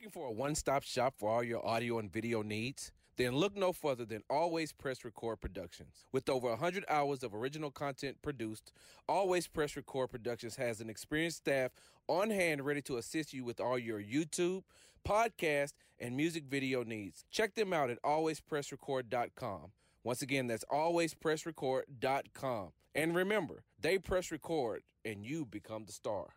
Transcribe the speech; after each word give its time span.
Looking 0.00 0.12
for 0.12 0.28
a 0.28 0.32
one 0.32 0.54
stop 0.54 0.82
shop 0.82 1.12
for 1.18 1.28
all 1.28 1.42
your 1.42 1.62
audio 1.66 1.98
and 1.98 2.10
video 2.10 2.40
needs? 2.40 2.90
Then 3.18 3.36
look 3.36 3.54
no 3.54 3.70
further 3.74 4.06
than 4.06 4.22
Always 4.30 4.72
Press 4.72 5.04
Record 5.04 5.42
Productions. 5.42 6.06
With 6.10 6.30
over 6.30 6.48
100 6.48 6.86
hours 6.88 7.22
of 7.22 7.34
original 7.34 7.70
content 7.70 8.16
produced, 8.22 8.72
Always 9.06 9.46
Press 9.46 9.76
Record 9.76 10.10
Productions 10.10 10.56
has 10.56 10.80
an 10.80 10.88
experienced 10.88 11.36
staff 11.36 11.72
on 12.08 12.30
hand 12.30 12.64
ready 12.64 12.80
to 12.80 12.96
assist 12.96 13.34
you 13.34 13.44
with 13.44 13.60
all 13.60 13.78
your 13.78 14.00
YouTube, 14.00 14.62
podcast, 15.06 15.74
and 15.98 16.16
music 16.16 16.44
video 16.48 16.82
needs. 16.82 17.26
Check 17.30 17.54
them 17.54 17.74
out 17.74 17.90
at 17.90 18.02
alwayspressrecord.com. 18.02 19.72
Once 20.02 20.22
again, 20.22 20.46
that's 20.46 20.64
alwayspressrecord.com. 20.72 22.68
And 22.94 23.14
remember, 23.14 23.64
they 23.78 23.98
press 23.98 24.30
record 24.30 24.82
and 25.04 25.26
you 25.26 25.44
become 25.44 25.84
the 25.84 25.92
star. 25.92 26.28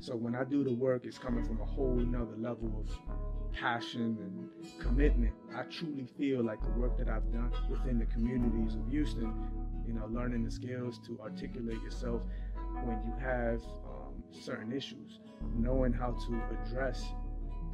So 0.00 0.16
when 0.16 0.34
I 0.34 0.44
do 0.44 0.64
the 0.64 0.72
work, 0.72 1.04
it's 1.04 1.18
coming 1.18 1.44
from 1.44 1.60
a 1.60 1.64
whole 1.64 1.94
nother 1.94 2.36
level 2.38 2.72
of 2.80 3.52
passion 3.52 4.16
and 4.18 4.80
commitment. 4.80 5.34
I 5.54 5.62
truly 5.64 6.06
feel 6.16 6.42
like 6.42 6.62
the 6.62 6.70
work 6.80 6.96
that 6.98 7.08
I've 7.08 7.30
done 7.32 7.52
within 7.68 7.98
the 7.98 8.06
communities 8.06 8.76
of 8.76 8.88
Houston, 8.88 9.34
you 9.86 9.92
know, 9.92 10.06
learning 10.10 10.44
the 10.44 10.50
skills 10.50 10.98
to 11.06 11.20
articulate 11.20 11.82
yourself 11.82 12.22
when 12.84 12.98
you 13.04 13.12
have 13.20 13.60
um, 13.84 14.22
certain 14.30 14.72
issues, 14.72 15.18
knowing 15.54 15.92
how 15.92 16.12
to 16.12 16.42
address 16.64 17.04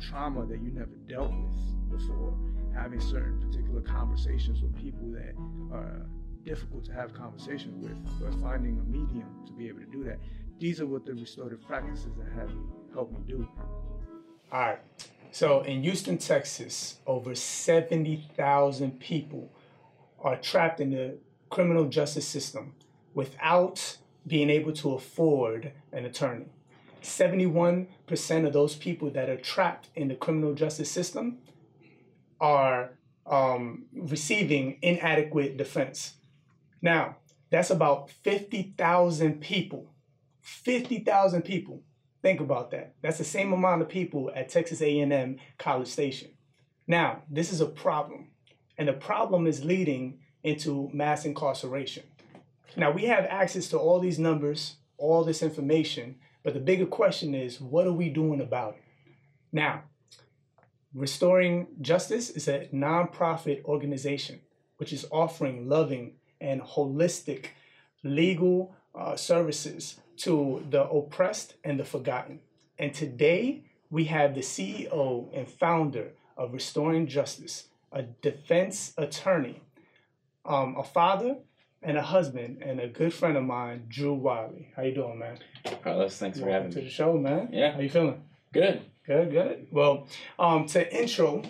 trauma 0.01 0.47
that 0.47 0.61
you 0.61 0.73
never 0.73 0.97
dealt 1.09 1.31
with 1.31 1.99
before, 2.01 2.35
having 2.75 3.01
certain 3.01 3.41
particular 3.41 3.83
conversations 3.83 4.63
with 4.63 4.75
people 4.77 5.13
that 5.13 5.35
are 5.73 6.07
difficult 6.45 6.85
to 6.87 6.93
have 6.93 7.15
conversations 7.15 7.77
with, 7.83 7.97
but 8.21 8.35
finding 8.41 8.79
a 8.79 8.85
medium 8.85 9.29
to 9.47 9.53
be 9.53 9.69
able 9.69 9.81
to 9.81 9.87
do 9.87 10.05
that. 10.05 10.19
These 10.59 10.81
are 10.81 10.87
what 10.87 11.05
the 11.05 11.15
restorative 11.15 11.63
practices 11.67 12.13
have 12.35 12.51
helped 12.95 13.13
me 13.13 13.21
do. 13.27 13.49
All 14.53 14.61
right. 14.61 14.79
So 15.31 15.61
in 15.63 15.83
Houston, 15.83 16.19
Texas, 16.19 16.99
over 17.07 17.35
70,000 17.35 18.99
people 18.99 19.53
are 20.21 20.37
trapped 20.37 20.81
in 20.81 20.91
the 20.91 21.19
criminal 21.51 21.85
justice 21.87 22.27
system 22.27 22.75
without 23.15 23.99
being 24.27 24.51
able 24.51 24.73
to 24.73 24.95
afford 24.95 25.73
an 25.93 26.05
attorney. 26.05 26.47
71% 27.03 28.47
of 28.47 28.53
those 28.53 28.75
people 28.75 29.11
that 29.11 29.29
are 29.29 29.37
trapped 29.37 29.89
in 29.95 30.09
the 30.09 30.15
criminal 30.15 30.55
justice 30.55 30.91
system 30.91 31.39
are 32.41 32.91
um, 33.27 33.85
receiving 33.93 34.79
inadequate 34.83 35.57
defense. 35.57 36.15
Now, 36.83 37.17
that's 37.51 37.71
about 37.71 38.11
50,000 38.11 39.41
people. 39.41 39.93
50,000 40.47 41.43
people. 41.43 41.83
Think 42.23 42.41
about 42.41 42.71
that. 42.71 42.95
That's 43.03 43.19
the 43.19 43.25
same 43.25 43.53
amount 43.53 43.83
of 43.83 43.89
people 43.89 44.31
at 44.35 44.49
Texas 44.49 44.81
A&M 44.81 45.39
College 45.59 45.89
Station. 45.89 46.31
Now, 46.87 47.23
this 47.29 47.53
is 47.53 47.61
a 47.61 47.67
problem, 47.67 48.29
and 48.79 48.87
the 48.87 48.93
problem 48.93 49.49
is 49.49 49.65
leading 49.65 50.21
into 50.45 50.89
mass 50.93 51.25
incarceration. 51.25 52.05
Now, 52.77 52.93
we 52.93 53.07
have 53.07 53.25
access 53.25 53.67
to 53.69 53.79
all 53.79 53.99
these 53.99 54.21
numbers, 54.21 54.77
all 54.99 55.25
this 55.25 55.43
information, 55.43 56.15
but 56.45 56.55
the 56.55 56.61
bigger 56.61 56.87
question 56.87 57.35
is, 57.35 57.61
what 57.61 57.89
are 57.89 57.93
we 57.93 58.09
doing 58.09 58.41
about 58.41 58.75
it? 58.75 58.83
Now, 59.51 59.83
Restoring 60.95 61.67
Justice 61.81 62.31
is 62.31 62.47
a 62.47 62.69
nonprofit 62.73 63.65
organization 63.65 64.41
which 64.77 64.93
is 64.93 65.07
offering 65.11 65.69
loving 65.69 66.15
and 66.41 66.63
holistic 66.63 67.47
legal 68.05 68.77
uh, 68.95 69.17
services 69.17 70.01
to 70.19 70.65
the 70.71 70.85
oppressed 70.85 71.55
and 71.65 71.79
the 71.79 71.85
forgotten. 71.85 72.41
And 72.79 72.93
today 72.93 73.65
we 73.91 74.05
have 74.05 74.35
the 74.35 74.41
CEO 74.41 75.29
and 75.33 75.49
founder 75.49 76.13
of 76.37 76.53
Restoring 76.53 77.07
Justice, 77.07 77.69
a 77.93 78.03
defense 78.03 78.93
attorney, 78.99 79.63
um, 80.45 80.77
a 80.79 80.85
father, 80.85 81.37
and 81.83 81.97
a 81.97 82.03
husband, 82.03 82.63
and 82.63 82.81
a 82.81 82.89
good 82.89 83.15
friend 83.15 83.37
of 83.37 83.45
mine, 83.45 83.85
Drew 83.89 84.15
Wiley. 84.15 84.73
How 84.75 84.83
you 84.83 84.95
doing, 84.95 85.19
man? 85.19 85.39
Carlos, 85.83 86.17
thanks 86.19 86.39
Welcome 86.39 86.49
for 86.49 86.53
having 86.53 86.71
to 86.71 86.77
me. 86.77 86.83
To 86.83 86.89
the 86.89 86.93
show, 86.93 87.17
man. 87.17 87.49
Yeah. 87.53 87.73
How 87.73 87.81
you 87.81 87.91
feeling? 87.91 88.23
Good. 88.53 88.83
Good, 89.07 89.31
good. 89.31 89.69
Well, 89.71 90.09
um, 90.39 90.67
to 90.69 91.01
intro, 91.01 91.43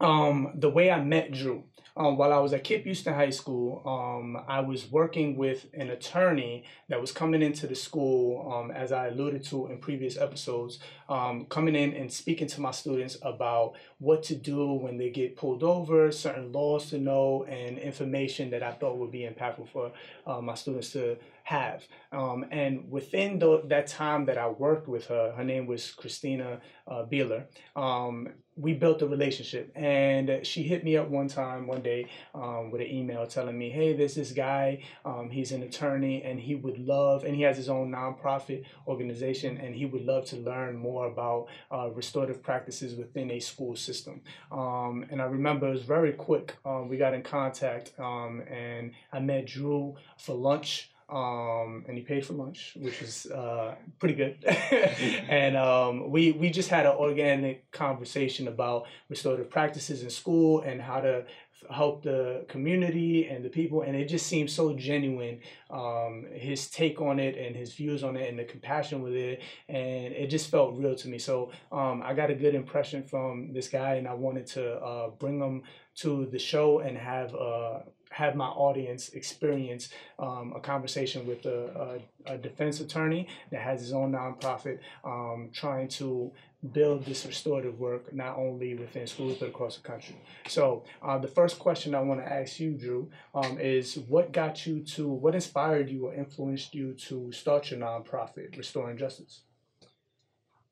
um, 0.00 0.52
the 0.54 0.70
way 0.70 0.90
I 0.90 1.02
met 1.02 1.32
Drew, 1.32 1.64
um, 1.98 2.16
while 2.16 2.32
I 2.32 2.38
was 2.38 2.52
at 2.52 2.62
KIPP 2.62 2.84
Houston 2.84 3.12
High 3.12 3.30
School, 3.30 3.82
um, 3.84 4.40
I 4.46 4.60
was 4.60 4.88
working 4.88 5.36
with 5.36 5.66
an 5.74 5.90
attorney 5.90 6.64
that 6.88 7.00
was 7.00 7.10
coming 7.10 7.42
into 7.42 7.66
the 7.66 7.74
school, 7.74 8.52
um, 8.52 8.70
as 8.70 8.92
I 8.92 9.08
alluded 9.08 9.42
to 9.46 9.66
in 9.66 9.78
previous 9.78 10.16
episodes, 10.16 10.78
um, 11.08 11.46
coming 11.46 11.74
in 11.74 11.92
and 11.94 12.12
speaking 12.12 12.46
to 12.48 12.60
my 12.60 12.70
students 12.70 13.18
about 13.22 13.72
what 13.98 14.22
to 14.24 14.36
do 14.36 14.72
when 14.74 14.96
they 14.96 15.10
get 15.10 15.36
pulled 15.36 15.64
over, 15.64 16.12
certain 16.12 16.52
laws 16.52 16.88
to 16.90 16.98
know, 16.98 17.44
and 17.48 17.78
information 17.78 18.50
that 18.50 18.62
I 18.62 18.72
thought 18.72 18.96
would 18.96 19.10
be 19.10 19.28
impactful 19.28 19.68
for 19.68 19.90
uh, 20.24 20.40
my 20.40 20.54
students 20.54 20.92
to 20.92 21.16
have. 21.48 21.82
Um, 22.12 22.44
and 22.50 22.90
within 22.90 23.38
the, 23.38 23.62
that 23.68 23.86
time 23.86 24.26
that 24.26 24.36
I 24.36 24.48
worked 24.48 24.86
with 24.86 25.06
her, 25.06 25.32
her 25.34 25.44
name 25.44 25.66
was 25.66 25.92
Christina 25.92 26.60
uh, 26.86 27.04
Beeler, 27.10 27.46
um, 27.74 28.28
we 28.54 28.74
built 28.74 29.00
a 29.00 29.06
relationship. 29.06 29.72
And 29.74 30.46
she 30.46 30.62
hit 30.62 30.84
me 30.84 30.98
up 30.98 31.08
one 31.08 31.28
time, 31.28 31.66
one 31.66 31.80
day, 31.80 32.10
um, 32.34 32.70
with 32.70 32.82
an 32.82 32.88
email 32.88 33.26
telling 33.26 33.56
me, 33.56 33.70
hey, 33.70 33.94
there's 33.94 34.14
this 34.14 34.32
guy, 34.32 34.82
um, 35.06 35.30
he's 35.30 35.52
an 35.52 35.62
attorney, 35.62 36.22
and 36.22 36.38
he 36.38 36.54
would 36.54 36.78
love, 36.78 37.24
and 37.24 37.34
he 37.34 37.42
has 37.42 37.56
his 37.56 37.70
own 37.70 37.92
nonprofit 37.92 38.64
organization, 38.86 39.56
and 39.56 39.74
he 39.74 39.86
would 39.86 40.02
love 40.02 40.26
to 40.26 40.36
learn 40.36 40.76
more 40.76 41.06
about 41.06 41.46
uh, 41.72 41.88
restorative 41.90 42.42
practices 42.42 42.94
within 42.94 43.30
a 43.30 43.40
school 43.40 43.74
system. 43.74 44.20
Um, 44.52 45.06
and 45.10 45.22
I 45.22 45.24
remember 45.24 45.68
it 45.68 45.70
was 45.70 45.84
very 45.84 46.12
quick. 46.12 46.56
Um, 46.66 46.90
we 46.90 46.98
got 46.98 47.14
in 47.14 47.22
contact, 47.22 47.92
and 47.98 48.92
I 49.12 49.20
met 49.20 49.46
Drew 49.46 49.96
for 50.18 50.34
lunch 50.34 50.90
um, 51.10 51.86
and 51.88 51.96
he 51.96 52.04
paid 52.04 52.26
for 52.26 52.34
lunch, 52.34 52.76
which 52.78 53.00
was 53.00 53.26
uh, 53.26 53.74
pretty 53.98 54.14
good. 54.14 54.44
and 54.44 55.56
um, 55.56 56.10
we 56.10 56.32
we 56.32 56.50
just 56.50 56.68
had 56.68 56.84
an 56.84 56.92
organic 56.92 57.70
conversation 57.70 58.46
about 58.46 58.86
restorative 59.08 59.48
practices 59.48 60.02
in 60.02 60.10
school 60.10 60.60
and 60.60 60.82
how 60.82 61.00
to 61.00 61.24
f- 61.24 61.70
help 61.70 62.02
the 62.02 62.44
community 62.48 63.26
and 63.26 63.42
the 63.42 63.48
people. 63.48 63.82
And 63.82 63.96
it 63.96 64.04
just 64.06 64.26
seemed 64.26 64.50
so 64.50 64.74
genuine. 64.74 65.40
Um, 65.70 66.26
his 66.30 66.68
take 66.68 67.00
on 67.00 67.18
it 67.18 67.38
and 67.38 67.56
his 67.56 67.72
views 67.72 68.04
on 68.04 68.16
it 68.16 68.28
and 68.28 68.38
the 68.38 68.44
compassion 68.44 69.00
with 69.00 69.14
it, 69.14 69.40
and 69.68 70.12
it 70.12 70.26
just 70.26 70.50
felt 70.50 70.76
real 70.76 70.94
to 70.96 71.08
me. 71.08 71.18
So 71.18 71.52
um, 71.72 72.02
I 72.04 72.12
got 72.12 72.30
a 72.30 72.34
good 72.34 72.54
impression 72.54 73.02
from 73.02 73.54
this 73.54 73.68
guy, 73.68 73.94
and 73.94 74.06
I 74.06 74.12
wanted 74.12 74.46
to 74.48 74.74
uh, 74.74 75.08
bring 75.08 75.40
him 75.40 75.62
to 75.96 76.26
the 76.26 76.38
show 76.38 76.80
and 76.80 76.98
have 76.98 77.34
uh, 77.34 77.80
have 78.18 78.34
my 78.34 78.48
audience 78.48 79.10
experience 79.10 79.90
um, 80.18 80.52
a 80.56 80.60
conversation 80.60 81.24
with 81.24 81.46
a, 81.46 82.00
a, 82.26 82.34
a 82.34 82.36
defense 82.36 82.80
attorney 82.80 83.28
that 83.52 83.60
has 83.60 83.80
his 83.80 83.92
own 83.92 84.10
nonprofit 84.10 84.80
um, 85.04 85.50
trying 85.52 85.86
to 85.86 86.32
build 86.72 87.04
this 87.04 87.24
restorative 87.24 87.78
work 87.78 88.12
not 88.12 88.36
only 88.36 88.74
within 88.74 89.06
schools 89.06 89.36
but 89.38 89.50
across 89.50 89.76
the 89.76 89.82
country. 89.82 90.16
So 90.48 90.82
uh, 91.00 91.18
the 91.18 91.28
first 91.28 91.60
question 91.60 91.94
I 91.94 92.00
want 92.00 92.18
to 92.20 92.32
ask 92.40 92.58
you, 92.58 92.72
Drew, 92.72 93.08
um, 93.36 93.56
is 93.60 93.96
what 94.08 94.32
got 94.32 94.66
you 94.66 94.80
to, 94.94 95.06
what 95.06 95.36
inspired 95.36 95.88
you 95.88 96.06
or 96.08 96.14
influenced 96.14 96.74
you 96.74 96.94
to 97.06 97.30
start 97.30 97.70
your 97.70 97.78
nonprofit, 97.78 98.56
Restoring 98.56 98.98
Justice? 98.98 99.42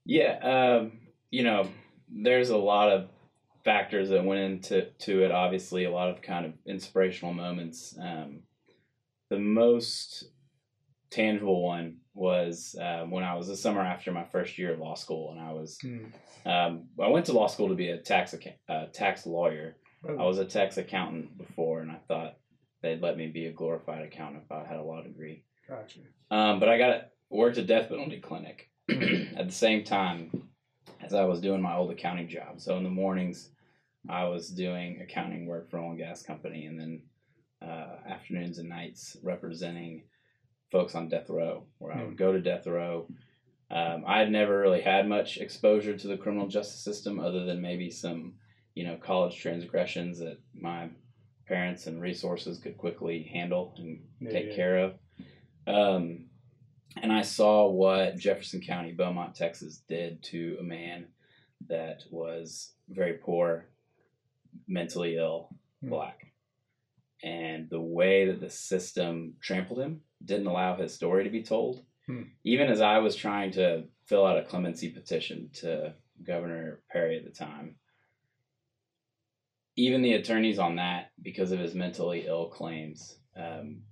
Yeah, 0.04 0.32
um, 0.52 0.98
you 1.30 1.44
know, 1.44 1.68
there's 2.08 2.50
a 2.50 2.56
lot 2.56 2.90
of 2.90 3.08
factors 3.70 4.08
that 4.08 4.24
went 4.24 4.40
into 4.40 4.86
to 5.00 5.24
it. 5.24 5.30
Obviously, 5.32 5.84
a 5.84 5.90
lot 5.90 6.08
of 6.08 6.22
kind 6.22 6.46
of 6.46 6.52
inspirational 6.66 7.34
moments. 7.34 7.94
Um, 8.00 8.44
the 9.28 9.38
most 9.38 10.24
tangible 11.10 11.62
one 11.62 11.98
was 12.14 12.76
um, 12.80 13.10
when 13.10 13.24
I 13.24 13.34
was 13.34 13.48
the 13.48 13.56
summer 13.56 13.80
after 13.82 14.12
my 14.12 14.24
first 14.24 14.56
year 14.56 14.72
of 14.72 14.78
law 14.78 14.94
school, 14.94 15.32
and 15.32 15.40
I 15.40 15.52
was 15.52 15.78
Hmm. 15.82 16.06
um, 16.48 16.88
I 17.02 17.08
went 17.08 17.26
to 17.26 17.32
law 17.32 17.48
school 17.48 17.68
to 17.68 17.74
be 17.74 17.90
a 17.90 17.98
tax 17.98 18.34
uh, 18.68 18.86
tax 18.94 19.26
lawyer. 19.26 19.76
I 20.08 20.22
was 20.22 20.38
a 20.38 20.44
tax 20.44 20.76
accountant 20.76 21.36
before, 21.36 21.80
and 21.80 21.90
I 21.90 21.98
thought 22.06 22.36
they'd 22.80 23.02
let 23.02 23.16
me 23.16 23.26
be 23.26 23.46
a 23.46 23.52
glorified 23.52 24.02
accountant 24.04 24.44
if 24.44 24.52
I 24.52 24.64
had 24.64 24.78
a 24.78 24.82
law 24.82 25.02
degree. 25.02 25.42
Gotcha. 25.68 25.98
Um, 26.30 26.60
but 26.60 26.68
I 26.68 26.78
got 26.78 27.08
worked 27.28 27.58
at 27.58 27.64
a 27.64 27.66
death 27.66 27.88
penalty 27.88 28.20
clinic 28.20 28.70
at 28.88 29.46
the 29.48 29.52
same 29.52 29.82
time 29.82 30.30
as 31.02 31.12
I 31.12 31.24
was 31.24 31.40
doing 31.40 31.60
my 31.60 31.74
old 31.74 31.90
accounting 31.90 32.28
job. 32.28 32.60
So 32.60 32.76
in 32.76 32.84
the 32.84 32.90
mornings, 32.90 33.50
I 34.08 34.24
was 34.24 34.48
doing 34.50 35.00
accounting 35.02 35.46
work 35.46 35.70
for 35.70 35.78
oil 35.78 35.90
and 35.90 35.98
gas 35.98 36.22
company, 36.22 36.66
and 36.66 36.78
then 36.78 37.02
uh, 37.62 37.96
afternoons 38.08 38.58
and 38.58 38.68
nights 38.68 39.16
representing 39.22 40.04
folks 40.70 40.94
on 40.94 41.08
death 41.08 41.30
row, 41.30 41.66
where 41.78 41.96
I 41.96 42.04
would 42.04 42.16
go 42.16 42.32
to 42.32 42.40
death 42.40 42.66
row. 42.66 43.08
Um, 43.70 44.04
I 44.06 44.18
had 44.18 44.30
never 44.30 44.58
really 44.58 44.80
had 44.80 45.08
much 45.08 45.38
exposure 45.38 45.96
to 45.96 46.08
the 46.08 46.16
criminal 46.16 46.48
justice 46.48 46.80
system, 46.84 47.18
other 47.18 47.44
than 47.44 47.60
maybe 47.60 47.90
some, 47.90 48.34
you 48.74 48.84
know, 48.84 48.96
college 48.96 49.36
transgressions 49.40 50.18
that 50.18 50.38
my 50.54 50.90
parents 51.48 51.86
and 51.86 52.00
resources 52.00 52.58
could 52.58 52.76
quickly 52.76 53.28
handle 53.32 53.74
and 53.78 54.00
Yeah, 54.20 54.30
take 54.30 54.48
yeah. 54.50 54.56
care 54.56 54.78
of. 54.78 54.98
Um, 55.66 56.26
and 57.00 57.12
I 57.12 57.22
saw 57.22 57.68
what 57.68 58.16
Jefferson 58.16 58.60
County, 58.60 58.92
Beaumont, 58.92 59.34
Texas 59.34 59.82
did 59.88 60.22
to 60.24 60.56
a 60.60 60.62
man 60.62 61.06
that 61.68 62.02
was 62.10 62.72
very 62.88 63.14
poor, 63.14 63.68
mentally 64.66 65.16
ill, 65.16 65.50
Hmm. 65.80 65.90
black. 65.90 66.32
And 67.22 67.68
the 67.70 67.80
way 67.80 68.26
that 68.26 68.40
the 68.40 68.50
system 68.50 69.36
trampled 69.40 69.80
him 69.80 70.02
didn't 70.24 70.46
allow 70.46 70.76
his 70.76 70.94
story 70.94 71.24
to 71.24 71.30
be 71.30 71.42
told. 71.42 71.84
Hmm. 72.06 72.24
Even 72.44 72.68
as 72.68 72.80
I 72.80 72.98
was 72.98 73.16
trying 73.16 73.52
to 73.52 73.84
fill 74.06 74.24
out 74.24 74.38
a 74.38 74.44
clemency 74.44 74.90
petition 74.90 75.50
to 75.54 75.94
Governor 76.22 76.80
Perry 76.90 77.16
at 77.18 77.24
the 77.24 77.30
time, 77.30 77.76
even 79.76 80.02
the 80.02 80.14
attorneys 80.14 80.58
on 80.58 80.76
that, 80.76 81.10
because 81.20 81.52
of 81.52 81.58
his 81.58 81.74
mentally 81.74 82.26
ill 82.26 82.48
claims, 82.48 83.18
um, 83.36 83.82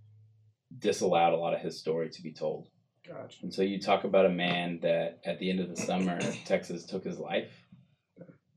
disallowed 0.79 1.35
a 1.35 1.37
lot 1.37 1.55
of 1.55 1.61
his 1.61 1.79
story 1.79 2.09
to 2.11 2.23
be 2.23 2.33
told. 2.33 2.69
Gotcha. 3.07 3.37
And 3.43 3.53
so 3.53 3.61
you 3.63 3.79
talk 3.79 4.05
about 4.05 4.25
a 4.25 4.31
man 4.31 4.79
that 4.81 5.21
at 5.27 5.39
the 5.39 5.51
end 5.51 5.61
of 5.61 5.69
the 5.69 5.77
summer, 5.77 6.19
Texas 6.47 6.87
took 6.87 7.05
his 7.05 7.19
life. 7.19 7.64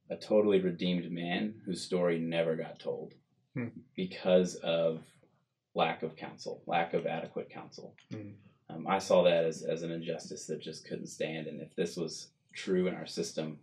A 0.09 0.15
totally 0.15 0.62
redeemed 0.62 1.12
man 1.12 1.62
whose 1.65 1.81
story 1.83 2.19
never 2.19 2.56
got 2.56 2.80
told 2.80 3.13
Hmm. 3.54 3.69
because 3.95 4.56
of 4.56 5.01
lack 5.74 6.04
of 6.04 6.15
counsel, 6.15 6.62
lack 6.68 6.94
of 6.94 7.06
adequate 7.07 7.50
counsel. 7.50 7.95
Hmm. 8.12 8.30
Um, 8.69 8.88
I 8.88 9.00
saw 9.00 9.24
that 9.24 9.45
as, 9.45 9.63
as 9.63 9.83
an 9.83 9.92
injustice 9.92 10.45
that 10.48 10.62
just 10.62 10.86
couldn't 10.88 11.07
stand. 11.07 11.48
And 11.48 11.62
if 11.62 11.75
this 11.75 11.95
was 11.98 12.30
true 12.54 12.88
in 12.88 12.94
our 12.95 13.07
system, 13.07 13.59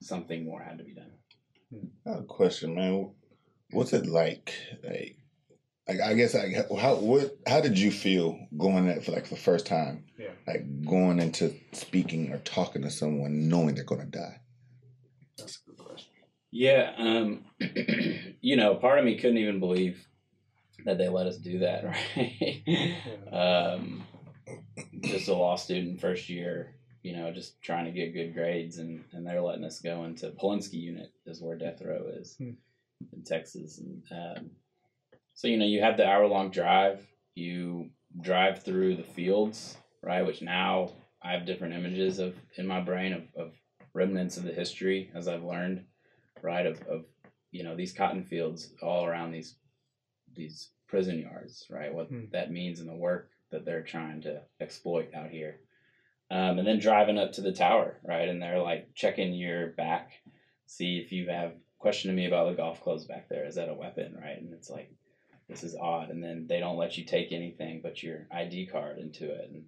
something 0.00 0.44
more 0.44 0.60
had 0.62 0.78
to 0.78 0.84
be 0.84 0.94
done. 0.94 1.12
I 2.06 2.10
have 2.10 2.20
a 2.20 2.24
question, 2.24 2.74
man. 2.74 3.10
What's 3.70 3.92
it 3.92 4.06
like? 4.06 4.52
Like, 4.82 5.16
like 5.86 6.00
I 6.00 6.14
guess, 6.14 6.34
like, 6.34 6.54
how 6.78 6.96
what 6.96 7.36
how 7.46 7.60
did 7.60 7.78
you 7.78 7.90
feel 7.90 8.38
going 8.56 8.88
at 8.88 9.04
for 9.04 9.12
like 9.12 9.28
the 9.28 9.36
first 9.36 9.66
time? 9.66 10.04
Yeah. 10.18 10.30
Like 10.46 10.84
going 10.84 11.20
into 11.20 11.54
speaking 11.72 12.32
or 12.32 12.38
talking 12.38 12.82
to 12.82 12.90
someone 12.90 13.48
knowing 13.48 13.74
they're 13.74 13.84
gonna 13.84 14.06
die. 14.06 14.40
That's 15.36 15.56
a 15.56 15.67
good 15.67 15.67
question. 15.67 15.67
Yeah, 16.50 16.92
um, 16.96 17.44
you 18.40 18.56
know, 18.56 18.74
part 18.74 18.98
of 18.98 19.04
me 19.04 19.18
couldn't 19.18 19.38
even 19.38 19.60
believe 19.60 20.06
that 20.84 20.96
they 20.98 21.08
let 21.08 21.26
us 21.26 21.36
do 21.36 21.58
that, 21.60 21.84
right? 22.16 23.02
um, 23.32 24.04
just 25.04 25.28
a 25.28 25.34
law 25.34 25.56
student 25.56 26.00
first 26.00 26.28
year, 26.28 26.74
you 27.02 27.16
know, 27.16 27.30
just 27.32 27.60
trying 27.62 27.84
to 27.84 27.90
get 27.90 28.14
good 28.14 28.34
grades, 28.34 28.78
and, 28.78 29.04
and 29.12 29.26
they're 29.26 29.42
letting 29.42 29.64
us 29.64 29.80
go 29.80 30.04
into 30.04 30.30
Polunsky 30.30 30.74
unit 30.80 31.10
is 31.26 31.42
where 31.42 31.56
death 31.56 31.82
row 31.84 32.06
is 32.18 32.36
Hmm. 32.38 32.52
in 33.12 33.24
Texas, 33.24 33.78
and 33.78 34.02
um, 34.10 34.50
so 35.34 35.48
you 35.48 35.56
know 35.58 35.66
you 35.66 35.82
have 35.82 35.96
the 35.96 36.06
hour 36.06 36.26
long 36.26 36.50
drive, 36.50 37.06
you 37.34 37.90
drive 38.20 38.62
through 38.62 38.96
the 38.96 39.02
fields, 39.02 39.76
right? 40.02 40.26
Which 40.26 40.42
now 40.42 40.92
I 41.22 41.32
have 41.32 41.44
different 41.46 41.74
images 41.74 42.18
of 42.18 42.34
in 42.56 42.66
my 42.66 42.80
brain 42.80 43.12
of, 43.12 43.22
of 43.36 43.52
remnants 43.94 44.36
of 44.36 44.44
the 44.44 44.52
history 44.52 45.10
as 45.14 45.28
I've 45.28 45.44
learned, 45.44 45.84
right? 46.42 46.66
Of, 46.66 46.80
of 46.82 47.04
you 47.50 47.64
know 47.64 47.76
these 47.76 47.92
cotton 47.92 48.24
fields 48.24 48.72
all 48.82 49.06
around 49.06 49.32
these 49.32 49.56
these 50.34 50.70
prison 50.86 51.18
yards, 51.18 51.66
right? 51.70 51.92
What 51.92 52.08
Hmm. 52.08 52.24
that 52.32 52.50
means 52.50 52.80
and 52.80 52.88
the 52.88 52.94
work 52.94 53.30
that 53.50 53.64
they're 53.64 53.82
trying 53.82 54.20
to 54.22 54.42
exploit 54.60 55.14
out 55.14 55.30
here. 55.30 55.60
Um, 56.30 56.58
and 56.58 56.68
then 56.68 56.78
driving 56.78 57.18
up 57.18 57.32
to 57.32 57.40
the 57.40 57.52
tower, 57.52 57.98
right? 58.04 58.28
And 58.28 58.40
they're 58.42 58.58
like 58.60 58.94
checking 58.94 59.32
your 59.32 59.68
back, 59.68 60.10
see 60.66 60.98
if 60.98 61.10
you 61.12 61.28
have 61.30 61.54
questioning 61.78 62.16
me 62.16 62.26
about 62.26 62.48
the 62.50 62.56
golf 62.56 62.80
clubs 62.82 63.04
back 63.06 63.28
there. 63.28 63.46
Is 63.46 63.54
that 63.54 63.70
a 63.70 63.74
weapon, 63.74 64.14
right? 64.20 64.38
And 64.38 64.52
it's 64.52 64.68
like 64.68 64.90
this 65.48 65.62
is 65.64 65.74
odd. 65.74 66.10
And 66.10 66.22
then 66.22 66.46
they 66.46 66.60
don't 66.60 66.76
let 66.76 66.98
you 66.98 67.04
take 67.04 67.32
anything 67.32 67.80
but 67.82 68.02
your 68.02 68.26
ID 68.30 68.66
card 68.66 68.98
into 68.98 69.30
it. 69.30 69.48
And 69.50 69.64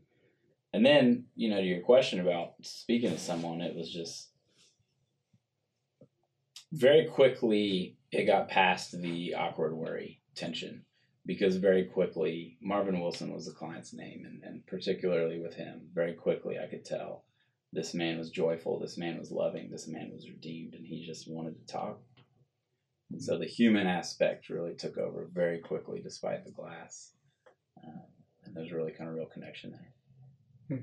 and 0.73 0.85
then 0.85 1.25
you 1.35 1.49
know 1.49 1.61
to 1.61 1.67
your 1.67 1.81
question 1.81 2.21
about 2.21 2.55
speaking 2.63 3.11
to 3.11 3.19
someone, 3.19 3.61
it 3.63 3.75
was 3.75 3.91
just 3.91 4.30
very 6.73 7.07
quickly 7.07 7.97
it 8.13 8.25
got 8.25 8.49
past 8.49 9.01
the 9.01 9.35
awkward 9.35 9.75
worry 9.75 10.21
tension 10.35 10.85
because 11.27 11.57
very 11.57 11.85
quickly 11.85 12.57
Marvin 12.61 13.01
Wilson 13.01 13.33
was 13.33 13.47
the 13.47 13.53
client's 13.53 13.93
name 13.93 14.25
and, 14.25 14.43
and 14.43 14.67
particularly 14.67 15.41
with 15.41 15.55
him 15.55 15.83
very 15.93 16.15
quickly 16.15 16.59
I 16.59 16.67
could 16.67 16.85
tell 16.85 17.25
this 17.73 17.95
man 17.95 18.19
was 18.19 18.31
joyful 18.31 18.79
this 18.79 18.99
man 18.99 19.19
was 19.19 19.31
loving 19.31 19.71
this 19.71 19.89
man 19.89 20.11
was 20.13 20.29
redeemed 20.29 20.75
and 20.75 20.87
he 20.87 21.05
just 21.05 21.31
wanted 21.31 21.59
to 21.59 21.73
talk 21.73 22.01
and 23.11 23.23
so 23.23 23.39
the 23.39 23.47
human 23.47 23.87
aspect 23.87 24.49
really 24.49 24.75
took 24.75 24.97
over 24.97 25.29
very 25.33 25.59
quickly 25.59 26.01
despite 26.03 26.45
the 26.45 26.53
glass 26.53 27.13
uh, 27.85 28.03
and 28.45 28.55
there's 28.55 28.73
really 28.73 28.93
kind 28.93 29.09
of 29.09 29.17
real 29.17 29.27
connection 29.27 29.73
there 29.73 30.81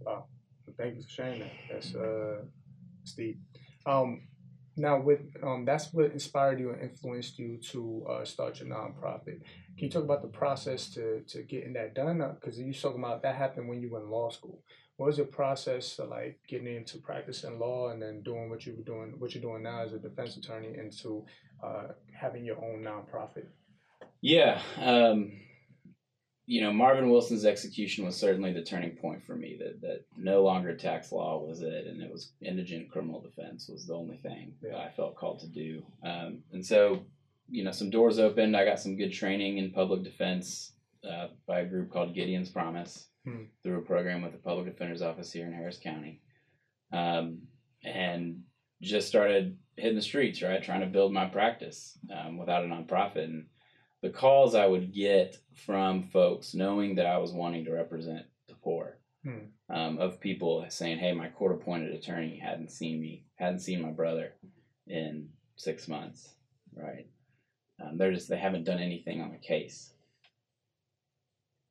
Wow. 0.00 0.26
Thank 0.76 0.96
you 0.96 1.02
for 1.02 1.08
sharing 1.08 1.40
that. 1.40 1.52
That's 1.70 1.94
uh, 1.94 2.42
Steve. 3.04 3.38
Um, 3.86 4.22
now, 4.76 5.00
with 5.00 5.20
um, 5.42 5.64
that's 5.64 5.92
what 5.92 6.12
inspired 6.12 6.60
you 6.60 6.70
and 6.70 6.82
influenced 6.82 7.38
you 7.38 7.58
to 7.72 8.06
uh, 8.08 8.24
start 8.24 8.60
your 8.60 8.68
nonprofit. 8.68 9.40
Can 9.76 9.86
you 9.86 9.90
talk 9.90 10.04
about 10.04 10.22
the 10.22 10.28
process 10.28 10.90
to 10.90 11.22
to 11.28 11.42
getting 11.42 11.72
that 11.74 11.94
done? 11.94 12.18
Because 12.18 12.58
you 12.58 12.72
talking 12.72 13.02
about 13.02 13.22
that 13.22 13.36
happened 13.36 13.68
when 13.68 13.80
you 13.80 13.90
were 13.90 14.00
in 14.00 14.10
law 14.10 14.30
school. 14.30 14.62
What 14.96 15.06
was 15.06 15.18
your 15.18 15.26
process 15.26 15.96
to 15.96 16.04
like 16.04 16.38
getting 16.48 16.74
into 16.74 16.98
practicing 16.98 17.58
law 17.58 17.90
and 17.90 18.00
then 18.00 18.22
doing 18.22 18.48
what 18.48 18.64
you 18.64 18.74
were 18.76 18.82
doing, 18.82 19.14
what 19.18 19.34
you're 19.34 19.42
doing 19.42 19.62
now 19.62 19.82
as 19.82 19.92
a 19.92 19.98
defense 19.98 20.36
attorney, 20.36 20.76
into 20.78 21.24
uh, 21.62 21.88
having 22.18 22.44
your 22.44 22.56
own 22.56 22.82
nonprofit? 22.82 23.46
Yeah. 24.22 24.60
Um, 24.80 25.32
you 26.46 26.60
know, 26.62 26.72
Marvin 26.72 27.10
Wilson's 27.10 27.44
execution 27.44 28.04
was 28.04 28.16
certainly 28.16 28.52
the 28.52 28.62
turning 28.62 28.96
point 28.96 29.24
for 29.24 29.34
me 29.34 29.56
that, 29.58 29.80
that 29.80 30.04
no 30.16 30.42
longer 30.42 30.76
tax 30.76 31.10
law 31.12 31.42
was 31.44 31.60
it, 31.62 31.86
and 31.86 32.00
it 32.00 32.10
was 32.10 32.32
indigent 32.40 32.90
criminal 32.90 33.20
defense 33.20 33.68
was 33.68 33.86
the 33.86 33.94
only 33.94 34.16
thing 34.18 34.54
that 34.62 34.74
I 34.76 34.90
felt 34.90 35.16
called 35.16 35.40
to 35.40 35.48
do. 35.48 35.82
Um, 36.04 36.42
and 36.52 36.64
so, 36.64 37.04
you 37.50 37.64
know, 37.64 37.72
some 37.72 37.90
doors 37.90 38.18
opened. 38.18 38.56
I 38.56 38.64
got 38.64 38.78
some 38.80 38.96
good 38.96 39.12
training 39.12 39.58
in 39.58 39.72
public 39.72 40.04
defense 40.04 40.72
uh, 41.08 41.28
by 41.46 41.60
a 41.60 41.66
group 41.66 41.90
called 41.92 42.14
Gideon's 42.14 42.50
Promise 42.50 43.08
Hmm. 43.26 43.46
through 43.64 43.78
a 43.78 43.82
program 43.82 44.22
with 44.22 44.30
the 44.30 44.38
Public 44.38 44.66
Defender's 44.66 45.02
Office 45.02 45.32
here 45.32 45.46
in 45.48 45.52
Harris 45.52 45.80
County. 45.82 46.20
Um, 46.92 47.42
and 47.82 48.42
just 48.80 49.08
started 49.08 49.58
hitting 49.76 49.96
the 49.96 50.02
streets, 50.02 50.42
right? 50.42 50.62
Trying 50.62 50.82
to 50.82 50.86
build 50.86 51.12
my 51.12 51.26
practice 51.26 51.98
um, 52.16 52.38
without 52.38 52.62
a 52.64 52.68
nonprofit. 52.68 53.24
And 53.24 53.46
the 54.06 54.12
calls 54.12 54.54
I 54.54 54.66
would 54.68 54.92
get 54.94 55.36
from 55.66 56.04
folks 56.04 56.54
knowing 56.54 56.94
that 56.94 57.06
I 57.06 57.18
was 57.18 57.32
wanting 57.32 57.64
to 57.64 57.72
represent 57.72 58.24
the 58.46 58.54
poor, 58.54 58.98
Hmm. 59.24 59.46
um, 59.68 59.98
of 59.98 60.20
people 60.20 60.64
saying, 60.68 60.98
"Hey, 60.98 61.12
my 61.12 61.28
court-appointed 61.28 61.92
attorney 61.92 62.38
hadn't 62.38 62.70
seen 62.70 63.00
me, 63.00 63.24
hadn't 63.34 63.58
seen 63.58 63.80
my 63.82 63.90
brother 63.90 64.34
in 64.86 65.32
six 65.56 65.88
months, 65.88 66.36
right? 66.72 67.06
Um, 67.80 67.98
they're 67.98 68.12
just 68.12 68.28
they 68.28 68.36
haven't 68.38 68.62
done 68.62 68.78
anything 68.78 69.20
on 69.20 69.32
the 69.32 69.38
case." 69.38 69.92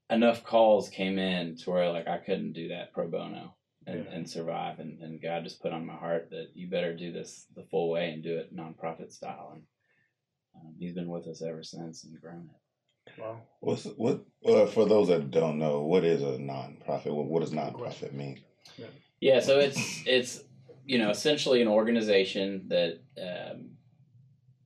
Enough 0.09 0.43
calls 0.43 0.89
came 0.89 1.17
in 1.17 1.55
to 1.59 1.71
where 1.71 1.89
like 1.89 2.07
I 2.09 2.17
couldn't 2.17 2.51
do 2.51 2.67
that 2.67 2.91
pro 2.91 3.07
bono 3.07 3.55
and, 3.87 4.03
Yeah. 4.03 4.11
and 4.11 4.29
survive, 4.29 4.79
and, 4.79 5.01
and 5.01 5.21
God 5.21 5.43
just 5.45 5.61
put 5.61 5.71
on 5.71 5.85
my 5.85 5.95
heart 5.95 6.31
that 6.31 6.49
you 6.53 6.67
better 6.67 6.93
do 6.93 7.13
this 7.13 7.45
the 7.55 7.63
full 7.63 7.89
way 7.89 8.11
and 8.11 8.21
do 8.21 8.37
it 8.37 8.53
nonprofit 8.53 9.13
style, 9.13 9.51
and 9.53 9.63
um, 10.55 10.75
He's 10.79 10.93
been 10.93 11.09
with 11.09 11.27
us 11.27 11.41
ever 11.41 11.63
since 11.63 12.03
and 12.03 12.19
grown 12.19 12.49
it. 12.53 12.61
Wow. 13.19 13.41
What's 13.59 13.85
what 13.97 14.25
uh, 14.45 14.65
for 14.65 14.85
those 14.85 15.07
that 15.09 15.31
don't 15.31 15.59
know? 15.59 15.81
What 15.81 16.03
is 16.03 16.21
a 16.21 16.37
nonprofit? 16.37 17.13
What, 17.13 17.27
what 17.27 17.41
does 17.41 17.51
nonprofit 17.51 18.13
mean? 18.13 18.41
Yeah, 18.77 18.87
yeah, 19.19 19.39
so 19.39 19.59
it's 19.59 20.03
it's 20.05 20.43
you 20.85 20.97
know 20.97 21.09
essentially 21.09 21.61
an 21.61 21.67
organization 21.67 22.67
that 22.69 22.99
um, 23.21 23.71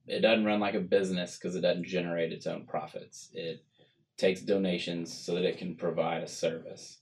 it 0.06 0.20
doesn't 0.20 0.44
run 0.44 0.60
like 0.60 0.74
a 0.74 0.80
business 0.80 1.36
because 1.36 1.54
it 1.54 1.60
doesn't 1.60 1.86
generate 1.86 2.32
its 2.32 2.46
own 2.46 2.66
profits. 2.66 3.30
It 3.34 3.64
takes 4.16 4.40
donations 4.40 5.12
so 5.12 5.34
that 5.34 5.44
it 5.44 5.58
can 5.58 5.76
provide 5.76 6.22
a 6.22 6.28
service, 6.28 6.98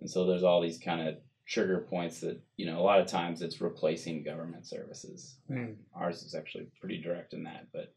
and 0.00 0.08
so 0.08 0.26
there's 0.26 0.44
all 0.44 0.60
these 0.60 0.78
kind 0.78 1.08
of 1.08 1.16
trigger 1.46 1.86
points 1.90 2.20
that 2.20 2.40
you 2.56 2.66
know 2.66 2.78
a 2.78 2.82
lot 2.82 3.00
of 3.00 3.06
times 3.06 3.42
it's 3.42 3.60
replacing 3.60 4.24
government 4.24 4.66
services. 4.66 5.38
Hmm. 5.48 5.72
Ours 5.94 6.22
is 6.22 6.34
actually 6.34 6.68
pretty 6.80 7.00
direct 7.00 7.32
in 7.32 7.44
that, 7.44 7.68
but 7.72 7.94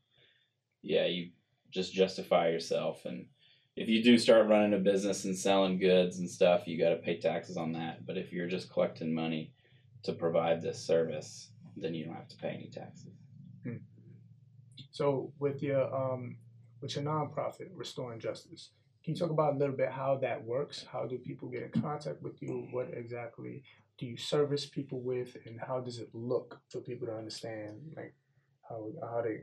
yeah, 0.85 1.05
you 1.05 1.29
just 1.71 1.93
justify 1.93 2.49
yourself 2.49 3.05
and 3.05 3.25
if 3.75 3.89
you 3.89 4.01
do 4.01 4.17
start 4.17 4.47
running 4.47 4.73
a 4.73 4.77
business 4.77 5.25
and 5.25 5.37
selling 5.37 5.77
goods 5.77 6.19
and 6.19 6.29
stuff, 6.29 6.65
you 6.65 6.79
got 6.79 6.91
to 6.91 6.95
pay 6.95 7.19
taxes 7.19 7.57
on 7.57 7.73
that. 7.73 8.05
But 8.05 8.17
if 8.17 8.31
you're 8.31 8.47
just 8.47 8.71
collecting 8.71 9.13
money 9.13 9.51
to 10.03 10.13
provide 10.13 10.61
this 10.61 10.79
service, 10.79 11.49
then 11.75 11.93
you 11.93 12.05
don't 12.05 12.15
have 12.15 12.29
to 12.29 12.37
pay 12.37 12.51
any 12.51 12.69
taxes. 12.73 13.11
So 14.95 15.33
with 15.39 15.61
your 15.61 15.93
um 15.93 16.37
with 16.81 16.95
your 16.95 17.03
nonprofit, 17.03 17.67
Restoring 17.73 18.17
Justice, 18.17 18.69
can 19.03 19.13
you 19.13 19.19
talk 19.19 19.29
about 19.29 19.55
a 19.55 19.57
little 19.57 19.75
bit 19.75 19.91
how 19.91 20.15
that 20.21 20.41
works? 20.41 20.85
How 20.89 21.05
do 21.05 21.17
people 21.17 21.49
get 21.49 21.63
in 21.63 21.81
contact 21.81 22.21
with 22.21 22.41
you? 22.41 22.69
What 22.71 22.87
exactly 22.93 23.61
do 23.97 24.05
you 24.05 24.15
service 24.15 24.65
people 24.65 25.01
with, 25.01 25.35
and 25.45 25.59
how 25.59 25.81
does 25.81 25.99
it 25.99 26.07
look 26.13 26.61
for 26.69 26.79
people 26.79 27.07
to 27.07 27.13
understand 27.13 27.81
like 27.97 28.15
how 28.69 28.89
how 29.01 29.21
they 29.21 29.41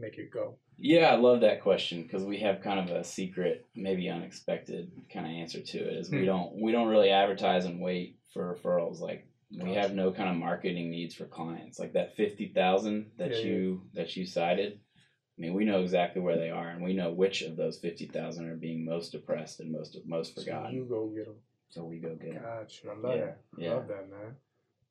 make 0.00 0.18
it 0.18 0.30
go? 0.30 0.56
Yeah, 0.78 1.08
I 1.12 1.16
love 1.16 1.40
that 1.42 1.60
question 1.62 2.02
because 2.02 2.24
we 2.24 2.38
have 2.38 2.62
kind 2.62 2.80
of 2.80 2.96
a 2.96 3.04
secret, 3.04 3.66
maybe 3.74 4.08
unexpected 4.08 4.90
kind 5.12 5.26
of 5.26 5.32
answer 5.32 5.60
to 5.60 5.78
it. 5.78 5.96
Is 5.98 6.10
we 6.10 6.20
Hmm. 6.20 6.24
don't 6.26 6.60
we 6.60 6.72
don't 6.72 6.88
really 6.88 7.10
advertise 7.10 7.64
and 7.66 7.80
wait 7.80 8.18
for 8.32 8.54
referrals 8.54 9.00
like 9.00 9.26
we 9.60 9.74
have 9.74 9.92
no 9.94 10.12
kind 10.12 10.30
of 10.30 10.36
marketing 10.36 10.90
needs 10.90 11.14
for 11.14 11.24
clients 11.24 11.78
like 11.80 11.92
that 11.94 12.14
50,000 12.14 13.10
that 13.16 13.30
Yeah, 13.32 13.36
yeah. 13.36 13.44
you 13.44 13.82
that 13.94 14.16
you 14.16 14.24
cited 14.24 14.78
I 14.96 15.40
mean 15.40 15.54
we 15.54 15.64
know 15.64 15.80
exactly 15.80 16.22
where 16.22 16.36
they 16.38 16.50
are 16.50 16.68
and 16.68 16.84
we 16.84 16.94
know 16.94 17.10
which 17.12 17.42
of 17.42 17.56
those 17.56 17.78
50,000 17.80 18.48
are 18.48 18.54
being 18.54 18.84
most 18.84 19.10
depressed 19.10 19.58
and 19.60 19.72
most 19.72 19.98
most 20.06 20.36
So 20.36 20.42
forgotten 20.42 20.76
you 20.76 20.84
go 20.84 21.08
get 21.08 21.26
them. 21.26 21.34
so 21.68 21.84
we 21.84 21.98
go 21.98 22.14
get 22.14 22.36
'em. 22.36 22.42
Gotcha. 22.42 22.90
I 22.90 22.94
love 22.94 23.16
Yeah, 23.16 23.24
that. 23.24 23.38
I 23.58 23.60
yeah. 23.60 23.74
love 23.74 23.88
that, 23.88 24.08
man. 24.08 24.36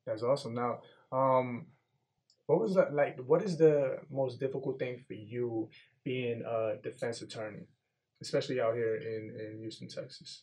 That's 0.04 0.22
awesome. 0.22 0.54
Now, 0.54 0.82
um, 1.10 1.66
what 2.50 2.60
was 2.60 2.74
that 2.74 2.92
like? 2.92 3.16
What 3.24 3.42
is 3.42 3.56
the 3.56 3.98
most 4.10 4.40
difficult 4.40 4.80
thing 4.80 4.98
for 5.06 5.14
you 5.14 5.68
being 6.02 6.42
a 6.42 6.76
defense 6.82 7.22
attorney, 7.22 7.68
especially 8.20 8.60
out 8.60 8.74
here 8.74 8.96
in 8.96 9.22
in 9.38 9.58
Houston, 9.60 9.86
Texas? 9.86 10.42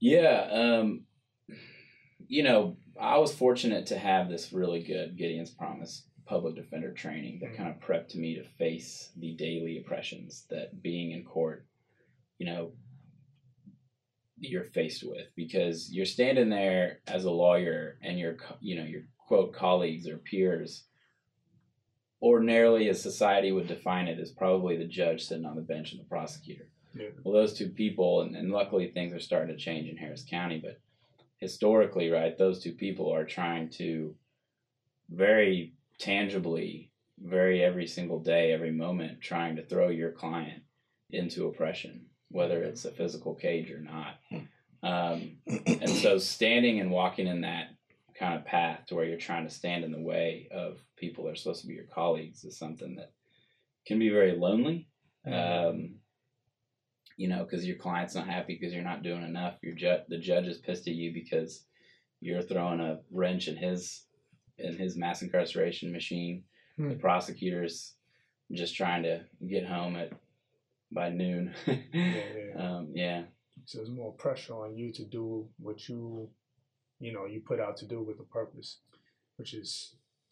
Yeah, 0.00 0.48
um, 0.50 1.04
you 2.26 2.42
know, 2.42 2.76
I 2.98 3.18
was 3.18 3.34
fortunate 3.34 3.86
to 3.88 3.98
have 3.98 4.30
this 4.30 4.52
really 4.52 4.82
good 4.82 5.18
Gideon's 5.18 5.50
Promise 5.50 6.06
public 6.24 6.54
defender 6.54 6.92
training 6.92 7.40
that 7.40 7.50
Mhm. 7.50 7.56
kind 7.56 7.68
of 7.70 7.80
prepped 7.80 8.14
me 8.14 8.36
to 8.36 8.44
face 8.56 9.12
the 9.16 9.34
daily 9.34 9.76
oppressions 9.76 10.46
that 10.48 10.80
being 10.82 11.10
in 11.10 11.22
court, 11.24 11.66
you 12.38 12.46
know, 12.46 12.72
you're 14.38 14.64
faced 14.64 15.04
with 15.04 15.28
because 15.36 15.92
you're 15.92 16.06
standing 16.06 16.48
there 16.48 17.00
as 17.06 17.24
a 17.24 17.30
lawyer 17.30 17.98
and 18.00 18.18
your, 18.18 18.38
you 18.60 18.76
know, 18.76 18.84
your 18.84 19.02
quote 19.18 19.52
colleagues 19.52 20.08
or 20.08 20.16
peers. 20.16 20.88
Ordinarily, 22.22 22.88
as 22.88 23.02
society 23.02 23.50
would 23.50 23.66
define 23.66 24.06
it, 24.06 24.18
is 24.20 24.30
probably 24.30 24.76
the 24.76 24.84
judge 24.84 25.24
sitting 25.24 25.44
on 25.44 25.56
the 25.56 25.62
bench 25.62 25.92
and 25.92 26.00
the 26.00 26.04
prosecutor. 26.04 26.68
Yeah. 26.94 27.06
well 27.24 27.32
those 27.32 27.54
two 27.54 27.70
people 27.70 28.20
and, 28.20 28.36
and 28.36 28.52
luckily 28.52 28.88
things 28.88 29.14
are 29.14 29.18
starting 29.18 29.56
to 29.56 29.56
change 29.56 29.88
in 29.88 29.96
harris 29.96 30.26
county 30.28 30.60
but 30.62 30.78
historically 31.38 32.10
right 32.10 32.36
those 32.36 32.62
two 32.62 32.72
people 32.72 33.10
are 33.10 33.24
trying 33.24 33.70
to 33.78 34.14
very 35.08 35.72
tangibly 35.98 36.90
very 37.18 37.64
every 37.64 37.86
single 37.86 38.18
day 38.18 38.52
every 38.52 38.72
moment 38.72 39.22
trying 39.22 39.56
to 39.56 39.64
throw 39.64 39.88
your 39.88 40.10
client 40.10 40.64
into 41.08 41.46
oppression 41.46 42.04
whether 42.32 42.62
it's 42.62 42.84
a 42.84 42.90
physical 42.90 43.34
cage 43.34 43.70
or 43.70 43.78
not. 43.78 44.18
Um, 44.82 45.36
and 45.66 45.88
so 45.88 46.18
standing 46.18 46.80
and 46.80 46.90
walking 46.90 47.28
in 47.28 47.42
that 47.42 47.68
kind 48.18 48.34
of 48.34 48.44
path 48.44 48.86
to 48.86 48.94
where 48.94 49.04
you're 49.04 49.18
trying 49.18 49.46
to 49.46 49.54
stand 49.54 49.84
in 49.84 49.92
the 49.92 50.00
way 50.00 50.48
of 50.52 50.78
people 50.96 51.24
that 51.24 51.32
are 51.32 51.36
supposed 51.36 51.62
to 51.62 51.66
be 51.66 51.74
your 51.74 51.84
colleagues 51.84 52.44
is 52.44 52.58
something 52.58 52.96
that 52.96 53.12
can 53.86 53.98
be 53.98 54.08
very 54.08 54.32
lonely 54.36 54.88
um, 55.26 55.94
you 57.16 57.28
know, 57.28 57.44
because 57.44 57.66
your 57.66 57.76
client's 57.76 58.14
not 58.14 58.26
happy 58.26 58.58
because 58.58 58.74
you're 58.74 58.82
not 58.82 59.02
doing 59.02 59.22
enough. 59.22 59.54
Your 59.62 59.74
ju- 59.74 60.02
the 60.08 60.18
judge 60.18 60.46
is 60.46 60.58
pissed 60.58 60.88
at 60.88 60.94
you 60.94 61.12
because 61.12 61.64
you're 62.20 62.42
throwing 62.42 62.80
a 62.80 63.00
wrench 63.10 63.48
in 63.48 63.56
his 63.56 64.04
in 64.58 64.76
his 64.76 64.96
mass 64.96 65.22
incarceration 65.22 65.92
machine. 65.92 66.44
Hmm. 66.76 66.88
The 66.88 66.94
prosecutor's 66.96 67.94
just 68.50 68.74
trying 68.74 69.02
to 69.04 69.24
get 69.46 69.66
home 69.66 69.96
at 69.96 70.12
by 70.90 71.10
noon. 71.10 71.54
yeah. 71.66 72.22
Um, 72.56 72.92
yeah, 72.94 73.22
So 73.64 73.78
there's 73.78 73.90
more 73.90 74.12
pressure 74.12 74.54
on 74.54 74.76
you 74.76 74.92
to 74.92 75.04
do 75.04 75.48
what 75.58 75.88
you, 75.88 76.28
you 77.02 77.12
know, 77.12 77.24
you 77.26 77.40
put 77.40 77.60
out 77.60 77.76
to 77.78 77.86
do 77.94 77.98
with 78.08 78.18
a 78.20 78.28
purpose, 78.38 78.70
which 79.38 79.52
is 79.62 79.70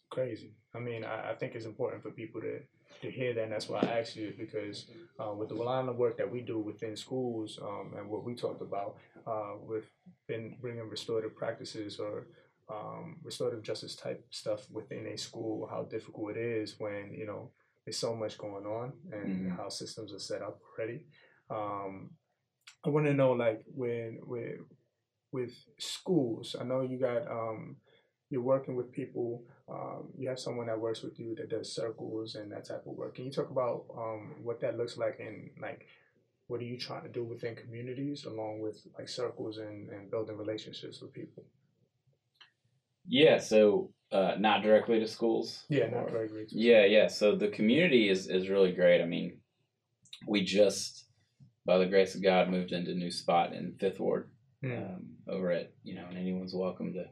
crazy. 0.09 0.51
I 0.73 0.79
mean, 0.79 1.03
I, 1.03 1.31
I 1.31 1.33
think 1.35 1.53
it's 1.55 1.65
important 1.73 2.01
for 2.03 2.11
people 2.11 2.39
to, 2.41 2.55
to 3.03 3.11
hear 3.11 3.33
that, 3.33 3.43
and 3.43 3.51
that's 3.53 3.69
why 3.69 3.79
I 3.81 3.99
asked 3.99 4.15
you 4.15 4.33
because 4.37 4.77
uh, 5.21 5.33
with 5.39 5.49
the 5.49 5.55
line 5.55 5.87
of 5.89 5.97
work 5.97 6.15
that 6.17 6.31
we 6.35 6.41
do 6.41 6.57
within 6.59 6.95
schools 6.95 7.59
um, 7.61 7.87
and 7.97 8.09
what 8.09 8.23
we 8.23 8.33
talked 8.35 8.61
about 8.61 8.91
uh, 9.27 9.53
with 9.71 9.85
been 10.27 10.45
bringing 10.61 10.87
restorative 10.89 11.35
practices 11.35 11.99
or 11.99 12.27
um, 12.75 13.17
restorative 13.23 13.63
justice 13.63 13.95
type 13.95 14.25
stuff 14.29 14.61
within 14.71 15.05
a 15.07 15.17
school, 15.17 15.67
how 15.69 15.83
difficult 15.83 16.31
it 16.31 16.37
is 16.37 16.75
when 16.79 17.13
you 17.13 17.25
know 17.25 17.51
there's 17.85 17.97
so 17.97 18.15
much 18.15 18.37
going 18.37 18.65
on 18.65 18.93
and 19.11 19.27
Mhm. 19.51 19.57
how 19.57 19.67
systems 19.69 20.13
are 20.13 20.19
set 20.31 20.41
up 20.41 20.57
already. 20.69 20.99
Um, 21.49 22.11
I 22.85 22.89
want 22.89 23.05
to 23.07 23.13
know, 23.13 23.31
like, 23.33 23.61
when 23.81 24.19
with 24.33 24.59
with 25.31 25.53
schools. 25.77 26.55
I 26.59 26.63
know 26.63 26.81
you 26.81 26.99
got 26.99 27.29
um, 27.29 27.77
you're 28.29 28.41
working 28.41 28.75
with 28.75 28.91
people. 28.91 29.43
Um, 29.69 30.09
you 30.17 30.27
have 30.29 30.39
someone 30.39 30.67
that 30.67 30.79
works 30.79 31.01
with 31.01 31.19
you 31.19 31.35
that 31.35 31.49
does 31.49 31.73
circles 31.73 32.35
and 32.35 32.51
that 32.51 32.67
type 32.67 32.83
of 32.85 32.93
work. 32.93 33.15
Can 33.15 33.25
you 33.25 33.31
talk 33.31 33.49
about 33.49 33.85
um, 33.97 34.35
what 34.43 34.59
that 34.61 34.77
looks 34.77 34.97
like 34.97 35.19
and 35.19 35.49
like 35.61 35.87
what 36.47 36.59
are 36.59 36.65
you 36.65 36.77
trying 36.77 37.03
to 37.03 37.09
do 37.09 37.23
within 37.23 37.55
communities 37.55 38.25
along 38.25 38.59
with 38.59 38.85
like 38.97 39.07
circles 39.07 39.57
and, 39.57 39.89
and 39.89 40.11
building 40.11 40.37
relationships 40.37 41.01
with 41.01 41.13
people? 41.13 41.43
yeah. 43.07 43.37
So 43.37 43.91
uh, 44.11 44.35
not 44.39 44.63
directly 44.63 44.99
to 44.99 45.07
schools. 45.07 45.65
Yeah, 45.69 45.89
not 45.89 46.09
great. 46.09 46.31
Yeah, 46.49 46.85
yeah. 46.85 47.07
So 47.07 47.35
the 47.35 47.47
community 47.47 48.09
is 48.09 48.27
is 48.27 48.49
really 48.49 48.71
great. 48.71 49.01
I 49.01 49.05
mean, 49.05 49.39
we 50.27 50.43
just, 50.43 51.05
by 51.65 51.77
the 51.77 51.85
grace 51.85 52.15
of 52.15 52.23
God, 52.23 52.49
moved 52.49 52.71
into 52.71 52.91
a 52.91 52.95
new 52.95 53.11
spot 53.11 53.53
in 53.53 53.75
Fifth 53.79 53.99
Ward 53.99 54.30
Mm. 54.63 54.77
um, 54.95 55.05
over 55.27 55.51
at 55.51 55.71
you 55.83 55.95
know, 55.95 56.05
and 56.07 56.17
anyone's 56.17 56.53
welcome 56.53 56.93
to 56.93 57.05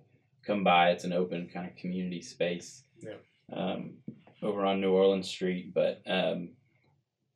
come 0.46 0.63
by. 0.63 0.91
It's 0.91 1.03
an 1.03 1.13
open 1.13 1.50
kind 1.53 1.68
of 1.68 1.75
community 1.75 2.22
space. 2.22 2.84
Yeah. 3.01 3.15
Um, 3.51 3.96
over 4.41 4.65
on 4.65 4.79
New 4.79 4.94
Orleans 4.94 5.27
Street, 5.27 5.74
but 5.74 6.01
um, 6.08 6.50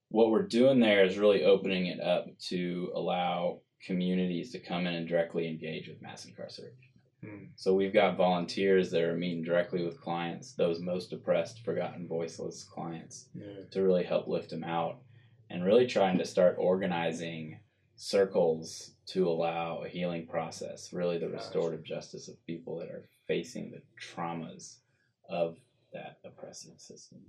what 0.10 0.30
we're 0.30 0.48
doing 0.48 0.80
there 0.80 1.04
is 1.04 1.18
really 1.18 1.44
opening 1.44 1.88
it 1.88 2.00
up 2.00 2.28
to 2.50 2.92
allow 2.96 3.60
communities 3.86 4.52
to 4.52 4.60
come 4.60 4.88
in 4.88 4.94
and 4.94 5.08
directly 5.08 5.48
engage 5.48 5.88
with 5.90 6.02
mass 6.02 6.26
incarceration. 6.26 6.78
Mm. 7.26 7.48
So 7.56 7.74
we've 7.74 7.94
got 7.94 8.16
volunteers 8.16 8.92
that 8.92 9.02
are 9.02 9.16
meeting 9.18 9.44
directly 9.44 9.84
with 9.84 10.00
clients, 10.00 10.54
those 10.54 10.80
most 10.80 11.12
oppressed, 11.12 11.64
forgotten, 11.66 12.08
voiceless 12.08 12.64
clients, 12.64 13.28
Yeah. 13.34 13.64
to 13.72 13.82
really 13.82 14.04
help 14.04 14.28
lift 14.28 14.52
them 14.52 14.64
out 14.64 15.00
and 15.50 15.66
really 15.66 15.88
trying 15.88 16.18
to 16.20 16.26
start 16.26 16.56
organizing 16.58 17.60
circles 17.96 18.92
to 19.06 19.28
allow 19.28 19.84
a 19.84 19.90
healing 19.90 20.26
process, 20.28 20.92
really 20.94 21.18
the 21.18 21.30
restorative 21.30 21.84
justice 21.84 22.28
of 22.28 22.46
people 22.46 22.80
that 22.80 22.90
are 22.90 23.08
facing 23.28 23.72
the 23.72 23.82
traumas 24.00 24.78
of 25.30 25.58
that 25.94 26.18
oppressive 26.26 26.80
system. 26.80 27.20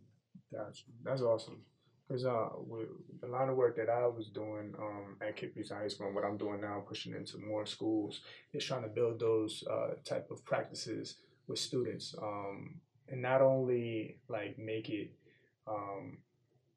Gotcha. 0.53 0.85
That's 1.05 1.23
awesome. 1.23 1.61
Because 2.07 2.27
uh, 2.27 2.49
with 2.57 2.89
the 3.21 3.27
line 3.27 3.49
of 3.49 3.57
work 3.57 3.77
that 3.77 3.89
I 3.89 4.07
was 4.07 4.29
doing 4.29 4.75
um, 4.79 5.17
at 5.27 5.37
Kippy's 5.37 5.71
High 5.71 5.89
School 5.89 6.07
and 6.07 6.15
what 6.15 6.25
I'm 6.25 6.37
doing 6.37 6.61
now, 6.61 6.83
pushing 6.87 7.15
into 7.15 7.39
more 7.39 7.65
schools, 7.65 8.21
is 8.53 8.65
trying 8.65 8.83
to 8.83 8.89
build 8.89 9.19
those 9.19 9.65
uh, 9.71 9.95
type 10.05 10.31
of 10.31 10.45
practices 10.45 11.17
with 11.49 11.59
students, 11.59 12.15
um, 12.23 12.75
and 13.09 13.23
not 13.23 13.41
only 13.41 14.19
like 14.29 14.59
make 14.59 14.91
it 14.91 15.13
um, 15.67 16.19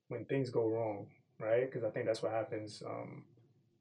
when 0.07 0.25
things 0.25 0.49
go 0.49 0.67
wrong, 0.67 1.07
right? 1.39 1.65
Because 1.65 1.83
I 1.83 1.89
think 1.89 2.05
that's 2.05 2.21
what 2.23 2.31
happens 2.31 2.81
um, 2.85 3.23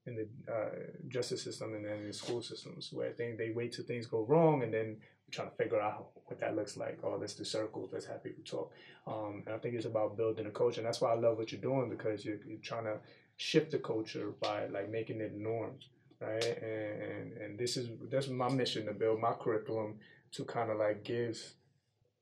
in 0.07 0.15
the 0.15 0.53
uh, 0.53 0.71
justice 1.09 1.43
system 1.43 1.75
and 1.75 1.85
then 1.85 1.99
in 1.99 2.07
the 2.07 2.13
school 2.13 2.43
systems, 2.43 2.91
where 2.93 3.13
they 3.17 3.33
they 3.33 3.51
wait 3.51 3.73
till 3.73 3.85
things 3.85 4.07
go 4.07 4.25
wrong 4.25 4.63
and 4.63 4.73
then 4.73 4.97
we're 5.27 5.33
trying 5.33 5.51
to 5.51 5.57
figure 5.57 5.81
out 5.81 6.11
what 6.27 6.41
that 6.41 6.55
looks 6.55 6.77
like. 6.77 6.99
Oh, 7.03 7.17
let's 7.21 7.35
do 7.35 7.45
circles. 7.45 7.91
Let's 7.93 8.07
have 8.07 8.23
people 8.23 8.45
talk. 8.45 8.73
Um, 9.07 9.43
and 9.47 9.55
I 9.55 9.59
think 9.59 9.75
it's 9.75 9.87
about 9.87 10.17
building 10.17 10.47
a 10.47 10.51
culture, 10.51 10.81
and 10.81 10.87
that's 10.87 11.01
why 11.01 11.13
I 11.13 11.17
love 11.17 11.39
what 11.39 11.53
you're 11.53 11.61
doing 11.61 11.91
because 11.91 12.25
you're, 12.25 12.39
you're 12.47 12.59
trying 12.59 12.85
to 12.85 12.99
shift 13.37 13.73
the 13.73 13.79
culture 13.79 14.33
by 14.41 14.67
like 14.67 14.91
making 14.91 15.21
it 15.21 15.35
norms, 15.35 15.89
right? 16.21 16.45
And, 16.45 17.03
and 17.03 17.33
and 17.39 17.59
this 17.59 17.77
is 17.77 17.89
that's 18.11 18.29
my 18.29 18.49
mission 18.49 18.87
to 18.87 18.93
build 18.93 19.21
my 19.21 19.33
curriculum 19.33 19.99
to 20.33 20.45
kind 20.45 20.71
of 20.71 20.79
like 20.79 21.05
give 21.05 21.39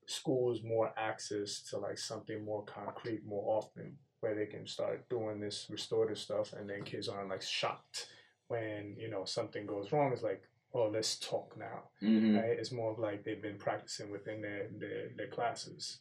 schools 0.07 0.63
more 0.63 0.93
access 0.97 1.61
to 1.71 1.79
like 1.79 1.99
something 1.99 2.45
more 2.45 2.65
concrete 2.65 3.25
more 3.27 3.59
often, 3.59 3.97
where 4.25 4.35
they 4.35 4.47
can 4.47 4.67
start 4.67 5.07
doing 5.11 5.39
this 5.39 5.67
restorative 5.71 6.19
stuff, 6.19 6.55
and 6.55 6.69
then 6.69 6.83
kids 6.83 7.09
aren't 7.09 7.29
like 7.29 7.43
shocked 7.43 8.09
when 8.49 8.97
you 8.99 9.09
know 9.11 9.25
something 9.27 9.67
goes 9.67 9.93
wrong. 9.93 10.13
It's 10.15 10.23
like, 10.23 10.43
oh, 10.73 10.89
let's 10.93 11.19
talk 11.19 11.55
now, 11.59 11.83
Mm-hmm. 12.03 12.37
right? 12.37 12.57
It's 12.59 12.73
more 12.73 12.91
of 12.93 12.99
like 12.99 13.23
they've 13.25 13.41
been 13.43 13.59
practicing 13.59 14.11
within 14.11 14.41
their 14.41 14.69
their, 14.81 15.11
their 15.17 15.29
classes. 15.29 15.99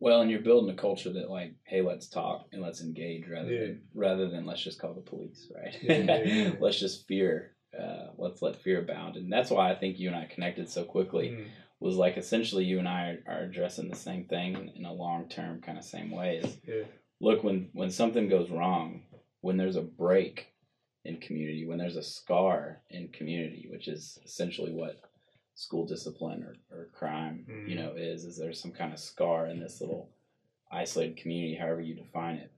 Well, 0.00 0.20
and 0.22 0.30
you're 0.30 0.40
building 0.40 0.70
a 0.70 0.74
culture 0.86 1.12
that, 1.12 1.30
like, 1.30 1.52
hey, 1.64 1.82
let's 1.82 2.08
talk 2.08 2.46
and 2.52 2.62
let's 2.62 2.80
engage 2.82 3.24
rather 3.28 3.50
Yeah. 3.52 3.60
than 3.60 3.82
rather 3.94 4.28
than 4.28 4.46
let's 4.46 4.62
just 4.62 4.78
call 4.80 4.94
the 4.94 5.00
police, 5.00 5.50
right? 5.54 5.76
Yeah, 5.82 6.22
yeah, 6.24 6.50
let's 6.60 6.78
just 6.78 7.06
fear. 7.08 7.52
Uh, 7.78 8.08
let's 8.18 8.42
let 8.42 8.56
fear 8.62 8.80
abound, 8.80 9.16
and 9.16 9.32
that's 9.32 9.50
why 9.50 9.70
I 9.70 9.74
think 9.74 9.98
you 9.98 10.08
and 10.08 10.16
I 10.16 10.26
connected 10.26 10.68
so 10.68 10.84
quickly. 10.84 11.28
Mm. 11.30 11.46
Was 11.80 11.96
like 11.96 12.16
essentially 12.16 12.64
you 12.64 12.78
and 12.78 12.86
I 12.86 13.00
are, 13.08 13.18
are 13.32 13.42
addressing 13.42 13.88
the 13.88 13.96
same 13.96 14.24
thing 14.26 14.70
in, 14.76 14.84
a 14.84 14.92
long 14.92 15.28
term 15.28 15.60
kind 15.62 15.76
of 15.76 15.84
same 15.84 16.10
way. 16.12 16.36
Is 16.36 16.56
Yeah. 16.64 16.84
Look 17.22 17.42
when 17.42 17.70
when 17.72 17.90
something 17.90 18.28
goes 18.28 18.50
wrong, 18.50 19.02
when 19.40 19.56
there's 19.56 19.76
a 19.76 19.82
break 19.82 20.48
in 21.04 21.16
community, 21.18 21.66
when 21.66 21.78
there's 21.78 21.96
a 21.96 22.02
scar 22.02 22.82
in 22.90 23.08
community, 23.08 23.68
which 23.70 23.88
is 23.88 24.18
essentially 24.24 24.72
what 24.72 25.00
school 25.54 25.86
discipline 25.86 26.42
or, 26.42 26.54
or 26.76 26.86
crime, 26.92 27.46
you 27.66 27.76
Mhm. 27.76 27.78
know, 27.78 27.92
is 27.96 28.24
is 28.24 28.36
there 28.36 28.52
some 28.52 28.72
kind 28.72 28.92
of 28.92 28.98
scar 28.98 29.46
in 29.46 29.60
this 29.60 29.80
little 29.80 30.10
isolated 30.70 31.16
community, 31.16 31.54
however 31.54 31.80
you 31.80 31.94
define 31.94 32.36
it. 32.36 32.50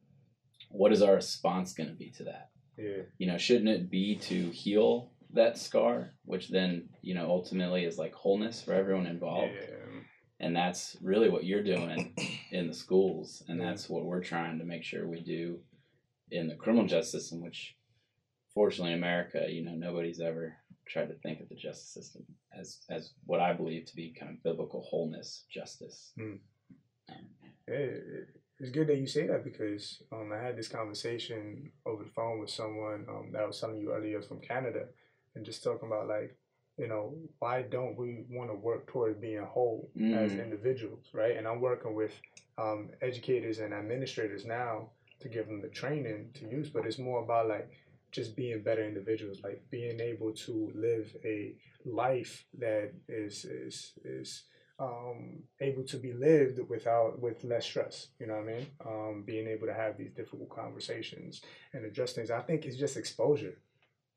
What 0.71 0.93
is 0.93 1.03
our 1.03 1.15
response 1.15 1.75
going 1.75 1.91
to 1.91 1.97
be 1.97 2.11
to 2.13 2.25
that? 2.25 2.51
Yeah. 2.79 3.03
You 3.19 3.27
know, 3.27 3.39
shouldn't 3.39 3.69
it 3.69 3.91
be 3.91 4.17
to 4.31 4.51
heal 4.51 5.11
that 5.31 5.59
scar, 5.59 6.15
which 6.25 6.49
then 6.49 6.89
you 7.03 7.15
know 7.15 7.29
ultimately 7.29 7.85
is 7.85 7.99
like 7.99 8.15
wholeness 8.15 8.63
for 8.63 8.73
everyone 8.73 9.07
involved. 9.07 9.57
Yeah. 9.69 9.84
And 10.45 10.55
that's 10.55 10.99
really 11.01 11.31
what 11.31 11.45
you're 11.45 11.63
doing 11.63 12.13
in 12.51 12.69
the 12.69 12.75
schools, 12.75 13.43
and 13.49 13.59
that's 13.59 13.89
what 13.89 14.05
we're 14.05 14.23
trying 14.23 14.59
to 14.59 14.65
make 14.67 14.85
sure 14.85 15.09
we 15.09 15.21
do 15.21 15.59
in 16.31 16.49
the 16.49 16.55
criminal 16.55 16.87
justice 16.87 17.23
system. 17.23 17.41
Which, 17.41 17.75
fortunately, 18.53 18.93
in 18.93 18.99
America, 18.99 19.47
you 19.49 19.65
know, 19.65 19.75
nobody's 19.75 20.21
ever 20.21 20.55
tried 20.87 21.09
to 21.09 21.15
think 21.15 21.41
of 21.41 21.49
the 21.49 21.55
justice 21.55 21.89
system 21.89 22.27
as 22.55 22.81
as 22.91 23.15
what 23.25 23.41
I 23.41 23.55
believe 23.55 23.87
to 23.87 23.97
be 23.97 24.15
kind 24.21 24.33
of 24.33 24.43
biblical 24.43 24.83
wholeness 24.83 25.45
justice. 25.51 26.13
Mm. 26.21 26.41
Um, 27.09 27.27
it's 28.61 28.71
good 28.71 28.89
that 28.89 28.99
you 28.99 29.07
say 29.07 29.27
that 29.27 29.45
because 29.45 30.03
um, 30.13 30.31
I 30.31 30.45
had 30.45 30.59
this 30.59 30.69
conversation 30.69 31.73
over 31.87 32.05
the 32.05 32.11
phone 32.11 32.39
with 32.39 32.51
someone 32.51 33.07
um, 33.09 33.31
that 33.33 33.47
was 33.47 33.59
telling 33.59 33.79
you 33.79 33.95
earlier 33.95 34.21
from 34.21 34.43
Canada, 34.43 34.89
and 35.35 35.47
just 35.47 35.65
talking 35.65 35.89
about 35.89 36.07
like, 36.07 36.37
you 36.77 36.89
know, 36.89 37.15
why 37.39 37.63
don't 37.63 37.97
we 37.97 38.25
want 38.31 38.51
to 38.51 38.55
work 38.55 38.87
toward 38.87 39.21
being 39.21 39.43
whole 39.43 39.91
as 39.97 40.33
Mm. 40.33 40.43
individuals, 40.43 41.09
right? 41.13 41.37
And 41.37 41.47
I'm 41.47 41.61
working 41.61 41.95
with 41.95 42.13
um, 42.59 42.91
educators 43.01 43.59
and 43.59 43.73
administrators 43.73 44.45
now 44.45 44.91
to 45.21 45.29
give 45.29 45.47
them 45.47 45.61
the 45.61 45.69
training 45.69 46.31
to 46.35 46.49
use, 46.49 46.69
but 46.69 46.87
it's 46.87 46.99
more 46.99 47.23
about 47.23 47.49
like 47.49 47.69
just 48.11 48.37
being 48.37 48.63
better 48.63 48.85
individuals, 48.85 49.41
like 49.43 49.63
being 49.71 50.01
able 50.01 50.33
to 50.33 50.71
live 50.75 51.17
a 51.25 51.55
life 51.85 52.45
that 52.59 52.93
is 53.09 53.45
is 53.45 53.93
is 54.05 54.45
um, 54.79 55.43
able 55.61 55.85
to 55.85 55.97
be 55.97 56.13
lived 56.13 56.59
without 56.69 57.21
with 57.21 57.45
less 57.45 57.65
stress. 57.65 58.09
You 58.19 58.27
know 58.27 58.35
what 58.35 58.43
I 58.49 58.53
mean? 58.53 58.67
Um, 58.85 59.23
being 59.25 59.47
able 59.47 59.67
to 59.67 59.75
have 59.75 59.97
these 59.97 60.13
difficult 60.13 60.49
conversations 60.51 61.43
and 61.73 61.85
address 61.85 62.13
things. 62.13 62.31
I 62.31 62.41
think 62.41 62.65
it's 62.65 62.77
just 62.77 62.97
exposure. 62.97 63.59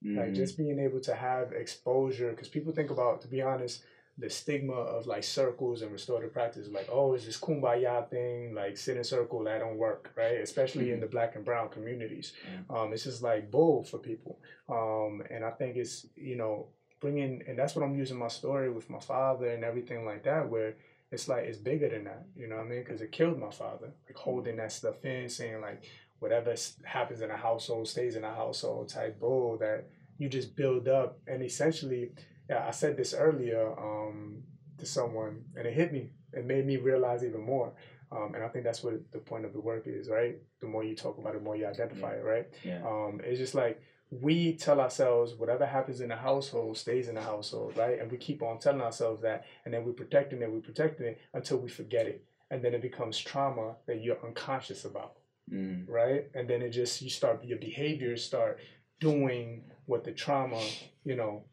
Like 0.04 0.30
mhm. 0.30 0.36
just 0.36 0.58
being 0.58 0.80
able 0.80 1.00
to 1.02 1.16
have 1.16 1.54
exposure, 1.54 2.30
because 2.30 2.48
people 2.48 2.72
think 2.72 2.92
about, 2.92 3.22
to 3.22 3.28
be 3.28 3.42
honest, 3.42 3.84
the 4.20 4.30
stigma 4.30 4.74
of 4.74 5.06
like 5.06 5.24
circles 5.24 5.82
and 5.82 5.92
restorative 5.92 6.34
practice, 6.34 6.68
like 6.72 6.88
oh, 6.92 7.14
it's 7.14 7.26
this 7.26 7.40
kumbaya 7.40 8.08
thing, 8.10 8.54
like 8.54 8.78
sit 8.78 8.98
in 8.98 9.04
circle 9.04 9.44
that 9.44 9.60
don't 9.60 9.78
work, 9.78 10.12
right? 10.16 10.40
Especially 10.42 10.92
in 10.92 11.00
the 11.00 11.08
black 11.08 11.36
and 11.36 11.46
brown 11.46 11.70
communities, 11.70 12.34
um, 12.70 12.94
it's 12.94 13.04
just 13.04 13.22
like 13.22 13.52
bull 13.52 13.84
for 13.84 14.00
people. 14.00 14.40
Um, 14.70 15.24
and 15.30 15.44
I 15.44 15.52
think 15.52 15.78
it's 15.78 16.06
you 16.16 16.36
know 16.36 16.68
bringing, 17.00 17.44
and 17.48 17.58
that's 17.58 17.76
what 17.76 17.86
I'm 17.86 17.96
using 17.96 18.18
my 18.18 18.28
story 18.28 18.72
with 18.72 18.90
my 18.90 19.00
father 19.00 19.50
and 19.50 19.64
everything 19.64 20.06
like 20.06 20.24
that, 20.24 20.50
where 20.50 20.76
it's 21.12 21.28
like 21.28 21.44
it's 21.44 21.58
bigger 21.58 21.90
than 21.90 22.06
that, 22.06 22.26
you 22.36 22.48
know 22.48 22.58
what 22.58 22.66
I 22.66 22.70
mean? 22.70 22.84
Because 22.84 23.02
it 23.02 23.12
killed 23.12 23.40
my 23.40 23.52
father, 23.52 23.92
like 24.08 24.18
holding 24.18 24.58
that 24.58 24.72
stuff 24.72 25.06
in, 25.06 25.30
saying 25.30 25.62
like 25.62 25.84
whatever 26.20 26.56
happens 26.84 27.22
in 27.22 27.32
a 27.32 27.38
household 27.38 27.88
stays 27.88 28.16
in 28.16 28.24
a 28.24 28.34
household 28.34 28.90
type 28.90 29.20
bull 29.20 29.58
that 29.60 29.88
you 30.18 30.30
just 30.30 30.56
build 30.56 30.88
up, 30.88 31.20
and 31.28 31.44
essentially, 31.44 32.12
yeah, 32.50 32.66
I 32.68 32.72
said 32.72 32.98
this 32.98 33.14
earlier 33.14 33.72
um, 33.80 34.44
to 34.80 34.86
someone, 34.86 35.44
and 35.56 35.68
it 35.68 35.74
hit 35.74 35.92
me. 35.92 36.12
It 36.34 36.46
made 36.46 36.66
me 36.66 36.78
realize 36.78 37.24
even 37.24 37.42
more. 37.42 37.74
Um, 38.12 38.34
and 38.36 38.44
I 38.44 38.48
think 38.48 38.64
that's 38.64 38.84
what 38.84 39.12
the 39.12 39.20
point 39.20 39.46
of 39.46 39.54
the 39.54 39.60
work 39.60 39.84
is, 39.86 40.10
right? 40.10 40.38
The 40.62 40.68
more 40.68 40.84
you 40.84 40.96
talk 40.96 41.18
about 41.18 41.36
it, 41.36 41.40
the 41.40 41.44
more 41.44 41.58
you 41.58 41.68
identify 41.68 42.14
it, 42.14 42.24
right? 42.24 42.48
yeah. 42.64 42.82
Um, 42.86 43.20
it's 43.24 43.40
just 43.40 43.54
like 43.54 43.82
we 44.10 44.54
tell 44.54 44.80
ourselves 44.80 45.36
whatever 45.36 45.66
happens 45.66 46.00
in 46.00 46.10
the 46.10 46.16
household 46.16 46.78
stays 46.78 47.10
in 47.10 47.16
the 47.16 47.22
household, 47.22 47.76
right? 47.76 48.00
And 48.00 48.10
we 48.10 48.18
keep 48.18 48.42
on 48.42 48.60
telling 48.60 48.82
ourselves 48.82 49.22
that, 49.24 49.46
and 49.66 49.74
then 49.74 49.84
we're 49.84 49.92
protecting 49.92 50.42
it, 50.42 50.52
we're 50.52 50.62
protecting 50.62 51.08
it 51.08 51.20
until 51.34 51.58
we 51.58 51.70
forget 51.70 52.08
it. 52.08 52.24
And 52.50 52.64
then 52.64 52.74
it 52.74 52.82
becomes 52.82 53.20
trauma 53.20 53.76
that 53.88 54.02
you're 54.02 54.26
unconscious 54.26 54.86
about, 54.86 55.18
Mm. 55.52 55.88
right? 55.88 56.26
And 56.36 56.48
then 56.50 56.62
it 56.62 56.72
just, 56.72 57.02
you 57.02 57.10
start, 57.10 57.44
your 57.46 57.58
behaviors 57.60 58.24
start 58.24 58.60
doing 59.00 59.64
what 59.86 60.04
the 60.04 60.12
trauma, 60.12 60.62
you 61.06 61.16
know, 61.16 61.44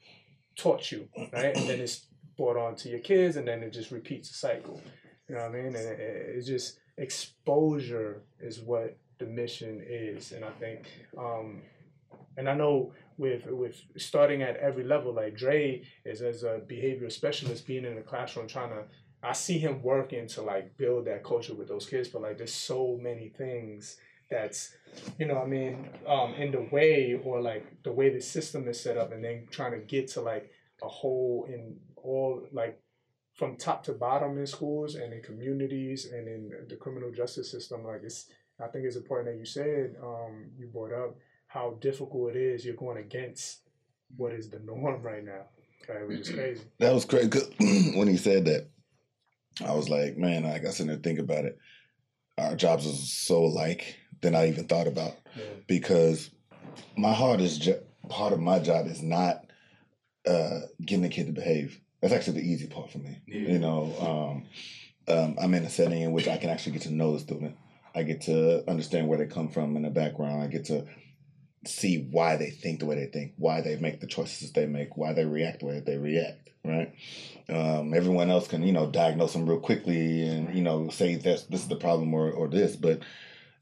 taught 0.57 0.91
you, 0.91 1.09
right? 1.33 1.57
And 1.57 1.69
then 1.69 1.81
it's 1.81 2.07
brought 2.37 2.57
on 2.57 2.75
to 2.77 2.89
your 2.89 2.99
kids, 3.01 3.37
and 3.37 3.47
then 3.47 3.63
it 3.63 3.73
just 3.73 3.91
repeats 3.93 4.29
the 4.31 4.35
cycle. 4.35 4.81
You 5.29 5.37
know 5.37 5.43
what 5.43 5.51
I 5.51 5.55
mean? 5.55 5.67
And 5.67 5.77
it, 5.77 6.01
it- 6.01 6.37
it's 6.37 6.47
just 6.47 6.79
exposure 6.99 8.23
is 8.41 8.61
what 8.61 8.97
the 9.19 9.27
mission 9.27 9.81
is, 9.87 10.33
and 10.33 10.45
I 10.45 10.51
think, 10.51 10.87
um, 11.17 11.63
and 12.37 12.49
I 12.49 12.55
know 12.55 12.93
with 13.17 13.47
with 13.47 13.77
starting 13.97 14.43
at 14.43 14.57
every 14.57 14.83
level, 14.85 15.13
like 15.15 15.37
Dre 15.37 15.83
is 16.05 16.21
as 16.21 16.43
a 16.43 16.61
behavioral 16.69 17.13
specialist, 17.13 17.65
being 17.67 17.85
in 17.85 17.95
the 17.95 18.03
classroom, 18.03 18.49
trying 18.49 18.71
to. 18.71 18.85
I 19.25 19.33
see 19.33 19.59
him 19.59 19.83
working 19.83 20.27
to 20.29 20.43
like 20.43 20.77
build 20.77 21.07
that 21.07 21.25
culture 21.25 21.55
with 21.55 21.69
those 21.69 21.87
kids, 21.87 22.09
but 22.09 22.23
like 22.23 22.39
there's 22.39 22.55
so 22.55 22.99
many 23.01 23.29
things 23.29 23.97
that's 24.31 24.75
you 25.19 25.27
know 25.27 25.35
what 25.35 25.45
I 25.45 25.49
mean 25.49 25.89
um, 26.07 26.35
in 26.35 26.53
the 26.53 26.67
way 26.71 27.21
or 27.25 27.41
like 27.41 27.83
the 27.83 27.93
way 27.93 28.11
the 28.11 28.21
system 28.21 28.69
is 28.69 28.81
set 28.81 28.97
up, 28.97 29.13
and 29.13 29.25
then 29.25 29.47
trying 29.51 29.73
to 29.73 29.79
get 29.79 30.09
to 30.13 30.21
like 30.21 30.51
a 30.83 30.89
whole 30.89 31.47
in 31.49 31.77
all 31.97 32.43
like 32.53 32.81
from 33.35 33.57
top 33.57 33.83
to 33.85 33.93
bottom 33.93 34.39
in 34.39 34.47
schools 34.47 34.95
and 34.95 35.13
in 35.13 35.21
communities 35.23 36.07
and 36.07 36.29
in 36.29 36.53
the 36.69 36.77
criminal 36.77 37.11
justice 37.11 37.51
system. 37.51 37.85
Like 37.85 38.03
it's, 38.05 38.27
I 38.63 38.69
think 38.69 38.85
it's 38.85 38.97
important 38.97 39.35
that 39.35 39.39
you 39.39 39.47
said 39.47 39.97
um, 40.03 40.51
you 40.57 40.69
brought 40.69 40.93
up 40.93 41.17
how 41.49 41.77
difficult 41.81 42.37
it 42.37 42.37
is. 42.37 42.65
You're 42.65 42.77
going 42.77 42.99
against 42.99 43.61
what 44.17 44.33
is 44.33 44.49
the 44.51 44.61
norm 44.61 45.03
right 45.03 45.25
now, 45.25 45.47
right? 45.89 46.07
Which 46.07 46.21
is 46.21 46.31
crazy. 46.31 46.63
That 46.79 46.95
was 46.95 47.05
crazy. 47.05 47.29
when 47.99 48.07
he 48.07 48.17
said 48.17 48.45
that, 48.45 48.69
I 49.65 49.73
was 49.73 49.89
like, 49.89 50.17
man, 50.17 50.45
I 50.47 50.59
got 50.59 50.73
sitting 50.75 50.89
there 50.89 50.97
think 50.97 51.19
about 51.19 51.45
it. 51.45 51.59
Our 52.39 52.57
jobs 52.57 52.87
are 52.87 52.93
so 52.93 53.45
alike 53.45 53.97
than 54.21 54.35
I 54.35 54.49
even 54.49 54.67
thought 54.67 54.87
about 54.87 55.15
Yeah. 55.37 55.45
because 55.67 56.31
my 56.97 57.13
hardest 57.13 57.63
jo- 57.63 57.83
part 58.09 58.33
of 58.33 58.41
my 58.41 58.59
job 58.59 58.87
is 58.87 59.03
not 59.03 59.45
uh, 60.27 60.61
getting 60.85 61.03
the 61.03 61.09
kid 61.09 61.27
to 61.27 61.33
behave. 61.33 61.81
That's 62.01 62.13
actually 62.15 62.41
the 62.41 62.49
easy 62.49 62.67
part 62.67 62.91
for 62.91 62.99
me. 62.99 63.21
You 63.27 63.59
know, 63.59 64.43
um, 65.09 65.15
um, 65.15 65.37
I'm 65.41 65.55
in 65.55 65.65
a 65.65 65.71
setting 65.71 66.03
in 66.03 66.13
which 66.13 66.29
I 66.29 66.37
can 66.37 66.51
actually 66.51 66.73
get 66.73 66.83
to 66.83 66.95
know 66.95 67.13
the 67.13 67.19
student. 67.21 67.57
I 67.95 68.03
get 68.03 68.23
to 68.23 68.69
understand 68.69 69.07
where 69.09 69.19
they 69.19 69.27
come 69.27 69.49
from 69.49 69.77
in 69.77 69.83
the 69.83 69.91
background. 69.91 70.43
I 70.43 70.49
get 70.49 70.65
to 70.67 70.87
see 71.67 72.07
why 72.11 72.37
they 72.37 72.51
think 72.51 72.81
the 72.81 72.87
way 72.87 72.97
they 72.97 73.07
think, 73.07 73.33
why 73.37 73.61
they 73.61 73.77
make 73.77 74.01
the 74.01 74.07
choices 74.07 74.53
they 74.53 74.67
make, 74.67 74.97
why 74.97 75.13
they 75.13 75.25
react 75.25 75.61
the 75.61 75.67
way 75.67 75.75
that 75.75 75.87
they 75.87 75.99
react. 75.99 76.51
Right? 76.65 76.95
Um, 77.49 77.93
everyone 77.93 78.31
else 78.31 78.49
can, 78.49 78.63
you 78.63 78.73
know, 78.73 78.91
diagnose 78.91 79.35
them 79.35 79.47
real 79.47 79.61
quickly 79.61 80.27
and 80.27 80.55
you 80.55 80.63
know 80.63 80.89
say 80.89 81.15
this 81.17 81.43
this 81.45 81.61
is 81.61 81.69
the 81.69 81.77
problem 81.77 82.15
or 82.15 82.31
or 82.31 82.49
this, 82.49 82.77
but 82.77 83.01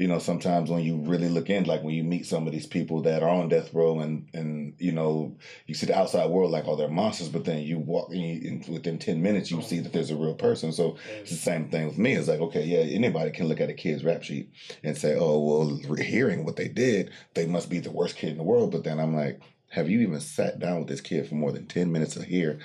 you 0.02 0.08
know 0.08 0.18
sometimes 0.18 0.68
when 0.68 0.82
you 0.82 0.96
really 0.96 1.28
look 1.28 1.48
in 1.48 1.62
like 1.62 1.84
when 1.84 1.94
you 1.94 2.02
meet 2.02 2.26
some 2.26 2.44
of 2.44 2.52
these 2.52 2.66
people 2.66 3.02
that 3.02 3.22
are 3.22 3.28
on 3.28 3.48
death 3.48 3.72
row 3.72 4.00
and 4.00 4.28
and 4.34 4.74
you 4.80 4.90
know 4.90 5.36
you 5.68 5.76
see 5.76 5.86
the 5.86 5.96
outside 5.96 6.28
world 6.28 6.50
like 6.50 6.66
oh 6.66 6.74
they're 6.74 6.88
monsters 6.88 7.28
but 7.28 7.44
then 7.44 7.62
you 7.62 7.78
walk 7.78 8.10
in, 8.10 8.64
in 8.66 8.72
within 8.72 8.98
10 8.98 9.22
minutes 9.22 9.52
you 9.52 9.62
see 9.62 9.78
that 9.78 9.92
there's 9.92 10.10
a 10.10 10.16
real 10.16 10.34
person. 10.34 10.72
So 10.72 10.96
it's 11.20 11.30
the 11.30 11.36
same 11.36 11.68
thing 11.68 11.86
with 11.86 11.98
me. 11.98 12.14
It's 12.14 12.26
like 12.26 12.40
okay 12.40 12.64
yeah 12.64 12.80
anybody 12.80 13.30
can 13.30 13.46
look 13.46 13.60
at 13.60 13.70
a 13.70 13.74
kid's 13.74 14.02
rap 14.02 14.24
sheet 14.24 14.50
and 14.82 14.98
say 14.98 15.16
oh 15.16 15.38
well 15.38 15.96
hearing 15.96 16.44
what 16.44 16.56
they 16.56 16.66
did 16.66 17.12
they 17.34 17.46
must 17.46 17.70
be 17.70 17.78
the 17.78 17.92
worst 17.92 18.16
kid 18.16 18.30
in 18.30 18.38
the 18.38 18.42
world. 18.42 18.72
But 18.72 18.82
then 18.82 18.98
i'm 18.98 19.14
like 19.14 19.40
have 19.68 19.88
you 19.88 20.00
even 20.00 20.18
sat 20.18 20.58
down 20.58 20.80
with 20.80 20.88
this 20.88 21.00
kid 21.00 21.28
for 21.28 21.36
more 21.36 21.52
than 21.52 21.66
10 21.66 21.92
minutes 21.92 22.14
to 22.14 22.24
hear 22.24 22.58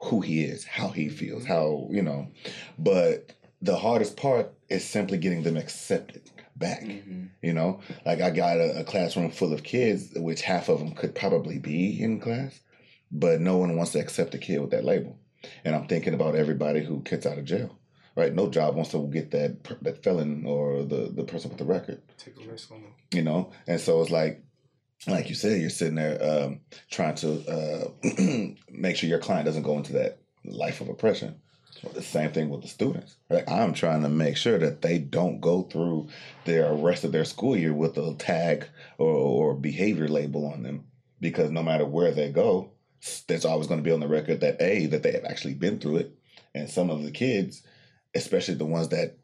who 0.00 0.20
he 0.20 0.42
is 0.42 0.64
how 0.64 0.88
he 0.88 1.08
feels 1.08 1.44
how 1.44 1.86
you 1.92 2.02
know? 2.02 2.26
But 2.76 3.34
the 3.60 3.76
hardest 3.76 4.16
part 4.16 4.52
is 4.68 4.84
simply 4.84 5.18
getting 5.18 5.44
them 5.44 5.56
accepted 5.56 6.22
back 6.56 6.82
Mhm. 6.82 7.30
you 7.42 7.52
know, 7.52 7.80
like 8.04 8.20
I 8.20 8.30
got 8.30 8.58
a, 8.58 8.80
a 8.80 8.84
classroom 8.84 9.30
full 9.30 9.52
of 9.52 9.62
kids, 9.62 10.10
which 10.16 10.42
half 10.42 10.68
of 10.68 10.78
them 10.78 10.92
could 10.92 11.14
probably 11.14 11.58
be 11.58 12.00
in 12.02 12.20
class, 12.20 12.60
but 13.10 13.40
no 13.40 13.56
one 13.56 13.76
wants 13.76 13.92
to 13.92 14.00
accept 14.00 14.34
a 14.34 14.38
kid 14.38 14.60
with 14.60 14.70
that 14.70 14.84
label. 14.84 15.18
And 15.64 15.74
I'm 15.74 15.86
thinking 15.88 16.14
about 16.14 16.36
everybody 16.36 16.84
who 16.84 17.00
gets 17.00 17.26
out 17.26 17.38
of 17.38 17.44
jail, 17.44 17.76
right? 18.16 18.34
No 18.34 18.48
job 18.48 18.76
wants 18.76 18.90
to 18.92 19.06
get 19.08 19.30
that 19.32 19.56
that 19.82 20.02
felon 20.04 20.44
or 20.46 20.84
the 20.84 21.10
the 21.14 21.24
person 21.24 21.48
with 21.50 21.58
the 21.58 21.64
record, 21.64 22.00
Take 22.18 22.36
a 22.44 22.48
risk 22.50 22.70
on 22.70 22.82
them. 22.82 22.92
you 23.12 23.22
know. 23.22 23.50
And 23.66 23.80
so 23.80 24.00
it's 24.02 24.10
like, 24.10 24.42
like 25.08 25.28
you 25.28 25.34
said, 25.34 25.60
you're 25.60 25.70
sitting 25.70 25.96
there 25.96 26.22
um, 26.22 26.60
trying 26.90 27.16
to 27.16 27.28
uh, 27.50 27.88
make 28.70 28.96
sure 28.96 29.08
your 29.08 29.18
client 29.18 29.46
doesn't 29.46 29.62
go 29.64 29.76
into 29.78 29.94
that 29.94 30.18
life 30.44 30.80
of 30.80 30.88
oppression. 30.88 31.40
The 31.94 32.02
same 32.02 32.30
thing 32.30 32.48
with 32.48 32.62
the 32.62 32.68
students. 32.68 33.16
Right? 33.28 33.48
I'm 33.48 33.72
trying 33.74 34.02
to 34.02 34.08
make 34.08 34.36
sure 34.36 34.58
that 34.58 34.82
they 34.82 34.98
don't 34.98 35.40
go 35.40 35.62
through 35.62 36.08
their 36.44 36.72
rest 36.74 37.04
of 37.04 37.12
their 37.12 37.24
school 37.24 37.56
year 37.56 37.72
with 37.74 37.96
a 37.98 38.14
tag 38.14 38.66
or, 38.98 39.10
or 39.10 39.54
behavior 39.54 40.08
label 40.08 40.46
on 40.46 40.62
them, 40.62 40.84
because 41.20 41.50
no 41.50 41.62
matter 41.62 41.84
where 41.84 42.12
they 42.12 42.30
go, 42.30 42.70
there's 43.26 43.44
always 43.44 43.66
going 43.66 43.80
to 43.80 43.84
be 43.84 43.90
on 43.90 44.00
the 44.00 44.06
record 44.08 44.40
that 44.40 44.60
a 44.62 44.86
that 44.86 45.02
they 45.02 45.12
have 45.12 45.24
actually 45.24 45.54
been 45.54 45.78
through 45.80 45.96
it, 45.96 46.12
and 46.54 46.70
some 46.70 46.88
of 46.88 47.02
the 47.02 47.10
kids, 47.10 47.62
especially 48.14 48.54
the 48.54 48.64
ones 48.64 48.88
that 48.90 49.16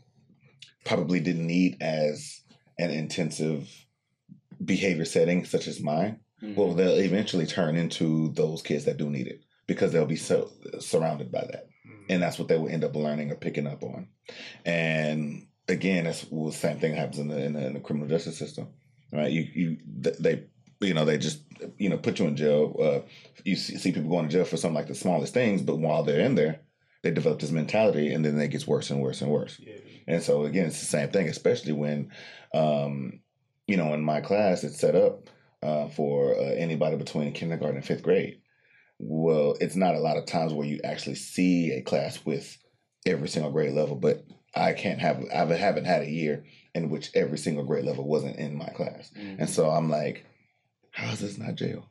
probably 0.85 1.21
didn't 1.21 1.47
need 1.47 1.77
as 1.81 2.41
an 2.79 2.91
intensive 2.91 3.69
behavior 4.65 5.05
setting 5.05 5.45
such 5.45 5.69
as 5.69 5.81
mine, 5.81 6.19
Mhm. 6.43 6.57
well, 6.57 6.75
they'll 6.75 6.99
eventually 6.99 7.47
turn 7.47 7.77
into 7.77 8.33
those 8.33 8.63
kids 8.63 8.85
that 8.85 8.97
do 8.97 9.11
need 9.11 9.27
it 9.27 9.43
because 9.67 9.93
they'll 9.93 10.07
be 10.07 10.17
so 10.17 10.51
surrounded 10.81 11.31
by 11.31 11.41
that 11.43 11.67
and 12.09 12.23
that's 12.23 12.39
what 12.39 12.49
they 12.49 12.59
will 12.59 12.69
end 12.69 12.85
up 12.85 12.97
learning 12.97 13.31
or 13.31 13.37
picking 13.37 13.67
up 13.67 13.83
on. 13.83 14.09
And 14.65 15.47
again, 15.69 16.05
that's 16.05 16.27
well, 16.31 16.51
the 16.51 16.57
same 16.57 16.79
thing 16.79 16.95
happens 16.95 17.19
in 17.19 17.29
the, 17.29 17.45
in 17.45 17.53
the 17.53 17.67
in 17.67 17.75
the 17.75 17.81
criminal 17.81 18.09
justice 18.09 18.39
system, 18.39 18.69
right? 19.13 19.31
You 19.31 19.47
you 19.55 19.77
they 19.85 20.45
you 20.81 20.95
know, 20.95 21.05
they 21.05 21.19
just 21.19 21.43
you 21.77 21.89
know 21.89 21.99
put 21.99 22.19
you 22.19 22.27
in 22.27 22.37
jail. 22.37 22.77
Uh, 22.81 23.09
you 23.45 23.57
see, 23.57 23.77
see 23.77 23.93
people 23.93 24.11
going 24.11 24.29
to 24.29 24.33
jail 24.33 24.45
for 24.45 24.57
something 24.57 24.77
like 24.77 24.87
the 24.87 24.95
smallest 24.95 25.35
things, 25.35 25.63
but 25.63 25.79
while 25.79 26.03
they're 26.03 26.21
in 26.21 26.35
there, 26.35 26.61
they 27.03 27.11
develop 27.11 27.41
this 27.41 27.51
mentality, 27.51 28.13
and 28.13 28.25
then 28.25 28.39
it 28.39 28.49
gets 28.49 28.67
worse 28.67 28.91
and 28.91 29.01
worse 29.01 29.21
and 29.21 29.31
worse. 29.31 29.61
Yeah. 29.61 29.75
And 30.07 30.23
so 30.23 30.45
again, 30.45 30.67
it's 30.67 30.81
the 30.81 30.87
same 30.87 31.11
thing, 31.11 31.29
especially 31.29 31.73
when, 31.73 32.13
um, 32.55 33.21
you 33.67 33.77
know, 33.77 33.93
in 33.93 34.03
my 34.03 34.21
class, 34.21 34.65
it's 34.65 34.79
set 34.79 34.95
up 34.95 35.29
uh, 35.63 35.89
for 35.89 36.35
uh, 36.35 36.55
anybody 36.55 36.97
between 36.97 37.33
kindergarten 37.33 37.77
and 37.77 37.85
fifth 37.85 38.03
grade. 38.03 38.41
Well, 38.99 39.57
it's 39.61 39.77
not 39.77 39.95
a 39.95 40.01
lot 40.01 40.17
of 40.17 40.27
times 40.27 40.53
where 40.53 40.67
you 40.67 40.81
actually 40.85 41.15
see 41.17 41.73
a 41.73 41.83
class 41.83 42.25
with 42.25 42.59
every 43.07 43.29
single 43.29 43.53
grade 43.53 43.75
level, 43.75 43.95
but 43.97 44.25
I 44.55 44.73
can't 44.73 44.99
have 45.01 45.23
I 45.33 45.45
haven't 45.55 45.85
had 45.85 46.03
a 46.03 46.11
year 46.11 46.45
in 46.75 46.91
which 46.91 47.11
every 47.15 47.39
single 47.39 47.65
grade 47.65 47.85
level 47.85 48.07
wasn't 48.07 48.37
in 48.37 48.57
my 48.57 48.67
class, 48.69 49.11
Mhm. 49.17 49.37
and 49.41 49.51
so 49.51 49.71
I'm 49.71 49.89
like, 49.89 50.25
how 50.91 51.13
is 51.13 51.21
this 51.21 51.39
not 51.39 51.55
jail? 51.55 51.87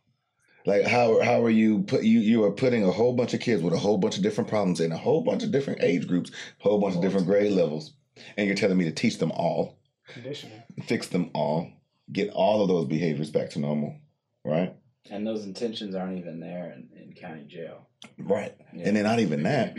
Like 0.66 0.84
how 0.84 1.22
how 1.22 1.42
are 1.46 1.50
you 1.50 1.84
put 1.84 2.04
you 2.04 2.20
you 2.20 2.44
are 2.44 2.52
putting 2.52 2.84
a 2.84 2.92
whole 2.92 3.14
bunch 3.14 3.34
of 3.34 3.40
kids 3.40 3.64
with 3.64 3.74
a 3.74 3.78
whole 3.80 3.98
bunch 3.98 4.18
of 4.18 4.24
different 4.24 4.50
problems 4.50 4.82
in 4.82 4.92
a 4.92 4.98
whole 4.98 5.22
bunch 5.24 5.44
of 5.44 5.52
different 5.52 5.82
age 5.82 6.08
groups, 6.08 6.30
a 6.60 6.64
whole 6.64 6.80
bunch 6.82 6.96
of 6.96 7.02
different 7.02 7.26
grade 7.26 7.54
levels, 7.54 7.94
and 8.36 8.48
you're 8.48 8.56
telling 8.56 8.78
me 8.78 8.84
to 8.84 8.92
teach 8.92 9.18
them 9.18 9.32
all, 9.32 9.78
Conditioning. 10.10 10.62
fix 10.84 11.08
them 11.08 11.30
all, 11.34 11.70
get 12.12 12.30
all 12.32 12.62
of 12.62 12.68
those 12.68 12.86
behaviors 12.86 13.30
back 13.32 13.50
to 13.52 13.60
normal, 13.60 13.96
right? 14.44 14.76
And 15.12 15.26
those 15.26 15.46
intentions 15.46 15.96
aren't 15.96 16.18
even 16.18 16.40
there 16.40 16.72
in, 16.74 16.90
in 17.02 17.14
county 17.14 17.46
jail. 17.48 17.88
Right. 18.18 18.56
Yeah. 18.74 18.88
And 18.88 18.96
then 18.98 19.04
not 19.04 19.20
even 19.20 19.44
that. 19.44 19.76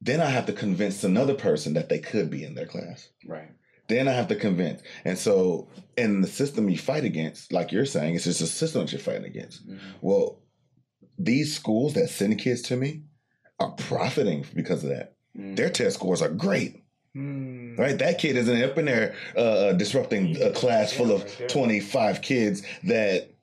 Then 0.00 0.20
I 0.20 0.26
have 0.26 0.46
to 0.46 0.52
convince 0.52 1.02
another 1.04 1.34
person 1.34 1.74
that 1.74 1.88
they 1.88 1.98
could 1.98 2.30
be 2.30 2.44
in 2.44 2.54
their 2.54 2.66
class. 2.66 3.08
Right. 3.26 3.50
Then 3.88 4.08
I 4.08 4.12
have 4.12 4.28
to 4.28 4.36
convince. 4.36 4.82
And 5.04 5.18
so 5.18 5.68
in 5.96 6.20
the 6.20 6.28
system 6.28 6.68
you 6.68 6.78
fight 6.78 7.04
against, 7.04 7.52
like 7.52 7.72
you're 7.72 7.86
saying, 7.86 8.14
it's 8.14 8.24
just 8.24 8.40
a 8.40 8.46
system 8.46 8.82
that 8.82 8.92
you're 8.92 9.00
fighting 9.00 9.24
against. 9.24 9.66
Mhm. 9.68 9.78
Well, 10.00 10.40
these 11.18 11.54
schools 11.54 11.94
that 11.94 12.08
send 12.08 12.38
kids 12.38 12.62
to 12.62 12.76
me 12.76 13.02
are 13.60 13.72
profiting 13.72 14.44
because 14.54 14.82
of 14.84 14.90
that. 14.90 15.14
Mhm. 15.38 15.56
Their 15.56 15.70
test 15.70 15.96
scores 15.96 16.22
are 16.22 16.28
great. 16.30 16.82
Hmm. 17.14 17.76
Right, 17.76 17.96
that 17.98 18.18
kid 18.18 18.36
isn't 18.36 18.62
up 18.62 18.76
in 18.76 18.86
there 18.86 19.14
uh, 19.36 19.72
disrupting 19.74 20.40
a 20.42 20.50
class 20.50 20.92
full 20.92 21.12
of 21.12 21.24
twenty 21.46 21.78
five 21.78 22.22
kids. 22.22 22.62
That 22.82 23.33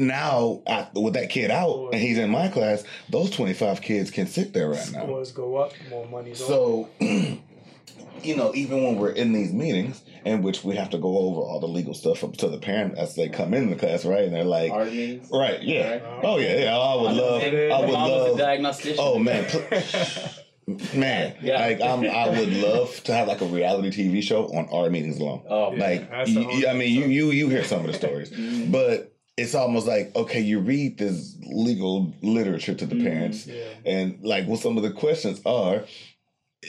now, 0.00 0.62
I, 0.66 0.88
with 0.94 1.14
that 1.14 1.30
kid 1.30 1.50
out 1.50 1.90
and 1.92 2.00
he's 2.00 2.18
in 2.18 2.30
my 2.30 2.48
class, 2.48 2.82
those 3.08 3.30
twenty 3.30 3.52
five 3.54 3.80
kids 3.82 4.10
can 4.10 4.26
sit 4.26 4.52
there 4.52 4.68
right 4.70 4.90
now. 4.92 5.02
Scores 5.04 5.32
go 5.32 5.56
up, 5.56 5.72
more 5.88 6.06
money's 6.08 6.38
So, 6.38 6.88
you 7.00 8.36
know, 8.36 8.52
even 8.54 8.82
when 8.82 8.96
we're 8.96 9.12
in 9.12 9.32
these 9.32 9.52
meetings 9.52 10.02
in 10.24 10.42
which 10.42 10.62
we 10.64 10.76
have 10.76 10.90
to 10.90 10.98
go 10.98 11.16
over 11.18 11.40
all 11.40 11.60
the 11.60 11.66
legal 11.68 11.94
stuff 11.94 12.22
up 12.24 12.36
to 12.38 12.48
the 12.48 12.58
parent 12.58 12.98
as 12.98 13.14
they 13.14 13.28
come 13.28 13.54
in 13.54 13.70
the 13.70 13.76
class, 13.76 14.04
right? 14.04 14.24
And 14.24 14.34
they're 14.34 14.44
like, 14.44 14.70
ARD 14.72 14.88
meetings. 14.92 15.28
right, 15.32 15.62
yeah, 15.62 15.90
Right. 15.92 16.02
oh 16.24 16.38
yeah, 16.38 16.56
yeah, 16.64 16.76
I 16.78 16.94
would 16.96 17.12
love, 17.12 17.42
it. 17.42 17.72
I 17.72 17.80
would 17.80 17.92
mom 17.92 18.10
love, 18.10 18.38
diagnostician. 18.38 18.96
oh 18.98 19.18
man, 19.18 19.46
man, 20.94 21.34
Yeah. 21.40 21.58
like 21.60 21.80
I'm, 21.80 22.04
I 22.04 22.28
would 22.28 22.52
love 22.52 23.02
to 23.04 23.14
have 23.14 23.26
like 23.28 23.40
a 23.40 23.46
reality 23.46 23.90
TV 23.90 24.22
show 24.22 24.46
on 24.48 24.68
our 24.70 24.90
meetings 24.90 25.18
alone. 25.18 25.42
Oh, 25.48 25.72
Yeah. 25.74 25.82
Like, 25.84 26.10
that's 26.10 26.30
you, 26.30 26.68
I 26.68 26.74
mean, 26.74 26.92
you 26.92 27.06
you 27.06 27.30
you 27.30 27.48
hear 27.48 27.64
some 27.64 27.80
of 27.80 27.86
the 27.86 27.94
stories, 27.94 28.30
Mhm. 28.30 28.70
but 28.70 29.09
it's 29.40 29.54
almost 29.54 29.86
like 29.86 30.14
okay, 30.16 30.40
you 30.40 30.58
read 30.60 30.98
this 30.98 31.36
legal 31.42 32.12
literature 32.22 32.74
to 32.74 32.86
the 32.86 32.94
Mhm. 32.94 33.04
parents, 33.04 33.46
Yeah. 33.46 33.64
and 33.84 34.18
like 34.22 34.46
what 34.46 34.60
some 34.60 34.76
of 34.76 34.82
the 34.82 34.92
questions 34.92 35.40
are 35.46 35.84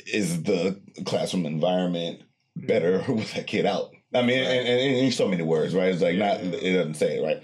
is 0.07 0.43
the 0.43 0.79
classroom 1.05 1.45
environment 1.45 2.21
better 2.55 3.03
with 3.09 3.33
that 3.33 3.47
kid 3.47 3.65
out 3.65 3.91
i 4.13 4.21
mean 4.21 4.39
and, 4.39 4.67
and, 4.67 4.97
and 4.97 5.13
so 5.13 5.27
many 5.27 5.43
words 5.43 5.73
right 5.73 5.91
it's 5.93 6.01
like 6.01 6.17
not 6.17 6.43
Yeah. 6.43 6.51
it 6.67 6.73
doesn't 6.77 6.95
say 6.95 7.17
it 7.17 7.23
right 7.23 7.41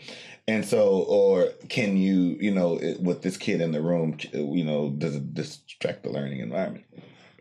and 0.48 0.66
so 0.66 1.00
or 1.20 1.50
can 1.70 1.98
you 1.98 2.38
you 2.40 2.52
know 2.54 2.78
it, 2.78 3.02
with 3.02 3.22
this 3.22 3.38
kid 3.38 3.60
in 3.62 3.72
the 3.72 3.82
room 3.82 4.18
you 4.34 4.64
know 4.64 4.90
does 4.92 5.16
it 5.16 5.34
distract 5.34 6.04
the 6.04 6.10
learning 6.10 6.40
environment 6.40 6.86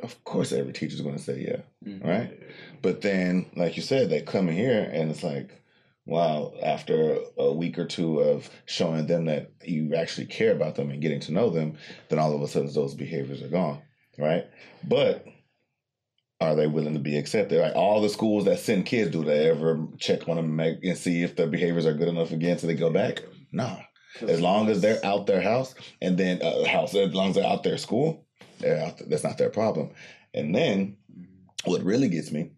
of 0.02 0.22
course 0.24 0.52
every 0.52 0.72
teacher's 0.72 1.00
going 1.00 1.16
to 1.16 1.22
say 1.22 1.38
yeah 1.48 1.60
Mhm. 1.88 2.04
right 2.04 2.30
but 2.82 3.02
then 3.02 3.46
like 3.56 3.76
you 3.76 3.82
said 3.82 4.10
they 4.10 4.20
come 4.22 4.48
in 4.48 4.56
here 4.56 4.90
and 4.92 5.10
it's 5.10 5.22
like 5.24 5.50
wow 6.06 6.52
after 6.62 7.18
a 7.36 7.52
week 7.52 7.78
or 7.78 7.84
two 7.84 8.20
of 8.20 8.48
showing 8.64 9.06
them 9.06 9.26
that 9.26 9.50
you 9.64 9.94
actually 9.94 10.26
care 10.26 10.52
about 10.52 10.76
them 10.76 10.90
and 10.90 11.02
getting 11.02 11.20
to 11.20 11.32
know 11.32 11.50
them 11.50 11.76
then 12.08 12.18
all 12.18 12.34
of 12.34 12.40
a 12.40 12.48
sudden 12.48 12.72
those 12.72 12.94
behaviors 12.94 13.42
are 13.42 13.48
gone 13.48 13.82
right? 14.18 14.46
But 14.84 15.24
are 16.40 16.54
they 16.54 16.66
willing 16.66 16.94
to 16.94 17.00
be 17.00 17.16
accepted? 17.16 17.60
Like 17.60 17.74
all 17.74 18.00
the 18.00 18.08
schools 18.08 18.44
that 18.44 18.58
send 18.58 18.86
kids 18.86 19.10
do 19.10 19.24
they 19.24 19.48
ever 19.48 19.86
check 19.98 20.28
on 20.28 20.36
them 20.36 20.60
and, 20.60 20.98
see 20.98 21.22
if 21.22 21.36
their 21.36 21.46
behaviors 21.46 21.86
are 21.86 21.94
good 21.94 22.08
enough 22.08 22.32
again 22.32 22.58
so 22.58 22.66
they 22.66 22.74
go 22.74 22.90
back? 22.90 23.22
No. 23.52 23.78
As 24.20 24.40
long 24.40 24.68
as 24.68 24.80
they're 24.80 25.04
out 25.04 25.26
their 25.26 25.42
house 25.42 25.74
and 26.00 26.16
then 26.16 26.40
uh, 26.42 26.66
house 26.66 26.94
as 26.94 27.14
long 27.14 27.30
as 27.30 27.34
they're 27.34 27.46
out 27.46 27.62
their 27.62 27.78
school 27.78 28.26
out 28.66 29.00
that's 29.08 29.24
not 29.24 29.38
their 29.38 29.50
problem. 29.50 29.90
And 30.32 30.54
then 30.54 30.96
what 31.64 31.82
really 31.82 32.08
gets 32.08 32.32
me 32.32 32.52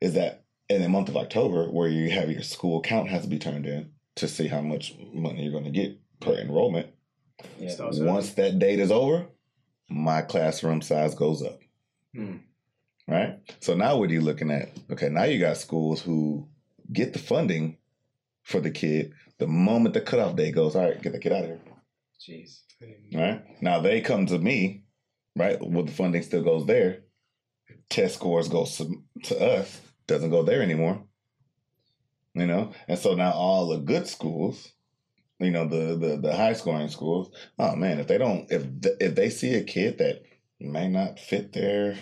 is 0.00 0.14
that 0.14 0.39
in 0.70 0.82
the 0.82 0.88
month 0.88 1.08
of 1.08 1.16
October, 1.16 1.66
where 1.66 1.88
you 1.88 2.10
have 2.10 2.30
your 2.30 2.42
school 2.42 2.78
account 2.78 3.08
has 3.08 3.22
to 3.22 3.28
be 3.28 3.40
turned 3.40 3.66
in 3.66 3.90
to 4.16 4.28
see 4.28 4.46
how 4.46 4.60
much 4.60 4.94
money 5.12 5.42
you're 5.42 5.52
going 5.52 5.64
to 5.64 5.70
get 5.70 5.98
per 6.20 6.34
enrollment. 6.34 6.86
Yeah. 7.58 7.74
Once 7.80 8.34
that 8.34 8.58
date 8.58 8.78
is 8.78 8.92
over, 8.92 9.26
my 9.88 10.22
classroom 10.22 10.80
size 10.80 11.14
goes 11.16 11.42
up. 11.42 11.58
Hmm. 12.14 12.36
Right? 13.08 13.40
So 13.58 13.74
now 13.74 13.96
what 13.96 14.10
are 14.10 14.12
you 14.12 14.20
looking 14.20 14.52
at? 14.52 14.70
Okay, 14.92 15.08
now 15.08 15.24
you 15.24 15.40
got 15.40 15.56
schools 15.56 16.00
who 16.00 16.48
get 16.92 17.12
the 17.12 17.18
funding 17.18 17.78
for 18.44 18.60
the 18.60 18.70
kid. 18.70 19.12
The 19.38 19.48
moment 19.48 19.94
the 19.94 20.00
cutoff 20.00 20.36
date 20.36 20.54
goes, 20.54 20.76
all 20.76 20.84
right, 20.84 21.02
get 21.02 21.12
the 21.12 21.18
kid 21.18 21.32
out 21.32 21.44
of 21.44 21.46
here. 21.46 21.60
Jeez. 22.20 22.60
Right? 23.12 23.42
Now 23.60 23.80
they 23.80 24.00
come 24.02 24.26
to 24.26 24.38
me, 24.38 24.84
right? 25.34 25.58
Well, 25.60 25.84
the 25.84 25.92
funding 25.92 26.22
still 26.22 26.44
goes 26.44 26.66
there. 26.66 27.00
Test 27.88 28.14
scores 28.14 28.48
go 28.48 28.66
to, 28.66 29.02
to 29.24 29.40
us, 29.40 29.80
doesn't 30.10 30.30
go 30.30 30.42
there 30.42 30.60
anymore. 30.62 31.02
You 32.34 32.46
know? 32.46 32.72
And 32.88 32.98
so 32.98 33.14
now 33.14 33.32
all 33.32 33.68
the 33.68 33.78
good 33.78 34.06
schools, 34.06 34.72
you 35.38 35.50
know, 35.50 35.66
the 35.66 35.96
the, 35.96 36.16
the 36.16 36.36
high 36.36 36.52
scoring 36.52 36.88
schools, 36.88 37.30
oh 37.58 37.74
man, 37.76 37.98
if 37.98 38.06
they 38.08 38.18
don't 38.18 38.50
if 38.50 38.66
if 39.00 39.14
they 39.14 39.30
see 39.30 39.54
a 39.54 39.64
kid 39.64 39.98
that 39.98 40.22
may 40.60 40.88
not 40.88 41.18
fit 41.18 41.52
their 41.52 41.96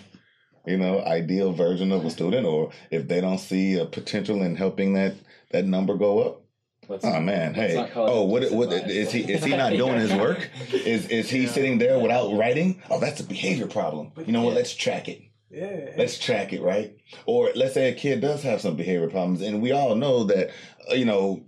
you 0.67 0.77
know, 0.77 1.03
ideal 1.03 1.53
version 1.53 1.93
of 1.93 2.05
a 2.05 2.11
student 2.11 2.45
or 2.47 2.71
if 2.91 3.09
they 3.09 3.21
don't 3.23 3.39
see 3.39 3.79
a 3.79 3.87
potential 3.87 4.43
in 4.43 4.55
helping 4.57 4.93
that 4.95 5.15
that 5.51 5.65
number 5.65 5.95
go 5.97 6.21
up, 6.21 6.43
Let's 6.89 7.05
Oh 7.05 7.21
man, 7.21 7.55
hey. 7.55 7.75
not 7.75 7.91
call 7.93 8.07
it 8.07 8.11
Oh, 8.11 8.23
what 8.25 8.51
what 8.53 8.73
is 8.73 9.13
he 9.13 9.21
is 9.21 9.45
he 9.45 9.57
not 9.57 9.73
doing 9.75 9.99
his 9.99 10.13
work? 10.15 10.51
Is 10.73 11.07
is 11.09 11.29
he 11.31 11.45
Yeah. 11.45 11.51
sitting 11.53 11.79
there 11.79 11.99
without 11.99 12.33
writing? 12.35 12.83
Oh, 12.91 12.99
that's 12.99 13.21
a 13.21 13.25
behavior 13.25 13.67
problem. 13.67 14.13
You 14.27 14.33
know 14.33 14.43
what? 14.43 14.55
Let's 14.55 14.75
track 14.75 15.09
it. 15.09 15.23
Yeah. 15.51 15.93
Let's 15.97 16.19
track 16.19 16.53
it, 16.53 16.61
right? 16.63 16.97
Or 17.27 17.51
let's 17.55 17.75
say 17.75 17.89
a 17.89 17.95
kid 17.95 18.21
does 18.21 18.43
have 18.43 18.61
some 18.61 18.77
behavior 18.77 19.09
problems, 19.09 19.41
and 19.41 19.63
we 19.63 19.73
all 19.73 19.95
know 19.95 20.25
that, 20.25 20.51
uh, 20.91 20.95
you 20.95 21.07
know, 21.07 21.43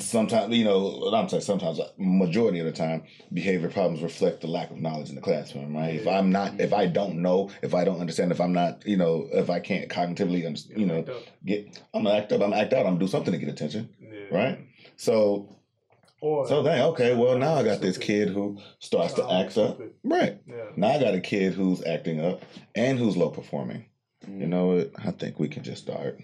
sometimes, 0.00 0.52
you 0.54 0.64
know, 0.64 1.10
I'm 1.14 1.28
saying 1.28 1.42
sometimes, 1.42 1.78
majority 1.96 2.58
of 2.58 2.66
the 2.66 2.72
time, 2.72 3.04
behavior 3.32 3.70
problems 3.70 4.02
reflect 4.02 4.40
the 4.40 4.48
lack 4.48 4.70
of 4.70 4.78
knowledge 4.78 5.10
in 5.10 5.14
the 5.14 5.20
classroom, 5.20 5.76
right? 5.76 5.94
If 5.94 6.08
I'm 6.08 6.32
not, 6.32 6.60
if 6.60 6.72
I 6.72 6.86
don't 6.86 7.22
know, 7.22 7.50
if 7.62 7.72
I 7.74 7.84
don't 7.84 8.00
understand, 8.00 8.32
if 8.32 8.40
I'm 8.40 8.52
not, 8.52 8.84
you 8.86 8.96
know, 8.96 9.28
if 9.32 9.48
I 9.48 9.60
can't 9.60 9.88
cognitively, 9.88 10.44
under- 10.44 10.80
you 10.80 10.86
know, 10.86 11.04
get, 11.44 11.80
I'm 11.94 12.02
gonna 12.04 12.16
act 12.16 12.32
up, 12.32 12.40
I'm 12.42 12.50
gonna 12.50 12.62
act 12.62 12.72
out, 12.72 12.80
I'm 12.80 12.94
gonna 12.94 12.98
do 12.98 13.06
something 13.06 13.32
to 13.32 13.38
get 13.38 13.48
attention, 13.48 13.88
Yeah. 14.02 14.36
right? 14.36 14.58
So, 14.96 15.55
Or 16.20 16.48
so 16.48 16.62
then, 16.62 16.80
okay, 16.82 17.14
well, 17.14 17.38
now 17.38 17.54
I 17.54 17.62
got 17.62 17.80
this 17.80 17.98
kid 17.98 18.30
who 18.30 18.58
starts 18.78 19.14
to 19.14 19.30
act 19.30 19.58
up, 19.58 19.80
right? 20.02 20.40
Yeah. 20.46 20.64
Now 20.74 20.88
I 20.88 21.00
got 21.00 21.14
a 21.14 21.20
kid 21.20 21.52
who's 21.52 21.84
acting 21.84 22.24
up 22.24 22.42
and 22.74 22.98
who's 22.98 23.16
low 23.16 23.30
performing. 23.30 23.84
Mm. 24.26 24.40
You 24.40 24.46
know 24.46 24.66
what? 24.66 24.92
I 25.04 25.10
think 25.10 25.38
we 25.38 25.48
can 25.48 25.62
just 25.62 25.82
start 25.82 26.18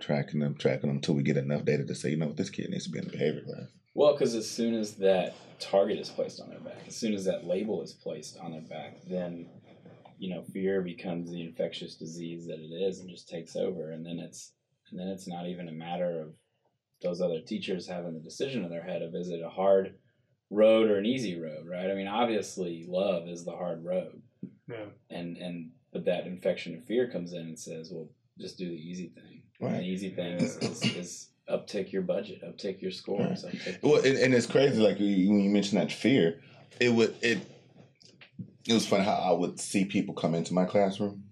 tracking 0.00 0.40
them, 0.40 0.54
tracking 0.54 0.88
them 0.88 0.96
until 0.96 1.14
we 1.14 1.22
get 1.22 1.36
enough 1.36 1.64
data 1.64 1.84
to 1.84 1.94
say, 1.94 2.10
you 2.10 2.16
know 2.16 2.26
what, 2.26 2.36
this 2.36 2.50
kid 2.50 2.70
needs 2.70 2.84
to 2.84 2.90
be 2.90 2.98
in 2.98 3.04
the 3.04 3.10
behavior 3.10 3.42
class. 3.42 3.68
Well, 3.94 4.12
because 4.12 4.34
as 4.34 4.50
soon 4.50 4.74
as 4.74 4.94
that 4.94 5.34
target 5.60 5.98
is 5.98 6.08
placed 6.08 6.40
on 6.40 6.48
their 6.48 6.60
back, 6.60 6.82
as 6.86 6.96
soon 6.96 7.14
as 7.14 7.24
that 7.26 7.46
label 7.46 7.82
is 7.82 7.92
placed 7.92 8.38
on 8.38 8.52
their 8.52 8.62
back, 8.62 8.96
then 9.06 9.48
you 10.18 10.34
know 10.34 10.42
fear 10.52 10.80
becomes 10.80 11.30
the 11.30 11.42
infectious 11.42 11.96
disease 11.96 12.46
that 12.46 12.58
it 12.58 12.72
is 12.72 13.00
and 13.00 13.10
just 13.10 13.28
takes 13.28 13.56
over, 13.56 13.90
and 13.90 14.04
then 14.04 14.18
it's 14.18 14.52
and 14.90 14.98
then 14.98 15.08
it's 15.08 15.28
not 15.28 15.46
even 15.46 15.68
a 15.68 15.72
matter 15.72 16.20
of 16.22 16.34
those 17.02 17.20
other 17.20 17.40
teachers 17.40 17.86
having 17.86 18.14
the 18.14 18.20
decision 18.20 18.64
in 18.64 18.70
their 18.70 18.82
head 18.82 19.02
of 19.02 19.14
is 19.14 19.28
it 19.28 19.40
a 19.42 19.48
hard 19.48 19.94
road 20.50 20.90
or 20.90 20.98
an 20.98 21.06
easy 21.06 21.38
road, 21.40 21.66
right? 21.68 21.90
I 21.90 21.94
mean, 21.94 22.08
obviously, 22.08 22.84
love 22.88 23.28
is 23.28 23.44
the 23.44 23.52
hard 23.56 23.84
road, 23.84 24.22
Yeah. 24.68 24.86
and 25.10 25.36
and 25.36 25.70
but 25.92 26.04
that 26.06 26.26
infection 26.26 26.74
of 26.74 26.84
fear 26.84 27.10
comes 27.10 27.32
in 27.32 27.40
and 27.40 27.58
says, 27.58 27.90
well, 27.92 28.08
just 28.38 28.56
do 28.58 28.68
the 28.68 28.74
easy 28.90 29.08
thing. 29.08 29.42
And 29.60 29.70
Right. 29.72 29.78
the 29.80 29.84
easy 29.86 30.08
thing 30.10 30.38
is, 30.38 30.56
is, 30.56 30.82
is 30.96 31.28
uptick 31.50 31.92
your 31.92 32.00
budget, 32.02 32.42
uptick 32.42 32.80
your 32.80 32.90
scores, 32.90 33.44
uptick. 33.44 33.78
Well, 33.82 33.96
and, 33.96 34.16
and 34.18 34.34
it's 34.34 34.46
crazy. 34.46 34.80
Like 34.80 34.98
you- 35.00 35.28
when 35.28 35.40
you 35.40 35.50
mentioned 35.50 35.80
that 35.80 35.92
fear, 35.92 36.40
it 36.80 36.90
would 36.92 37.14
it. 37.22 37.38
It 38.66 38.74
was 38.74 38.86
funny 38.86 39.04
how 39.04 39.14
I 39.14 39.32
would 39.32 39.58
see 39.58 39.84
people 39.84 40.14
come 40.14 40.34
into 40.36 40.54
my 40.54 40.64
classroom, 40.64 41.24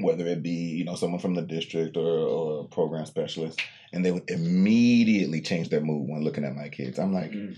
whether 0.00 0.26
it 0.26 0.42
be 0.42 0.50
you 0.50 0.84
know 0.84 0.94
someone 0.96 1.20
from 1.20 1.34
the 1.34 1.42
district 1.42 1.96
or, 1.96 2.06
or 2.26 2.60
a 2.64 2.68
program 2.68 3.06
specialist, 3.06 3.60
and 3.92 4.04
they 4.04 4.10
would 4.10 4.28
immediately 4.30 5.40
change 5.40 5.68
their 5.68 5.80
mood 5.80 6.08
when 6.08 6.22
looking 6.24 6.44
at 6.44 6.56
my 6.56 6.68
kids. 6.68 6.98
I'm 6.98 7.12
like, 7.12 7.30
Mm. 7.32 7.56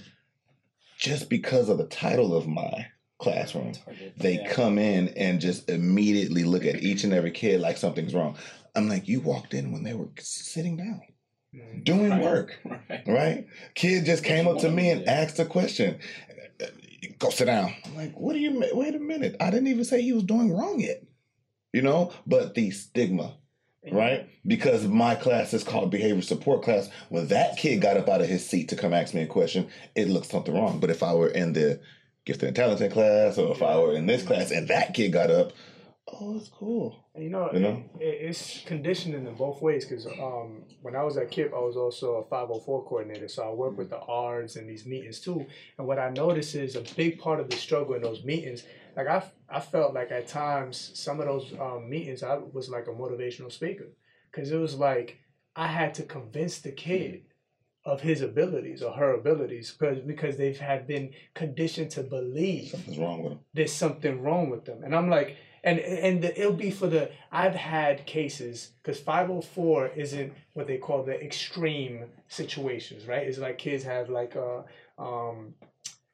just 0.99 1.29
because 1.31 1.69
of 1.69 1.79
the 1.79 1.87
title 1.87 2.35
of 2.35 2.47
my 2.47 2.87
classroom, 3.19 3.69
It's 3.69 3.79
hard 3.79 3.97
to- 3.99 4.13
they 4.19 4.35
yeah. 4.35 4.49
come 4.53 4.79
in 4.79 5.09
and 5.17 5.41
just 5.41 5.69
immediately 5.71 6.45
look 6.45 6.65
at 6.67 6.83
each 6.83 7.05
and 7.05 7.13
every 7.13 7.31
kid 7.31 7.61
like 7.61 7.77
something's 7.79 8.15
wrong. 8.15 8.37
I'm 8.75 8.89
like, 8.89 9.09
you 9.09 9.21
walked 9.21 9.55
in 9.55 9.73
when 9.73 9.83
they 9.85 9.95
were 9.95 10.11
sitting 10.19 10.77
down, 10.77 11.01
Mm. 11.55 11.85
doing 11.85 12.11
Right. 12.11 12.23
work, 12.23 12.61
Right. 12.65 13.03
right? 13.07 13.47
Kid 13.75 14.05
just 14.05 14.23
came 14.25 14.47
up 14.47 14.59
to 14.59 14.71
me 14.71 14.91
and 14.91 15.07
asked 15.09 15.39
a 15.39 15.47
question. 15.47 15.99
Go 17.19 17.31
sit 17.31 17.47
down. 17.47 17.73
I'm 17.87 17.97
like, 17.97 18.19
what 18.19 18.35
do 18.35 18.39
you 18.41 18.51
mean? 18.51 18.69
Wait 18.75 18.95
a 18.95 18.99
minute. 18.99 19.37
I 19.41 19.51
didn't 19.51 19.69
even 19.69 19.85
say 19.85 20.03
he 20.03 20.13
was 20.13 20.25
doing 20.25 20.51
wrong 20.53 20.81
yet. 20.81 21.03
You 21.77 21.83
know, 21.83 22.11
but 22.27 22.55
the 22.55 22.71
stigma, 22.71 23.35
right? 23.93 24.31
Because 24.47 24.87
my 24.87 25.15
class 25.15 25.53
is 25.53 25.63
called 25.63 25.91
behavior 25.91 26.23
support 26.23 26.63
class. 26.63 26.89
When 27.11 27.27
that 27.27 27.59
kid 27.59 27.83
got 27.83 27.99
up 27.99 28.09
out 28.09 28.23
of 28.23 28.29
his 28.29 28.49
seat 28.49 28.71
to 28.71 28.77
come 28.77 28.95
ask 28.95 29.13
me 29.13 29.21
a 29.21 29.27
question, 29.27 29.69
it 29.95 30.09
looked 30.09 30.31
something 30.31 30.55
wrong. 30.55 30.81
But 30.81 30.89
if 30.89 31.03
I 31.03 31.13
were 31.13 31.29
in 31.29 31.53
the 31.53 31.79
gifted 32.25 32.47
and 32.47 32.57
talented 32.57 32.93
class, 32.93 33.37
or 33.37 33.53
if 33.53 33.63
I 33.63 33.77
were 33.77 33.93
in 33.93 34.07
this 34.07 34.23
class 34.23 34.51
and 34.53 34.69
that 34.69 34.95
kid 34.95 35.13
got 35.13 35.31
up, 35.31 35.53
oh, 36.09 36.39
it's 36.39 36.49
cool. 36.49 36.97
You 37.15 37.29
know, 37.29 37.51
You 37.53 37.61
know? 37.61 37.85
It, 38.01 38.29
it's 38.29 38.63
conditioning 38.65 39.27
in 39.27 39.35
both 39.35 39.61
ways 39.61 39.85
because 39.85 40.07
um, 40.07 40.63
when 40.81 40.97
I 40.97 41.03
was 41.03 41.19
at 41.19 41.31
KIPP, 41.31 41.53
I 41.53 41.59
was 41.59 41.77
also 41.77 42.15
a 42.15 42.25
504 42.25 42.85
coordinator. 42.85 43.29
So 43.29 43.47
I 43.47 43.53
work 43.53 43.77
with 43.77 43.91
the 43.91 43.99
ARDs 43.99 44.57
and 44.57 44.67
these 44.67 44.87
meetings 44.87 45.21
too. 45.21 45.45
And 45.77 45.87
what 45.87 45.99
I 45.99 46.09
noticed 46.09 46.55
is 46.55 46.75
a 46.77 46.85
big 46.97 47.19
part 47.19 47.39
of 47.39 47.51
the 47.51 47.57
struggle 47.57 47.95
in 47.95 48.03
those 48.03 48.25
meetings, 48.25 48.65
like 48.97 49.07
I, 49.09 49.23
I 49.49 49.61
felt 49.61 49.95
like 49.95 50.11
at 50.11 50.27
times, 50.27 50.91
some 50.95 51.21
of 51.21 51.27
those 51.27 51.53
um, 51.61 51.89
meetings, 51.89 52.23
I 52.23 52.37
was 52.37 52.69
like 52.69 52.87
a 52.87 52.91
motivational 52.93 53.53
speaker 53.53 53.89
because 54.31 54.51
it 54.51 54.57
was 54.57 54.75
like 54.77 55.19
I 55.55 55.67
had 55.69 55.95
to 55.95 56.03
convince 56.03 56.59
the 56.59 56.73
kid 56.73 57.23
of 57.85 58.01
his 58.01 58.21
abilities 58.21 58.83
or 58.83 58.93
her 58.93 59.15
abilities 59.15 59.71
because 59.79 59.99
because 60.01 60.37
they've 60.37 60.59
had 60.59 60.87
been 60.87 61.13
conditioned 61.35 61.91
to 61.93 62.03
believe 62.03 62.71
Something's 62.71 62.99
wrong 62.99 63.23
with 63.23 63.33
them. 63.35 63.41
there's 63.55 63.73
something 63.73 64.23
wrong 64.23 64.51
with 64.51 64.65
them. 64.65 64.83
And 64.83 64.95
I'm 64.95 65.09
like, 65.09 65.37
and 65.63 65.79
and 65.79 66.23
the, 66.23 66.39
it'll 66.41 66.53
be 66.53 66.71
for 66.73 66.89
the 66.89 67.11
I've 67.31 67.55
had 67.55 68.05
cases 68.07 68.73
because 68.83 68.99
504 69.01 69.89
isn't 69.89 70.33
what 70.55 70.67
they 70.67 70.79
call 70.79 71.05
the 71.05 71.21
extreme 71.23 72.07
situations, 72.29 73.07
right? 73.07 73.27
It's 73.27 73.39
like 73.39 73.59
kids 73.59 73.85
have 73.85 74.09
like 74.11 74.35
a 74.35 74.65
um 74.99 75.55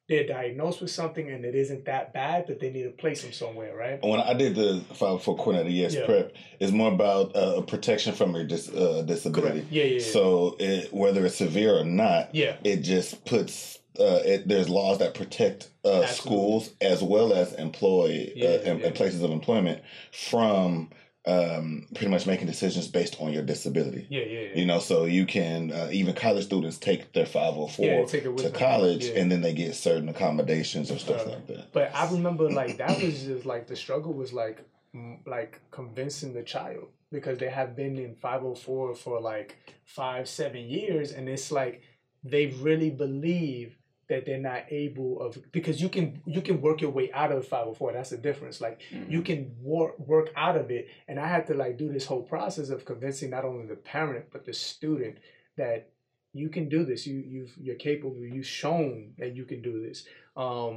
they're 0.09 0.27
diagnosed 0.27 0.81
with 0.81 0.91
something 0.91 1.31
and 1.31 1.45
it 1.45 1.55
isn't 1.55 1.85
that 1.85 2.12
bad, 2.12 2.45
but 2.47 2.59
they 2.61 2.71
need 2.71 2.83
to 2.83 2.91
place 2.91 3.23
them 3.23 3.33
somewhere, 3.33 3.75
right? 3.77 4.03
When 4.03 4.21
I 4.21 4.35
did 4.35 4.55
the 4.57 4.83
five 4.95 5.23
for 5.23 5.37
coordinator, 5.37 5.71
yes, 5.71 5.95
Yeah. 5.95 6.07
prep 6.07 6.33
is 6.61 6.73
more 6.73 6.93
about 6.93 7.35
uh, 7.37 7.61
protection 7.62 8.12
from 8.15 8.35
your 8.35 8.45
dis- 8.45 8.69
uh, 8.69 9.03
disability. 9.07 9.67
Yeah, 9.71 9.85
yeah, 9.85 9.99
yeah. 9.99 10.12
So 10.12 10.57
it, 10.59 10.93
whether 10.93 11.25
it's 11.25 11.37
severe 11.37 11.79
or 11.79 11.85
not, 11.85 12.35
yeah. 12.35 12.57
it 12.65 12.79
just 12.79 13.25
puts 13.25 13.79
uh, 14.01 14.21
it, 14.25 14.49
there's 14.49 14.71
laws 14.71 14.99
that 14.99 15.12
protect 15.15 15.69
uh, 15.85 16.07
schools 16.07 16.71
as 16.81 17.03
well 17.03 17.33
as 17.35 17.53
employ 17.55 18.33
Yeah, 18.35 18.49
uh, 18.49 18.53
and, 18.65 18.81
yeah. 18.81 18.87
and 18.87 18.95
places 18.95 19.23
of 19.23 19.31
employment 19.31 19.83
from 20.12 20.88
um, 21.25 21.87
pretty 21.95 22.09
much 22.11 22.27
making 22.27 22.47
decisions 22.49 22.89
based 22.89 23.21
on 23.21 23.33
your 23.33 23.43
disability. 23.43 24.07
Yeah, 24.11 24.25
yeah, 24.25 24.41
yeah. 24.41 24.59
You 24.59 24.67
know, 24.67 24.81
so 24.81 25.05
you 25.05 25.25
can 25.25 25.71
uh, 25.71 25.89
even 25.93 26.15
college 26.15 26.45
students 26.47 26.79
take 26.79 27.13
their 27.13 27.27
504 27.27 27.87
Yeah, 27.87 28.05
take 28.07 28.25
to 28.37 28.51
college, 28.51 29.05
Yeah. 29.07 29.21
and 29.21 29.31
then 29.31 29.41
they 29.41 29.53
get 29.55 29.75
certain 29.75 30.09
accommodations 30.09 30.91
or 30.91 30.99
stuff 30.99 31.19
Right. 31.25 31.35
like 31.35 31.47
that. 31.49 31.73
But 31.73 31.95
I 31.95 32.11
remember 32.11 32.51
like 32.51 32.77
that 32.83 33.01
was 33.01 33.23
just 33.23 33.47
like 33.47 33.67
the 33.69 33.77
struggle 33.77 34.13
was 34.13 34.33
like 34.33 34.65
m- 34.95 35.21
like 35.27 35.61
convincing 35.71 36.33
the 36.33 36.43
child 36.43 36.89
because 37.13 37.39
they 37.39 37.51
have 37.51 37.77
been 37.77 37.99
in 37.99 38.17
504 38.17 38.95
for 38.97 39.21
like 39.21 39.57
five 39.85 40.29
seven 40.29 40.63
years 40.63 41.13
and 41.13 41.29
it's 41.29 41.53
like 41.53 41.83
they 42.25 42.47
really 42.47 42.91
believe 42.91 43.77
that 44.12 44.25
they're 44.27 44.46
not 44.53 44.62
able 44.85 45.11
of 45.25 45.31
because 45.59 45.81
you 45.85 45.88
can 45.96 46.07
you 46.27 46.42
can 46.48 46.57
work 46.66 46.79
your 46.85 46.90
way 46.98 47.07
out 47.20 47.33
of 47.33 47.46
504 47.46 47.92
that's 47.94 48.11
the 48.11 48.18
difference 48.29 48.61
like 48.66 48.77
Mhm. 48.92 49.11
you 49.14 49.22
can 49.29 49.40
work 49.75 49.98
work 50.12 50.29
out 50.46 50.57
of 50.62 50.66
it 50.70 50.85
and 51.09 51.16
i 51.25 51.27
had 51.35 51.44
to 51.51 51.55
like 51.62 51.75
do 51.85 51.88
this 51.92 52.07
whole 52.11 52.22
process 52.35 52.68
of 52.75 52.85
convincing 52.85 53.31
not 53.31 53.44
only 53.51 53.66
the 53.66 53.81
parent 53.96 54.27
but 54.33 54.44
the 54.44 54.53
student 54.53 55.16
that 55.57 55.81
you 56.40 56.48
can 56.57 56.68
do 56.77 56.81
this 56.90 57.07
you 57.11 57.16
you've 57.35 57.55
you're 57.64 57.83
capable 57.90 58.16
you've 58.37 58.46
shown 58.64 58.92
that 59.20 59.33
you 59.38 59.44
can 59.44 59.61
do 59.70 59.75
this 59.87 59.98
um 60.37 60.77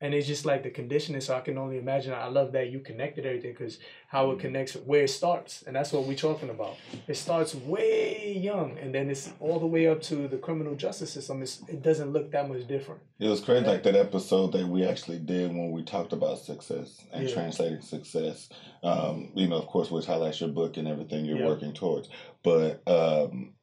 and 0.00 0.12
it's 0.12 0.26
just 0.26 0.44
like 0.44 0.62
the 0.62 0.70
conditioning 0.70 1.20
so 1.20 1.34
i 1.34 1.40
can 1.40 1.56
only 1.56 1.78
imagine 1.78 2.12
i 2.12 2.26
love 2.26 2.52
that 2.52 2.70
you 2.70 2.80
connected 2.80 3.24
everything 3.24 3.52
because 3.52 3.78
how 4.08 4.30
it 4.30 4.38
connects 4.38 4.74
where 4.74 5.04
it 5.04 5.08
starts 5.10 5.62
and 5.66 5.74
that's 5.74 5.92
what 5.92 6.04
we're 6.04 6.14
talking 6.16 6.50
about 6.50 6.76
it 7.08 7.16
starts 7.16 7.54
way 7.54 8.36
young 8.36 8.76
and 8.78 8.94
then 8.94 9.08
it's 9.10 9.30
all 9.40 9.58
the 9.58 9.66
way 9.66 9.86
up 9.86 10.02
to 10.02 10.28
the 10.28 10.36
criminal 10.36 10.74
justice 10.74 11.10
system 11.12 11.42
it's, 11.42 11.62
it 11.68 11.82
doesn't 11.82 12.12
look 12.12 12.30
that 12.30 12.48
much 12.48 12.66
different 12.66 13.00
It 13.18 13.28
was 13.28 13.40
crazy, 13.40 13.64
like 13.64 13.82
that 13.84 13.96
episode 13.96 14.52
that 14.52 14.66
we 14.68 14.84
actually 14.84 15.18
did 15.18 15.48
when 15.48 15.70
we 15.72 15.82
talked 15.82 16.12
about 16.12 16.38
success 16.38 17.02
and 17.12 17.26
Yeah. 17.26 17.32
translating 17.34 17.80
success. 17.80 18.50
Um, 18.82 19.32
you 19.34 19.48
know, 19.48 19.56
of 19.56 19.66
course, 19.66 19.90
which 19.90 20.04
highlights 20.04 20.40
your 20.42 20.50
book 20.50 20.76
and 20.76 20.86
everything 20.86 21.24
you're 21.24 21.38
Yeah. 21.38 21.46
working 21.46 21.72
towards. 21.72 22.10
But 22.42 22.86
um, 22.86 23.54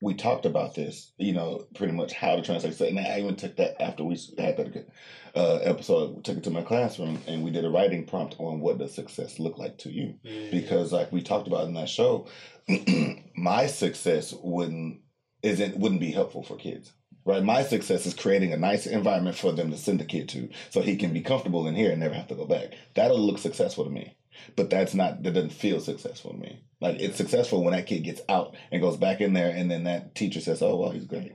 we 0.00 0.14
talked 0.14 0.46
about 0.46 0.74
this, 0.74 1.12
you 1.18 1.32
know, 1.32 1.66
pretty 1.74 1.92
much 1.92 2.12
how 2.12 2.36
to 2.36 2.42
translate. 2.42 2.74
Success. 2.74 2.90
And 2.90 2.98
I 3.00 3.18
even 3.18 3.36
took 3.36 3.56
that 3.56 3.80
after 3.82 4.04
we 4.04 4.16
had 4.38 4.56
that 4.56 4.86
uh, 5.34 5.56
episode, 5.56 6.24
took 6.24 6.38
it 6.38 6.44
to 6.44 6.50
my 6.50 6.62
classroom, 6.62 7.20
and 7.26 7.42
we 7.42 7.50
did 7.50 7.64
a 7.64 7.70
writing 7.70 8.06
prompt 8.06 8.36
on 8.38 8.60
what 8.60 8.78
does 8.78 8.94
success 8.94 9.38
look 9.38 9.58
like 9.58 9.78
to 9.78 9.90
you. 9.90 10.14
Because 10.50 10.92
like 10.92 11.10
we 11.10 11.22
talked 11.22 11.48
about 11.48 11.66
in 11.66 11.74
that 11.74 11.88
show 11.88 12.28
my 13.36 13.66
success 13.66 14.34
wouldn't 14.42 15.00
isn't 15.42 15.76
wouldn't 15.76 16.00
be 16.00 16.10
helpful 16.12 16.42
for 16.42 16.56
kids 16.56 16.92
right? 17.24 17.44
My 17.44 17.62
success 17.62 18.06
is 18.06 18.14
creating 18.14 18.54
a 18.54 18.56
nice 18.56 18.86
environment 18.86 19.36
for 19.36 19.52
them 19.52 19.70
to 19.70 19.76
send 19.76 20.00
the 20.00 20.06
kid 20.06 20.30
to 20.30 20.48
so 20.70 20.80
he 20.80 20.96
can 20.96 21.12
be 21.12 21.20
comfortable 21.20 21.66
in 21.66 21.74
here 21.74 21.90
and 21.90 22.00
never 22.00 22.14
have 22.14 22.28
to 22.28 22.34
go 22.34 22.46
back. 22.46 22.72
That'll 22.94 23.20
look 23.20 23.36
successful 23.36 23.84
to 23.84 23.90
me 23.90 24.16
but 24.56 24.70
that's 24.70 24.94
not 24.94 25.22
that 25.22 25.32
doesn't 25.32 25.52
feel 25.52 25.80
successful 25.80 26.32
to 26.32 26.38
me 26.38 26.60
like 26.80 27.00
it's 27.00 27.16
successful 27.16 27.64
when 27.64 27.74
that 27.74 27.86
kid 27.86 28.04
gets 28.04 28.20
out 28.28 28.54
and 28.70 28.82
goes 28.82 28.96
back 28.96 29.20
in 29.20 29.32
there 29.32 29.50
and 29.50 29.70
then 29.70 29.84
that 29.84 30.14
teacher 30.14 30.40
says 30.40 30.62
oh 30.62 30.76
well 30.76 30.90
he's 30.90 31.04
great. 31.06 31.32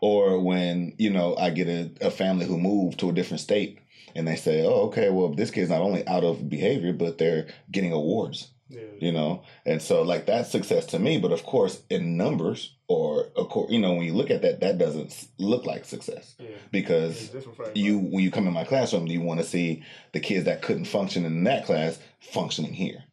Or 0.00 0.38
when 0.40 0.94
you 0.98 1.10
know 1.10 1.36
i 1.36 1.50
get 1.50 1.68
a, 1.68 1.90
a 2.06 2.10
family 2.10 2.46
who 2.46 2.58
moved 2.58 3.00
to 3.00 3.10
a 3.10 3.12
different 3.12 3.40
state 3.40 3.78
and 4.14 4.28
they 4.28 4.36
say 4.36 4.64
oh 4.64 4.88
okay 4.88 5.10
well 5.10 5.34
this 5.34 5.50
kid's 5.50 5.70
not 5.70 5.80
only 5.80 6.06
out 6.06 6.24
of 6.24 6.48
behavior 6.48 6.92
but 6.92 7.18
they're 7.18 7.48
getting 7.70 7.92
awards 7.92 8.50
yeah. 8.68 8.80
you 8.98 9.12
know? 9.12 9.42
And 9.64 9.80
so 9.80 10.02
like 10.02 10.26
that's 10.26 10.50
success 10.50 10.86
to 10.86 10.98
me 10.98 11.18
but 11.18 11.32
of 11.32 11.44
course 11.44 11.82
in 11.90 12.16
numbers 12.16 12.74
or 12.88 13.28
of 13.36 13.48
course 13.48 13.70
you 13.70 13.78
know 13.78 13.94
when 13.94 14.06
you 14.06 14.14
look 14.14 14.30
at 14.30 14.42
that 14.42 14.60
that 14.60 14.78
doesn't 14.78 15.28
look 15.38 15.64
like 15.64 15.84
success. 15.84 16.34
Yeah. 16.38 16.48
Because 16.70 17.34
you 17.74 17.98
when 17.98 18.24
you 18.24 18.30
come 18.30 18.46
in 18.46 18.52
my 18.52 18.64
classroom 18.64 19.06
do 19.06 19.12
you 19.12 19.20
want 19.20 19.40
to 19.40 19.46
see 19.46 19.82
the 20.12 20.20
kids 20.20 20.44
that 20.44 20.62
couldn't 20.62 20.86
function 20.86 21.24
in 21.24 21.44
that 21.44 21.64
class 21.64 21.98
functioning 22.20 22.74
here. 22.74 23.04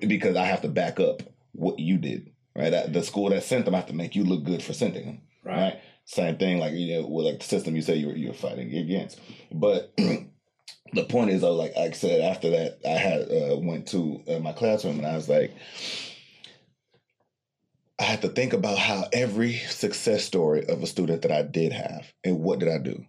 Because 0.00 0.36
i 0.36 0.44
have 0.44 0.62
to 0.62 0.68
back 0.68 1.00
up 1.00 1.22
what 1.52 1.78
you 1.78 1.98
did 1.98 2.30
right 2.56 2.74
I, 2.74 2.86
the 2.86 3.02
school 3.02 3.30
that 3.30 3.42
sent 3.44 3.64
them 3.64 3.74
I 3.74 3.78
have 3.78 3.86
to 3.88 3.94
make 3.94 4.14
you 4.14 4.24
look 4.24 4.44
good 4.44 4.62
for 4.62 4.72
sending 4.72 5.06
them 5.06 5.20
Right. 5.44 5.56
right? 5.56 5.80
Same 6.06 6.36
thing, 6.36 6.58
like 6.58 6.72
you 6.74 6.94
know, 7.00 7.06
with 7.06 7.26
like 7.26 7.38
the 7.38 7.44
system 7.44 7.76
you 7.76 7.82
say 7.82 7.96
you're 7.96 8.16
you 8.16 8.28
were 8.28 8.34
fighting 8.34 8.74
against. 8.74 9.20
But 9.52 9.92
the 10.92 11.04
point 11.08 11.30
is, 11.30 11.40
though, 11.42 11.54
like 11.54 11.76
I 11.76 11.90
said, 11.92 12.20
after 12.20 12.50
that, 12.50 12.78
I 12.84 12.90
had 12.90 13.20
uh, 13.22 13.56
went 13.58 13.88
to 13.88 14.22
uh, 14.28 14.38
my 14.38 14.52
classroom 14.52 14.98
and 14.98 15.06
I 15.06 15.16
was 15.16 15.28
like, 15.28 15.52
I 17.98 18.02
had 18.04 18.22
to 18.22 18.28
think 18.28 18.52
about 18.52 18.78
how 18.78 19.04
every 19.12 19.54
success 19.54 20.24
story 20.24 20.66
of 20.66 20.82
a 20.82 20.86
student 20.86 21.22
that 21.22 21.32
I 21.32 21.42
did 21.42 21.72
have 21.72 22.12
and 22.22 22.40
what 22.40 22.58
did 22.58 22.68
I 22.68 22.78
do, 22.78 23.04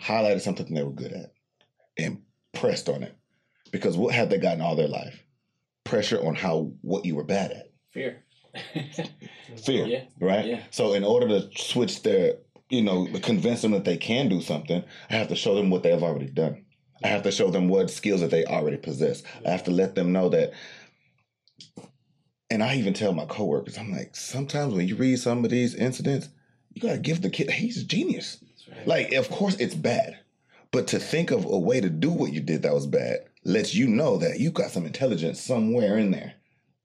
highlighted 0.00 0.40
something 0.40 0.72
they 0.74 0.82
were 0.82 0.90
good 0.90 1.12
at, 1.12 1.32
and 1.96 2.22
pressed 2.52 2.88
on 2.88 3.02
it, 3.02 3.14
because 3.72 3.96
what 3.96 4.14
have 4.14 4.28
they 4.28 4.38
gotten 4.38 4.60
all 4.60 4.76
their 4.76 4.88
life? 4.88 5.22
Pressure 5.88 6.24
on 6.26 6.34
how 6.34 6.70
what 6.82 7.04
you 7.06 7.14
were 7.16 7.24
bad 7.24 7.50
at 7.50 7.70
Fear. 7.92 8.22
fear, 9.64 9.86
Yeah, 9.86 10.04
right? 10.20 10.44
yeah. 10.44 10.62
So 10.70 10.92
in 10.92 11.02
order 11.04 11.28
to 11.28 11.48
switch 11.56 12.02
their, 12.02 12.34
you 12.68 12.82
know, 12.82 13.06
convince 13.22 13.62
them 13.62 13.70
that 13.72 13.84
they 13.84 13.96
can 13.96 14.28
do 14.28 14.40
something, 14.42 14.84
I 15.10 15.14
have 15.14 15.28
to 15.28 15.36
show 15.36 15.54
them 15.54 15.70
what 15.70 15.82
they 15.82 15.90
have 15.90 16.02
already 16.02 16.26
done. 16.26 16.64
I 17.02 17.08
have 17.08 17.22
to 17.22 17.30
show 17.30 17.50
them 17.50 17.68
what 17.68 17.90
skills 17.90 18.20
that 18.20 18.30
they 18.30 18.44
already 18.44 18.76
possess. 18.76 19.22
I 19.46 19.50
have 19.50 19.64
to 19.64 19.70
let 19.70 19.94
them 19.94 20.12
know 20.12 20.28
that. 20.28 20.52
And 22.50 22.62
I 22.62 22.76
even 22.76 22.92
tell 22.94 23.12
my 23.12 23.26
coworkers, 23.26 23.78
I'm 23.78 23.92
like, 23.92 24.16
sometimes 24.16 24.74
when 24.74 24.88
you 24.88 24.96
read 24.96 25.18
some 25.18 25.44
of 25.44 25.50
these 25.50 25.74
incidents, 25.74 26.28
you 26.72 26.82
gotta 26.82 26.98
give 26.98 27.22
the 27.22 27.30
kid, 27.30 27.50
he's 27.50 27.82
a 27.82 27.84
genius. 27.84 28.42
Right. 28.68 28.86
Like, 28.86 29.12
of 29.12 29.30
course, 29.30 29.56
it's 29.56 29.74
bad, 29.74 30.18
but 30.70 30.88
to 30.88 30.98
think 30.98 31.30
of 31.30 31.44
a 31.44 31.58
way 31.58 31.80
to 31.80 31.88
do 31.88 32.10
what 32.10 32.32
you 32.32 32.40
did 32.40 32.62
that 32.62 32.74
was 32.74 32.86
bad 32.86 33.27
lets 33.48 33.74
you 33.74 33.88
know 33.88 34.18
that 34.18 34.38
you 34.38 34.50
got 34.50 34.70
some 34.70 34.84
intelligence 34.84 35.40
somewhere 35.40 35.96
in 35.96 36.10
there. 36.10 36.34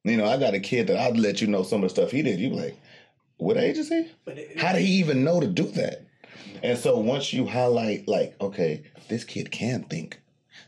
You 0.06 0.18
know, 0.18 0.26
I 0.26 0.38
got 0.38 0.54
a 0.54 0.60
kid 0.60 0.88
that 0.88 0.98
I'd 0.98 1.18
let 1.18 1.42
you 1.42 1.48
know 1.48 1.64
some 1.64 1.84
of 1.84 1.90
the 1.90 1.90
stuff 1.90 2.12
he 2.12 2.22
did. 2.22 2.40
You 2.40 2.50
be 2.50 2.56
like, 2.56 2.78
what 3.38 3.58
age 3.58 3.78
is 3.78 3.90
he? 3.90 4.10
How 4.58 4.72
did 4.74 4.82
he 4.82 4.94
even 4.94 5.24
know 5.24 5.40
to 5.40 5.48
do 5.48 5.64
that? 5.64 6.06
And 6.64 6.78
so 6.78 6.98
once 6.98 7.34
you 7.34 7.46
highlight, 7.46 8.08
like, 8.08 8.36
okay, 8.40 8.84
this 9.10 9.26
kid 9.26 9.52
can 9.52 9.84
think. 9.84 10.22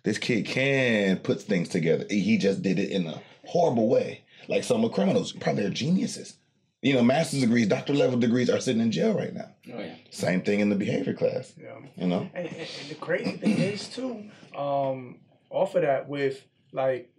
This 0.03 0.17
kid 0.17 0.45
can 0.45 1.17
put 1.19 1.41
things 1.41 1.69
together. 1.69 2.05
He 2.09 2.37
just 2.37 2.61
did 2.61 2.77
it 2.77 2.91
in 2.91 3.07
a 3.07 3.21
horrible 3.45 3.87
way. 3.87 4.23
Like 4.47 4.63
some 4.63 4.83
are 4.83 4.89
criminals, 4.89 5.31
probably 5.31 5.65
are 5.65 5.69
geniuses. 5.69 6.37
You 6.81 6.93
know, 6.93 7.03
master's 7.03 7.39
degrees, 7.39 7.67
doctor 7.67 7.93
level 7.93 8.19
degrees 8.19 8.49
are 8.49 8.59
sitting 8.59 8.81
in 8.81 8.91
jail 8.91 9.13
right 9.13 9.33
now. 9.33 9.49
Oh 9.73 9.79
yeah. 9.79 9.95
Same 10.11 10.41
thing 10.41 10.59
in 10.59 10.69
the 10.69 10.75
behavior 10.75 11.13
class. 11.13 11.53
Yeah. 11.57 11.79
You 11.95 12.07
know, 12.07 12.29
And, 12.33 12.47
and, 12.47 12.55
and 12.57 12.89
the 12.89 12.95
crazy 12.95 13.31
thing 13.31 13.57
is 13.57 13.87
too, 13.87 14.25
um, 14.55 15.17
off 15.55 15.75
of 15.75 15.81
that 15.83 16.07
with 16.09 16.45
like 16.71 17.11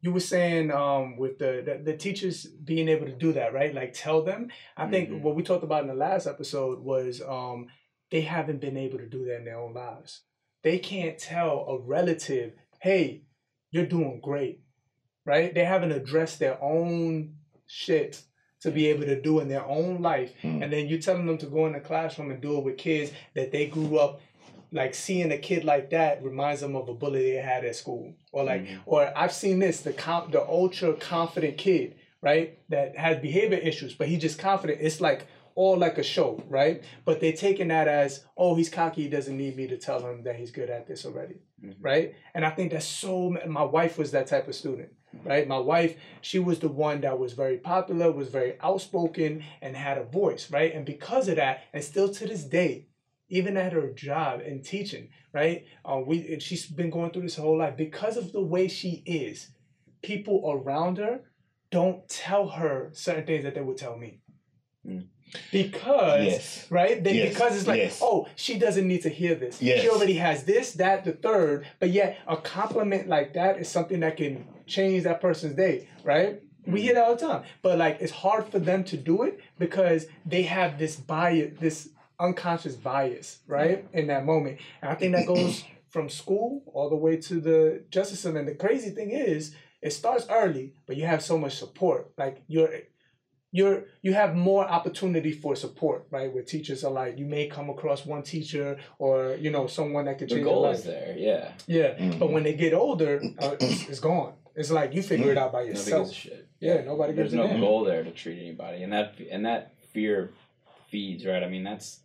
you 0.00 0.12
were 0.12 0.20
saying 0.20 0.70
um, 0.72 1.16
with 1.16 1.38
the, 1.38 1.62
the 1.64 1.80
the 1.92 1.96
teachers 1.96 2.46
being 2.46 2.88
able 2.88 3.06
to 3.06 3.12
do 3.12 3.32
that, 3.34 3.52
right? 3.54 3.74
Like 3.74 3.92
tell 3.94 4.22
them. 4.22 4.48
I 4.76 4.88
think 4.88 5.10
Mhm. 5.10 5.22
what 5.22 5.36
we 5.36 5.42
talked 5.42 5.64
about 5.64 5.82
in 5.82 5.88
the 5.88 5.94
last 5.94 6.26
episode 6.26 6.80
was 6.80 7.22
um, 7.22 7.68
they 8.10 8.22
haven't 8.22 8.60
been 8.60 8.76
able 8.76 8.98
to 8.98 9.06
do 9.06 9.24
that 9.26 9.36
in 9.38 9.44
their 9.44 9.58
own 9.60 9.74
lives. 9.74 10.22
They 10.62 10.78
can't 10.78 11.18
tell 11.18 11.66
a 11.68 11.78
relative, 11.78 12.54
"Hey, 12.80 13.22
you're 13.70 13.86
doing 13.86 14.20
great," 14.20 14.62
right? 15.24 15.54
They 15.54 15.64
haven't 15.64 15.92
addressed 15.92 16.40
their 16.40 16.60
own 16.62 17.36
shit 17.66 18.22
to 18.60 18.70
be 18.70 18.86
able 18.88 19.04
to 19.06 19.20
do 19.20 19.40
in 19.40 19.48
their 19.48 19.64
own 19.64 20.02
life 20.02 20.32
Mm. 20.42 20.62
and 20.62 20.72
then 20.72 20.86
you're 20.86 21.00
telling 21.00 21.26
them 21.26 21.38
to 21.38 21.46
go 21.46 21.66
in 21.66 21.72
the 21.72 21.80
classroom 21.80 22.30
and 22.30 22.40
do 22.40 22.58
it 22.58 22.64
with 22.64 22.76
kids 22.76 23.10
that 23.34 23.50
they 23.50 23.66
grew 23.66 23.98
up 23.98 24.20
like 24.72 24.94
seeing 24.94 25.30
a 25.32 25.38
kid 25.38 25.64
like 25.64 25.90
that 25.90 26.24
reminds 26.24 26.60
them 26.62 26.74
of 26.74 26.88
a 26.88 26.94
bully 26.94 27.22
they 27.32 27.36
had 27.36 27.64
at 27.64 27.76
school. 27.76 28.14
Or 28.32 28.42
like 28.44 28.62
Mhm. 28.64 28.80
or 28.86 29.12
i've 29.16 29.32
seen 29.32 29.58
this 29.58 29.80
the 29.82 29.92
com- 29.92 30.30
the 30.30 30.42
ultra 30.42 30.94
confident 30.94 31.58
kid 31.58 31.96
right 32.22 32.58
that 32.70 32.96
has 32.96 33.18
behavior 33.18 33.58
issues 33.58 33.94
but 33.94 34.08
he's 34.08 34.22
just 34.22 34.38
confident. 34.38 34.78
It's 34.80 35.00
like 35.00 35.26
all 35.54 35.76
like 35.76 35.98
a 35.98 36.02
show 36.02 36.42
right? 36.48 36.82
But 37.04 37.20
they're 37.20 37.34
taking 37.46 37.68
that 37.68 37.86
as 37.86 38.24
oh 38.38 38.54
he's 38.54 38.70
cocky 38.70 39.02
he 39.02 39.08
doesn't 39.08 39.36
need 39.36 39.54
me 39.56 39.66
to 39.68 39.76
tell 39.76 40.00
him 40.00 40.22
that 40.22 40.36
he's 40.36 40.50
good 40.50 40.70
at 40.70 40.86
this 40.86 41.04
already 41.04 41.36
Mhm. 41.62 41.74
right? 41.80 42.14
And 42.34 42.44
i 42.46 42.50
think 42.50 42.72
that's 42.72 42.86
so 42.86 43.36
my 43.46 43.62
wife 43.64 43.98
was 43.98 44.10
that 44.12 44.26
type 44.28 44.48
of 44.48 44.54
student 44.54 44.90
right? 45.24 45.46
My 45.46 45.58
wife 45.58 45.92
she 46.22 46.38
was 46.38 46.58
the 46.60 46.68
one 46.88 47.02
that 47.02 47.18
was 47.18 47.34
very 47.34 47.58
popular 47.58 48.10
was 48.10 48.28
very 48.28 48.54
outspoken 48.62 49.44
and 49.60 49.76
had 49.76 49.98
a 49.98 50.04
voice 50.04 50.50
right? 50.50 50.72
And 50.74 50.86
because 50.86 51.28
of 51.28 51.36
that 51.36 51.64
and 51.74 51.84
still 51.84 52.08
to 52.14 52.26
this 52.26 52.44
day 52.44 52.86
even 53.38 53.56
at 53.56 53.72
her 53.72 53.88
job 54.08 54.34
and 54.48 54.64
teaching 54.72 55.04
right 55.32 55.58
uh, 55.88 56.00
we 56.08 56.16
she's 56.46 56.66
been 56.80 56.90
going 56.96 57.10
through 57.10 57.26
this 57.28 57.36
whole 57.42 57.58
life 57.64 57.76
because 57.76 58.16
of 58.16 58.26
the 58.32 58.40
way 58.54 58.64
she 58.68 58.92
is 59.06 59.36
people 60.02 60.38
around 60.54 60.98
her 60.98 61.14
don't 61.70 62.00
tell 62.08 62.44
her 62.60 62.90
certain 62.92 63.26
things 63.26 63.42
that 63.44 63.54
they 63.56 63.64
would 63.68 63.78
tell 63.86 63.96
me 64.04 64.10
Mm. 64.86 65.06
because 65.52 66.24
yes, 66.26 66.66
right? 66.78 67.02
They, 67.04 67.14
Yes, 67.14 67.34
Because 67.34 67.56
it's 67.56 67.68
like, 67.68 67.78
yes. 67.78 68.00
oh, 68.02 68.26
she 68.34 68.58
doesn't 68.58 68.86
need 68.92 69.02
to 69.02 69.08
hear 69.08 69.34
this. 69.36 69.60
She 69.82 69.88
already 69.88 70.14
has 70.14 70.42
this, 70.42 70.72
that, 70.72 71.04
the 71.04 71.12
third. 71.12 71.66
But 71.78 71.90
yet, 71.90 72.18
a 72.26 72.36
compliment 72.36 73.06
like 73.08 73.34
that 73.34 73.60
is 73.60 73.68
something 73.68 74.00
that 74.00 74.16
can 74.16 74.44
change 74.66 75.04
that 75.04 75.20
person's 75.20 75.54
day, 75.54 75.88
right? 76.02 76.40
We 76.66 76.82
hear 76.82 76.94
that 76.94 77.04
all 77.04 77.14
the 77.16 77.26
time. 77.26 77.42
But 77.62 77.78
like, 77.78 77.98
it's 78.00 78.10
hard 78.24 78.44
for 78.52 78.58
them 78.58 78.82
to 78.90 78.96
do 78.96 79.22
it 79.22 79.38
because 79.58 80.06
they 80.26 80.42
have 80.42 80.78
this 80.80 80.96
bias, 80.96 81.56
this 81.60 81.88
unconscious 82.22 82.76
bias, 82.76 83.28
right? 83.46 83.84
In 83.92 84.06
that 84.06 84.24
moment. 84.24 84.58
And 84.80 84.90
I 84.90 84.94
think 84.94 85.14
that 85.16 85.26
goes 85.26 85.64
from 85.94 86.08
school 86.08 86.62
all 86.74 86.88
the 86.88 86.96
way 86.96 87.16
to 87.28 87.34
the 87.40 87.84
justice 87.90 88.20
system. 88.20 88.36
And 88.36 88.48
the 88.48 88.54
crazy 88.54 88.90
thing 88.90 89.10
is, 89.10 89.54
it 89.80 89.92
starts 89.92 90.26
early, 90.30 90.74
but 90.86 90.96
you 90.96 91.06
have 91.06 91.22
so 91.22 91.36
much 91.36 91.54
support. 91.58 92.12
Like 92.16 92.42
you're 92.46 92.70
you're 93.54 93.84
you 94.00 94.14
have 94.14 94.34
more 94.34 94.64
opportunity 94.66 95.32
for 95.32 95.54
support, 95.56 96.06
right? 96.10 96.32
Where 96.32 96.42
teachers 96.42 96.84
are 96.84 96.90
like, 96.92 97.18
you 97.18 97.26
may 97.26 97.48
come 97.48 97.68
across 97.68 98.06
one 98.06 98.22
teacher 98.22 98.78
or 98.98 99.36
you 99.40 99.50
know 99.50 99.66
someone 99.66 100.04
that 100.06 100.18
could 100.18 100.28
The 100.28 100.36
change 100.36 100.44
your 100.46 100.54
goal 100.54 100.62
life. 100.62 100.76
is 100.78 100.84
there. 100.84 101.14
Yeah. 101.18 101.52
Yeah, 101.66 101.90
Mhm. 101.98 102.18
but 102.20 102.30
when 102.30 102.44
they 102.44 102.54
get 102.54 102.72
older, 102.72 103.20
uh, 103.40 103.56
it's, 103.60 103.88
it's 103.90 104.00
gone. 104.00 104.34
It's 104.54 104.70
like 104.70 104.94
you 104.94 105.02
figure 105.02 105.32
it 105.32 105.38
out 105.38 105.52
by 105.52 105.60
Nobody 105.64 105.72
gives 105.74 105.86
yourself. 105.88 106.10
a 106.10 106.14
shit. 106.14 106.46
Yeah, 106.60 106.82
nobody 106.84 107.12
There's 107.12 107.32
gives 107.32 107.34
a 107.34 107.36
no 107.38 107.46
damn. 107.48 107.60
goal 107.60 107.84
there 107.84 108.04
to 108.04 108.10
treat 108.12 108.38
anybody, 108.38 108.82
and 108.84 108.92
that 108.92 109.14
and 109.30 109.44
that 109.46 109.72
fear 109.92 110.30
feeds 110.90 111.26
right. 111.26 111.42
I 111.42 111.48
mean, 111.48 111.64
that's 111.64 111.98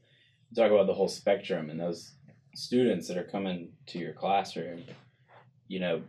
you 0.49 0.55
talk 0.55 0.71
about 0.71 0.87
the 0.87 0.93
whole 0.93 1.07
spectrum 1.07 1.69
and 1.69 1.79
those 1.79 2.13
students 2.55 3.07
that 3.07 3.17
are 3.17 3.23
coming 3.23 3.71
to 3.87 3.99
your 3.99 4.13
classroom. 4.13 4.83
You 5.67 5.79
know, 5.79 6.01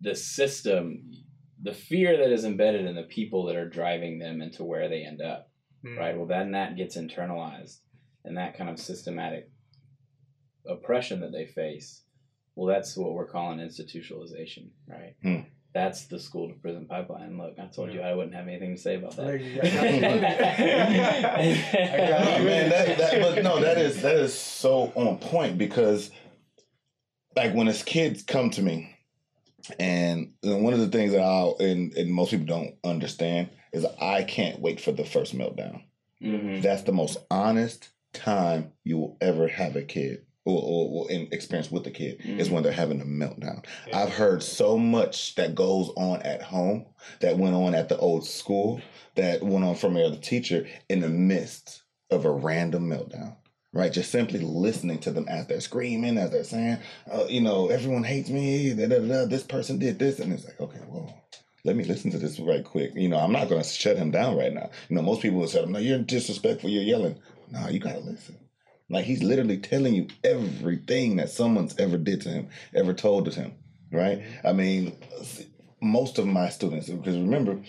the 0.00 0.14
system, 0.14 1.10
the 1.62 1.72
fear 1.72 2.16
that 2.16 2.32
is 2.32 2.44
embedded 2.44 2.86
in 2.86 2.96
the 2.96 3.04
people 3.04 3.46
that 3.46 3.56
are 3.56 3.68
driving 3.68 4.18
them 4.18 4.42
into 4.42 4.64
where 4.64 4.88
they 4.88 5.04
end 5.04 5.22
up. 5.22 5.50
Mm. 5.84 5.98
Right. 5.98 6.16
Well, 6.16 6.26
then 6.26 6.52
that 6.52 6.76
gets 6.76 6.96
internalized, 6.96 7.78
and 8.24 8.36
that 8.36 8.56
kind 8.56 8.70
of 8.70 8.78
systematic 8.78 9.50
oppression 10.68 11.20
that 11.20 11.32
they 11.32 11.46
face. 11.46 12.02
Well, 12.54 12.66
that's 12.66 12.96
what 12.96 13.12
we're 13.12 13.28
calling 13.28 13.58
institutionalization, 13.58 14.70
right? 14.88 15.14
Hmm. 15.22 15.40
That's 15.76 16.06
the 16.06 16.18
school 16.18 16.48
to 16.48 16.54
prison 16.54 16.86
pipeline. 16.86 17.36
Look, 17.36 17.58
I 17.58 17.66
told 17.66 17.92
you 17.92 18.00
I 18.00 18.14
wouldn't 18.14 18.34
have 18.34 18.48
anything 18.48 18.76
to 18.76 18.80
say 18.80 18.94
about 18.94 19.14
that. 19.16 19.26
Look, 19.26 19.42
you 19.42 19.56
got- 19.56 19.64
I 19.66 19.68
got 22.08 22.42
man, 22.42 22.70
that, 22.70 22.96
that 22.96 23.20
but 23.20 23.42
no, 23.42 23.60
that 23.60 23.76
is 23.76 24.00
that 24.00 24.14
is 24.16 24.32
so 24.32 24.90
on 24.94 25.18
point 25.18 25.58
because 25.58 26.10
like 27.36 27.52
when 27.54 27.66
his 27.66 27.82
kids 27.82 28.22
come 28.22 28.48
to 28.52 28.62
me, 28.62 28.96
and 29.78 30.32
one 30.42 30.72
of 30.72 30.80
the 30.80 30.88
things 30.88 31.12
that 31.12 31.20
I'll 31.20 31.56
and, 31.60 31.92
and 31.94 32.10
most 32.10 32.30
people 32.30 32.46
don't 32.46 32.74
understand 32.82 33.50
is 33.72 33.84
I 34.00 34.22
can't 34.24 34.60
wait 34.60 34.80
for 34.80 34.92
the 34.92 35.04
first 35.04 35.36
meltdown. 35.36 35.82
Mhm. 36.22 36.62
That's 36.62 36.84
the 36.84 36.92
most 36.92 37.18
honest 37.30 37.90
time 38.14 38.72
you 38.82 38.96
will 38.96 39.18
ever 39.20 39.46
have 39.48 39.76
a 39.76 39.82
kid 39.82 40.24
or, 40.46 40.62
or, 40.62 40.88
or 41.04 41.10
in 41.10 41.28
experience 41.32 41.70
with 41.70 41.84
the 41.84 41.90
kid 41.90 42.20
is 42.24 42.48
Mhm. 42.48 42.52
when 42.52 42.62
they're 42.62 42.72
having 42.72 43.00
a 43.02 43.04
meltdown. 43.04 43.64
Yeah. 43.88 43.98
I've 43.98 44.10
heard 44.14 44.42
so 44.42 44.78
much 44.78 45.34
that 45.34 45.54
goes 45.54 45.90
on 45.96 46.22
at 46.22 46.40
home 46.40 46.86
that 47.20 47.36
went 47.36 47.54
on 47.54 47.74
at 47.74 47.88
the 47.90 47.98
old 47.98 48.24
school 48.24 48.80
that 49.16 49.42
went 49.42 49.64
on 49.64 49.74
from 49.74 49.94
the 49.94 50.16
teacher 50.22 50.66
in 50.88 51.00
the 51.00 51.08
midst 51.08 51.82
of 52.10 52.24
a 52.24 52.30
random 52.30 52.88
meltdown. 52.88 53.36
Right, 53.72 53.92
just 53.92 54.10
simply 54.10 54.40
listening 54.40 55.00
to 55.00 55.10
them 55.10 55.26
as 55.28 55.48
they're 55.48 55.60
screaming, 55.60 56.16
as 56.16 56.30
they're 56.30 56.44
saying, 56.44 56.78
uh, 57.12 57.26
you 57.28 57.42
know, 57.42 57.68
everyone 57.68 58.04
hates 58.04 58.30
me. 58.30 58.72
Da, 58.72 58.86
da, 58.86 59.00
da, 59.00 59.06
da, 59.06 59.24
this 59.26 59.42
person 59.42 59.78
did 59.78 59.98
this, 59.98 60.18
and 60.18 60.32
it's 60.32 60.46
like, 60.46 60.58
okay, 60.58 60.78
well, 60.88 61.12
let 61.62 61.76
me 61.76 61.84
listen 61.84 62.10
to 62.12 62.18
this 62.18 62.40
right 62.40 62.64
quick. 62.64 62.92
You 62.94 63.08
know, 63.10 63.18
I'm 63.18 63.32
not 63.32 63.50
going 63.50 63.60
to 63.62 63.68
shut 63.68 63.98
him 63.98 64.10
down 64.10 64.34
right 64.34 64.54
now. 64.54 64.70
You 64.88 64.96
know, 64.96 65.02
most 65.02 65.20
people 65.20 65.40
will 65.40 65.48
say, 65.48 65.62
no, 65.66 65.78
you're 65.78 65.98
disrespectful, 65.98 66.70
you're 66.70 66.84
yelling. 66.84 67.18
No, 67.50 67.68
you 67.68 67.78
got 67.78 67.94
to 67.96 68.00
listen. 68.00 68.38
Like 68.88 69.04
he's 69.04 69.22
literally 69.22 69.58
telling 69.58 69.94
you 69.94 70.08
everything 70.22 71.16
that 71.16 71.30
someone's 71.30 71.76
ever 71.78 71.98
did 71.98 72.20
to 72.22 72.28
him, 72.28 72.48
ever 72.74 72.94
told 72.94 73.24
to 73.26 73.30
him, 73.32 73.54
right? 73.90 74.20
Mm-hmm. 74.20 74.46
I 74.46 74.52
mean, 74.52 74.96
most 75.80 76.18
of 76.18 76.26
my 76.26 76.48
students, 76.50 76.88
because 76.88 77.16
remember, 77.16 77.60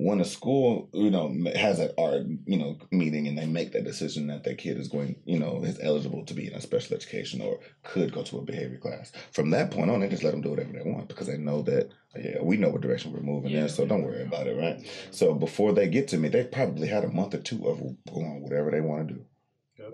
when 0.00 0.20
a 0.20 0.24
school, 0.24 0.88
you 0.92 1.10
know, 1.10 1.34
has 1.56 1.80
an 1.80 1.90
ARD, 1.98 2.38
you 2.46 2.56
know, 2.56 2.78
meeting 2.92 3.26
and 3.26 3.36
they 3.36 3.46
make 3.46 3.72
that 3.72 3.82
decision 3.82 4.28
that 4.28 4.44
their 4.44 4.54
kid 4.54 4.78
is 4.78 4.86
going, 4.86 5.16
you 5.24 5.40
know, 5.40 5.64
is 5.64 5.80
eligible 5.82 6.24
to 6.24 6.34
be 6.34 6.46
in 6.46 6.54
a 6.54 6.60
special 6.60 6.94
education 6.96 7.40
or 7.40 7.58
could 7.82 8.12
go 8.12 8.22
to 8.22 8.38
a 8.38 8.42
behavior 8.42 8.78
class. 8.78 9.10
From 9.32 9.50
that 9.50 9.72
point 9.72 9.90
on, 9.90 9.98
they 9.98 10.08
just 10.08 10.22
let 10.22 10.30
them 10.30 10.40
do 10.40 10.50
whatever 10.50 10.72
they 10.72 10.88
want 10.88 11.08
because 11.08 11.26
they 11.26 11.36
know 11.36 11.62
that, 11.62 11.90
oh, 12.16 12.20
yeah, 12.20 12.40
we 12.40 12.56
know 12.56 12.68
what 12.68 12.80
direction 12.80 13.12
we're 13.12 13.20
moving 13.20 13.50
Yeah. 13.50 13.62
in, 13.62 13.68
so 13.68 13.86
don't 13.86 14.04
worry 14.04 14.22
about 14.22 14.46
it, 14.46 14.56
right? 14.56 14.78
So 15.10 15.34
before 15.34 15.72
they 15.72 15.88
get 15.88 16.06
to 16.08 16.16
me, 16.16 16.28
they 16.28 16.44
probably 16.44 16.86
had 16.86 17.02
a 17.02 17.08
month 17.08 17.34
or 17.34 17.38
two 17.38 17.66
of 17.66 17.78
going 17.80 18.40
whatever 18.42 18.70
they 18.70 18.80
want 18.80 19.08
to 19.08 19.14
do, 19.14 19.24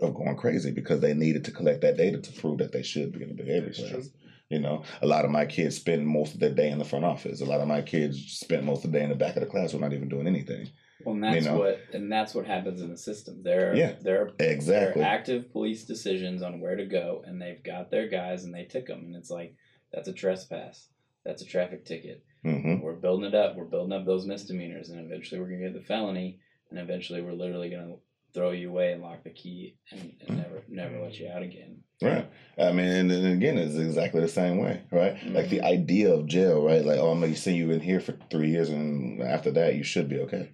of 0.02 0.14
going 0.14 0.36
crazy 0.36 0.70
because 0.70 1.00
they 1.00 1.14
needed 1.14 1.46
to 1.46 1.50
collect 1.50 1.80
that 1.80 1.96
data 1.96 2.20
to 2.20 2.32
prove 2.40 2.58
that 2.58 2.72
they 2.72 2.82
should 2.82 3.10
be 3.12 3.22
in 3.24 3.30
a 3.30 3.34
behavior 3.34 3.72
class. 3.72 4.10
You 4.50 4.58
know, 4.58 4.82
a 5.00 5.06
lot 5.06 5.24
of 5.24 5.30
my 5.30 5.46
kids 5.46 5.76
spend 5.76 6.06
most 6.06 6.34
of 6.34 6.40
their 6.40 6.52
day 6.52 6.68
in 6.70 6.78
the 6.78 6.84
front 6.84 7.04
office. 7.04 7.40
A 7.40 7.46
lot 7.46 7.60
of 7.60 7.68
my 7.68 7.80
kids 7.80 8.18
spend 8.38 8.66
most 8.66 8.84
of 8.84 8.92
the 8.92 8.98
day 8.98 9.04
in 9.04 9.08
the 9.10 9.16
back 9.16 9.36
of 9.36 9.40
the 9.40 9.48
classroom, 9.48 9.80
not 9.82 9.94
even 9.94 10.08
doing 10.08 10.26
anything. 10.26 10.68
Well, 11.02 11.14
and 11.14 11.24
that's 11.24 11.44
You 11.44 11.50
know? 11.50 11.58
what 11.58 11.80
and 11.94 12.12
that's 12.12 12.34
what 12.34 12.46
happens 12.46 12.82
in 12.82 12.90
the 12.90 12.96
system. 12.96 13.42
There, 13.42 13.74
Yeah. 13.74 13.94
there, 14.02 14.30
there 14.38 14.50
Exactly. 14.52 15.02
are 15.02 15.06
active 15.06 15.50
police 15.50 15.84
decisions 15.84 16.42
on 16.42 16.60
where 16.60 16.76
to 16.76 16.84
go, 16.84 17.22
and 17.26 17.40
they've 17.40 17.62
got 17.62 17.90
their 17.90 18.06
guys, 18.08 18.44
and 18.44 18.54
they 18.54 18.64
tick 18.64 18.86
them, 18.86 19.00
and 19.06 19.16
it's 19.16 19.30
like 19.30 19.54
that's 19.92 20.08
a 20.08 20.12
trespass, 20.12 20.88
that's 21.24 21.42
a 21.42 21.46
traffic 21.46 21.84
ticket. 21.86 22.22
hmm 22.42 22.80
We're 22.80 22.94
building 22.96 23.26
it 23.26 23.34
up. 23.34 23.56
We're 23.56 23.64
building 23.64 23.92
up 23.92 24.04
those 24.04 24.26
misdemeanors, 24.26 24.90
and 24.90 25.00
eventually 25.00 25.40
we're 25.40 25.48
gonna 25.48 25.70
get 25.70 25.74
the 25.74 25.80
felony, 25.80 26.38
and 26.70 26.78
eventually 26.78 27.22
we're 27.22 27.32
literally 27.32 27.70
gonna 27.70 27.94
throw 28.34 28.50
you 28.50 28.68
away 28.68 28.92
and 28.92 29.02
lock 29.02 29.22
the 29.22 29.30
key 29.30 29.76
and, 29.90 30.12
and 30.26 30.38
never 30.38 30.62
never 30.68 31.00
let 31.00 31.18
you 31.18 31.28
out 31.28 31.42
again. 31.42 31.78
Right. 32.02 32.28
I 32.58 32.72
mean, 32.72 32.86
and, 32.86 33.12
and 33.12 33.26
again, 33.32 33.56
it's 33.56 33.76
exactly 33.76 34.20
the 34.20 34.28
same 34.28 34.58
way, 34.58 34.82
right? 34.90 35.16
Like 35.26 35.48
the 35.48 35.62
idea 35.62 36.12
of 36.12 36.26
jail, 36.26 36.62
right? 36.62 36.84
Like, 36.84 36.98
oh, 36.98 37.10
I'm 37.10 37.20
gonna 37.20 37.36
send 37.36 37.56
you 37.56 37.70
in 37.70 37.80
here 37.80 38.00
for 38.00 38.16
three 38.30 38.50
years, 38.50 38.68
and 38.68 39.22
after 39.22 39.50
that, 39.52 39.76
you 39.76 39.84
should 39.84 40.08
be 40.08 40.18
okay, 40.20 40.52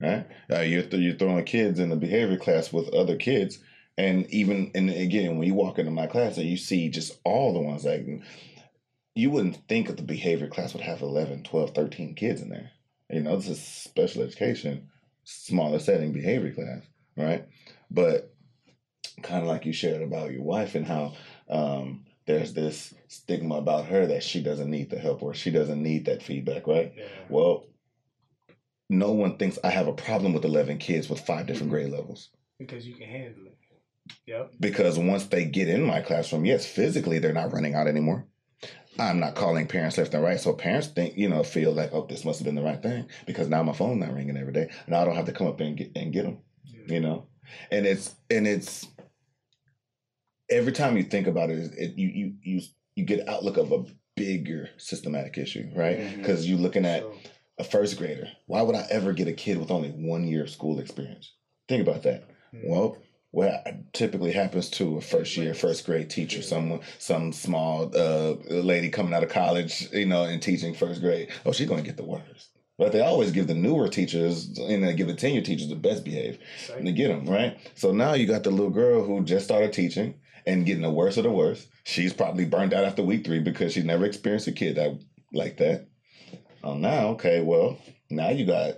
right? 0.00 0.26
Uh, 0.50 0.60
you're 0.60 0.82
th- 0.82 1.02
you're 1.02 1.16
throwing 1.16 1.44
kids 1.44 1.78
in 1.78 1.88
the 1.88 1.96
behavior 1.96 2.36
class 2.36 2.72
with 2.72 2.92
other 2.92 3.16
kids, 3.16 3.60
and 3.96 4.28
even 4.30 4.72
and 4.74 4.90
again, 4.90 5.38
when 5.38 5.46
you 5.46 5.54
walk 5.54 5.78
into 5.78 5.92
my 5.92 6.06
class 6.06 6.36
and 6.36 6.46
you 6.46 6.56
see 6.56 6.88
just 6.88 7.18
all 7.24 7.52
the 7.52 7.60
ones 7.60 7.84
like, 7.84 8.06
you 9.14 9.30
wouldn't 9.30 9.66
think 9.68 9.86
that 9.86 9.96
the 9.96 10.02
behavior 10.02 10.48
class 10.48 10.74
would 10.74 10.82
have 10.82 11.00
11, 11.00 11.44
12, 11.44 11.70
13 11.70 12.14
kids 12.14 12.42
in 12.42 12.48
there. 12.48 12.72
You 13.08 13.20
know, 13.20 13.36
this 13.36 13.48
is 13.48 13.62
special 13.62 14.22
education, 14.22 14.88
smaller 15.22 15.78
setting 15.78 16.12
behavior 16.12 16.52
class, 16.52 16.82
right? 17.16 17.46
But 17.90 18.34
kind 19.22 19.42
of 19.42 19.48
like 19.48 19.66
you 19.66 19.72
shared 19.72 20.02
about 20.02 20.32
your 20.32 20.42
wife 20.42 20.74
and 20.74 20.86
how 20.86 21.14
um, 21.48 22.04
there's 22.26 22.54
this 22.54 22.94
stigma 23.08 23.56
about 23.56 23.86
her 23.86 24.06
that 24.06 24.22
she 24.22 24.42
doesn't 24.42 24.70
need 24.70 24.90
the 24.90 24.98
help 24.98 25.22
or 25.22 25.34
she 25.34 25.50
doesn't 25.50 25.82
need 25.82 26.06
that 26.06 26.22
feedback, 26.22 26.66
right? 26.66 26.92
Yeah. 26.96 27.04
Well, 27.28 27.66
no 28.90 29.12
one 29.12 29.36
thinks 29.36 29.58
I 29.64 29.70
have 29.70 29.88
a 29.88 29.92
problem 29.92 30.32
with 30.32 30.44
11 30.44 30.78
kids 30.78 31.08
with 31.08 31.20
five 31.20 31.46
different 31.46 31.70
grade 31.70 31.90
levels. 31.90 32.30
Because 32.58 32.86
you 32.86 32.94
can 32.94 33.08
handle 33.08 33.46
it. 33.46 33.58
Yep. 34.26 34.52
Because 34.60 34.98
once 34.98 35.26
they 35.26 35.44
get 35.44 35.68
in 35.68 35.82
my 35.82 36.00
classroom, 36.00 36.44
yes, 36.44 36.66
physically 36.66 37.18
they're 37.18 37.32
not 37.32 37.52
running 37.52 37.74
out 37.74 37.86
anymore. 37.86 38.26
I'm 38.98 39.18
not 39.18 39.34
calling 39.34 39.66
parents 39.66 39.98
left 39.98 40.14
and 40.14 40.22
right. 40.22 40.38
So 40.38 40.52
parents 40.52 40.86
think, 40.86 41.16
you 41.16 41.28
know, 41.28 41.42
feel 41.42 41.72
like, 41.72 41.90
oh, 41.92 42.06
this 42.06 42.24
must 42.24 42.38
have 42.38 42.44
been 42.44 42.54
the 42.54 42.62
right 42.62 42.80
thing 42.80 43.08
because 43.26 43.48
now 43.48 43.62
my 43.62 43.72
phone's 43.72 44.00
not 44.00 44.14
ringing 44.14 44.36
every 44.36 44.52
day. 44.52 44.70
Now 44.86 45.02
I 45.02 45.04
don't 45.04 45.16
have 45.16 45.26
to 45.26 45.32
come 45.32 45.48
up 45.48 45.60
and 45.60 45.76
get 45.76 45.92
and 45.96 46.12
get 46.12 46.24
them, 46.24 46.38
you 46.86 47.00
know? 47.00 47.26
And 47.70 47.86
it's, 47.86 48.14
and 48.30 48.46
it's, 48.46 48.86
every 50.50 50.72
time 50.72 50.96
you 50.96 51.02
think 51.02 51.26
about 51.26 51.50
it, 51.50 51.72
it 51.76 51.96
you, 51.96 52.08
you, 52.08 52.34
you, 52.42 52.60
you 52.96 53.04
get 53.04 53.28
outlook 53.28 53.56
of 53.56 53.72
a 53.72 53.84
bigger 54.16 54.68
systematic 54.76 55.38
issue, 55.38 55.70
right? 55.74 55.98
Mhm. 55.98 56.16
Because 56.18 56.48
you're 56.48 56.58
looking 56.58 56.86
at 56.86 57.02
So, 57.02 57.14
a 57.58 57.64
first 57.64 57.98
grader. 57.98 58.28
Why 58.46 58.62
would 58.62 58.74
I 58.76 58.86
ever 58.90 59.12
get 59.12 59.28
a 59.28 59.32
kid 59.32 59.58
with 59.58 59.70
only 59.70 59.90
one 59.90 60.24
year 60.26 60.42
of 60.42 60.50
school 60.50 60.78
experience? 60.78 61.32
Think 61.68 61.82
about 61.86 62.02
that. 62.02 62.28
Hmm. 62.50 62.68
Well, 62.68 62.98
what 63.30 63.92
typically 63.92 64.30
happens 64.30 64.70
to 64.70 64.96
a 64.96 65.00
first 65.00 65.36
year, 65.36 65.54
first 65.54 65.84
grade 65.84 66.08
teacher, 66.08 66.40
someone, 66.40 66.80
some 66.98 67.32
small 67.32 67.90
uh, 67.96 68.34
lady 68.48 68.88
coming 68.90 69.12
out 69.12 69.24
of 69.24 69.28
college, 69.30 69.88
you 69.92 70.06
know, 70.06 70.22
and 70.24 70.40
teaching 70.40 70.72
first 70.72 71.00
grade. 71.00 71.30
Oh, 71.44 71.50
she's 71.50 71.68
going 71.68 71.82
to 71.82 71.86
get 71.86 71.96
the 71.96 72.04
worst. 72.04 72.50
But 72.76 72.92
they 72.92 73.00
always 73.00 73.30
give 73.30 73.46
the 73.46 73.54
newer 73.54 73.88
teachers, 73.88 74.58
and 74.58 74.82
they 74.82 74.94
give 74.94 75.06
the 75.06 75.14
tenure 75.14 75.42
teachers 75.42 75.68
the 75.68 75.76
best 75.76 76.04
behave, 76.04 76.38
and 76.76 76.86
they 76.86 76.92
get 76.92 77.08
them 77.08 77.26
right. 77.26 77.56
So 77.76 77.92
now 77.92 78.14
you 78.14 78.26
got 78.26 78.42
the 78.42 78.50
little 78.50 78.70
girl 78.70 79.04
who 79.04 79.22
just 79.24 79.44
started 79.44 79.72
teaching 79.72 80.14
and 80.46 80.66
getting 80.66 80.82
the 80.82 80.90
worst 80.90 81.16
of 81.16 81.24
the 81.24 81.30
worst. 81.30 81.68
She's 81.84 82.12
probably 82.12 82.44
burned 82.44 82.74
out 82.74 82.84
after 82.84 83.02
week 83.02 83.24
three 83.24 83.38
because 83.40 83.72
she 83.72 83.82
never 83.82 84.04
experienced 84.04 84.48
a 84.48 84.52
kid 84.52 84.76
that 84.76 84.98
like 85.32 85.56
that. 85.58 85.86
Oh, 86.62 86.74
now 86.74 87.08
okay, 87.10 87.40
well 87.42 87.78
now 88.10 88.30
you 88.30 88.46
got 88.46 88.74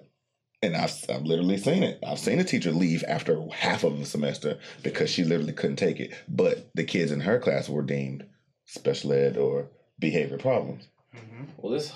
and 0.63 0.75
I've, 0.77 0.93
I've 1.09 1.23
literally 1.23 1.59
seen 1.59 1.83
it. 1.83 1.99
I've 2.07 2.19
seen 2.19 2.39
a 2.41 2.45
teacher 2.45 2.73
leave 2.73 3.05
after 3.07 3.41
half 3.53 3.85
of 3.85 3.99
the 3.99 4.07
semester 4.07 4.59
because 4.83 5.11
she 5.11 5.23
literally 5.25 5.53
couldn't 5.53 5.77
take 5.77 6.01
it. 6.01 6.13
But 6.29 6.69
the 6.75 6.85
kids 6.85 7.13
in 7.13 7.21
her 7.21 7.39
class 7.39 7.69
were 7.69 7.83
deemed 7.83 8.25
special 8.65 9.13
ed 9.13 9.37
or 9.37 9.69
behavior 9.99 10.39
problems. 10.39 10.89
mhm. 11.15 11.47
Well, 11.59 11.73
this 11.73 11.93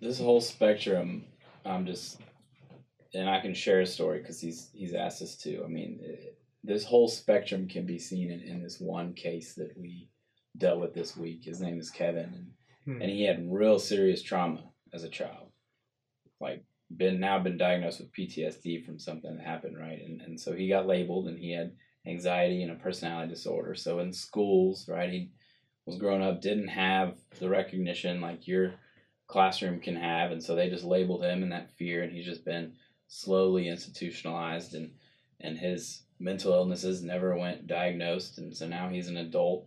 this 0.00 0.18
whole 0.18 0.40
spectrum, 0.40 1.24
I'm 1.64 1.86
just, 1.86 2.20
and 3.14 3.28
I 3.28 3.40
can 3.40 3.54
share 3.54 3.80
a 3.80 3.86
story 3.86 4.18
because 4.18 4.40
he's 4.40 4.70
he's 4.74 4.94
asked 4.94 5.22
us 5.22 5.36
to. 5.38 5.62
I 5.64 5.68
mean, 5.68 5.98
it, 6.02 6.38
this 6.62 6.84
whole 6.84 7.08
spectrum 7.08 7.68
can 7.68 7.86
be 7.86 7.98
seen 7.98 8.30
in, 8.30 8.40
in 8.40 8.62
this 8.62 8.80
one 8.80 9.12
case 9.14 9.54
that 9.54 9.72
we 9.76 10.08
dealt 10.56 10.80
with 10.80 10.94
this 10.94 11.16
week. 11.16 11.44
His 11.44 11.60
name 11.60 11.78
is 11.78 11.90
Kevin, 11.90 12.24
and, 12.24 12.46
Hmm. 12.84 13.00
and 13.00 13.10
he 13.10 13.24
had 13.24 13.50
real 13.50 13.78
serious 13.78 14.20
trauma 14.22 14.62
as 14.92 15.04
a 15.04 15.08
child, 15.08 15.48
like 16.38 16.62
been 16.94 17.18
now 17.18 17.38
been 17.38 17.56
diagnosed 17.56 17.98
with 18.00 18.12
PTSD 18.12 18.84
from 18.84 18.98
something 18.98 19.36
that 19.36 19.46
happened, 19.46 19.78
right? 19.78 20.00
And 20.04 20.20
and 20.20 20.38
so 20.38 20.52
he 20.52 20.68
got 20.68 20.86
labeled, 20.86 21.28
and 21.28 21.38
he 21.38 21.50
had 21.52 21.72
anxiety 22.06 22.62
and 22.62 22.70
a 22.70 22.74
personality 22.74 23.30
disorder. 23.30 23.74
So 23.74 24.00
in 24.00 24.12
schools, 24.12 24.86
right, 24.86 25.08
he 25.10 25.30
was 25.86 25.96
growing 25.96 26.22
up, 26.22 26.42
didn't 26.42 26.68
have 26.68 27.16
the 27.40 27.48
recognition 27.48 28.20
like 28.20 28.46
your 28.46 28.74
classroom 29.26 29.80
can 29.80 29.96
have, 29.96 30.30
and 30.30 30.42
so 30.42 30.54
they 30.54 30.68
just 30.68 30.84
labeled 30.84 31.24
him 31.24 31.42
in 31.42 31.50
that 31.50 31.72
fear, 31.78 32.02
and 32.02 32.12
he's 32.12 32.26
just 32.26 32.44
been 32.44 32.74
slowly 33.08 33.68
institutionalized, 33.68 34.74
and 34.74 34.92
and 35.40 35.58
his 35.58 36.02
mental 36.18 36.52
illnesses 36.52 37.02
never 37.02 37.36
went 37.36 37.66
diagnosed, 37.66 38.38
and 38.38 38.56
so 38.56 38.66
now 38.66 38.88
he's 38.88 39.08
an 39.08 39.16
adult, 39.16 39.66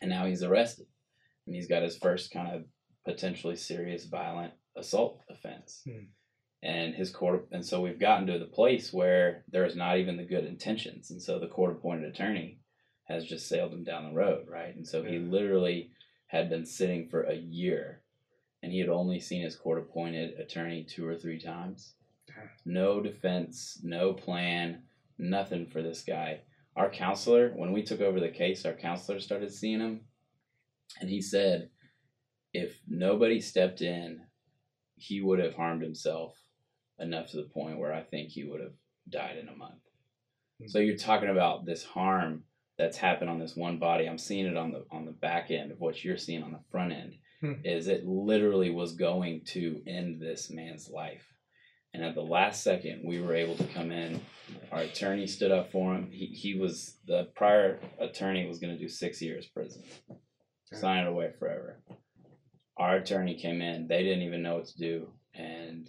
and 0.00 0.10
now 0.10 0.26
he's 0.26 0.42
arrested, 0.42 0.86
and 1.46 1.54
he's 1.54 1.68
got 1.68 1.82
his 1.82 1.96
first 1.96 2.32
kind 2.32 2.54
of 2.54 2.64
potentially 3.04 3.56
serious 3.56 4.04
violent 4.04 4.52
assault 4.76 5.20
offense. 5.30 5.82
Hmm. 5.84 6.04
And 6.62 6.94
his 6.94 7.10
court, 7.10 7.48
and 7.52 7.64
so 7.64 7.82
we've 7.82 8.00
gotten 8.00 8.26
to 8.28 8.38
the 8.38 8.46
place 8.46 8.90
where 8.90 9.44
there's 9.48 9.76
not 9.76 9.98
even 9.98 10.16
the 10.16 10.24
good 10.24 10.46
intentions, 10.46 11.10
and 11.10 11.20
so 11.20 11.38
the 11.38 11.46
court-appointed 11.46 12.08
attorney 12.08 12.60
has 13.04 13.26
just 13.26 13.48
sailed 13.48 13.74
him 13.74 13.84
down 13.84 14.04
the 14.04 14.18
road, 14.18 14.46
right? 14.48 14.74
And 14.74 14.86
so 14.86 15.02
he 15.02 15.18
literally 15.18 15.90
had 16.26 16.48
been 16.48 16.64
sitting 16.64 17.08
for 17.10 17.24
a 17.24 17.34
year 17.34 18.00
and 18.64 18.72
he 18.72 18.78
had 18.78 18.88
only 18.88 19.20
seen 19.20 19.42
his 19.42 19.56
court 19.56 19.78
appointed 19.78 20.40
attorney 20.40 20.86
two 20.88 21.06
or 21.06 21.14
three 21.14 21.38
times. 21.38 21.92
No 22.64 23.02
defense, 23.02 23.78
no 23.82 24.14
plan, 24.14 24.84
nothing 25.18 25.66
for 25.66 25.82
this 25.82 26.02
guy. 26.02 26.40
Our 26.74 26.88
counselor, 26.88 27.50
when 27.50 27.72
we 27.72 27.82
took 27.82 28.00
over 28.00 28.18
the 28.18 28.30
case, 28.30 28.64
our 28.64 28.72
counselor 28.72 29.20
started 29.20 29.52
seeing 29.52 29.80
him 29.80 30.00
and 30.98 31.10
he 31.10 31.20
said 31.20 31.68
if 32.54 32.80
nobody 32.88 33.38
stepped 33.38 33.82
in, 33.82 34.22
he 34.96 35.20
would 35.20 35.40
have 35.40 35.54
harmed 35.54 35.82
himself 35.82 36.34
enough 36.98 37.30
to 37.32 37.36
the 37.36 37.50
point 37.50 37.78
where 37.78 37.92
I 37.92 38.00
think 38.00 38.30
he 38.30 38.44
would 38.44 38.62
have 38.62 38.72
died 39.10 39.36
in 39.36 39.48
a 39.48 39.56
month. 39.56 39.82
Hmm. 40.58 40.68
So 40.68 40.78
you're 40.78 40.96
talking 40.96 41.28
about 41.28 41.66
this 41.66 41.84
harm 41.84 42.44
that's 42.78 42.96
happened 42.96 43.28
on 43.28 43.38
this 43.38 43.56
one 43.56 43.78
body. 43.78 44.08
I'm 44.08 44.16
seeing 44.16 44.46
it 44.46 44.56
on 44.56 44.72
the 44.72 44.86
on 44.90 45.04
the 45.04 45.12
back 45.12 45.50
end 45.50 45.70
of 45.70 45.80
what 45.80 46.02
you're 46.02 46.16
seeing 46.16 46.42
on 46.42 46.52
the 46.52 46.64
front 46.70 46.92
end. 46.92 47.16
Hmm. 47.44 47.52
Is 47.62 47.88
it 47.88 48.06
literally 48.06 48.70
was 48.70 48.94
going 48.94 49.42
to 49.48 49.82
end 49.86 50.18
this 50.20 50.50
man's 50.50 50.88
life. 50.88 51.26
And 51.92 52.02
at 52.02 52.14
the 52.14 52.22
last 52.22 52.64
second, 52.64 53.02
we 53.04 53.20
were 53.20 53.36
able 53.36 53.54
to 53.56 53.66
come 53.66 53.92
in. 53.92 54.20
Our 54.72 54.80
attorney 54.80 55.26
stood 55.26 55.52
up 55.52 55.70
for 55.70 55.94
him. 55.94 56.08
He, 56.10 56.26
he 56.26 56.58
was 56.58 56.96
the 57.06 57.28
prior 57.36 57.78
attorney 58.00 58.46
was 58.46 58.58
going 58.58 58.72
to 58.72 58.78
do 58.78 58.88
six 58.88 59.20
years 59.20 59.46
prison, 59.46 59.82
sign 60.72 61.04
it 61.04 61.08
away 61.08 61.32
forever. 61.38 61.78
Our 62.78 62.96
attorney 62.96 63.34
came 63.34 63.60
in. 63.60 63.86
They 63.86 64.02
didn't 64.02 64.22
even 64.22 64.42
know 64.42 64.56
what 64.56 64.66
to 64.66 64.78
do, 64.78 65.08
and 65.34 65.88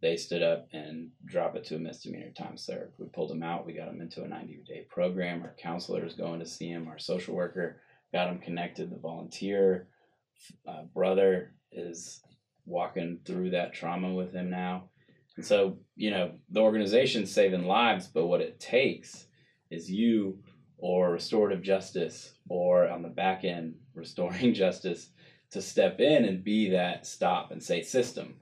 they 0.00 0.16
stood 0.16 0.42
up 0.42 0.68
and 0.72 1.10
dropped 1.26 1.56
it 1.56 1.64
to 1.64 1.76
a 1.76 1.78
misdemeanor 1.78 2.30
time 2.30 2.56
served. 2.56 2.94
We 2.98 3.06
pulled 3.08 3.32
him 3.32 3.42
out. 3.42 3.66
We 3.66 3.74
got 3.74 3.88
him 3.88 4.00
into 4.00 4.22
a 4.22 4.28
90 4.28 4.62
day 4.66 4.86
program. 4.88 5.42
Our 5.42 5.54
counselor 5.60 6.06
is 6.06 6.14
going 6.14 6.40
to 6.40 6.46
see 6.46 6.68
him. 6.68 6.88
Our 6.88 6.98
social 6.98 7.34
worker 7.34 7.82
got 8.10 8.28
him 8.28 8.38
connected. 8.38 8.90
The 8.90 8.96
volunteer 8.96 9.88
uh, 10.66 10.82
brother 10.94 11.54
is 11.72 12.22
walking 12.66 13.18
through 13.24 13.50
that 13.50 13.72
trauma 13.72 14.12
with 14.12 14.32
him 14.32 14.50
now. 14.50 14.88
And 15.36 15.44
so, 15.44 15.78
you 15.96 16.10
know, 16.10 16.32
the 16.50 16.60
organization's 16.60 17.32
saving 17.32 17.64
lives, 17.64 18.06
but 18.06 18.26
what 18.26 18.40
it 18.40 18.60
takes 18.60 19.26
is 19.70 19.90
you 19.90 20.38
or 20.78 21.12
restorative 21.12 21.62
justice 21.62 22.34
or 22.48 22.88
on 22.88 23.02
the 23.02 23.08
back 23.08 23.44
end, 23.44 23.74
restoring 23.94 24.54
justice 24.54 25.10
to 25.50 25.60
step 25.62 26.00
in 26.00 26.24
and 26.24 26.44
be 26.44 26.70
that 26.70 27.06
stop 27.06 27.50
and 27.50 27.62
say, 27.62 27.82
system, 27.82 28.36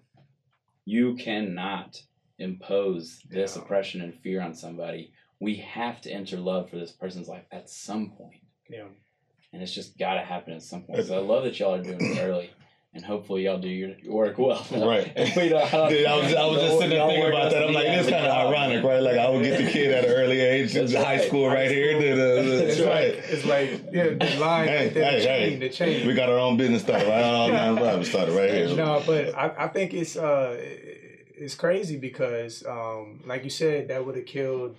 you 0.85 1.15
cannot 1.17 2.03
impose 2.39 3.21
this 3.29 3.57
Yeah. 3.57 3.63
oppression 3.63 4.01
and 4.01 4.15
fear 4.15 4.41
on 4.41 4.55
somebody. 4.55 5.13
We 5.41 5.57
have 5.57 6.01
to 6.03 6.11
enter 6.11 6.37
love 6.39 6.71
for 6.71 6.77
this 6.77 6.93
person's 6.93 7.29
life 7.29 7.45
at 7.53 7.69
some 7.71 8.11
point 8.11 8.41
Yeah. 8.69 8.89
And 9.53 9.63
it's 9.63 9.73
just 9.75 9.99
got 9.99 10.15
to 10.15 10.21
happen 10.21 10.55
at 10.55 10.63
some 10.63 10.83
point. 10.83 11.05
So 11.07 11.17
I 11.17 11.21
love 11.23 11.45
that 11.45 11.59
y'all 11.59 11.75
are 11.75 11.83
doing 11.83 11.99
it 12.01 12.19
early, 12.23 12.51
and 12.95 13.05
hopefully 13.05 13.45
y'all 13.45 13.59
do 13.59 13.69
your, 13.69 13.91
your 14.03 14.15
work 14.15 14.39
well. 14.39 14.67
Right. 14.73 15.13
And 15.17 15.31
we 15.37 15.49
don't- 15.51 15.89
Dude, 15.91 16.07
I 16.07 16.17
was, 16.17 16.35
I 16.35 16.47
was 16.47 16.61
just 16.63 16.79
sitting 16.79 16.91
there 16.91 17.07
thinking 17.07 17.29
about 17.29 17.51
that. 17.53 17.63
I'm 17.67 17.73
like, 17.75 17.87
it's 17.87 18.09
kind 18.09 18.27
of 18.27 18.33
ironic, 18.53 18.83
right? 18.85 19.01
Like, 19.03 19.19
I 19.19 19.29
would 19.31 19.43
get 19.43 19.59
the 19.65 19.71
kid 19.71 19.93
at 19.93 20.05
an 20.05 20.11
early 20.11 20.41
age, 20.41 20.73
That's 20.73 20.95
high 20.95 21.17
right. 21.19 21.27
school 21.29 21.47
right 21.49 21.71
here. 21.71 21.93
To 21.93 21.99
the, 21.99 22.15
the, 22.15 22.69
It's 22.69 22.77
That's 22.79 22.89
like 22.89 22.89
right. 22.89 23.13
it's 23.31 23.45
like 23.45 23.93
yeah, 23.93 24.05
the 24.35 24.41
line, 24.41 24.69
Hey, 24.69 24.89
the, 24.89 25.05
hey, 25.05 25.25
chain, 25.25 25.51
hey. 25.51 25.57
the 25.59 25.69
chain. 25.69 26.07
we 26.07 26.15
got 26.15 26.29
our 26.31 26.39
own 26.39 26.57
business 26.57 26.83
started 26.83 27.09
right 27.09 27.23
on 27.23 27.75
nine 27.77 28.05
started 28.05 28.35
right 28.35 28.51
here. 28.51 28.75
No, 28.77 29.03
but 29.07 29.35
I, 29.35 29.65
I 29.65 29.69
think 29.69 29.93
it's 29.95 30.17
uh 30.17 30.57
it's 31.41 31.55
crazy 31.55 31.97
because 31.97 32.65
um 32.67 33.23
like 33.27 33.45
you 33.45 33.51
said 33.51 33.89
that 33.89 34.05
would 34.05 34.17
have 34.17 34.27
killed 34.27 34.77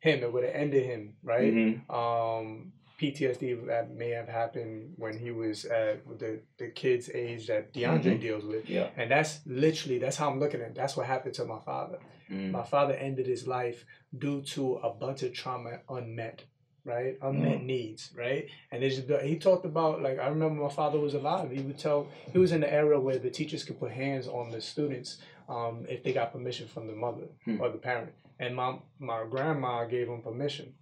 him. 0.00 0.22
It 0.22 0.32
would 0.32 0.42
have 0.44 0.54
ended 0.54 0.84
him, 0.84 1.14
right? 1.22 1.52
Mhm. 1.54 1.90
Um, 1.94 2.72
PTSD 3.02 3.66
that 3.66 3.90
may 3.90 4.10
have 4.10 4.28
happened 4.28 4.94
when 4.96 5.18
he 5.18 5.30
was 5.30 5.64
at 5.64 6.06
the 6.18 6.40
the 6.58 6.68
kid's 6.68 7.10
age 7.10 7.46
that 7.48 7.72
DeAndre 7.74 8.16
Mhm. 8.16 8.20
deals 8.20 8.44
with, 8.44 8.68
Yeah. 8.68 8.88
and 8.96 9.10
that's 9.10 9.40
literally 9.46 9.98
that's 9.98 10.16
how 10.16 10.30
I'm 10.30 10.38
looking 10.40 10.60
at. 10.60 10.68
it. 10.68 10.74
That's 10.74 10.96
what 10.96 11.06
happened 11.06 11.34
to 11.34 11.44
my 11.44 11.58
father. 11.60 11.98
Mm. 12.30 12.50
My 12.50 12.62
father 12.62 12.94
ended 12.94 13.26
his 13.26 13.46
life 13.46 13.84
due 14.16 14.40
to 14.54 14.76
a 14.76 14.90
bunch 14.94 15.22
of 15.22 15.32
trauma 15.32 15.80
unmet, 15.88 16.44
right? 16.84 17.18
Unmet 17.20 17.62
needs, 17.62 18.12
right? 18.16 18.44
And 18.70 18.82
it's, 18.84 18.98
he 19.24 19.36
talked 19.38 19.66
about 19.66 20.00
like 20.02 20.18
I 20.18 20.28
remember 20.28 20.62
my 20.62 20.68
father 20.70 20.98
was 21.00 21.14
alive. 21.14 21.50
He 21.50 21.62
would 21.62 21.78
tell 21.78 22.08
he 22.32 22.38
was 22.38 22.52
in 22.52 22.60
the 22.60 22.72
era 22.72 22.98
where 23.00 23.18
the 23.18 23.30
teachers 23.30 23.64
could 23.64 23.78
put 23.80 23.90
hands 23.90 24.26
on 24.28 24.50
the 24.50 24.60
students 24.60 25.20
um, 25.48 25.84
if 25.88 26.02
they 26.04 26.12
got 26.12 26.32
permission 26.32 26.66
from 26.68 26.86
the 26.86 26.94
mother 26.94 27.26
Hmm. 27.44 27.60
or 27.60 27.68
the 27.68 27.78
parent. 27.78 28.12
And 28.38 28.56
my 28.56 28.78
my 28.98 29.24
grandma 29.28 29.84
gave 29.84 30.08
him 30.08 30.22
permission, 30.22 30.74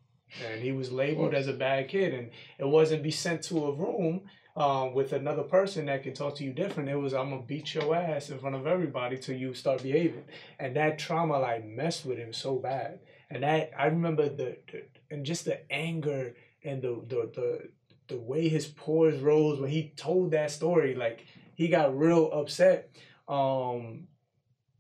and 0.51 0.63
he 0.63 0.73
was 0.73 0.93
labeled 0.93 1.35
as 1.35 1.49
a 1.49 1.53
bad 1.53 1.89
kid, 1.89 2.15
and 2.15 2.31
it 2.59 2.67
wasn't 2.67 3.03
be 3.03 3.11
sent 3.11 3.43
to 3.45 3.67
a 3.67 3.73
room. 3.73 4.23
Um, 4.57 4.95
with 4.95 5.13
another 5.13 5.45
person 5.45 5.87
that 5.87 6.03
can 6.03 6.13
talk 6.13 6.35
to 6.37 6.45
you 6.45 6.53
different, 6.53 6.89
it 6.89 6.97
was 6.97 7.15
I'm 7.15 7.31
gonna 7.31 7.43
beat 7.43 7.73
your 7.73 7.95
ass 7.95 8.31
in 8.31 8.39
front 8.41 8.57
of 8.57 8.67
everybody 8.67 9.17
till 9.17 9.37
you 9.37 9.55
start 9.55 9.81
behaving 9.81 10.25
and 10.59 10.75
that 10.75 10.99
trauma 10.99 11.39
like 11.39 11.65
messed 11.65 12.05
with 12.05 12.19
him 12.19 12.33
so 12.33 12.57
bad 12.57 12.99
and 13.31 13.45
that 13.45 13.71
i 13.79 13.87
remember 13.87 14.29
the, 14.29 14.57
the 14.71 14.83
and 15.11 15.25
just 15.25 15.45
the 15.45 15.73
anger 15.73 16.35
and 16.65 16.83
the 16.83 17.01
the 17.07 17.31
the, 17.35 17.69
the 18.09 18.17
way 18.17 18.49
his 18.49 18.67
pores 18.67 19.21
rose 19.21 19.61
when 19.61 19.71
he 19.71 19.93
told 19.97 20.33
that 20.33 20.51
story, 20.51 20.95
like 20.95 21.27
he 21.55 21.69
got 21.69 21.97
real 21.97 22.31
upset. 22.33 22.91
Um, 23.29 24.09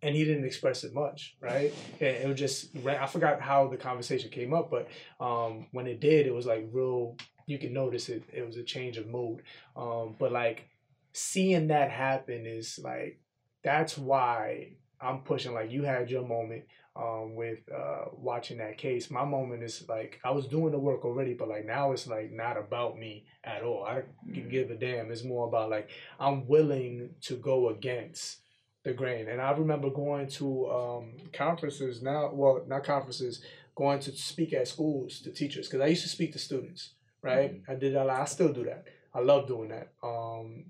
and 0.02 0.14
he 0.14 0.24
didn't 0.24 0.44
express 0.44 0.84
it 0.84 0.94
much, 0.94 1.36
right? 1.40 1.72
It, 1.98 2.22
it 2.22 2.28
was 2.28 2.38
just 2.38 2.70
I 2.86 3.06
forgot 3.06 3.40
how 3.40 3.68
the 3.68 3.76
conversation 3.76 4.30
came 4.30 4.54
up, 4.54 4.70
but 4.70 4.88
um, 5.24 5.66
when 5.72 5.86
it 5.86 6.00
did, 6.00 6.26
it 6.26 6.34
was 6.34 6.46
like 6.46 6.68
real. 6.72 7.16
You 7.46 7.58
can 7.58 7.72
notice 7.72 8.08
it. 8.08 8.22
It 8.32 8.46
was 8.46 8.56
a 8.56 8.62
change 8.62 8.96
of 8.96 9.08
mood. 9.08 9.42
Um, 9.76 10.14
but 10.18 10.30
like 10.30 10.68
seeing 11.12 11.68
that 11.68 11.90
happen 11.90 12.46
is 12.46 12.78
like 12.82 13.20
that's 13.64 13.98
why 13.98 14.76
I'm 15.00 15.20
pushing. 15.20 15.52
Like 15.52 15.72
you 15.72 15.82
had 15.82 16.10
your 16.10 16.26
moment 16.26 16.64
um, 16.96 17.34
with 17.34 17.58
uh, 17.74 18.06
watching 18.12 18.58
that 18.58 18.78
case. 18.78 19.10
My 19.10 19.24
moment 19.24 19.62
is 19.62 19.84
like 19.88 20.20
I 20.24 20.30
was 20.30 20.46
doing 20.46 20.72
the 20.72 20.78
work 20.78 21.04
already, 21.04 21.34
but 21.34 21.48
like 21.48 21.66
now 21.66 21.92
it's 21.92 22.06
like 22.06 22.30
not 22.32 22.56
about 22.56 22.98
me 22.98 23.26
at 23.44 23.62
all. 23.62 23.84
I 23.84 24.02
can 24.32 24.44
mm. 24.44 24.50
give 24.50 24.70
a 24.70 24.76
damn. 24.76 25.10
It's 25.10 25.24
more 25.24 25.48
about 25.48 25.70
like 25.70 25.90
I'm 26.18 26.46
willing 26.46 27.10
to 27.22 27.36
go 27.36 27.70
against 27.70 28.38
the 28.84 28.92
grain. 28.92 29.28
And 29.28 29.40
I 29.40 29.52
remember 29.52 29.90
going 29.90 30.26
to 30.28 30.70
um, 30.70 31.12
conferences 31.32 32.02
now, 32.02 32.30
well, 32.32 32.62
not 32.66 32.84
conferences, 32.84 33.42
going 33.74 34.00
to 34.00 34.12
speak 34.12 34.52
at 34.52 34.68
schools 34.68 35.20
to 35.20 35.30
teachers 35.30 35.66
because 35.66 35.80
I 35.80 35.86
used 35.86 36.02
to 36.02 36.08
speak 36.08 36.32
to 36.32 36.38
students, 36.38 36.94
right? 37.22 37.54
Mm-hmm. 37.54 37.70
I 37.70 37.74
did 37.74 37.94
that. 37.94 38.08
I 38.08 38.24
still 38.24 38.52
do 38.52 38.64
that. 38.64 38.84
I 39.14 39.20
love 39.20 39.46
doing 39.46 39.70
that. 39.70 39.92
Um, 40.02 40.64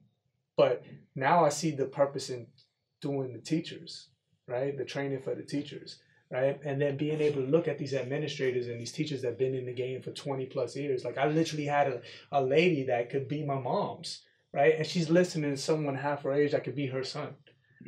but 0.57 0.85
now 1.15 1.45
I 1.45 1.49
see 1.49 1.71
the 1.71 1.87
purpose 1.87 2.31
in 2.31 2.47
doing 3.01 3.33
the 3.33 3.39
teachers, 3.39 4.09
right? 4.47 4.77
The 4.77 4.85
training 4.85 5.23
for 5.23 5.35
the 5.35 5.43
teachers, 5.43 5.99
right? 6.31 6.61
And 6.65 6.81
then 6.81 6.97
being 6.97 7.21
able 7.21 7.43
to 7.43 7.49
look 7.49 7.69
at 7.69 7.79
these 7.79 7.95
administrators 7.95 8.67
and 8.67 8.81
these 8.81 8.93
teachers 8.93 9.23
that 9.23 9.29
have 9.29 9.39
been 9.39 9.55
in 9.55 9.67
the 9.67 9.73
game 9.73 10.03
for 10.03 10.11
20 10.11 10.47
plus 10.47 10.77
years. 10.77 11.05
Like 11.05 11.17
I 11.17 11.29
literally 11.29 11.67
had 11.67 11.89
a, 11.89 12.03
a 12.33 12.43
lady 12.43 12.85
that 12.85 13.11
could 13.11 13.29
be 13.29 13.45
my 13.45 13.59
mom's, 13.59 14.23
right? 14.53 14.75
And 14.77 14.87
she's 14.87 15.09
listening 15.09 15.53
to 15.53 15.57
someone 15.57 15.95
half 15.95 16.23
her 16.23 16.33
age 16.33 16.53
that 16.53 16.65
could 16.65 16.77
be 16.77 16.87
her 16.89 17.05
son 17.05 17.35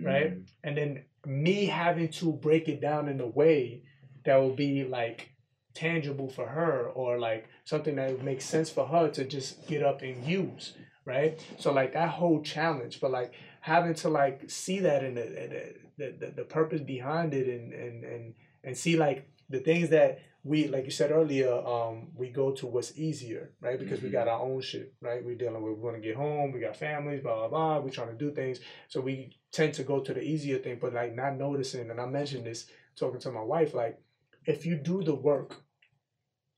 right? 0.01 0.39
Mm. 0.39 0.47
And 0.65 0.77
then 0.77 1.05
me 1.27 1.67
having 1.67 2.09
to 2.09 2.33
break 2.33 2.69
it 2.69 2.81
down 2.81 3.09
in 3.09 3.21
a 3.21 3.27
way 3.27 3.83
that 4.25 4.37
will 4.37 4.55
be 4.55 4.85
like 4.85 5.31
tangible 5.75 6.29
for 6.29 6.47
her 6.47 6.89
or 6.89 7.19
like 7.19 7.49
something 7.65 7.97
that 7.97 8.11
would 8.11 8.25
make 8.25 8.41
sense 8.41 8.71
for 8.71 8.87
her 8.87 9.09
to 9.11 9.25
just 9.25 9.67
get 9.67 9.83
up 9.83 10.03
and 10.03 10.25
use, 10.25 10.75
right? 11.05 11.45
So 11.59 11.73
like 11.73 11.93
that 11.95 12.11
whole 12.11 12.43
challenge, 12.43 13.01
but 13.01 13.11
like 13.11 13.33
having 13.61 13.95
to 13.95 14.09
like 14.09 14.51
see 14.51 14.81
that 14.81 15.05
in 15.05 15.15
the 15.15 15.75
the, 15.99 16.15
the, 16.19 16.33
the 16.37 16.45
purpose 16.45 16.81
behind 16.81 17.35
it 17.35 17.49
and 17.49 17.73
and 17.73 18.05
and 18.05 18.35
and 18.65 18.77
see 18.77 18.97
like 18.97 19.29
the 19.49 19.61
things 19.61 19.91
that 19.91 20.21
we 20.45 20.67
like 20.69 20.85
you 20.85 20.91
said 20.91 21.13
earlier 21.13 21.53
um 21.53 22.09
we 22.15 22.29
go 22.29 22.51
to 22.51 22.67
what's 22.67 22.97
easier 22.99 23.53
right 23.61 23.79
because 23.79 23.99
mm-hmm. 23.99 24.09
we 24.09 24.13
got 24.13 24.27
mm-hmm. 24.27 24.43
our 24.43 24.51
own 24.51 24.61
shit 24.61 24.93
right 25.01 25.25
we're 25.25 25.37
dealing 25.37 25.63
with 25.63 25.75
we 25.75 25.81
want 25.81 25.97
to 25.97 26.03
get 26.03 26.17
home 26.17 26.53
we 26.53 26.61
got 26.61 26.77
families 26.77 27.23
blah 27.23 27.35
blah 27.35 27.49
blah 27.49 27.79
we're 27.79 27.91
trying 27.91 28.09
to 28.09 28.15
do 28.15 28.33
things 28.33 28.59
so 28.89 29.01
we 29.01 29.31
tend 29.53 29.73
to 29.73 29.85
go 29.85 30.01
to 30.01 30.13
the 30.13 30.23
easier 30.23 30.59
thing 30.59 30.79
but 30.81 30.93
like 30.93 31.15
not 31.15 31.37
noticing 31.37 31.91
and 31.91 32.01
i 32.01 32.07
mentioned 32.07 32.45
this 32.45 32.67
talking 32.97 33.21
to 33.21 33.31
my 33.31 33.43
wife 33.43 33.73
like 33.73 33.99
if 34.45 34.67
you 34.67 34.77
do 34.77 35.03
the 35.03 35.15
work 35.15 35.63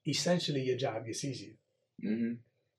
essentially 0.06 0.62
your 0.62 0.76
job 0.76 1.04
gets 1.04 1.24
easier 1.24 1.52
mm-hmm. 2.02 2.32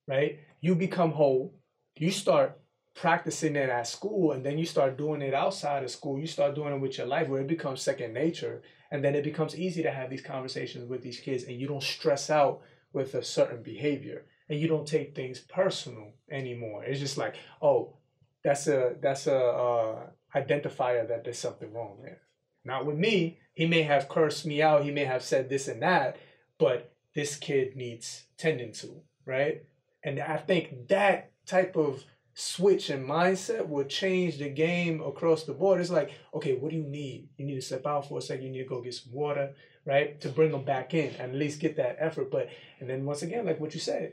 right 0.07 0.39
you 0.61 0.73
become 0.75 1.11
whole 1.11 1.53
you 1.97 2.09
start 2.09 2.59
practicing 2.95 3.57
it 3.57 3.69
at 3.69 3.87
school 3.87 4.31
and 4.31 4.45
then 4.45 4.57
you 4.57 4.65
start 4.65 4.97
doing 4.97 5.21
it 5.21 5.33
outside 5.33 5.83
of 5.83 5.91
school 5.91 6.17
you 6.17 6.25
start 6.25 6.55
doing 6.55 6.73
it 6.73 6.79
with 6.79 6.97
your 6.97 7.05
life 7.05 7.27
where 7.27 7.41
it 7.41 7.47
becomes 7.47 7.81
second 7.81 8.13
nature 8.13 8.61
and 8.89 9.03
then 9.03 9.15
it 9.15 9.23
becomes 9.23 9.57
easy 9.57 9.83
to 9.83 9.91
have 9.91 10.09
these 10.09 10.21
conversations 10.21 10.89
with 10.89 11.03
these 11.03 11.19
kids 11.19 11.43
and 11.43 11.59
you 11.59 11.67
don't 11.67 11.83
stress 11.83 12.29
out 12.29 12.61
with 12.93 13.13
a 13.13 13.23
certain 13.23 13.61
behavior 13.61 14.23
and 14.47 14.59
you 14.59 14.67
don't 14.67 14.87
take 14.87 15.15
things 15.15 15.39
personal 15.39 16.13
anymore. 16.31 16.83
It's 16.85 16.99
just 16.99 17.17
like 17.17 17.35
oh 17.61 17.97
that's 18.43 18.67
a 18.67 18.95
that's 19.01 19.27
a 19.27 19.37
uh, 19.37 19.99
identifier 20.33 21.07
that 21.07 21.25
there's 21.25 21.39
something 21.39 21.73
wrong 21.73 21.97
there. 22.01 22.21
not 22.63 22.85
with 22.85 22.97
me. 22.97 23.39
He 23.53 23.65
may 23.65 23.83
have 23.83 24.09
cursed 24.09 24.45
me 24.45 24.61
out. 24.61 24.83
He 24.83 24.91
may 24.91 25.05
have 25.05 25.23
said 25.23 25.49
this 25.49 25.67
and 25.67 25.81
that 25.81 26.17
but 26.57 26.93
this 27.13 27.35
kid 27.35 27.75
needs 27.75 28.23
tending 28.37 28.71
to 28.73 29.01
right? 29.25 29.63
And 30.03 30.19
i 30.19 30.37
think 30.37 30.87
that 30.87 31.31
type 31.45 31.75
of 31.75 32.03
switch 32.35 32.89
and 32.89 33.07
mindset 33.07 33.67
will 33.67 33.85
change 33.85 34.37
the 34.37 34.49
game 34.49 35.01
across 35.01 35.45
the 35.45 35.53
board. 35.53 35.79
It's 35.79 35.89
like, 35.89 36.11
okay, 36.33 36.53
what 36.53 36.69
do 36.69 36.77
you 36.77 36.83
need? 36.83 37.29
You 37.37 37.45
need 37.45 37.55
to 37.55 37.61
step 37.61 37.87
out 37.87 38.09
for 38.09 38.19
a 38.19 38.21
second. 38.21 38.45
You 38.45 38.51
need 38.51 38.63
to 38.63 38.69
go 38.69 38.81
get 38.81 38.93
some 38.93 39.13
water, 39.13 39.55
right? 39.85 40.19
To 40.19 40.29
bring 40.29 40.51
them 40.51 40.65
back 40.65 40.93
in 40.93 41.15
and 41.15 41.31
at 41.31 41.37
least 41.37 41.61
get 41.61 41.77
that 41.77 41.95
effort. 41.97 42.29
But, 42.29 42.49
and 42.81 42.89
then 42.89 43.05
once 43.05 43.21
again, 43.21 43.45
like 43.45 43.61
what 43.61 43.73
you 43.73 43.79
said, 43.79 44.11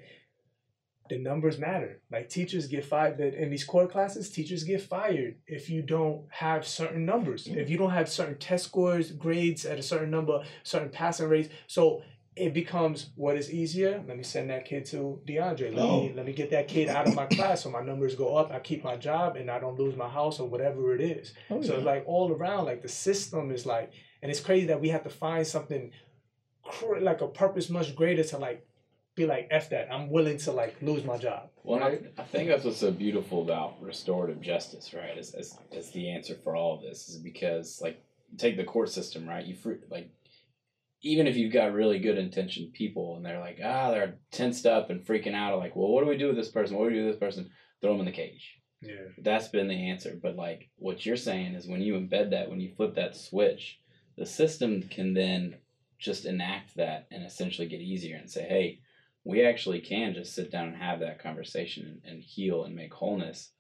the 1.10 1.18
numbers 1.18 1.58
matter. 1.58 2.00
Like 2.12 2.28
teachers 2.28 2.68
get 2.68 2.84
fired 2.84 3.18
in 3.18 3.50
these 3.50 3.64
core 3.64 3.88
classes, 3.88 4.30
teachers 4.30 4.62
get 4.62 4.80
fired 4.80 5.38
if 5.48 5.68
you 5.68 5.82
don't 5.82 6.24
have 6.30 6.64
certain 6.64 7.04
numbers. 7.04 7.48
If 7.48 7.68
you 7.68 7.76
don't 7.76 7.90
have 7.90 8.08
certain 8.08 8.38
test 8.38 8.66
scores, 8.66 9.10
grades 9.10 9.66
at 9.66 9.80
a 9.80 9.82
certain 9.82 10.10
number, 10.10 10.44
certain 10.62 10.90
passing 10.90 11.28
rates. 11.28 11.48
So 11.66 12.02
it 12.34 12.54
becomes 12.54 13.10
what 13.14 13.36
is 13.36 13.52
easier. 13.52 14.02
Let 14.06 14.16
me 14.16 14.22
send 14.22 14.48
that 14.50 14.64
kid 14.64 14.86
to 14.86 15.20
DeAndre. 15.26 15.74
Let 15.74 15.84
oh. 15.84 16.00
me 16.00 16.12
let 16.14 16.24
me 16.24 16.32
get 16.32 16.50
that 16.50 16.66
kid 16.66 16.88
out 16.88 17.06
of 17.06 17.14
my 17.14 17.26
class 17.26 17.62
so 17.62 17.70
my 17.70 17.82
numbers 17.82 18.14
go 18.14 18.36
up. 18.36 18.50
I 18.50 18.58
keep 18.58 18.82
my 18.82 18.96
job 18.96 19.36
and 19.36 19.50
I 19.50 19.58
don't 19.58 19.78
lose 19.78 19.96
my 19.96 20.08
house 20.08 20.40
or 20.40 20.48
whatever 20.48 20.94
it 20.94 21.00
is. 21.02 21.34
Oh, 21.50 21.60
so 21.60 21.72
yeah. 21.72 21.78
it's 21.78 21.86
like 21.86 22.04
all 22.06 22.32
around, 22.32 22.64
like 22.64 22.82
the 22.82 22.88
system 22.88 23.50
is 23.50 23.66
like, 23.66 23.92
and 24.22 24.30
it's 24.30 24.40
crazy 24.40 24.66
that 24.66 24.80
we 24.80 24.88
have 24.88 25.02
to 25.02 25.10
find 25.10 25.46
something 25.46 25.90
cr- 26.64 27.00
like 27.00 27.20
a 27.20 27.28
purpose 27.28 27.68
much 27.68 27.94
greater 27.94 28.24
to 28.24 28.38
like 28.38 28.66
be 29.14 29.26
like 29.26 29.48
f 29.50 29.68
that. 29.68 29.92
I'm 29.92 30.08
willing 30.08 30.38
to 30.38 30.52
like 30.52 30.80
lose 30.80 31.04
my 31.04 31.18
job. 31.18 31.50
Well, 31.64 31.80
right? 31.80 32.02
I, 32.16 32.22
I, 32.22 32.24
think 32.24 32.48
that's 32.48 32.64
what's 32.64 32.78
so 32.78 32.90
beautiful 32.90 33.42
about 33.42 33.82
restorative 33.82 34.40
justice, 34.40 34.94
right? 34.94 35.18
Is, 35.18 35.34
is 35.34 35.58
is 35.70 35.90
the 35.90 36.10
answer 36.10 36.34
for 36.42 36.56
all 36.56 36.74
of 36.76 36.82
this 36.82 37.10
is 37.10 37.18
because 37.18 37.80
like 37.82 38.02
take 38.38 38.56
the 38.56 38.64
court 38.64 38.88
system, 38.88 39.28
right? 39.28 39.44
You 39.44 39.54
free, 39.54 39.76
like 39.90 40.10
even 41.02 41.26
if 41.26 41.36
you've 41.36 41.52
got 41.52 41.72
really 41.72 41.98
good 41.98 42.16
intentioned 42.16 42.72
people 42.72 43.16
and 43.16 43.26
they're 43.26 43.40
like, 43.40 43.58
ah, 43.62 43.90
they're 43.90 44.18
tensed 44.30 44.66
up 44.66 44.88
and 44.90 45.04
freaking 45.04 45.34
out, 45.34 45.58
like, 45.58 45.74
well, 45.74 45.88
what 45.88 46.02
do 46.02 46.08
we 46.08 46.16
do 46.16 46.28
with 46.28 46.36
this 46.36 46.50
person? 46.50 46.76
What 46.76 46.84
do 46.84 46.90
we 46.90 47.00
do 47.00 47.06
with 47.06 47.14
this 47.14 47.20
person? 47.20 47.50
Throw 47.80 47.92
them 47.92 48.00
in 48.00 48.06
the 48.06 48.12
cage. 48.12 48.58
Yeah. 48.80 49.08
That's 49.18 49.48
been 49.48 49.68
the 49.68 49.90
answer. 49.90 50.18
But 50.20 50.36
like 50.36 50.70
what 50.76 51.04
you're 51.04 51.16
saying 51.16 51.54
is 51.54 51.66
when 51.66 51.80
you 51.80 51.94
embed 51.94 52.30
that, 52.30 52.48
when 52.50 52.60
you 52.60 52.72
flip 52.76 52.94
that 52.94 53.16
switch, 53.16 53.80
the 54.16 54.26
system 54.26 54.82
can 54.82 55.14
then 55.14 55.56
just 55.98 56.24
enact 56.24 56.76
that 56.76 57.06
and 57.10 57.24
essentially 57.24 57.68
get 57.68 57.80
easier 57.80 58.16
and 58.16 58.30
say, 58.30 58.42
hey, 58.42 58.80
we 59.24 59.44
actually 59.44 59.80
can 59.80 60.14
just 60.14 60.34
sit 60.34 60.50
down 60.50 60.68
and 60.68 60.76
have 60.76 61.00
that 61.00 61.22
conversation 61.22 62.00
and, 62.04 62.12
and 62.12 62.22
heal 62.22 62.64
and 62.64 62.74
make 62.74 62.92
wholeness. 62.92 63.50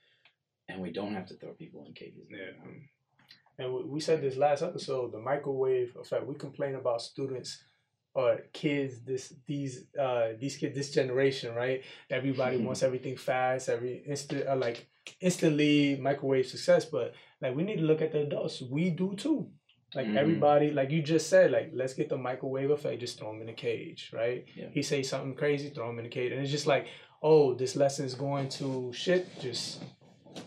And 0.68 0.80
we 0.80 0.92
don't 0.92 1.14
have 1.14 1.26
to 1.26 1.36
throw 1.36 1.52
people 1.52 1.84
in 1.86 1.92
cages. 1.92 2.28
Yeah 2.30 2.68
and 3.58 3.72
we 3.88 4.00
said 4.00 4.22
this 4.22 4.36
last 4.36 4.62
episode, 4.62 5.12
the 5.12 5.18
microwave 5.18 5.94
effect. 6.00 6.26
We 6.26 6.34
complain 6.34 6.74
about 6.74 7.02
students 7.02 7.62
or 8.14 8.40
kids 8.52 9.00
this 9.06 9.32
these 9.46 9.86
uh 9.98 10.28
these 10.38 10.56
kids 10.56 10.76
this 10.76 10.90
generation 10.90 11.54
right? 11.54 11.82
Everybody 12.10 12.58
wants 12.58 12.82
everything 12.82 13.16
fast 13.16 13.70
every 13.70 14.02
instant 14.06 14.46
uh, 14.46 14.56
like 14.56 14.86
instantly 15.20 15.96
microwave 15.96 16.46
success. 16.46 16.84
But 16.84 17.14
like 17.40 17.54
we 17.56 17.62
need 17.62 17.76
to 17.76 17.82
look 17.82 18.02
at 18.02 18.12
the 18.12 18.22
adults. 18.22 18.62
We 18.62 18.90
do 18.90 19.14
too. 19.16 19.48
Like 19.94 20.06
mm-hmm. 20.06 20.18
everybody 20.18 20.70
like 20.70 20.90
you 20.90 21.02
just 21.02 21.28
said 21.28 21.50
like 21.50 21.70
let's 21.74 21.94
get 21.94 22.08
the 22.08 22.18
microwave 22.18 22.70
effect. 22.70 23.00
Just 23.00 23.18
throw 23.18 23.30
him 23.32 23.42
in 23.42 23.48
a 23.48 23.54
cage 23.54 24.10
right? 24.14 24.44
Yeah. 24.56 24.68
he 24.72 24.82
say 24.82 25.02
something 25.02 25.34
crazy 25.34 25.70
throw 25.70 25.90
him 25.90 25.98
in 25.98 26.06
a 26.06 26.10
cage. 26.10 26.32
And 26.32 26.40
it's 26.40 26.50
just 26.50 26.66
like 26.66 26.86
oh 27.22 27.54
this 27.54 27.76
lesson 27.76 28.06
is 28.06 28.14
going 28.14 28.48
to 28.50 28.92
shit. 28.94 29.28
Just 29.40 29.82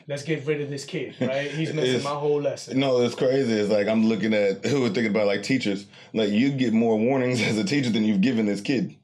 let's 0.08 0.24
get 0.24 0.46
rid 0.46 0.62
of 0.62 0.70
this 0.70 0.86
kid, 0.86 1.16
right? 1.20 1.50
He's 1.52 1.74
missing 1.74 2.04
my 2.04 2.12
whole 2.12 2.42
lesson. 2.42 2.80
No, 2.80 3.02
it's 3.02 3.16
crazy. 3.16 3.54
It's 3.54 3.70
like 3.70 3.88
I'm 3.88 4.06
looking 4.06 4.34
at 4.34 4.66
who 4.66 4.82
we're 4.82 4.90
thinking 4.90 5.12
about 5.12 5.28
like 5.28 5.44
teachers. 5.44 5.86
Like 6.14 6.30
you 6.30 6.52
get 6.52 6.74
more 6.74 6.98
warnings 6.98 7.42
as 7.44 7.58
a 7.58 7.64
teacher 7.64 7.90
than 7.90 8.04
you've 8.04 8.22
given 8.22 8.46
this 8.46 8.62
kid. 8.62 8.96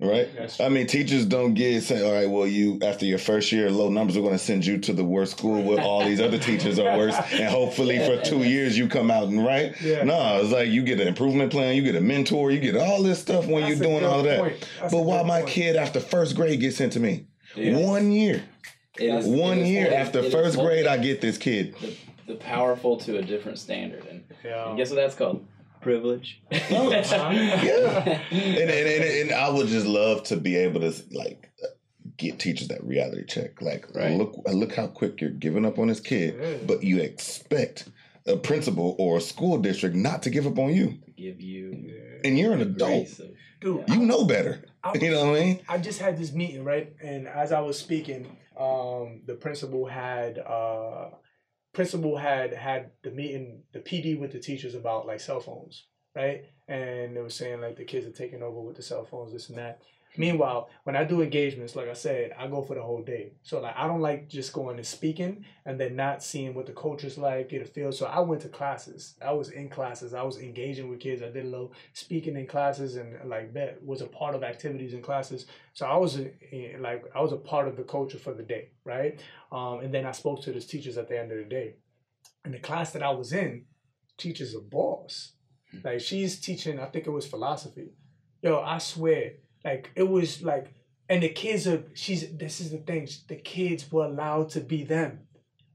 Right? 0.00 0.28
I 0.60 0.68
mean, 0.68 0.86
teachers 0.86 1.26
don't 1.26 1.54
get 1.54 1.82
say, 1.82 2.06
all 2.06 2.12
right, 2.12 2.30
well, 2.30 2.46
you 2.46 2.78
after 2.82 3.04
your 3.04 3.18
first 3.18 3.50
year, 3.50 3.68
low 3.68 3.88
numbers 3.88 4.16
are 4.16 4.20
going 4.20 4.32
to 4.32 4.38
send 4.38 4.64
you 4.64 4.78
to 4.78 4.92
the 4.92 5.02
worst 5.02 5.36
school 5.36 5.60
where 5.60 5.80
all 5.80 6.04
these 6.04 6.20
other 6.20 6.38
teachers 6.38 6.78
are 6.78 6.96
worse, 6.96 7.16
and 7.32 7.50
hopefully 7.50 7.98
for 8.06 8.16
two 8.24 8.44
years 8.44 8.78
you 8.78 8.86
come 8.86 9.10
out 9.10 9.26
and 9.26 9.44
right. 9.44 9.74
Yeah. 9.80 10.04
No, 10.04 10.40
it's 10.40 10.52
like 10.52 10.68
you 10.68 10.84
get 10.84 11.00
an 11.00 11.08
improvement 11.08 11.50
plan, 11.50 11.74
you 11.74 11.82
get 11.82 11.96
a 11.96 12.00
mentor, 12.00 12.52
you 12.52 12.60
get 12.60 12.76
all 12.76 13.02
this 13.02 13.18
stuff 13.18 13.48
when 13.48 13.62
That's 13.62 13.80
you're 13.80 13.88
doing 13.88 14.04
all 14.04 14.20
of 14.20 14.24
that. 14.26 14.68
But 14.82 15.02
why 15.02 15.24
my 15.24 15.40
point. 15.40 15.50
kid 15.50 15.74
after 15.74 15.98
first 15.98 16.36
grade 16.36 16.60
gets 16.60 16.80
into 16.80 17.00
me, 17.00 17.26
yeah. 17.56 17.76
one 17.76 18.12
year. 18.12 18.44
Is, 19.00 19.26
one 19.26 19.64
year 19.64 19.92
after 19.92 20.28
first 20.30 20.58
grade, 20.58 20.86
I 20.86 20.96
get 20.96 21.20
this 21.20 21.38
kid. 21.38 21.74
The, 21.80 21.96
the, 22.26 22.34
powerful 22.34 22.96
to 22.98 23.18
a 23.18 23.22
different 23.22 23.58
standard, 23.58 24.04
and, 24.06 24.24
yeah. 24.44 24.68
and 24.68 24.76
guess 24.76 24.90
what 24.90 24.96
that's 24.96 25.14
called? 25.14 25.46
Privilege. 25.80 26.42
Oh, 26.70 26.90
yeah, 26.90 28.18
and, 28.30 28.32
and, 28.32 28.70
and, 28.70 29.04
and 29.04 29.32
I 29.32 29.48
would 29.48 29.68
just 29.68 29.86
love 29.86 30.24
to 30.24 30.36
be 30.36 30.56
able 30.56 30.80
to 30.80 30.92
like 31.12 31.50
get 32.16 32.38
teachers 32.38 32.68
that 32.68 32.82
reality 32.84 33.24
check. 33.24 33.62
Like, 33.62 33.86
right. 33.94 34.16
look, 34.16 34.34
look 34.52 34.74
how 34.74 34.88
quick 34.88 35.20
you're 35.20 35.30
giving 35.30 35.64
up 35.64 35.78
on 35.78 35.86
this 35.86 36.00
kid, 36.00 36.66
but 36.66 36.82
you 36.82 36.98
expect 36.98 37.88
a 38.26 38.36
principal 38.36 38.94
or 38.98 39.18
a 39.18 39.20
school 39.20 39.58
district 39.58 39.96
not 39.96 40.22
to 40.24 40.30
give 40.30 40.46
up 40.46 40.58
on 40.58 40.74
you. 40.74 40.98
Give 41.16 41.40
you, 41.40 41.94
and 42.24 42.38
you're 42.38 42.52
an 42.52 42.60
adult. 42.60 43.08
Dude. 43.60 43.88
You 43.88 44.04
know 44.06 44.24
better. 44.24 44.64
I, 44.82 44.92
You 45.00 45.10
know 45.10 45.30
what 45.30 45.40
I 45.40 45.44
mean? 45.44 45.60
I 45.68 45.78
just 45.78 46.00
had 46.00 46.18
this 46.18 46.32
meeting, 46.32 46.64
right? 46.64 46.92
And 47.02 47.26
as 47.28 47.52
I 47.52 47.60
was 47.60 47.78
speaking, 47.78 48.36
um, 48.58 49.22
the 49.26 49.34
principal 49.34 49.86
had 49.86 50.38
uh, 50.38 51.10
principal 51.72 52.16
had 52.16 52.52
had 52.52 52.90
the 53.02 53.10
meeting, 53.10 53.62
the 53.72 53.80
PD 53.80 54.18
with 54.18 54.32
the 54.32 54.40
teachers 54.40 54.74
about 54.74 55.06
like 55.06 55.20
cell 55.20 55.40
phones, 55.40 55.86
right? 56.14 56.42
And 56.66 57.16
they 57.16 57.20
were 57.20 57.30
saying 57.30 57.60
like 57.60 57.76
the 57.76 57.84
kids 57.84 58.06
are 58.06 58.12
taking 58.12 58.42
over 58.42 58.60
with 58.60 58.76
the 58.76 58.82
cell 58.82 59.04
phones, 59.04 59.32
this 59.32 59.48
and 59.48 59.58
that. 59.58 59.80
Meanwhile, 60.18 60.68
when 60.82 60.96
I 60.96 61.04
do 61.04 61.22
engagements, 61.22 61.76
like 61.76 61.88
I 61.88 61.92
said, 61.92 62.32
I 62.36 62.48
go 62.48 62.60
for 62.60 62.74
the 62.74 62.82
whole 62.82 63.02
day. 63.02 63.34
So 63.44 63.60
like 63.60 63.76
I 63.76 63.86
don't 63.86 64.00
like 64.00 64.28
just 64.28 64.52
going 64.52 64.76
and 64.76 64.84
speaking 64.84 65.44
and 65.64 65.78
then 65.78 65.94
not 65.94 66.24
seeing 66.24 66.54
what 66.54 66.66
the 66.66 66.72
culture's 66.72 67.16
like, 67.16 67.50
get 67.50 67.62
a 67.62 67.64
feel. 67.64 67.92
So 67.92 68.06
I 68.06 68.18
went 68.18 68.42
to 68.42 68.48
classes. 68.48 69.14
I 69.24 69.30
was 69.30 69.50
in 69.50 69.68
classes. 69.68 70.14
I 70.14 70.24
was 70.24 70.38
engaging 70.38 70.88
with 70.88 70.98
kids. 70.98 71.22
I 71.22 71.30
did 71.30 71.44
a 71.44 71.48
little 71.48 71.72
speaking 71.92 72.36
in 72.36 72.48
classes 72.48 72.96
and 72.96 73.16
like 73.30 73.54
that 73.54 73.80
was 73.84 74.00
a 74.00 74.06
part 74.06 74.34
of 74.34 74.42
activities 74.42 74.92
in 74.92 75.02
classes. 75.02 75.46
So 75.72 75.86
I 75.86 75.96
was 75.96 76.18
eh, 76.18 76.72
like 76.80 77.04
I 77.14 77.20
was 77.20 77.30
a 77.30 77.36
part 77.36 77.68
of 77.68 77.76
the 77.76 77.84
culture 77.84 78.18
for 78.18 78.34
the 78.34 78.42
day, 78.42 78.72
right? 78.84 79.20
Um, 79.52 79.78
and 79.84 79.94
then 79.94 80.04
I 80.04 80.10
spoke 80.10 80.42
to 80.42 80.52
the 80.52 80.60
teachers 80.60 80.98
at 80.98 81.08
the 81.08 81.16
end 81.16 81.30
of 81.30 81.38
the 81.38 81.44
day. 81.44 81.76
And 82.44 82.52
the 82.52 82.58
class 82.58 82.90
that 82.90 83.04
I 83.04 83.10
was 83.10 83.32
in, 83.32 83.66
teacher's 84.16 84.56
a 84.56 84.60
boss. 84.60 85.34
Like 85.84 86.00
she's 86.00 86.40
teaching, 86.40 86.80
I 86.80 86.86
think 86.86 87.06
it 87.06 87.10
was 87.10 87.26
philosophy. 87.26 87.90
Yo, 88.42 88.58
I 88.60 88.78
swear, 88.78 89.34
like 89.64 89.90
it 89.94 90.08
was 90.08 90.42
like, 90.42 90.72
and 91.08 91.22
the 91.22 91.28
kids 91.28 91.66
are. 91.66 91.84
She's. 91.94 92.36
This 92.36 92.60
is 92.60 92.70
the 92.70 92.78
thing. 92.78 93.08
The 93.28 93.36
kids 93.36 93.90
were 93.90 94.04
allowed 94.04 94.50
to 94.50 94.60
be 94.60 94.84
them. 94.84 95.20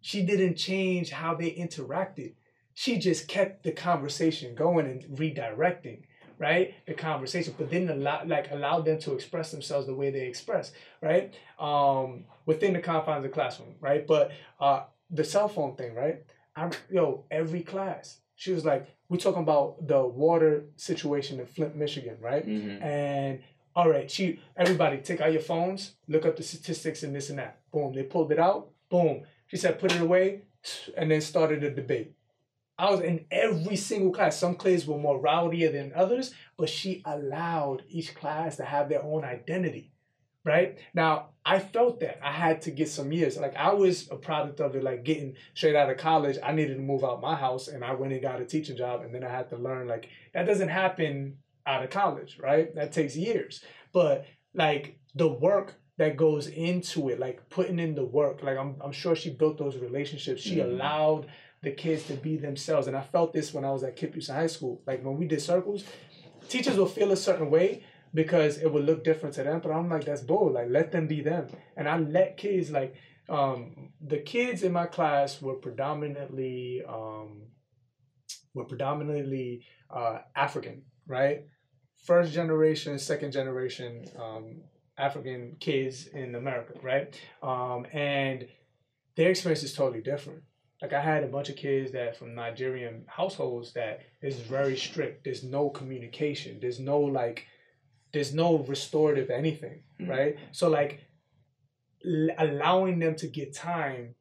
She 0.02 0.22
didn't 0.22 0.56
change 0.56 1.12
how 1.12 1.36
they 1.36 1.52
interacted. 1.52 2.34
She 2.74 2.98
just 2.98 3.28
kept 3.28 3.64
the 3.64 3.72
conversation 3.72 4.56
going 4.56 4.86
and 4.86 5.04
redirecting, 5.18 6.02
right? 6.40 6.74
The 6.86 6.94
conversation, 6.94 7.54
but 7.58 7.70
didn't 7.70 7.90
allow 7.90 8.24
like 8.26 8.52
allowed 8.52 8.86
them 8.86 9.00
to 9.00 9.14
express 9.14 9.52
themselves 9.52 9.88
the 9.88 9.96
way 9.96 10.12
they 10.12 10.28
express, 10.28 10.72
right? 11.02 11.34
Um, 11.60 12.26
within 12.46 12.74
the 12.74 12.80
confines 12.80 13.18
of 13.18 13.24
the 13.24 13.30
classroom, 13.30 13.76
right? 13.80 14.06
But 14.06 14.32
uh, 14.60 14.84
the 15.10 15.24
cell 15.24 15.48
phone 15.48 15.76
thing, 15.76 15.94
right? 15.94 16.24
I'm 16.56 16.72
yo 16.90 17.26
every 17.32 17.62
class. 17.62 18.20
She 18.36 18.52
was 18.52 18.66
like, 18.66 18.88
we're 19.10 19.18
talking 19.18 19.44
about 19.44 19.88
the 19.88 20.04
water 20.06 20.66
situation 20.76 21.40
in 21.40 21.46
Flint, 21.46 21.76
Michigan, 21.76 22.18
right? 22.20 22.46
Mm-hmm. 22.46 22.84
And 22.84 23.40
all 23.76 23.90
right, 23.90 24.10
she 24.10 24.40
everybody 24.56 24.98
take 24.98 25.22
out 25.22 25.34
your 25.34 25.42
phones, 25.42 25.94
look 26.08 26.26
up 26.26 26.38
the 26.38 26.44
statistics 26.44 27.04
and 27.04 27.16
this 27.16 27.30
and 27.30 27.40
that. 27.40 27.60
Boom, 27.72 27.94
they 27.94 28.04
pulled 28.04 28.32
it 28.32 28.40
out. 28.40 28.70
Boom. 28.90 29.24
She 29.48 29.58
said, 29.58 29.80
put 29.80 29.94
it 29.94 30.02
away, 30.02 30.44
and 30.98 31.12
then 31.12 31.22
started 31.22 31.64
a 31.64 31.72
debate. 31.72 32.14
I 32.78 32.90
was 32.90 33.02
in 33.02 33.26
every 33.30 33.76
single 33.76 34.12
class. 34.12 34.38
Some 34.38 34.56
classes 34.56 34.88
were 34.88 34.98
more 34.98 35.22
rowdier 35.22 35.72
than 35.72 35.94
others, 35.96 36.34
but 36.58 36.70
she 36.70 37.04
allowed 37.06 37.84
each 37.88 38.16
class 38.16 38.58
to 38.58 38.66
have 38.66 38.90
their 38.90 39.04
own 39.04 39.24
identity. 39.24 39.92
Right 40.46 40.78
now, 40.94 41.30
I 41.46 41.60
felt 41.60 42.02
that 42.02 42.20
I 42.26 42.32
had 42.32 42.64
to 42.64 42.72
get 42.72 42.90
some 42.90 43.14
years. 43.14 43.38
Like 43.38 43.56
I 43.56 43.74
was 43.74 44.10
a 44.12 44.18
product 44.18 44.60
of 44.60 44.76
it, 44.76 44.84
like 44.84 45.04
getting 45.04 45.36
straight 45.54 45.76
out 45.76 45.90
of 45.90 45.98
college. 45.98 46.38
I 46.44 46.52
needed 46.52 46.76
to 46.76 46.82
move 46.82 47.04
out 47.04 47.22
my 47.22 47.36
house, 47.36 47.70
and 47.70 47.84
I 47.84 47.94
went 47.94 48.12
and 48.12 48.22
got 48.22 48.42
a 48.42 48.46
teaching 48.46 48.76
job, 48.76 49.04
and 49.04 49.16
then 49.16 49.24
I 49.24 49.30
had 49.30 49.50
to 49.50 49.56
learn. 49.56 49.88
Like 49.88 50.10
that 50.34 50.46
doesn't 50.46 50.68
happen 50.68 51.38
out 51.66 51.84
of 51.84 51.90
college, 51.90 52.38
right? 52.40 52.74
That 52.76 52.92
takes 52.92 53.16
years. 53.16 53.64
But 53.92 54.26
like 54.54 55.00
the 55.16 55.28
work 55.28 55.76
that 55.98 56.18
goes 56.18 56.48
into 56.48 57.10
it, 57.10 57.20
like 57.20 57.48
putting 57.50 57.80
in 57.80 57.96
the 57.96 58.06
work, 58.06 58.42
like 58.44 58.58
I'm, 58.58 58.76
I'm 58.84 58.92
sure 58.92 59.16
she 59.16 59.30
built 59.30 59.58
those 59.58 59.78
relationships. 59.78 60.42
She 60.42 60.56
Mhm. 60.58 60.64
allowed 60.74 61.28
the 61.62 61.72
kids 61.72 62.08
to 62.08 62.14
be 62.16 62.36
themselves. 62.38 62.88
And 62.88 62.96
I 62.98 63.02
felt 63.02 63.32
this 63.34 63.54
when 63.54 63.64
I 63.64 63.72
was 63.72 63.84
at 63.84 63.96
KIPP 63.96 64.14
Houston 64.14 64.36
High 64.36 64.48
School. 64.48 64.82
Like 64.86 65.04
when 65.06 65.18
we 65.18 65.28
did 65.28 65.42
circles, 65.42 65.84
teachers 66.50 66.78
will 66.78 66.88
feel 66.88 67.12
a 67.12 67.18
certain 67.18 67.50
way 67.50 67.84
because 68.14 68.58
it 68.58 68.72
would 68.72 68.86
look 68.86 69.04
different 69.04 69.36
to 69.36 69.44
them. 69.44 69.62
But 69.62 69.72
I'm 69.72 69.90
like, 69.90 70.06
that's 70.06 70.22
bull. 70.22 70.52
Like 70.52 70.68
let 70.70 70.92
them 70.92 71.08
be 71.08 71.22
them. 71.22 71.48
And 71.78 71.88
I 71.88 71.98
let 71.98 72.38
kids 72.38 72.70
like 72.72 72.96
um 73.30 73.94
the 74.02 74.18
kids 74.18 74.64
in 74.64 74.74
my 74.74 74.86
class 74.86 75.42
were 75.42 75.56
predominantly 75.56 76.84
um 76.88 77.44
were 78.54 78.66
predominantly 78.66 79.66
uh 79.90 80.20
African, 80.36 80.84
right? 81.08 81.46
First 82.04 82.34
generation, 82.34 83.00
second 83.00 83.32
generation 83.32 84.06
um 84.20 84.62
African 84.98 85.56
kids 85.60 86.08
in 86.08 86.36
America, 86.36 86.74
right? 86.82 87.08
Um 87.42 87.86
and 87.94 88.48
their 89.16 89.30
experience 89.30 89.64
is 89.64 89.74
totally 89.74 90.02
different. 90.02 90.44
Like 90.82 90.94
I 90.94 91.02
had 91.02 91.24
a 91.24 91.28
bunch 91.28 91.50
of 91.50 91.56
kids 91.56 91.92
that 91.94 92.18
from 92.18 92.36
Nigerian 92.36 93.06
households 93.08 93.74
that 93.74 94.02
is 94.22 94.36
very 94.40 94.76
strict. 94.78 95.24
There's 95.24 95.44
no 95.44 95.70
communication. 95.70 96.60
There's 96.60 96.80
no 96.80 97.00
like 97.00 97.46
there's 98.12 98.34
no 98.34 98.58
restorative 98.60 99.30
anything, 99.30 99.84
Mhm. 100.00 100.10
right? 100.10 100.36
So 100.52 100.70
like 100.70 101.00
l- 102.06 102.36
allowing 102.38 103.00
them 103.00 103.16
to 103.16 103.28
get 103.28 103.54
time 103.54 104.16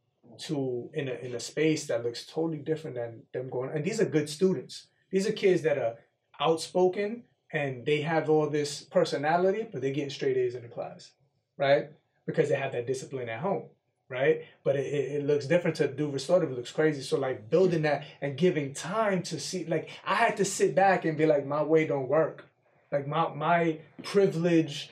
to 0.46 0.88
in 0.94 1.08
a 1.08 1.14
in 1.26 1.34
a 1.34 1.40
space 1.40 1.86
that 1.88 2.04
looks 2.04 2.24
totally 2.26 2.58
different 2.70 2.96
than 2.96 3.22
them 3.34 3.50
going 3.50 3.70
and 3.74 3.84
these 3.84 4.00
are 4.00 4.06
good 4.16 4.28
students. 4.28 4.86
These 5.10 5.26
are 5.28 5.32
kids 5.32 5.62
that 5.62 5.78
are 5.78 5.94
outspoken 6.40 7.24
and 7.52 7.84
they 7.84 8.00
have 8.00 8.30
all 8.30 8.48
this 8.48 8.82
personality, 8.82 9.66
but 9.70 9.82
they're 9.82 9.92
getting 9.92 10.10
straight 10.10 10.36
A's 10.36 10.54
in 10.54 10.62
the 10.62 10.68
class, 10.68 11.10
right? 11.58 11.90
Because 12.26 12.48
they 12.48 12.54
have 12.54 12.72
that 12.72 12.86
discipline 12.86 13.28
at 13.28 13.40
home, 13.40 13.64
right? 14.08 14.42
But 14.64 14.76
it, 14.76 14.86
it, 14.86 15.26
looks 15.26 15.46
different 15.46 15.76
to 15.76 15.88
do 15.88 16.10
restorative. 16.10 16.50
It 16.50 16.56
looks 16.56 16.72
crazy. 16.72 17.02
So 17.02 17.18
like 17.18 17.50
building 17.50 17.82
that 17.82 18.04
and 18.22 18.38
giving 18.38 18.72
time 18.72 19.22
to 19.24 19.38
see, 19.38 19.66
like 19.66 19.90
I 20.04 20.14
had 20.14 20.38
to 20.38 20.44
sit 20.44 20.74
back 20.74 21.04
and 21.04 21.18
be 21.18 21.26
like, 21.26 21.46
my 21.46 21.62
way 21.62 21.86
don't 21.86 22.08
work. 22.08 22.46
Like 22.90 23.06
my 23.06 23.34
my 23.34 23.78
privilege, 24.02 24.90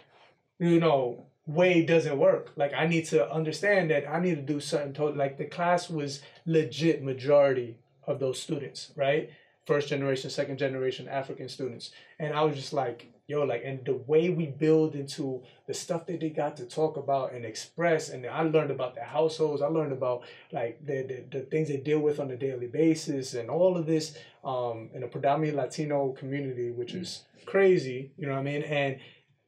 you 0.59 0.81
know, 0.81 1.27
way 1.47 1.85
doesn't 1.85 2.19
work. 2.19 2.53
Like 2.57 2.73
I 2.75 2.87
need 2.87 3.07
to 3.07 3.31
understand 3.31 3.91
that 3.91 4.09
I 4.09 4.21
need 4.21 4.37
to 4.37 4.43
do 4.43 4.61
certain. 4.61 4.93
To- 4.95 5.11
like 5.11 5.39
the 5.39 5.45
class 5.45 5.89
was 5.91 6.23
legit 6.47 7.03
majority 7.03 7.79
of 8.07 8.19
those 8.19 8.41
students, 8.41 8.93
right? 8.97 9.31
First 9.71 9.89
generation, 9.89 10.31
second 10.31 10.59
generation 10.59 11.07
African 11.07 11.49
students, 11.49 11.93
and 12.19 12.35
I 12.35 12.43
was 12.43 12.57
just 12.57 12.73
like, 12.73 13.07
yo, 13.29 13.45
like, 13.45 13.63
and 13.65 13.85
the 13.85 13.95
way 13.95 14.29
we 14.29 14.47
build 14.47 14.97
into 14.97 15.45
the 15.69 15.75
stuff 15.75 16.07
that 16.07 16.19
they 16.19 16.31
got 16.31 16.57
to 16.57 16.65
talk 16.67 16.97
about 16.97 17.35
and 17.35 17.45
express, 17.45 18.09
and 18.09 18.27
I 18.27 18.43
learned 18.43 18.73
about 18.73 18.97
their 18.97 19.05
households. 19.05 19.63
I 19.63 19.69
learned 19.69 19.93
about 19.93 20.25
like 20.51 20.85
the 20.85 21.03
the, 21.11 21.39
the 21.39 21.45
things 21.45 21.69
they 21.69 21.77
deal 21.77 22.01
with 22.01 22.19
on 22.19 22.33
a 22.33 22.37
daily 22.37 22.67
basis, 22.67 23.35
and 23.35 23.49
all 23.49 23.77
of 23.77 23.87
this 23.87 24.19
um, 24.43 24.91
in 24.93 25.05
a 25.05 25.07
predominantly 25.07 25.63
Latino 25.63 26.15
community, 26.19 26.73
which 26.73 26.93
is 26.95 27.23
crazy. 27.47 28.11
You 28.17 28.27
know 28.27 28.33
what 28.33 28.41
I 28.41 28.43
mean? 28.43 28.63
And 28.63 28.99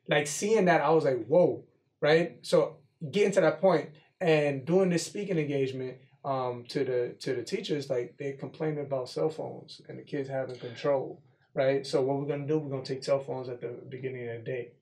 like 0.06 0.28
seeing 0.28 0.66
that, 0.66 0.82
I 0.82 0.90
was 0.90 1.02
like, 1.02 1.26
whoa, 1.26 1.64
right? 2.00 2.38
So 2.42 2.76
getting 3.10 3.32
to 3.32 3.40
that 3.40 3.60
point 3.60 3.90
and 4.20 4.64
doing 4.64 4.88
this 4.88 5.04
speaking 5.04 5.38
engagement 5.38 5.96
um, 6.24 6.64
to 6.68 6.84
the 6.84 7.16
to 7.20 7.34
the 7.34 7.42
teachers, 7.42 7.90
like 7.90 8.14
they're 8.18 8.34
complaining 8.34 8.84
about 8.84 9.08
cell 9.08 9.28
phones 9.28 9.80
and 9.88 9.98
the 9.98 10.02
kids 10.02 10.28
having 10.28 10.56
control, 10.56 11.20
right? 11.54 11.86
So 11.86 12.02
what 12.02 12.18
we're 12.18 12.26
gonna 12.26 12.46
do? 12.46 12.58
We're 12.58 12.70
gonna 12.70 12.84
take 12.84 13.04
cell 13.04 13.20
phones 13.20 13.48
at 13.48 13.60
the 13.60 13.78
beginning 13.88 14.28
of 14.28 14.38
the 14.38 14.42
day. 14.44 14.72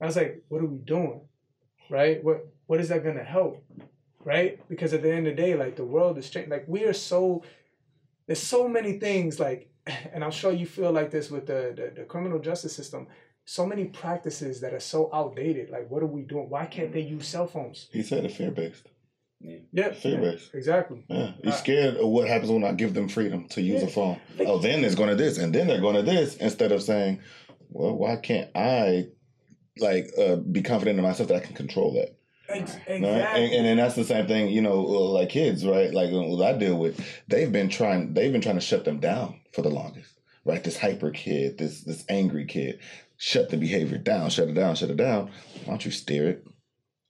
I 0.00 0.06
was 0.06 0.16
like, 0.16 0.44
what 0.48 0.60
are 0.60 0.66
we 0.66 0.78
doing, 0.78 1.22
right? 1.88 2.22
What 2.22 2.46
what 2.66 2.80
is 2.80 2.90
that 2.90 3.04
gonna 3.04 3.24
help, 3.24 3.64
right? 4.24 4.60
Because 4.68 4.92
at 4.92 5.02
the 5.02 5.12
end 5.12 5.26
of 5.26 5.36
the 5.36 5.42
day, 5.42 5.54
like 5.54 5.76
the 5.76 5.84
world 5.84 6.18
is 6.18 6.28
changing. 6.28 6.50
Like 6.50 6.64
we 6.68 6.84
are 6.84 6.92
so 6.92 7.42
there's 8.26 8.42
so 8.42 8.68
many 8.68 8.98
things 8.98 9.40
like, 9.40 9.70
and 10.12 10.22
I'm 10.22 10.30
sure 10.30 10.52
you 10.52 10.66
feel 10.66 10.92
like 10.92 11.10
this 11.10 11.30
with 11.30 11.46
the 11.46 11.72
the, 11.74 12.00
the 12.00 12.04
criminal 12.04 12.38
justice 12.38 12.74
system. 12.74 13.06
So 13.48 13.64
many 13.64 13.84
practices 13.84 14.60
that 14.60 14.74
are 14.74 14.80
so 14.80 15.08
outdated. 15.14 15.70
Like, 15.70 15.88
what 15.88 16.02
are 16.02 16.06
we 16.06 16.22
doing? 16.22 16.50
Why 16.50 16.66
can't 16.66 16.92
they 16.92 17.02
use 17.02 17.28
cell 17.28 17.46
phones? 17.46 17.88
He 17.92 18.02
said 18.02 18.24
it 18.24 18.32
fear 18.32 18.50
based. 18.50 18.88
Yeah, 19.72 19.92
Fear 19.92 20.12
yeah, 20.14 20.20
based. 20.32 20.54
exactly. 20.54 21.04
Yeah, 21.08 21.32
he's 21.42 21.52
Uh, 21.54 21.56
scared 21.56 21.96
of 21.96 22.08
what 22.08 22.28
happens 22.28 22.50
when 22.50 22.64
I 22.64 22.72
give 22.72 22.94
them 22.94 23.08
freedom 23.08 23.46
to 23.50 23.60
use 23.62 23.82
Yeah. 23.82 23.88
a 23.88 23.90
phone. 23.90 24.16
Oh, 24.40 24.58
then 24.58 24.84
it's 24.84 24.94
going 24.94 25.08
to 25.10 25.14
this, 25.14 25.38
and 25.38 25.54
then 25.54 25.66
they're 25.66 25.80
going 25.80 25.96
to 25.96 26.02
this, 26.02 26.36
instead 26.36 26.72
of 26.72 26.82
saying, 26.82 27.20
"Well, 27.70 27.94
why 27.96 28.16
can't 28.16 28.50
I, 28.54 29.06
like, 29.78 30.10
uh, 30.18 30.36
be 30.36 30.62
confident 30.62 30.98
in 30.98 31.04
myself 31.04 31.28
that 31.28 31.36
I 31.36 31.40
can 31.40 31.54
control 31.54 31.92
that?" 31.94 32.16
Ex- 32.48 32.74
Right? 32.88 32.96
exactly. 32.98 33.44
And, 33.44 33.52
and 33.54 33.66
then 33.66 33.76
that's 33.76 33.96
the 33.96 34.04
same 34.04 34.26
thing, 34.28 34.48
you 34.50 34.62
know, 34.62 34.86
uh, 34.86 35.00
like 35.10 35.30
kids, 35.30 35.66
right? 35.66 35.92
Like 35.92 36.12
uh, 36.12 36.22
what 36.22 36.42
I 36.46 36.56
deal 36.56 36.76
with, 36.76 37.00
they've 37.28 37.50
been 37.50 37.68
trying, 37.68 38.14
they've 38.14 38.32
been 38.32 38.40
trying 38.40 38.54
to 38.54 38.60
shut 38.60 38.84
them 38.84 39.00
down 39.00 39.40
for 39.52 39.62
the 39.62 39.68
longest, 39.70 40.12
right? 40.44 40.62
This 40.62 40.76
hyper 40.78 41.10
kid, 41.10 41.58
this 41.58 41.80
this 41.82 42.04
angry 42.08 42.44
kid, 42.46 42.78
shut 43.16 43.50
the 43.50 43.56
behavior 43.56 43.98
down, 43.98 44.30
shut 44.30 44.48
it 44.48 44.54
down, 44.54 44.76
shut 44.76 44.90
it 44.90 44.96
down. 44.96 45.26
Why 45.64 45.72
don't 45.72 45.84
you 45.84 45.90
steer 45.90 46.28
it? 46.28 46.46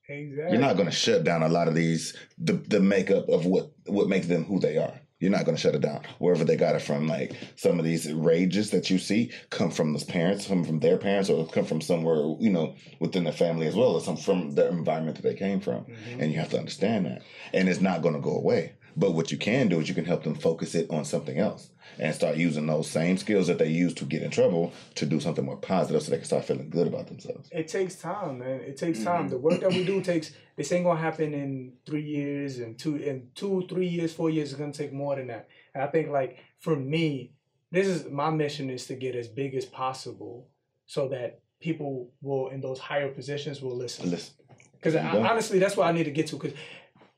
Exactly. 0.09 0.53
You're 0.53 0.67
not 0.67 0.77
going 0.77 0.89
to 0.89 0.95
shut 0.95 1.25
down 1.25 1.43
a 1.43 1.49
lot 1.49 1.69
of 1.69 1.75
these 1.75 2.17
the 2.39 2.55
the 2.55 2.81
makeup 2.81 3.29
of 3.29 3.47
what 3.47 3.73
what 3.87 4.09
makes 4.09 4.27
them 4.27 4.45
who 4.45 4.59
they 4.61 4.77
are. 4.79 5.01
You're 5.19 5.31
not 5.31 5.47
going 5.47 5.57
to 5.57 5.61
shut 5.61 5.75
it 5.75 5.81
down 5.81 6.03
wherever 6.19 6.45
they 6.45 6.57
got 6.57 6.75
it 6.75 6.83
from. 6.83 7.09
Like 7.09 7.33
some 7.57 7.79
of 7.79 7.87
these 7.87 8.13
rages 8.13 8.71
that 8.71 8.91
you 8.91 8.99
see 8.99 9.33
come 9.49 9.71
from 9.71 9.93
those 9.93 10.05
parents, 10.05 10.47
come 10.47 10.63
from 10.63 10.81
their 10.81 10.99
parents, 10.99 11.31
or 11.31 11.47
come 11.47 11.65
from 11.65 11.81
somewhere 11.81 12.37
you 12.39 12.51
know 12.51 12.75
within 13.01 13.25
the 13.25 13.33
family 13.33 13.67
as 13.67 13.75
well, 13.75 13.93
or 13.93 14.01
some 14.01 14.17
from 14.17 14.55
the 14.55 14.69
environment 14.69 15.17
that 15.17 15.23
they 15.23 15.35
came 15.35 15.61
from. 15.61 15.85
Mhm. 15.85 16.21
And 16.21 16.33
you 16.33 16.39
have 16.39 16.51
to 16.51 16.59
understand 16.59 17.07
that, 17.07 17.23
and 17.55 17.69
it's 17.69 17.81
not 17.81 18.03
going 18.03 18.15
to 18.15 18.21
go 18.21 18.37
away. 18.37 18.73
But 18.99 19.13
what 19.15 19.31
you 19.31 19.39
can 19.39 19.69
do 19.69 19.81
is 19.81 19.89
you 19.89 19.95
can 19.95 20.07
help 20.07 20.23
them 20.25 20.35
focus 20.35 20.75
it 20.75 20.91
on 20.91 21.05
something 21.05 21.39
else 21.39 21.71
and 21.99 22.15
start 22.15 22.37
using 22.37 22.67
those 22.67 22.91
same 22.91 23.17
skills 23.17 23.47
that 23.47 23.59
they 23.59 23.69
use 23.69 23.95
to 23.95 24.05
get 24.05 24.23
in 24.23 24.31
trouble 24.31 24.73
to 24.97 25.07
do 25.07 25.21
something 25.21 25.45
more 25.45 25.57
positive 25.57 26.03
so 26.03 26.11
they 26.11 26.19
can 26.19 26.27
start 26.27 26.45
feeling 26.45 26.71
good 26.71 26.87
about 26.87 27.07
themselves. 27.07 27.49
It 27.53 27.69
takes 27.69 27.97
time, 27.97 28.39
man. 28.39 28.61
It 28.61 28.77
takes 28.77 29.03
time. 29.03 29.23
Mm-hmm. 29.23 29.31
The 29.31 29.39
work 29.39 29.61
that 29.61 29.71
we 29.71 29.85
do 29.85 30.01
takes. 30.03 30.33
This 30.57 30.73
ain't 30.73 30.85
gonna 30.85 31.01
happen 31.01 31.35
in 31.35 31.75
three 31.85 32.03
years 32.03 32.59
and 32.59 32.79
two 32.79 32.97
in 32.97 33.29
two, 33.35 33.67
three 33.69 33.87
years, 33.87 34.13
four 34.13 34.31
years. 34.31 34.51
It's 34.51 34.59
gonna 34.59 34.73
take 34.73 34.93
more 34.93 35.17
than 35.17 35.27
that. 35.29 35.49
And 35.75 35.83
I 35.83 35.87
think 35.87 36.09
like 36.11 36.39
for 36.61 36.75
me, 36.77 37.33
this 37.71 37.87
is 37.87 38.11
my 38.11 38.31
mission 38.31 38.71
is 38.71 38.87
to 38.87 38.95
get 38.95 39.15
as 39.15 39.29
big 39.29 39.55
as 39.55 39.65
possible, 39.67 40.49
so 40.87 41.09
that 41.09 41.41
people 41.61 42.11
will 42.23 42.49
in 42.49 42.61
those 42.61 42.79
higher 42.79 43.11
positions 43.11 43.61
will 43.61 43.77
listen. 43.77 44.11
Listen, 44.11 44.35
Because 44.73 44.95
There 44.95 45.05
you 45.05 45.13
go. 45.13 45.23
honestly, 45.27 45.59
that's 45.59 45.77
what 45.77 45.87
I 45.89 45.93
need 45.93 46.05
to 46.05 46.11
get 46.11 46.27
to. 46.29 46.37
Because, 46.37 46.53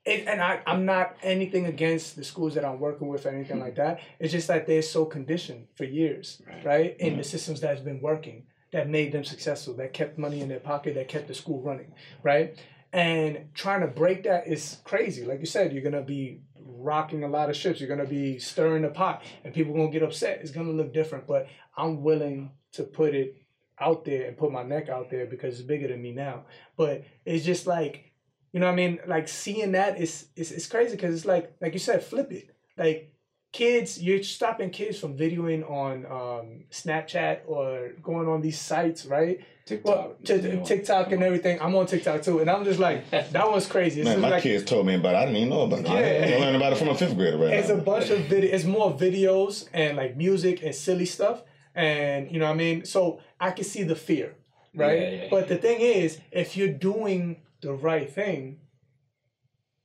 and 0.09 0.42
I, 0.42 0.61
I'm 0.66 0.84
not 0.84 1.16
anything 1.22 1.66
against 1.66 2.16
the 2.16 2.24
schools 2.24 2.54
that 2.54 2.64
I'm 2.64 2.80
working 2.80 3.09
with 3.09 3.26
or 3.26 3.30
anything 3.30 3.61
like 3.61 3.74
hmm. 3.74 3.82
that. 3.82 4.00
It's 4.18 4.32
just 4.32 4.48
that 4.48 4.66
they're 4.66 4.82
so 4.82 5.04
conditioned 5.04 5.68
for 5.74 5.84
years, 5.84 6.42
Right. 6.46 6.64
right? 6.64 6.96
In 6.98 7.11
the 7.11 7.16
hmm. 7.16 7.22
systems 7.22 7.61
that's 7.61 7.80
been 7.80 8.00
working, 8.00 8.44
that 8.72 8.88
made 8.88 9.12
them 9.12 9.24
successful, 9.24 9.74
that 9.74 9.92
kept 9.92 10.18
money 10.18 10.40
in 10.40 10.48
their 10.48 10.61
pocket, 10.61 10.94
that 10.94 11.09
kept 11.09 11.28
the 11.28 11.34
school 11.34 11.62
running, 11.62 11.92
right? 12.22 12.59
And 12.92 13.48
trying 13.54 13.80
to 13.80 13.86
break 13.86 14.24
that 14.24 14.46
is 14.46 14.78
crazy. 14.84 15.24
Like 15.24 15.40
you 15.40 15.46
said, 15.46 15.72
you're 15.72 15.82
gonna 15.82 16.02
be 16.02 16.42
rocking 16.61 17.24
a 17.24 17.28
lot 17.28 17.50
of 17.50 17.56
ships. 17.56 17.80
You're 17.80 17.88
gonna 17.88 18.09
be 18.09 18.38
stirring 18.38 18.82
the 18.82 18.88
pot, 18.88 19.22
and 19.44 19.54
people 19.54 19.74
gonna 19.74 19.90
get 19.90 20.02
upset. 20.02 20.40
It's 20.40 20.50
gonna 20.50 20.72
look 20.72 20.92
different, 20.92 21.26
but 21.26 21.48
I'm 21.76 22.02
willing 22.02 22.52
to 22.72 22.82
put 22.84 23.14
it 23.14 23.42
out 23.80 24.04
there 24.04 24.26
and 24.26 24.36
put 24.36 24.52
my 24.52 24.62
neck 24.62 24.88
out 24.88 25.11
there 25.11 25.26
because 25.26 25.54
it's 25.59 25.66
bigger 25.66 25.88
than 25.88 26.02
me 26.02 26.12
now. 26.12 26.44
But 26.76 27.04
it's 27.24 27.44
just 27.44 27.66
like, 27.66 28.07
you 28.53 28.61
know 28.61 28.66
what 28.66 28.72
I 28.72 28.76
mean? 28.76 28.99
Like 29.07 29.28
seeing 29.28 29.72
that 29.72 30.01
is 30.01 30.28
is 30.36 30.53
it's 30.53 30.66
crazy 30.66 30.96
because 30.96 31.14
it's 31.14 31.26
like 31.26 31.55
like 31.61 31.72
you 31.72 31.78
said, 31.78 32.03
flip 32.03 32.32
it. 32.32 32.55
Like 32.76 33.12
kids, 33.53 34.03
you're 34.03 34.22
stopping 34.22 34.70
kids 34.70 34.99
from 34.99 35.16
videoing 35.16 35.68
on 35.68 36.05
um, 36.07 36.64
Snapchat 36.70 37.40
or 37.46 37.92
going 38.03 38.28
on 38.28 38.40
these 38.40 38.61
sites, 38.61 39.07
right? 39.07 39.40
TikTok. 39.66 39.96
Well, 39.96 40.16
t- 40.24 40.40
t- 40.40 40.61
TikTok 40.64 41.12
and 41.12 41.22
everything. 41.22 41.61
I'm 41.61 41.74
on 41.74 41.86
TikTok 41.86 42.22
too, 42.22 42.40
and 42.40 42.51
I'm 42.51 42.64
just 42.64 42.78
like, 42.78 43.09
that 43.11 43.51
was 43.51 43.66
crazy. 43.66 44.03
Man, 44.03 44.20
my 44.20 44.30
like, 44.30 44.42
kids 44.42 44.64
told 44.64 44.86
me 44.86 44.94
about 44.94 45.14
it. 45.14 45.18
I 45.18 45.24
didn't 45.26 45.36
even 45.36 45.51
know 45.51 45.62
about 45.62 45.80
it. 45.80 45.86
Yeah. 45.86 46.36
I 46.36 46.40
learned 46.40 46.57
about 46.57 46.72
it 46.72 46.78
from 46.78 46.88
a 46.88 46.94
fifth 46.94 47.16
grader 47.16 47.36
right 47.36 47.53
it's 47.53 47.68
now. 47.68 47.74
a 47.74 47.78
bunch 47.78 48.11
of 48.11 48.20
video. 48.20 48.55
It's 48.55 48.64
more 48.64 48.92
videos 48.92 49.68
and 49.72 49.96
like 49.96 50.16
music 50.16 50.62
and 50.62 50.74
silly 50.74 51.07
stuff, 51.07 51.42
and 51.74 52.30
you 52.30 52.38
know 52.38 52.46
what 52.46 52.53
I 52.53 52.57
mean. 52.57 52.84
So 52.84 53.20
I 53.40 53.51
can 53.51 53.64
see 53.64 53.82
the 53.82 53.96
fear, 53.96 54.36
right? 54.74 55.01
Yeah, 55.01 55.11
yeah, 55.11 55.26
but 55.30 55.49
the 55.49 55.57
thing 55.57 55.80
is, 55.80 56.18
if 56.30 56.57
you're 56.57 56.72
doing 56.72 57.42
the 57.61 57.72
right 57.72 58.11
thing, 58.11 58.61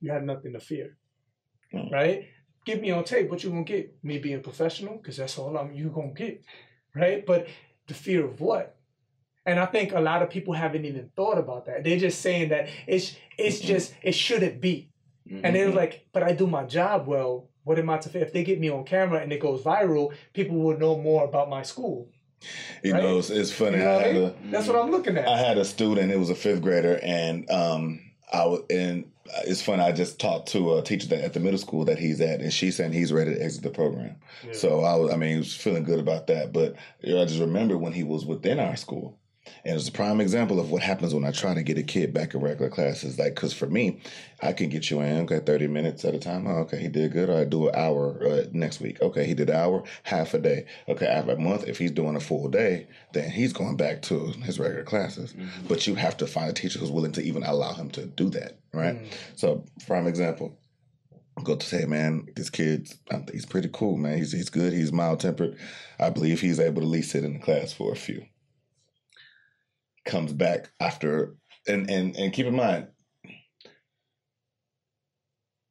you 0.00 0.10
have 0.12 0.22
nothing 0.22 0.52
to 0.52 0.60
fear, 0.60 0.96
Mm. 1.72 1.90
right? 1.90 2.28
Get 2.64 2.80
me 2.80 2.90
on 2.90 3.04
tape. 3.04 3.28
What 3.30 3.42
you 3.44 3.50
gonna 3.50 3.64
get? 3.64 4.02
Me 4.02 4.18
being 4.18 4.42
professional, 4.42 4.96
because 4.96 5.16
that's 5.16 5.38
all 5.38 5.56
I'm. 5.56 5.72
You 5.74 5.90
gonna 5.90 6.12
get, 6.14 6.42
right? 6.94 7.24
But 7.26 7.48
the 7.88 7.94
fear 7.94 8.24
of 8.24 8.40
what? 8.40 8.76
And 9.46 9.58
I 9.60 9.66
think 9.66 9.92
a 9.92 10.00
lot 10.00 10.22
of 10.22 10.30
people 10.30 10.54
haven't 10.54 10.86
even 10.86 11.10
thought 11.14 11.36
about 11.36 11.66
that. 11.66 11.84
They're 11.84 11.98
just 11.98 12.22
saying 12.22 12.48
that 12.50 12.68
it's 12.86 13.16
it's 13.36 13.60
just 13.60 13.94
it 14.02 14.12
shouldn't 14.14 14.60
be. 14.60 14.90
And 15.42 15.56
they're 15.56 15.70
like, 15.72 16.06
but 16.12 16.22
I 16.22 16.32
do 16.34 16.46
my 16.46 16.64
job 16.64 17.06
well. 17.06 17.48
What 17.64 17.78
am 17.78 17.88
I 17.88 17.96
to 17.98 18.08
fear? 18.10 18.22
If 18.22 18.32
they 18.34 18.44
get 18.44 18.60
me 18.60 18.68
on 18.68 18.84
camera 18.84 19.20
and 19.20 19.32
it 19.32 19.40
goes 19.40 19.62
viral, 19.62 20.12
people 20.34 20.56
will 20.56 20.78
know 20.78 20.98
more 20.98 21.24
about 21.24 21.48
my 21.48 21.62
school. 21.62 22.10
You 22.82 22.92
right? 22.92 23.02
know, 23.02 23.18
it's, 23.18 23.30
it's 23.30 23.52
funny. 23.52 23.78
You 23.78 23.84
know 23.84 23.98
I 23.98 24.12
mean? 24.12 24.22
a, 24.22 24.34
That's 24.50 24.66
what 24.66 24.76
I'm 24.76 24.90
looking 24.90 25.16
at. 25.16 25.28
I 25.28 25.38
had 25.38 25.58
a 25.58 25.64
student. 25.64 26.10
It 26.10 26.18
was 26.18 26.30
a 26.30 26.34
fifth 26.34 26.62
grader, 26.62 26.98
and 27.02 27.50
um, 27.50 28.00
I 28.32 28.44
was 28.46 28.62
and 28.70 29.10
it's 29.46 29.62
funny. 29.62 29.82
I 29.82 29.92
just 29.92 30.18
talked 30.20 30.48
to 30.48 30.76
a 30.76 30.82
teacher 30.82 31.08
that 31.08 31.24
at 31.24 31.32
the 31.32 31.40
middle 31.40 31.58
school 31.58 31.84
that 31.86 31.98
he's 31.98 32.20
at, 32.20 32.40
and 32.40 32.52
she's 32.52 32.76
saying 32.76 32.92
he's 32.92 33.12
ready 33.12 33.34
to 33.34 33.42
exit 33.42 33.62
the 33.62 33.70
program. 33.70 34.16
So 34.52 34.82
I 34.82 34.96
was, 34.96 35.12
I 35.12 35.16
mean, 35.16 35.30
he 35.30 35.36
was 35.38 35.54
feeling 35.54 35.84
good 35.84 35.98
about 35.98 36.26
that. 36.26 36.52
But 36.52 36.76
you 37.00 37.14
know, 37.14 37.22
I 37.22 37.24
just 37.24 37.40
remember 37.40 37.78
when 37.78 37.92
he 37.92 38.02
was 38.04 38.26
within 38.26 38.60
our 38.60 38.76
school, 38.76 39.18
and 39.64 39.76
it's 39.76 39.88
a 39.88 39.92
prime 39.92 40.20
example 40.20 40.60
of 40.60 40.70
what 40.70 40.82
happens 40.82 41.14
when 41.14 41.24
I 41.24 41.30
try 41.30 41.54
to 41.54 41.62
get 41.62 41.78
a 41.78 41.82
kid 41.82 42.12
back 42.12 42.34
in 42.34 42.40
regular 42.40 42.70
classes. 42.70 43.18
Like, 43.18 43.34
because 43.34 43.52
for 43.52 43.66
me, 43.66 44.00
I 44.42 44.52
can 44.52 44.68
get 44.68 44.90
you 44.90 45.00
in 45.00 45.20
okay, 45.22 45.40
thirty 45.40 45.66
minutes 45.66 46.04
at 46.04 46.14
a 46.14 46.18
time. 46.18 46.46
Oh, 46.46 46.58
okay, 46.60 46.78
he 46.78 46.88
did 46.88 47.12
good. 47.12 47.30
I 47.30 47.44
do 47.44 47.68
an 47.68 47.74
hour 47.74 48.18
uh, 48.26 48.44
next 48.52 48.80
week. 48.80 49.00
Okay, 49.00 49.26
he 49.26 49.34
did 49.34 49.50
an 49.50 49.56
hour, 49.56 49.84
half 50.02 50.34
a 50.34 50.38
day. 50.38 50.66
Okay, 50.88 51.06
after 51.06 51.32
a 51.32 51.38
month, 51.38 51.66
if 51.66 51.78
he's 51.78 51.92
doing 51.92 52.16
a 52.16 52.20
full 52.20 52.48
day, 52.48 52.86
then 53.12 53.30
he's 53.30 53.52
going 53.52 53.76
back 53.76 54.02
to 54.02 54.26
his 54.42 54.58
regular 54.58 54.84
classes. 54.84 55.32
Mm-hmm. 55.32 55.66
But 55.68 55.86
you 55.86 55.94
have 55.94 56.16
to 56.18 56.26
find 56.26 56.50
a 56.50 56.52
teacher 56.52 56.78
who's 56.78 56.90
willing 56.90 57.12
to 57.12 57.22
even 57.22 57.42
allow 57.42 57.72
him 57.74 57.90
to 57.90 58.06
do 58.06 58.30
that, 58.30 58.58
right? 58.72 58.96
Mm. 58.96 59.06
So, 59.36 59.64
prime 59.86 60.06
example 60.06 60.58
go 61.42 61.56
to 61.56 61.66
say, 61.66 61.84
man, 61.84 62.28
this 62.36 62.50
kid's 62.50 62.94
think 63.10 63.22
um, 63.22 63.26
he's 63.32 63.46
pretty 63.46 63.68
cool, 63.72 63.96
man. 63.96 64.18
He's 64.18 64.32
he's 64.32 64.50
good. 64.50 64.72
He's 64.72 64.92
mild 64.92 65.20
tempered. 65.20 65.56
I 65.98 66.10
believe 66.10 66.40
he's 66.40 66.60
able 66.60 66.82
to 66.82 66.86
at 66.86 66.90
least 66.90 67.10
sit 67.10 67.24
in 67.24 67.34
the 67.34 67.38
class 67.38 67.72
for 67.72 67.92
a 67.92 67.96
few. 67.96 68.24
Comes 70.04 70.32
back 70.32 70.70
after, 70.80 71.36
and 71.66 71.88
and 71.90 72.14
and 72.16 72.32
keep 72.32 72.46
in 72.46 72.54
mind, 72.56 72.88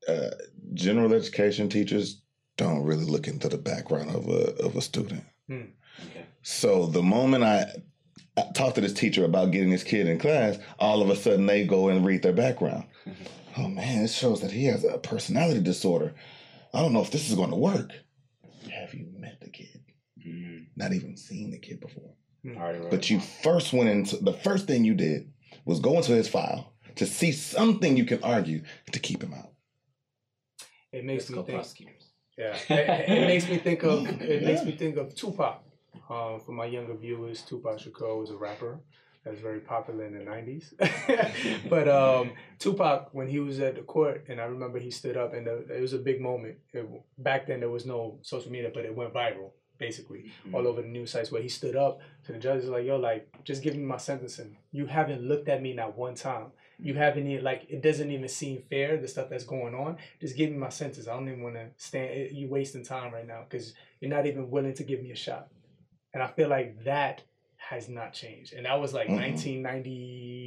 uh, 0.07 0.29
general 0.73 1.13
education 1.13 1.69
teachers 1.69 2.21
don't 2.57 2.83
really 2.83 3.05
look 3.05 3.27
into 3.27 3.47
the 3.49 3.57
background 3.57 4.09
of 4.09 4.27
a 4.27 4.55
of 4.63 4.75
a 4.75 4.81
student. 4.81 5.23
Okay. 5.49 6.25
So 6.41 6.87
the 6.87 7.03
moment 7.03 7.43
I, 7.43 7.65
I 8.35 8.43
talk 8.53 8.73
to 8.75 8.81
this 8.81 8.93
teacher 8.93 9.23
about 9.23 9.51
getting 9.51 9.69
this 9.69 9.83
kid 9.83 10.07
in 10.07 10.17
class, 10.19 10.57
all 10.79 11.01
of 11.01 11.09
a 11.09 11.15
sudden 11.15 11.45
they 11.45 11.65
go 11.65 11.89
and 11.89 12.05
read 12.05 12.23
their 12.23 12.33
background. 12.33 12.85
oh 13.57 13.67
man, 13.67 14.03
it 14.03 14.09
shows 14.09 14.41
that 14.41 14.51
he 14.51 14.65
has 14.65 14.83
a 14.83 14.97
personality 14.97 15.61
disorder. 15.61 16.13
I 16.73 16.81
don't 16.81 16.93
know 16.93 17.01
if 17.01 17.11
this 17.11 17.29
is 17.29 17.35
going 17.35 17.51
to 17.51 17.55
work. 17.55 17.91
Have 18.71 18.93
you 18.95 19.07
met 19.19 19.39
the 19.41 19.49
kid? 19.49 19.83
Mm, 20.27 20.65
Not 20.75 20.93
even 20.93 21.15
seen 21.17 21.51
the 21.51 21.59
kid 21.59 21.79
before. 21.79 22.15
Already 22.45 22.79
But 22.89 23.09
you 23.09 23.19
first 23.19 23.73
went 23.73 23.89
into 23.89 24.17
the 24.17 24.33
first 24.33 24.67
thing 24.67 24.83
you 24.83 24.93
did 24.93 25.31
was 25.65 25.79
go 25.79 25.97
into 25.97 26.11
his 26.11 26.27
file 26.27 26.73
to 26.95 27.05
see 27.05 27.31
something 27.31 27.97
you 27.97 28.05
can 28.05 28.23
argue 28.23 28.63
to 28.91 28.99
keep 28.99 29.23
him 29.23 29.33
out. 29.33 29.51
It 30.91 31.05
makes 31.05 31.29
Let's 31.29 31.37
me 31.37 31.43
think. 31.43 31.57
prosecutors. 31.57 32.09
Yeah, 32.37 32.57
it, 32.69 33.09
it 33.09 33.27
makes 33.27 33.49
me 33.49 33.57
think 33.57 33.83
of. 33.83 34.07
It 34.21 34.43
makes 34.43 34.63
me 34.63 34.71
think 34.73 34.97
of 34.97 35.15
Tupac. 35.15 35.63
Um, 36.09 36.39
for 36.39 36.51
my 36.51 36.65
younger 36.65 36.95
viewers, 36.95 37.41
Tupac 37.41 37.79
Shakur 37.79 38.19
was 38.19 38.29
a 38.29 38.35
rapper 38.35 38.79
that 39.23 39.31
was 39.31 39.39
very 39.39 39.59
popular 39.59 40.05
in 40.05 40.13
the 40.13 40.23
'90s. 40.23 41.69
but 41.69 41.87
um, 41.87 42.31
Tupac, 42.59 43.09
when 43.13 43.27
he 43.27 43.39
was 43.39 43.59
at 43.59 43.75
the 43.75 43.81
court, 43.81 44.25
and 44.27 44.41
I 44.41 44.45
remember 44.45 44.79
he 44.79 44.91
stood 44.91 45.17
up, 45.17 45.33
and 45.33 45.47
the, 45.47 45.65
it 45.75 45.81
was 45.81 45.93
a 45.93 45.99
big 45.99 46.21
moment. 46.21 46.57
It, 46.73 46.87
back 47.17 47.47
then, 47.47 47.59
there 47.59 47.69
was 47.69 47.85
no 47.85 48.19
social 48.21 48.51
media, 48.51 48.71
but 48.73 48.85
it 48.85 48.95
went 48.95 49.13
viral 49.13 49.51
basically 49.77 50.31
mm-hmm. 50.45 50.55
all 50.55 50.67
over 50.67 50.81
the 50.81 50.87
news 50.87 51.11
sites 51.11 51.31
where 51.31 51.41
he 51.41 51.49
stood 51.49 51.75
up 51.75 51.99
to 52.25 52.31
the 52.31 52.39
judges 52.39 52.69
like, 52.69 52.85
"Yo, 52.85 52.97
like, 52.97 53.27
just 53.43 53.63
give 53.63 53.75
me 53.75 53.83
my 53.83 53.97
sentencing. 53.97 54.57
You 54.71 54.85
haven't 54.85 55.21
looked 55.21 55.49
at 55.49 55.61
me 55.61 55.73
not 55.73 55.97
one 55.97 56.15
time. 56.15 56.47
You 56.79 56.93
mm-hmm. 56.93 57.01
haven't 57.01 57.27
even 57.27 57.43
like 57.43 57.65
it 57.69 57.81
doesn't 57.81 58.11
even 58.11 58.27
seem 58.27 58.63
fair 58.69 58.97
the 58.97 59.07
stuff 59.07 59.29
that's 59.29 59.45
going 59.45 59.75
on. 59.75 59.97
Just 60.19 60.35
give 60.35 60.51
me 60.51 60.57
my 60.57 60.69
sentence. 60.69 61.07
I 61.07 61.13
don't 61.13 61.27
even 61.27 61.43
want 61.43 61.55
to 61.55 61.67
stand. 61.77 62.11
Eh, 62.11 62.27
you 62.31 62.49
wasting 62.49 62.83
time 62.83 63.13
right 63.13 63.27
now 63.27 63.43
because 63.49 63.73
you're 63.99 64.11
not 64.11 64.25
even 64.25 64.49
willing 64.49 64.73
to 64.75 64.83
give 64.83 65.01
me 65.01 65.11
a 65.11 65.15
shot. 65.15 65.47
And 66.13 66.21
I 66.21 66.27
feel 66.27 66.49
like 66.49 66.83
that 66.83 67.23
has 67.57 67.89
not 67.89 68.13
changed. 68.13 68.53
And 68.53 68.65
that 68.65 68.79
was 68.79 68.93
like 68.93 69.07
Mm-mm. 69.07 69.21
1990. 69.21 70.42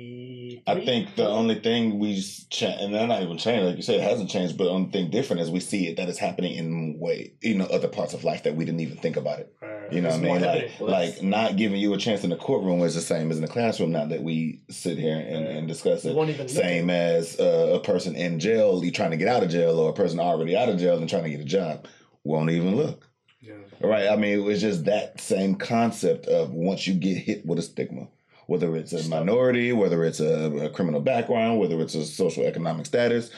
I 0.67 0.85
think 0.85 1.15
the 1.17 1.29
only 1.29 1.57
thing 1.57 1.99
we 1.99 2.21
change, 2.51 2.81
and 2.81 2.95
they're 2.95 3.07
not 3.07 3.23
even 3.23 3.39
changed, 3.39 3.67
like 3.67 3.77
you 3.77 3.83
said, 3.83 3.97
it 3.97 4.03
hasn't 4.03 4.31
changed. 4.31 4.57
But 4.57 4.65
the 4.65 4.71
only 4.71 4.91
thing 4.91 5.11
different 5.11 5.43
is 5.43 5.51
we 5.51 5.61
see 5.61 5.89
it 5.89 5.97
that 5.97 6.09
is 6.09 6.19
happening 6.19 6.57
in 6.57 6.99
way, 6.99 7.35
you 7.41 7.57
know, 7.57 7.67
other 7.67 7.89
parts 7.89 8.15
of 8.15 8.25
life 8.25 8.45
that 8.45 8.57
we 8.57 8.65
didn't 8.65 8.81
even 8.81 8.97
think 8.97 9.17
about 9.17 9.41
it. 9.41 9.55
You 9.91 10.01
know 10.01 10.09
what 10.09 10.19
I 10.19 10.23
mean? 10.23 10.43
Like, 10.43 10.81
like 10.81 11.23
not 11.23 11.57
giving 11.57 11.81
you 11.81 11.95
a 11.95 11.99
chance 11.99 12.25
in 12.25 12.31
the 12.31 12.37
courtroom 12.37 12.81
is 12.83 12.95
the 12.95 13.01
same 13.01 13.31
as 13.31 13.37
in 13.37 13.43
the 13.43 13.49
classroom. 13.49 13.93
Now 13.93 14.07
that 14.07 14.23
we 14.23 14.63
sit 14.69 14.99
here 14.99 15.17
and, 15.17 15.47
and 15.47 15.69
discuss 15.69 16.05
it, 16.05 16.51
same 16.51 16.91
as 16.91 17.39
uh, 17.39 17.73
a 17.75 17.81
person 17.81 18.17
in 18.17 18.41
jail, 18.41 18.85
you 18.85 18.91
trying 18.91 19.13
to 19.13 19.17
get 19.17 19.29
out 19.29 19.43
of 19.43 19.51
jail, 19.51 19.79
or 19.79 19.91
a 19.91 19.95
person 19.95 20.19
already 20.19 20.57
out 20.57 20.69
of 20.69 20.79
jail 20.79 20.99
and 20.99 21.09
trying 21.09 21.25
to 21.25 21.31
get 21.31 21.41
a 21.41 21.45
job, 21.45 21.87
won't 22.25 22.51
even 22.51 22.77
look. 22.77 23.09
Yeah. 23.41 23.55
Right? 23.81 24.09
I 24.09 24.17
mean, 24.17 24.39
it 24.39 24.43
was 24.43 24.61
just 24.61 24.87
that 24.87 25.21
same 25.21 25.55
concept 25.55 26.27
of 26.27 26.51
once 26.51 26.87
you 26.87 26.95
get 26.95 27.19
hit 27.19 27.47
with 27.47 27.59
a 27.59 27.63
stigma, 27.63 28.09
whether 28.47 28.77
it's 28.77 28.93
a 28.93 29.09
minority, 29.09 29.73
whether 29.73 30.05
it's 30.05 30.21
a, 30.21 30.51
a 30.57 30.71
criminal 30.71 31.01
background, 31.01 31.59
whether 31.59 31.81
it's 31.81 31.95
a 31.95 32.05
social 32.05 32.45
economic 32.45 32.87
status, 32.87 33.31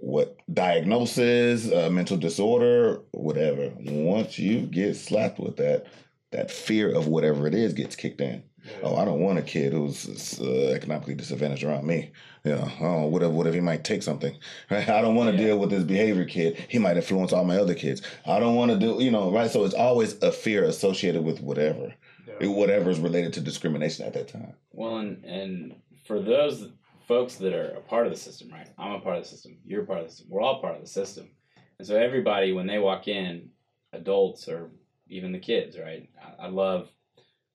what 0.00 0.36
diagnosis, 0.52 1.70
uh, 1.72 1.88
mental 1.90 2.16
disorder, 2.16 3.00
whatever. 3.12 3.72
Once 3.80 4.38
you 4.38 4.60
get 4.62 4.96
slapped 4.96 5.38
with 5.38 5.56
that, 5.56 5.86
that 6.30 6.50
fear 6.50 6.94
of 6.94 7.06
whatever 7.06 7.46
it 7.46 7.54
is 7.54 7.72
gets 7.72 7.96
kicked 7.96 8.20
in. 8.20 8.42
Oh, 8.82 8.96
I 8.96 9.04
don't 9.04 9.20
want 9.20 9.38
a 9.38 9.42
kid 9.42 9.72
who's 9.72 10.38
uh, 10.40 10.72
economically 10.74 11.14
disadvantaged 11.14 11.64
around 11.64 11.86
me. 11.86 12.10
You 12.44 12.52
know, 12.52 12.70
oh, 12.80 13.06
what 13.06 13.22
if, 13.22 13.30
what 13.30 13.46
if 13.46 13.54
he 13.54 13.60
might 13.60 13.84
take 13.84 14.02
something? 14.02 14.36
Right? 14.70 14.88
I 14.88 15.00
don't 15.00 15.14
want 15.14 15.30
to 15.30 15.36
deal 15.36 15.58
with 15.58 15.70
this 15.70 15.84
behavior 15.84 16.24
kid. 16.24 16.56
He 16.68 16.78
might 16.78 16.96
influence 16.96 17.32
all 17.32 17.44
my 17.44 17.56
other 17.56 17.74
kids. 17.74 18.02
I 18.26 18.38
don't 18.38 18.56
want 18.56 18.70
to 18.70 18.78
do, 18.78 19.02
you 19.02 19.10
know, 19.10 19.30
right? 19.30 19.50
So 19.50 19.64
it's 19.64 19.74
always 19.74 20.20
a 20.22 20.32
fear 20.32 20.64
associated 20.64 21.24
with 21.24 21.40
whatever, 21.40 21.94
whatever 22.42 22.90
is 22.90 23.00
related 23.00 23.32
to 23.34 23.40
discrimination 23.40 24.06
at 24.06 24.14
that 24.14 24.28
time. 24.28 24.54
Well, 24.72 24.98
and 24.98 25.24
and 25.24 25.74
for 26.06 26.20
those 26.20 26.68
folks 27.06 27.36
that 27.36 27.54
are 27.54 27.72
a 27.76 27.80
part 27.80 28.06
of 28.06 28.12
the 28.12 28.18
system, 28.18 28.50
right? 28.50 28.68
I'm 28.78 28.92
a 28.92 29.00
part 29.00 29.16
of 29.16 29.24
the 29.24 29.28
system. 29.28 29.58
You're 29.64 29.82
a 29.82 29.86
part 29.86 30.00
of 30.00 30.06
the 30.06 30.12
system. 30.12 30.28
We're 30.30 30.42
all 30.42 30.60
part 30.60 30.76
of 30.76 30.82
the 30.82 30.88
system. 30.88 31.30
And 31.78 31.86
so 31.86 31.96
everybody, 31.96 32.52
when 32.52 32.66
they 32.66 32.78
walk 32.78 33.08
in, 33.08 33.50
adults 33.92 34.48
or 34.48 34.70
even 35.08 35.32
the 35.32 35.38
kids, 35.38 35.78
right? 35.78 36.08
I, 36.22 36.46
I 36.46 36.48
love 36.48 36.90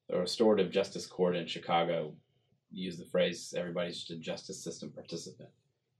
the 0.09 0.17
restorative 0.19 0.71
justice 0.71 1.05
court 1.05 1.35
in 1.35 1.45
Chicago. 1.45 2.13
Use 2.71 2.97
the 2.97 3.05
phrase 3.05 3.53
"everybody's 3.55 3.97
just 3.97 4.11
a 4.11 4.15
justice 4.15 4.63
system 4.63 4.91
participant." 4.91 5.49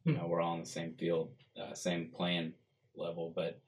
You 0.05 0.13
know, 0.13 0.27
we're 0.27 0.41
all 0.41 0.55
in 0.55 0.59
the 0.59 0.65
same 0.65 0.95
field, 0.95 1.31
uh, 1.61 1.73
same 1.73 2.11
playing 2.13 2.53
level. 2.95 3.31
But 3.33 3.61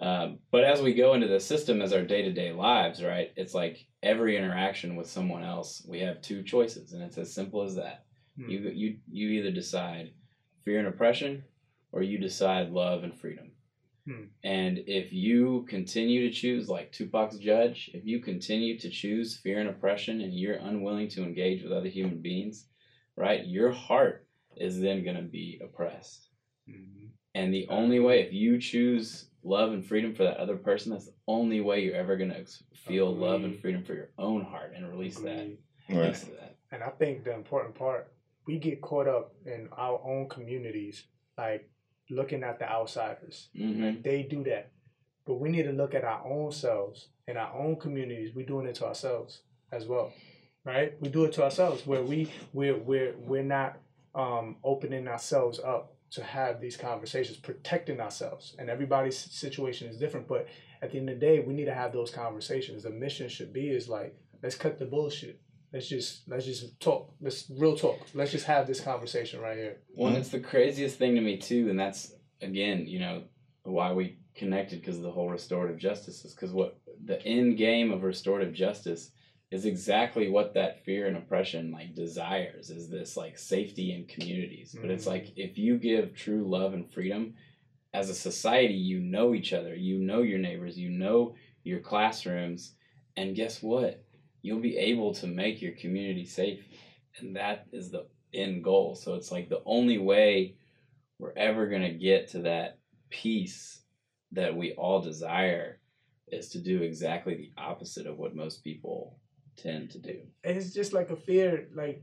um, 0.00 0.38
but 0.50 0.64
as 0.64 0.80
we 0.80 0.94
go 0.94 1.14
into 1.14 1.26
the 1.26 1.40
system 1.40 1.82
as 1.82 1.92
our 1.92 2.02
day 2.02 2.22
to 2.22 2.32
day 2.32 2.52
lives, 2.52 3.02
right? 3.02 3.32
It's 3.36 3.54
like 3.54 3.86
every 4.02 4.36
interaction 4.36 4.94
with 4.94 5.08
someone 5.08 5.42
else, 5.42 5.84
we 5.88 6.00
have 6.00 6.22
two 6.22 6.42
choices, 6.42 6.92
and 6.92 7.02
it's 7.02 7.18
as 7.18 7.34
simple 7.34 7.62
as 7.62 7.74
that. 7.76 8.04
Hmm. 8.36 8.48
You 8.48 8.70
you 8.74 8.96
you 9.10 9.28
either 9.30 9.50
decide 9.50 10.12
fear 10.64 10.78
and 10.78 10.88
oppression, 10.88 11.44
or 11.90 12.02
you 12.02 12.18
decide 12.18 12.70
love 12.70 13.02
and 13.02 13.18
freedom. 13.18 13.50
Hmm. 14.06 14.24
And 14.44 14.78
if 14.86 15.12
you 15.12 15.66
continue 15.68 16.28
to 16.28 16.34
choose, 16.34 16.68
like 16.68 16.92
Tupac's 16.92 17.38
judge, 17.38 17.90
if 17.92 18.06
you 18.06 18.20
continue 18.20 18.78
to 18.78 18.90
choose 18.90 19.36
fear 19.36 19.58
and 19.58 19.68
oppression, 19.68 20.20
and 20.20 20.32
you're 20.32 20.54
unwilling 20.56 21.08
to 21.10 21.24
engage 21.24 21.64
with 21.64 21.72
other 21.72 21.88
human 21.88 22.22
beings, 22.22 22.66
right? 23.16 23.44
Your 23.44 23.72
heart 23.72 24.26
is 24.56 24.80
then 24.80 25.02
going 25.02 25.16
to 25.16 25.22
be 25.22 25.60
oppressed. 25.62 26.28
Mhm. 26.68 27.08
And 27.34 27.52
the 27.52 27.66
only 27.68 27.98
way, 28.00 28.20
if 28.20 28.32
you 28.32 28.58
choose 28.60 29.30
love 29.48 29.72
and 29.72 29.84
freedom 29.84 30.14
for 30.14 30.24
that 30.24 30.36
other 30.36 30.56
person, 30.56 30.92
that's 30.92 31.06
the 31.06 31.14
only 31.26 31.60
way 31.60 31.80
you're 31.82 31.96
ever 31.96 32.16
going 32.16 32.30
to 32.30 32.44
feel 32.74 33.14
love 33.14 33.44
and 33.44 33.58
freedom 33.60 33.82
for 33.82 33.94
your 33.94 34.10
own 34.18 34.42
heart 34.44 34.72
and 34.76 34.88
release 34.88 35.18
that. 35.18 35.48
Right. 35.88 35.96
Release 35.96 36.24
that. 36.24 36.56
And 36.70 36.82
I 36.82 36.90
think 36.90 37.24
the 37.24 37.34
important 37.34 37.74
part, 37.74 38.12
we 38.46 38.58
get 38.58 38.80
caught 38.80 39.08
up 39.08 39.32
in 39.46 39.68
our 39.76 40.00
own 40.04 40.28
communities, 40.28 41.04
like 41.36 41.70
looking 42.10 42.42
at 42.42 42.58
the 42.58 42.70
outsiders. 42.70 43.48
hmm 43.56 43.82
Like 43.84 44.02
they 44.02 44.22
do 44.22 44.44
that. 44.44 44.70
But 45.26 45.34
we 45.34 45.48
need 45.48 45.64
to 45.64 45.72
look 45.72 45.94
at 45.94 46.04
our 46.04 46.24
own 46.26 46.52
selves 46.52 47.08
in 47.26 47.36
our 47.36 47.54
own 47.54 47.76
communities. 47.76 48.34
We're 48.34 48.46
doing 48.46 48.66
it 48.66 48.74
to 48.76 48.86
ourselves 48.86 49.42
as 49.72 49.86
well. 49.86 50.12
Right? 50.64 51.00
We 51.00 51.08
do 51.08 51.24
it 51.24 51.32
to 51.34 51.44
ourselves 51.44 51.86
where 51.86 52.02
we 52.02 52.30
we're 52.52 52.76
we're 52.76 53.14
we're 53.18 53.42
not 53.42 53.78
um 54.14 54.56
opening 54.64 55.08
ourselves 55.08 55.58
up 55.60 55.94
to 56.10 56.22
have 56.22 56.60
these 56.60 56.76
conversations, 56.76 57.36
protecting 57.36 58.00
ourselves. 58.00 58.54
And 58.58 58.70
everybody's 58.70 59.18
situation 59.18 59.88
is 59.88 59.98
different, 59.98 60.26
but 60.26 60.48
at 60.80 60.92
the 60.92 60.98
end 60.98 61.10
of 61.10 61.20
the 61.20 61.26
day, 61.26 61.40
we 61.40 61.54
need 61.54 61.66
to 61.66 61.74
have 61.74 61.92
those 61.92 62.10
conversations. 62.10 62.82
The 62.82 62.90
mission 62.90 63.28
should 63.28 63.52
be 63.52 63.68
is 63.68 63.88
like, 63.88 64.16
let's 64.42 64.54
cut 64.54 64.78
the 64.78 64.86
bullshit. 64.86 65.40
Let's 65.72 65.88
just 65.88 66.22
let's 66.28 66.46
just 66.46 66.80
talk. 66.80 67.12
Let's 67.20 67.50
real 67.50 67.76
talk. 67.76 67.98
Let's 68.14 68.32
just 68.32 68.46
have 68.46 68.66
this 68.66 68.80
conversation 68.80 69.40
right 69.40 69.56
here. 69.56 69.76
Well, 69.94 70.16
it's 70.16 70.30
the 70.30 70.40
craziest 70.40 70.96
thing 70.96 71.14
to 71.16 71.20
me 71.20 71.36
too, 71.36 71.68
and 71.68 71.78
that's 71.78 72.14
again, 72.40 72.86
you 72.86 73.00
know, 73.00 73.24
why 73.64 73.92
we 73.92 74.16
connected 74.34 74.80
because 74.80 75.00
the 75.00 75.10
whole 75.10 75.28
restorative 75.28 75.76
justice 75.76 76.24
is 76.24 76.32
because 76.32 76.52
what 76.52 76.78
the 77.04 77.22
end 77.26 77.58
game 77.58 77.92
of 77.92 78.02
restorative 78.02 78.54
justice 78.54 79.10
is 79.50 79.64
exactly 79.64 80.28
what 80.28 80.54
that 80.54 80.84
fear 80.84 81.06
and 81.06 81.16
oppression 81.16 81.70
like 81.70 81.94
desires 81.94 82.68
is 82.68 82.90
this 82.90 83.16
like 83.16 83.38
safety 83.38 83.92
in 83.92 84.04
communities. 84.04 84.76
But 84.78 84.90
it's 84.90 85.04
Mhm. 85.04 85.08
like 85.08 85.38
if 85.38 85.56
you 85.56 85.78
give 85.78 86.14
true 86.14 86.46
love 86.46 86.74
and 86.74 86.90
freedom 86.90 87.34
as 87.94 88.10
a 88.10 88.14
society, 88.14 88.74
you 88.74 89.00
know 89.00 89.34
each 89.34 89.54
other, 89.54 89.74
you 89.74 89.98
know 89.98 90.20
your 90.20 90.38
neighbors, 90.38 90.78
you 90.78 90.90
know 90.90 91.34
your 91.64 91.80
classrooms, 91.80 92.74
and 93.16 93.34
guess 93.34 93.62
what? 93.62 94.04
You'll 94.42 94.60
be 94.60 94.76
able 94.76 95.14
to 95.14 95.26
make 95.26 95.62
your 95.62 95.72
community 95.72 96.26
safe, 96.26 96.62
and 97.18 97.34
that 97.36 97.66
is 97.72 97.90
the 97.90 98.06
end 98.34 98.62
goal. 98.62 98.94
So 98.94 99.14
it's 99.14 99.32
like 99.32 99.48
the 99.48 99.62
only 99.64 99.98
way 99.98 100.56
we're 101.18 101.32
ever 101.36 101.66
going 101.66 101.82
to 101.82 101.90
get 101.90 102.28
to 102.28 102.40
that 102.42 102.78
peace 103.08 103.82
that 104.32 104.54
we 104.54 104.72
all 104.74 105.00
desire 105.00 105.80
is 106.28 106.50
to 106.50 106.58
do 106.58 106.82
exactly 106.82 107.34
the 107.34 107.50
opposite 107.56 108.06
of 108.06 108.18
what 108.18 108.36
most 108.36 108.62
people 108.62 109.18
tend 109.62 109.90
to 109.90 109.98
do. 109.98 110.16
it's 110.44 110.72
just 110.72 110.92
like 110.92 111.10
a 111.10 111.16
fear 111.16 111.68
like 111.74 112.02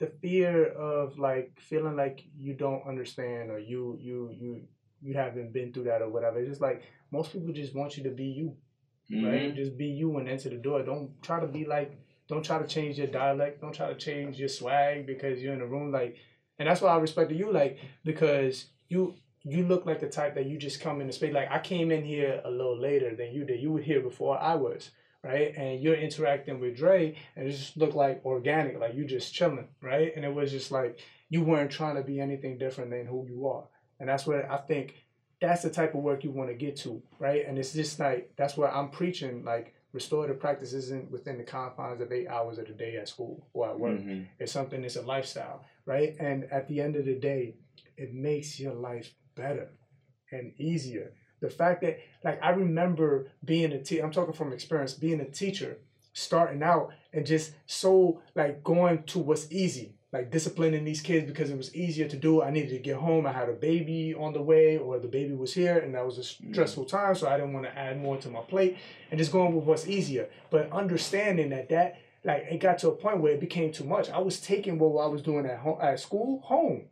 the 0.00 0.06
fear 0.22 0.66
of 0.72 1.18
like 1.18 1.58
feeling 1.60 1.96
like 1.96 2.24
you 2.36 2.54
don't 2.54 2.86
understand 2.86 3.50
or 3.50 3.58
you 3.58 3.96
you 4.00 4.30
you 4.32 4.62
you 5.00 5.14
haven't 5.14 5.52
been 5.52 5.72
through 5.72 5.84
that 5.84 6.00
or 6.02 6.08
whatever. 6.08 6.38
It's 6.38 6.48
just 6.48 6.60
like 6.60 6.82
most 7.12 7.32
people 7.32 7.52
just 7.52 7.74
want 7.74 7.96
you 7.96 8.02
to 8.04 8.10
be 8.10 8.24
you 8.24 8.56
right? 9.10 9.52
Mhm. 9.52 9.56
just 9.56 9.76
be 9.76 9.86
you 9.86 10.16
and 10.18 10.28
enter 10.28 10.48
the 10.48 10.56
door. 10.56 10.82
Don't 10.82 11.10
try 11.22 11.38
to 11.40 11.46
be 11.46 11.64
like 11.64 11.90
don't 12.26 12.44
try 12.44 12.58
to 12.58 12.66
change 12.66 12.98
your 12.98 13.06
dialect. 13.06 13.60
Don't 13.60 13.74
try 13.74 13.88
to 13.88 13.94
change 14.08 14.38
your 14.38 14.48
swag 14.48 15.06
because 15.06 15.42
you're 15.42 15.52
in 15.54 15.60
a 15.60 15.66
room 15.66 15.92
like 15.92 16.16
and 16.58 16.68
that's 16.68 16.80
why 16.80 16.90
i 16.90 16.98
respect 16.98 17.30
you 17.32 17.52
like 17.52 17.78
because 18.04 18.66
you 18.88 19.14
you 19.42 19.62
look 19.66 19.84
like 19.84 20.00
the 20.00 20.08
type 20.08 20.34
that 20.34 20.46
you 20.46 20.56
just 20.58 20.80
come 20.80 21.00
in 21.00 21.06
the 21.06 21.12
space. 21.12 21.34
Like 21.34 21.50
i 21.50 21.58
came 21.58 21.90
in 21.92 22.02
here 22.04 22.40
a 22.44 22.50
little 22.50 22.78
later 22.80 23.14
than 23.14 23.32
you 23.32 23.44
did. 23.44 23.60
You 23.60 23.72
were 23.72 23.80
here 23.80 24.00
before 24.00 24.38
i 24.40 24.54
was 24.54 24.90
right? 25.24 25.52
And 25.56 25.80
you're 25.82 25.94
interacting 25.94 26.60
with 26.60 26.76
Dre 26.76 27.16
and 27.34 27.48
it 27.48 27.52
just 27.52 27.76
looked 27.76 27.94
like 27.96 28.24
organic 28.24 28.78
like 28.78 28.94
you 28.94 29.04
just 29.06 29.34
chilling 29.34 29.68
right? 29.80 30.12
And 30.14 30.24
it 30.24 30.32
was 30.34 30.50
just 30.52 30.70
like 30.70 31.00
you 31.30 31.42
weren't 31.42 31.70
trying 31.70 31.96
to 31.96 32.02
be 32.02 32.20
anything 32.20 32.58
different 32.58 32.90
than 32.90 33.06
who 33.06 33.26
you 33.26 33.48
are. 33.48 33.64
And 33.98 34.08
that's 34.08 34.26
what 34.26 34.44
i 34.50 34.58
think 34.58 34.94
that's 35.40 35.62
the 35.62 35.70
type 35.70 35.94
of 35.94 36.00
work 36.02 36.24
you 36.24 36.30
want 36.30 36.48
to 36.50 36.54
get 36.54 36.76
to 36.84 37.02
right? 37.18 37.44
And 37.46 37.58
it's 37.58 37.72
just 37.72 37.98
like 37.98 38.32
that's 38.36 38.56
what 38.56 38.72
i'm 38.72 38.90
preaching 38.90 39.44
like 39.44 39.74
restorative 39.92 40.40
practice 40.40 40.72
isn't 40.72 41.10
within 41.10 41.38
the 41.38 41.44
confines 41.44 42.00
of 42.00 42.10
eight 42.12 42.26
hours 42.28 42.58
of 42.58 42.66
the 42.66 42.72
day 42.72 42.96
at 42.96 43.08
school 43.08 43.46
or 43.52 43.68
at 43.70 43.78
work. 43.78 44.00
Mhm. 44.00 44.26
it's 44.40 44.52
something 44.52 44.82
that's 44.82 44.96
a 44.96 45.02
lifestyle 45.02 45.64
right? 45.86 46.16
And 46.18 46.44
at 46.52 46.66
the 46.68 46.80
end 46.80 46.96
of 46.96 47.04
the 47.04 47.14
day 47.14 47.54
it 47.96 48.12
makes 48.12 48.58
your 48.60 48.74
life 48.74 49.14
better 49.36 49.68
and 50.32 50.52
easier 50.58 51.12
the 51.44 51.50
fact 51.50 51.82
that 51.82 52.00
like 52.24 52.42
i 52.42 52.50
remember 52.50 53.26
being 53.44 53.72
a 53.72 53.82
teacher 53.82 54.04
i'm 54.04 54.12
talking 54.12 54.34
from 54.34 54.52
experience 54.52 54.92
being 54.94 55.20
a 55.20 55.30
teacher 55.30 55.78
starting 56.12 56.62
out 56.62 56.92
and 57.12 57.26
just 57.26 57.52
so 57.66 58.20
like 58.34 58.62
going 58.64 59.02
to 59.04 59.18
what's 59.18 59.50
easy 59.50 59.94
like 60.14 60.30
disciplining 60.30 60.84
these 60.84 61.00
kids 61.00 61.26
because 61.26 61.50
it 61.50 61.56
was 61.56 61.74
easier 61.74 62.06
to 62.06 62.16
do. 62.16 62.40
I 62.40 62.50
needed 62.52 62.70
to 62.70 62.78
get 62.78 62.94
home. 62.98 63.26
I 63.26 63.32
had 63.32 63.48
a 63.48 63.52
baby 63.52 64.14
on 64.14 64.32
the 64.32 64.40
way 64.40 64.78
or 64.78 65.00
the 65.00 65.08
baby 65.08 65.34
was 65.34 65.52
here 65.52 65.78
and 65.78 65.92
that 65.96 66.06
was 66.06 66.18
a 66.18 66.22
stressful 66.22 66.84
time 66.84 67.16
so 67.16 67.26
i 67.26 67.36
didn't 67.36 67.52
want 67.52 67.66
to 67.66 67.76
add 67.76 68.00
more 68.00 68.16
to 68.18 68.28
my 68.28 68.40
plate 68.42 68.78
and 69.10 69.18
just 69.18 69.32
going 69.32 69.56
with 69.56 69.64
what's 69.64 69.88
easier. 69.88 70.28
But 70.50 70.70
understanding 70.70 71.50
that 71.50 71.68
that 71.70 71.98
like 72.22 72.46
it 72.48 72.58
got 72.58 72.78
to 72.78 72.88
a 72.90 72.92
point 72.92 73.18
where 73.18 73.32
it 73.32 73.40
became 73.40 73.72
too 73.72 73.82
much. 73.82 74.08
I 74.08 74.18
was 74.18 74.40
taking 74.40 74.78
what 74.78 75.02
i 75.02 75.08
was 75.08 75.20
doing 75.20 75.46
at 75.46 75.58
home 75.58 75.78
at 75.82 75.98
school 75.98 76.40
home. 76.44 76.84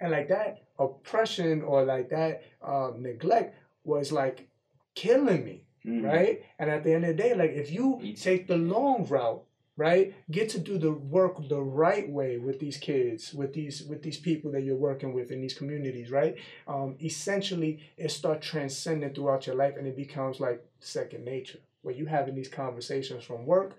And 0.00 0.10
like 0.10 0.28
that 0.28 0.62
oppression 0.78 1.60
or 1.62 1.84
like 1.84 2.08
that 2.10 2.44
um, 2.66 3.02
neglect 3.02 3.54
was 3.84 4.10
like 4.12 4.48
killing 4.94 5.44
me 5.44 5.60
Mhm. 5.84 6.02
right? 6.02 6.42
And 6.58 6.70
at 6.70 6.82
the 6.82 6.92
end 6.94 7.04
of 7.04 7.14
the 7.14 7.22
day, 7.22 7.34
like 7.34 7.50
if 7.50 7.70
you 7.70 8.00
take 8.16 8.46
the 8.46 8.56
long 8.56 9.06
route, 9.06 9.44
right, 9.76 10.14
get 10.30 10.48
to 10.50 10.58
do 10.58 10.78
the 10.78 10.92
work 10.92 11.46
the 11.48 11.60
right 11.60 12.08
way 12.08 12.38
with 12.38 12.58
these 12.58 12.78
kids, 12.78 13.34
with 13.34 13.52
these 13.52 13.82
with 13.84 14.02
these 14.02 14.16
people 14.18 14.50
that 14.52 14.62
you're 14.62 14.76
working 14.76 15.12
with 15.12 15.30
in 15.30 15.42
these 15.42 15.52
communities, 15.52 16.10
right? 16.10 16.36
Um, 16.66 16.96
essentially, 17.02 17.80
it 17.98 18.10
starts 18.10 18.46
transcending 18.46 19.12
throughout 19.12 19.46
your 19.46 19.56
life, 19.56 19.76
and 19.76 19.86
it 19.86 19.96
becomes 19.96 20.40
like 20.40 20.64
second 20.80 21.24
nature, 21.24 21.58
where 21.82 21.94
you 21.94 22.06
having 22.06 22.34
these 22.34 22.48
conversations 22.48 23.24
from 23.24 23.44
work 23.44 23.76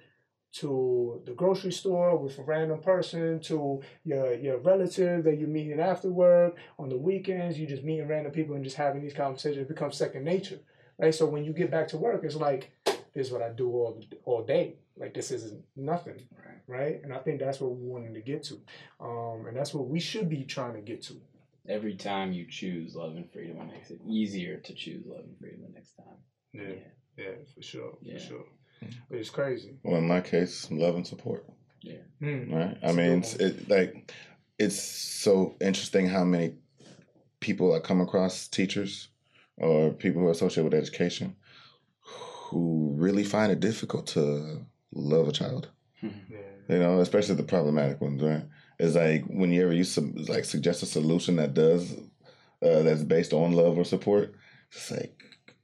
to 0.56 1.22
the 1.26 1.34
grocery 1.34 1.72
store 1.72 2.16
with 2.18 2.38
a 2.40 2.44
random 2.44 2.80
person 2.80 3.40
to 3.42 3.82
your 4.04 4.34
your 4.36 4.58
relative 4.60 5.24
that 5.24 5.38
you're 5.38 5.50
meeting 5.50 5.80
after 5.80 6.10
work 6.10 6.56
on 6.80 6.90
the 6.90 6.98
weekends 6.98 7.60
you 7.60 7.68
just 7.68 7.84
meeting 7.84 8.08
random 8.08 8.32
people 8.32 8.56
and 8.56 8.64
just 8.64 8.78
having 8.78 9.02
these 9.02 9.14
conversations 9.14 9.62
it 9.64 9.68
becomes 9.68 9.98
second 9.98 10.24
nature 10.24 10.60
right? 10.98 11.14
So 11.14 11.26
when 11.26 11.44
you 11.44 11.52
get 11.54 11.70
back 11.72 11.90
to 11.90 11.98
work, 11.98 12.24
it's 12.24 12.36
like 12.36 12.72
this 12.86 13.28
is 13.28 13.32
what 13.34 13.42
I 13.42 13.50
do 13.50 13.70
all 13.70 14.02
all 14.24 14.44
day. 14.46 14.76
Like 14.98 15.14
this 15.14 15.30
isn't 15.32 15.62
nothing, 15.76 16.22
Right. 16.38 16.62
right? 16.68 17.04
And 17.04 17.14
I 17.14 17.18
think 17.18 17.40
that's 17.42 17.60
what 17.60 17.76
we 17.76 17.86
wanted 17.86 18.14
to 18.14 18.22
get 18.22 18.44
to, 18.44 18.62
um, 19.02 19.46
and 19.48 19.58
that's 19.58 19.74
what 19.74 19.88
we 19.90 20.00
should 20.00 20.30
be 20.30 20.46
trying 20.46 20.74
to 20.76 20.82
get 20.82 21.02
to. 21.04 21.16
Every 21.68 21.96
time 21.96 22.32
you 22.32 22.46
choose 22.50 22.96
love 22.96 23.16
and 23.18 23.30
freedom, 23.30 23.58
it 23.60 23.74
makes 23.74 23.92
it 23.92 24.00
easier 24.08 24.58
to 24.58 24.74
choose 24.74 25.04
love 25.06 25.26
and 25.26 25.38
freedom 25.38 25.64
the 25.68 25.74
next 25.74 25.94
time. 25.98 26.18
Yeah, 26.54 26.80
yeah, 27.18 27.36
for 27.54 27.62
sure, 27.62 27.98
Yeah. 28.02 28.14
for 28.20 28.24
sure. 28.24 28.46
But 29.10 29.20
it's 29.20 29.30
crazy. 29.30 29.78
Well, 29.84 29.98
in 29.98 30.08
my 30.08 30.22
case, 30.22 30.70
love 30.72 30.96
and 30.96 31.06
support. 31.08 31.46
Mm. 32.22 32.52
Right. 32.52 32.78
I 32.82 32.88
That's 32.88 32.96
mean, 32.96 33.20
it's, 33.20 33.36
it 33.36 33.70
like 33.70 34.14
it's 34.58 34.82
so 34.82 35.56
interesting 35.62 36.08
how 36.08 36.24
many 36.24 36.56
people 37.40 37.74
I 37.74 37.80
come 37.80 38.02
across, 38.02 38.48
teachers 38.48 39.10
or 39.58 39.92
people 39.92 40.22
who 40.22 40.28
are 40.28 40.32
associated 40.32 40.72
with 40.72 40.82
education, 40.82 41.36
who 42.00 42.94
really 42.98 43.24
find 43.24 43.52
it 43.52 43.60
difficult 43.60 44.08
to 44.08 44.66
love 44.94 45.28
a 45.28 45.32
child. 45.32 45.70
Yeah, 46.02 46.10
You 46.70 46.80
know, 46.80 47.00
especially 47.00 47.36
the 47.36 47.44
problematic 47.44 48.02
ones. 48.02 48.22
Right? 48.22 48.44
It's 48.80 48.96
like 48.96 49.26
whenever 49.28 49.74
you 49.74 49.84
sub- 49.84 50.18
like 50.30 50.46
suggest 50.46 50.84
a 50.84 50.86
solution 50.86 51.36
that 51.38 51.54
does 51.54 51.94
uh, 52.62 52.82
that's 52.82 53.04
based 53.04 53.34
on 53.34 53.54
love 53.54 53.78
or 53.78 53.84
support, 53.84 54.36
it's 54.72 54.92
like 54.92 55.22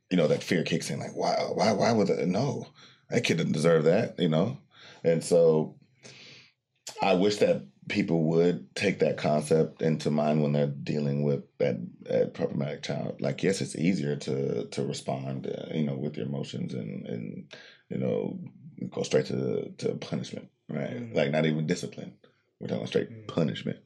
you 0.10 0.18
know 0.18 0.28
that 0.28 0.44
fear 0.44 0.64
kicks 0.64 0.90
in. 0.90 1.00
Like, 1.00 1.16
why, 1.16 1.34
why, 1.54 1.72
why 1.72 1.92
would 1.92 2.12
I? 2.12 2.26
No, 2.26 2.68
that 3.12 3.24
kid 3.24 3.38
didn't 3.38 3.54
deserve 3.54 3.86
that. 3.86 4.20
You 4.20 4.30
know, 4.30 4.58
and 5.04 5.24
so 5.24 5.76
I 7.02 7.14
wish 7.14 7.38
that 7.38 7.64
people 7.90 8.24
would 8.24 8.74
take 8.76 9.00
that 9.00 9.18
concept 9.18 9.82
into 9.82 10.12
mind 10.12 10.42
when 10.42 10.54
they're 10.54 10.68
dealing 10.68 11.24
with 11.24 11.44
that, 11.58 11.78
that 12.04 12.34
problematic 12.34 12.84
child. 12.84 13.20
Like, 13.20 13.44
yes, 13.44 13.62
it's 13.62 13.76
easier 13.76 14.16
to 14.16 14.66
to 14.66 14.86
respond, 14.86 15.48
uh, 15.48 15.74
you 15.74 15.84
know, 15.84 15.96
with 15.96 16.18
your 16.18 16.26
emotions 16.26 16.74
and 16.74 17.06
and 17.06 17.54
you 17.90 17.98
know 17.98 18.40
go 18.90 19.04
straight 19.04 19.26
to 19.28 19.72
to 19.80 19.96
punishment, 19.96 20.50
right? 20.70 20.92
Mm-hmm. 20.92 21.16
Like 21.16 21.32
not 21.32 21.46
even 21.46 21.68
discipline. 21.68 22.14
We're 22.60 22.68
talking 22.68 22.88
straight 22.88 23.10
mm-hmm. 23.10 23.28
punishment. 23.28 23.80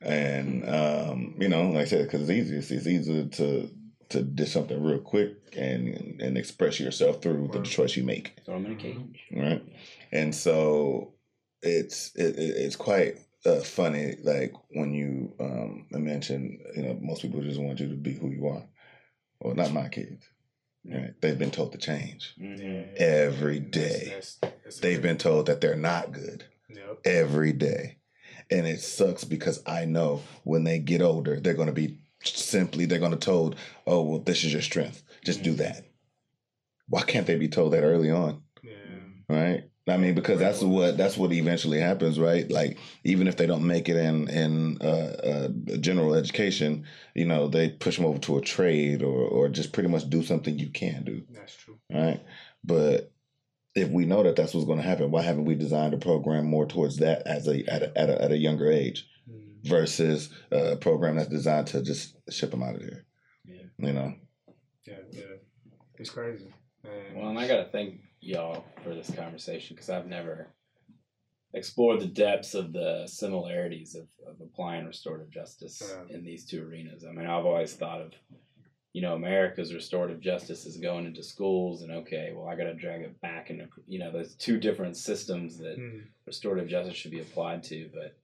And 0.00 0.68
um, 0.68 1.34
you 1.38 1.48
know, 1.48 1.70
like 1.70 1.82
I 1.82 1.84
said, 1.86 2.04
because 2.04 2.22
it's 2.22 2.30
easy. 2.30 2.56
It's, 2.56 2.70
it's 2.70 2.86
easier 2.86 3.24
to 3.24 3.70
to 4.10 4.22
do 4.22 4.46
something 4.46 4.82
real 4.82 4.98
quick 4.98 5.36
and 5.56 6.20
and 6.20 6.38
express 6.38 6.78
yourself 6.80 7.22
through 7.22 7.48
the 7.52 7.62
choice 7.62 7.96
you 7.96 8.04
make. 8.04 8.38
Throw 8.44 8.54
them 8.54 8.66
in 8.66 8.72
a 8.72 8.76
cage, 8.76 9.26
right? 9.32 9.62
And 10.12 10.34
so 10.34 11.14
it's 11.62 12.14
it, 12.14 12.34
it's 12.38 12.76
quite 12.76 13.18
uh, 13.46 13.60
funny, 13.60 14.16
like 14.22 14.52
when 14.70 14.92
you 14.92 15.32
um, 15.40 15.86
mention, 15.90 16.58
you 16.74 16.82
know, 16.82 16.98
most 17.00 17.22
people 17.22 17.40
just 17.42 17.60
want 17.60 17.80
you 17.80 17.88
to 17.88 17.94
be 17.94 18.12
who 18.12 18.30
you 18.30 18.48
are. 18.48 18.64
Well, 19.40 19.54
not 19.54 19.72
my 19.72 19.88
kids. 19.88 20.24
Right? 20.84 21.14
They've 21.20 21.38
been 21.38 21.50
told 21.50 21.72
to 21.72 21.78
change 21.78 22.34
mm-hmm. 22.40 22.94
every 22.96 23.58
day. 23.58 24.12
That's, 24.14 24.36
that's, 24.36 24.54
that's 24.64 24.80
They've 24.80 25.02
been 25.02 25.18
told 25.18 25.46
that 25.46 25.60
they're 25.60 25.76
not 25.76 26.12
good 26.12 26.44
yep. 26.68 27.00
every 27.04 27.52
day. 27.52 27.98
And 28.50 28.66
it 28.66 28.80
sucks 28.80 29.24
because 29.24 29.62
I 29.66 29.84
know 29.84 30.22
when 30.44 30.62
they 30.62 30.78
get 30.78 31.02
older, 31.02 31.40
they're 31.40 31.54
going 31.54 31.66
to 31.66 31.72
be 31.72 31.98
simply, 32.28 32.86
they're 32.86 32.98
going 32.98 33.12
to 33.12 33.16
told, 33.16 33.56
oh, 33.86 34.02
well, 34.02 34.18
this 34.20 34.44
is 34.44 34.52
your 34.52 34.62
strength. 34.62 35.02
Just 35.24 35.42
do 35.42 35.54
that. 35.54 35.84
Why 36.88 37.02
can't 37.02 37.26
they 37.26 37.36
be 37.36 37.48
told 37.48 37.72
that 37.72 37.82
early 37.82 38.10
on? 38.10 38.42
Yeah. 38.62 38.72
Right? 39.28 39.64
I 39.88 39.96
mean, 39.98 40.14
because 40.14 40.40
that's 40.40 40.62
what 40.62 40.96
that's 40.96 41.16
what 41.16 41.32
eventually 41.32 41.78
happens, 41.78 42.18
right? 42.18 42.50
Like 42.50 42.76
even 43.04 43.28
if 43.28 43.36
they 43.36 43.46
don't 43.46 43.66
make 43.66 43.88
it 43.88 43.96
in 43.96 44.28
in 44.28 44.78
uh, 44.80 45.48
uh, 45.72 45.76
general 45.76 46.14
education, 46.14 46.86
you 47.14 47.24
know, 47.24 47.46
they 47.46 47.68
push 47.68 47.96
them 47.96 48.04
over 48.04 48.18
to 48.18 48.38
a 48.38 48.40
trade 48.40 49.02
or 49.02 49.28
or 49.28 49.48
just 49.48 49.72
pretty 49.72 49.88
much 49.88 50.10
do 50.10 50.24
something 50.24 50.58
you 50.58 50.70
can 50.70 51.04
do. 51.04 51.22
That's 51.30 51.54
true, 51.54 51.78
right? 51.92 52.20
But 52.64 53.12
if 53.76 53.88
we 53.88 54.06
know 54.06 54.24
that 54.24 54.34
that's 54.34 54.54
what's 54.54 54.66
going 54.66 54.80
to 54.80 54.88
happen, 54.88 55.12
why 55.12 55.22
haven't 55.22 55.44
we 55.44 55.54
designed 55.54 55.94
a 55.94 55.98
program 55.98 56.46
more 56.46 56.66
towards 56.66 56.96
that 56.96 57.24
as 57.24 57.46
a 57.46 57.64
at 57.72 57.82
a 57.82 57.98
at 57.98 58.10
a, 58.10 58.22
at 58.22 58.32
a 58.32 58.38
younger 58.38 58.68
age 58.68 59.06
mm. 59.30 59.68
versus 59.68 60.30
a 60.50 60.74
program 60.76 61.14
that's 61.14 61.28
designed 61.28 61.68
to 61.68 61.82
just 61.82 62.15
ship 62.30 62.50
them 62.50 62.62
out 62.62 62.74
of 62.74 62.82
there? 62.82 63.04
Yeah, 63.44 63.62
you 63.78 63.92
know. 63.92 64.14
Yeah, 64.86 64.98
yeah, 65.10 65.22
it's 65.98 66.10
crazy. 66.10 66.52
Man. 66.84 66.92
Well, 67.14 67.30
and 67.30 67.38
I 67.38 67.48
got 67.48 67.56
to 67.56 67.70
thank 67.70 68.00
y'all 68.20 68.64
for 68.82 68.94
this 68.94 69.10
conversation 69.10 69.74
because 69.74 69.90
I've 69.90 70.06
never 70.06 70.48
explored 71.54 72.00
the 72.00 72.06
depths 72.06 72.54
of 72.54 72.72
the 72.72 73.06
similarities 73.06 73.94
of, 73.94 74.08
of 74.28 74.40
applying 74.40 74.86
restorative 74.86 75.30
justice 75.30 75.82
in 76.10 76.24
these 76.24 76.44
two 76.44 76.66
arenas. 76.66 77.04
I 77.04 77.12
mean, 77.12 77.26
I've 77.26 77.46
always 77.46 77.74
thought 77.74 78.02
of, 78.02 78.12
you 78.92 79.02
know, 79.02 79.14
America's 79.14 79.72
restorative 79.72 80.20
justice 80.20 80.66
is 80.66 80.76
going 80.76 81.06
into 81.06 81.22
schools, 81.22 81.82
and 81.82 81.90
okay, 81.92 82.32
well, 82.34 82.48
I 82.48 82.56
got 82.56 82.64
to 82.64 82.74
drag 82.74 83.02
it 83.02 83.20
back 83.20 83.50
into, 83.50 83.68
you 83.86 83.98
know, 83.98 84.12
there's 84.12 84.34
two 84.34 84.58
different 84.58 84.96
systems 84.96 85.58
that 85.58 85.78
mm. 85.78 86.02
restorative 86.26 86.68
justice 86.68 86.96
should 86.96 87.10
be 87.10 87.20
applied 87.20 87.62
to, 87.64 87.90
but 87.92 88.16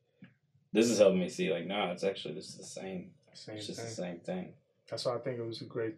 this 0.72 0.88
is 0.88 0.98
helping 0.98 1.20
me 1.20 1.28
see, 1.28 1.52
like, 1.52 1.66
no, 1.66 1.90
it's 1.90 2.04
actually 2.04 2.34
this 2.34 2.48
is 2.48 2.56
the 2.56 2.64
same. 2.64 3.10
Same 3.34 3.56
it's 3.56 3.66
just 3.66 3.80
thing. 3.80 3.88
the 3.88 3.94
same 3.94 4.18
thing. 4.18 4.52
That's 4.88 5.04
why 5.04 5.14
I 5.14 5.18
think 5.18 5.38
it 5.38 5.46
was 5.46 5.60
a 5.60 5.64
great 5.64 5.96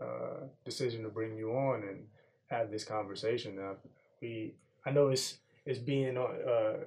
uh, 0.00 0.46
decision 0.64 1.02
to 1.02 1.08
bring 1.08 1.36
you 1.36 1.52
on 1.52 1.82
and 1.82 2.06
have 2.48 2.70
this 2.70 2.84
conversation. 2.84 3.56
Now, 3.56 3.76
we 4.20 4.54
I 4.86 4.90
know 4.90 5.08
it's 5.08 5.38
it's 5.66 5.78
being 5.78 6.16
uh, 6.16 6.84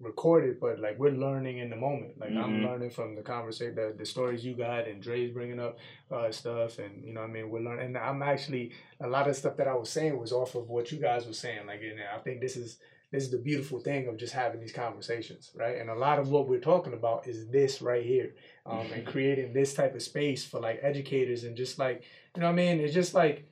recorded, 0.00 0.60
but 0.60 0.78
like 0.78 0.98
we're 0.98 1.10
learning 1.10 1.58
in 1.58 1.70
the 1.70 1.76
moment. 1.76 2.18
Like 2.18 2.30
mm-hmm. 2.30 2.42
I'm 2.42 2.62
learning 2.62 2.90
from 2.90 3.14
the 3.14 3.22
conversation, 3.22 3.74
the, 3.74 3.94
the 3.96 4.06
stories 4.06 4.44
you 4.44 4.54
got, 4.54 4.86
and 4.86 5.02
Dre's 5.02 5.32
bringing 5.32 5.60
up 5.60 5.78
uh, 6.10 6.30
stuff, 6.30 6.78
and 6.78 7.04
you 7.04 7.12
know, 7.12 7.22
I 7.22 7.26
mean, 7.26 7.50
we're 7.50 7.60
learning. 7.60 7.86
And 7.86 7.98
I'm 7.98 8.22
actually 8.22 8.72
a 9.00 9.08
lot 9.08 9.28
of 9.28 9.36
stuff 9.36 9.56
that 9.56 9.68
I 9.68 9.74
was 9.74 9.90
saying 9.90 10.18
was 10.18 10.32
off 10.32 10.54
of 10.54 10.68
what 10.68 10.92
you 10.92 10.98
guys 10.98 11.26
were 11.26 11.32
saying. 11.32 11.66
Like, 11.66 11.80
and 11.80 12.00
I 12.14 12.18
think 12.18 12.40
this 12.40 12.56
is 12.56 12.78
this 13.14 13.26
is 13.26 13.30
the 13.30 13.38
beautiful 13.38 13.78
thing 13.78 14.08
of 14.08 14.16
just 14.16 14.32
having 14.32 14.60
these 14.60 14.72
conversations, 14.72 15.52
right? 15.54 15.78
And 15.78 15.88
a 15.88 15.94
lot 15.94 16.18
of 16.18 16.30
what 16.30 16.48
we're 16.48 16.58
talking 16.58 16.94
about 16.94 17.28
is 17.28 17.46
this 17.46 17.80
right 17.80 18.04
here, 18.04 18.34
um, 18.66 18.80
and 18.80 18.90
mm-hmm. 18.90 19.10
creating 19.10 19.52
this 19.52 19.72
type 19.72 19.94
of 19.94 20.02
space 20.02 20.44
for 20.44 20.58
like 20.58 20.80
educators 20.82 21.44
and 21.44 21.56
just 21.56 21.78
like 21.78 22.02
you 22.34 22.40
know, 22.40 22.48
what 22.48 22.54
I 22.54 22.56
mean, 22.56 22.80
it's 22.80 22.92
just 22.92 23.14
like 23.14 23.48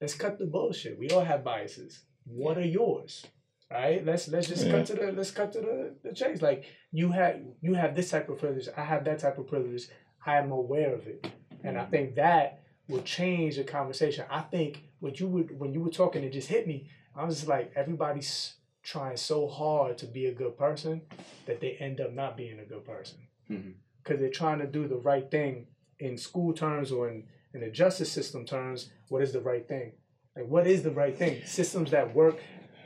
let's 0.00 0.14
cut 0.14 0.38
the 0.38 0.46
bullshit. 0.46 1.00
We 1.00 1.10
all 1.10 1.24
have 1.24 1.42
biases. 1.42 2.04
What 2.24 2.56
are 2.56 2.64
yours? 2.64 3.26
Right? 3.68 4.06
Let's 4.06 4.28
let's 4.28 4.46
just 4.46 4.66
yeah. 4.66 4.72
cut 4.72 4.86
to 4.86 4.94
the 4.94 5.10
let's 5.10 5.32
cut 5.32 5.52
to 5.54 5.60
the, 5.60 5.94
the 6.04 6.14
chase. 6.14 6.40
Like 6.40 6.66
you 6.92 7.10
have 7.10 7.40
you 7.60 7.74
have 7.74 7.96
this 7.96 8.10
type 8.10 8.28
of 8.28 8.38
privilege. 8.38 8.68
I 8.76 8.84
have 8.84 9.04
that 9.06 9.18
type 9.18 9.36
of 9.36 9.48
privilege. 9.48 9.88
I 10.24 10.36
am 10.36 10.52
aware 10.52 10.94
of 10.94 11.08
it, 11.08 11.26
and 11.64 11.76
I 11.76 11.80
mm-hmm. 11.80 11.90
think 11.90 12.14
that 12.14 12.62
will 12.86 13.02
change 13.02 13.56
the 13.56 13.64
conversation. 13.64 14.26
I 14.30 14.42
think 14.42 14.84
what 15.00 15.18
you 15.18 15.26
would 15.26 15.58
when 15.58 15.72
you 15.72 15.80
were 15.80 15.90
talking, 15.90 16.22
it 16.22 16.32
just 16.32 16.48
hit 16.48 16.68
me. 16.68 16.88
I 17.16 17.24
was 17.24 17.34
just 17.34 17.48
like, 17.48 17.72
everybody's 17.76 18.54
trying 18.82 19.16
so 19.16 19.46
hard 19.48 19.96
to 19.98 20.06
be 20.06 20.26
a 20.26 20.32
good 20.32 20.56
person 20.58 21.02
that 21.46 21.60
they 21.60 21.76
end 21.78 22.00
up 22.00 22.12
not 22.12 22.36
being 22.36 22.58
a 22.58 22.64
good 22.64 22.84
person 22.84 23.18
because 23.48 23.62
mm-hmm. 23.62 24.16
they're 24.20 24.30
trying 24.30 24.58
to 24.58 24.66
do 24.66 24.88
the 24.88 24.96
right 24.96 25.30
thing 25.30 25.66
in 25.98 26.18
school 26.18 26.52
terms 26.52 26.90
or 26.90 27.08
in 27.08 27.24
in 27.54 27.60
the 27.60 27.70
justice 27.70 28.10
system 28.10 28.44
terms, 28.44 28.90
what 29.08 29.22
is 29.22 29.32
the 29.32 29.40
right 29.40 29.66
thing? 29.66 29.92
Like, 30.36 30.46
what 30.46 30.66
is 30.66 30.82
the 30.82 30.90
right 30.90 31.16
thing? 31.16 31.42
Systems 31.44 31.90
that 31.90 32.14
work 32.14 32.38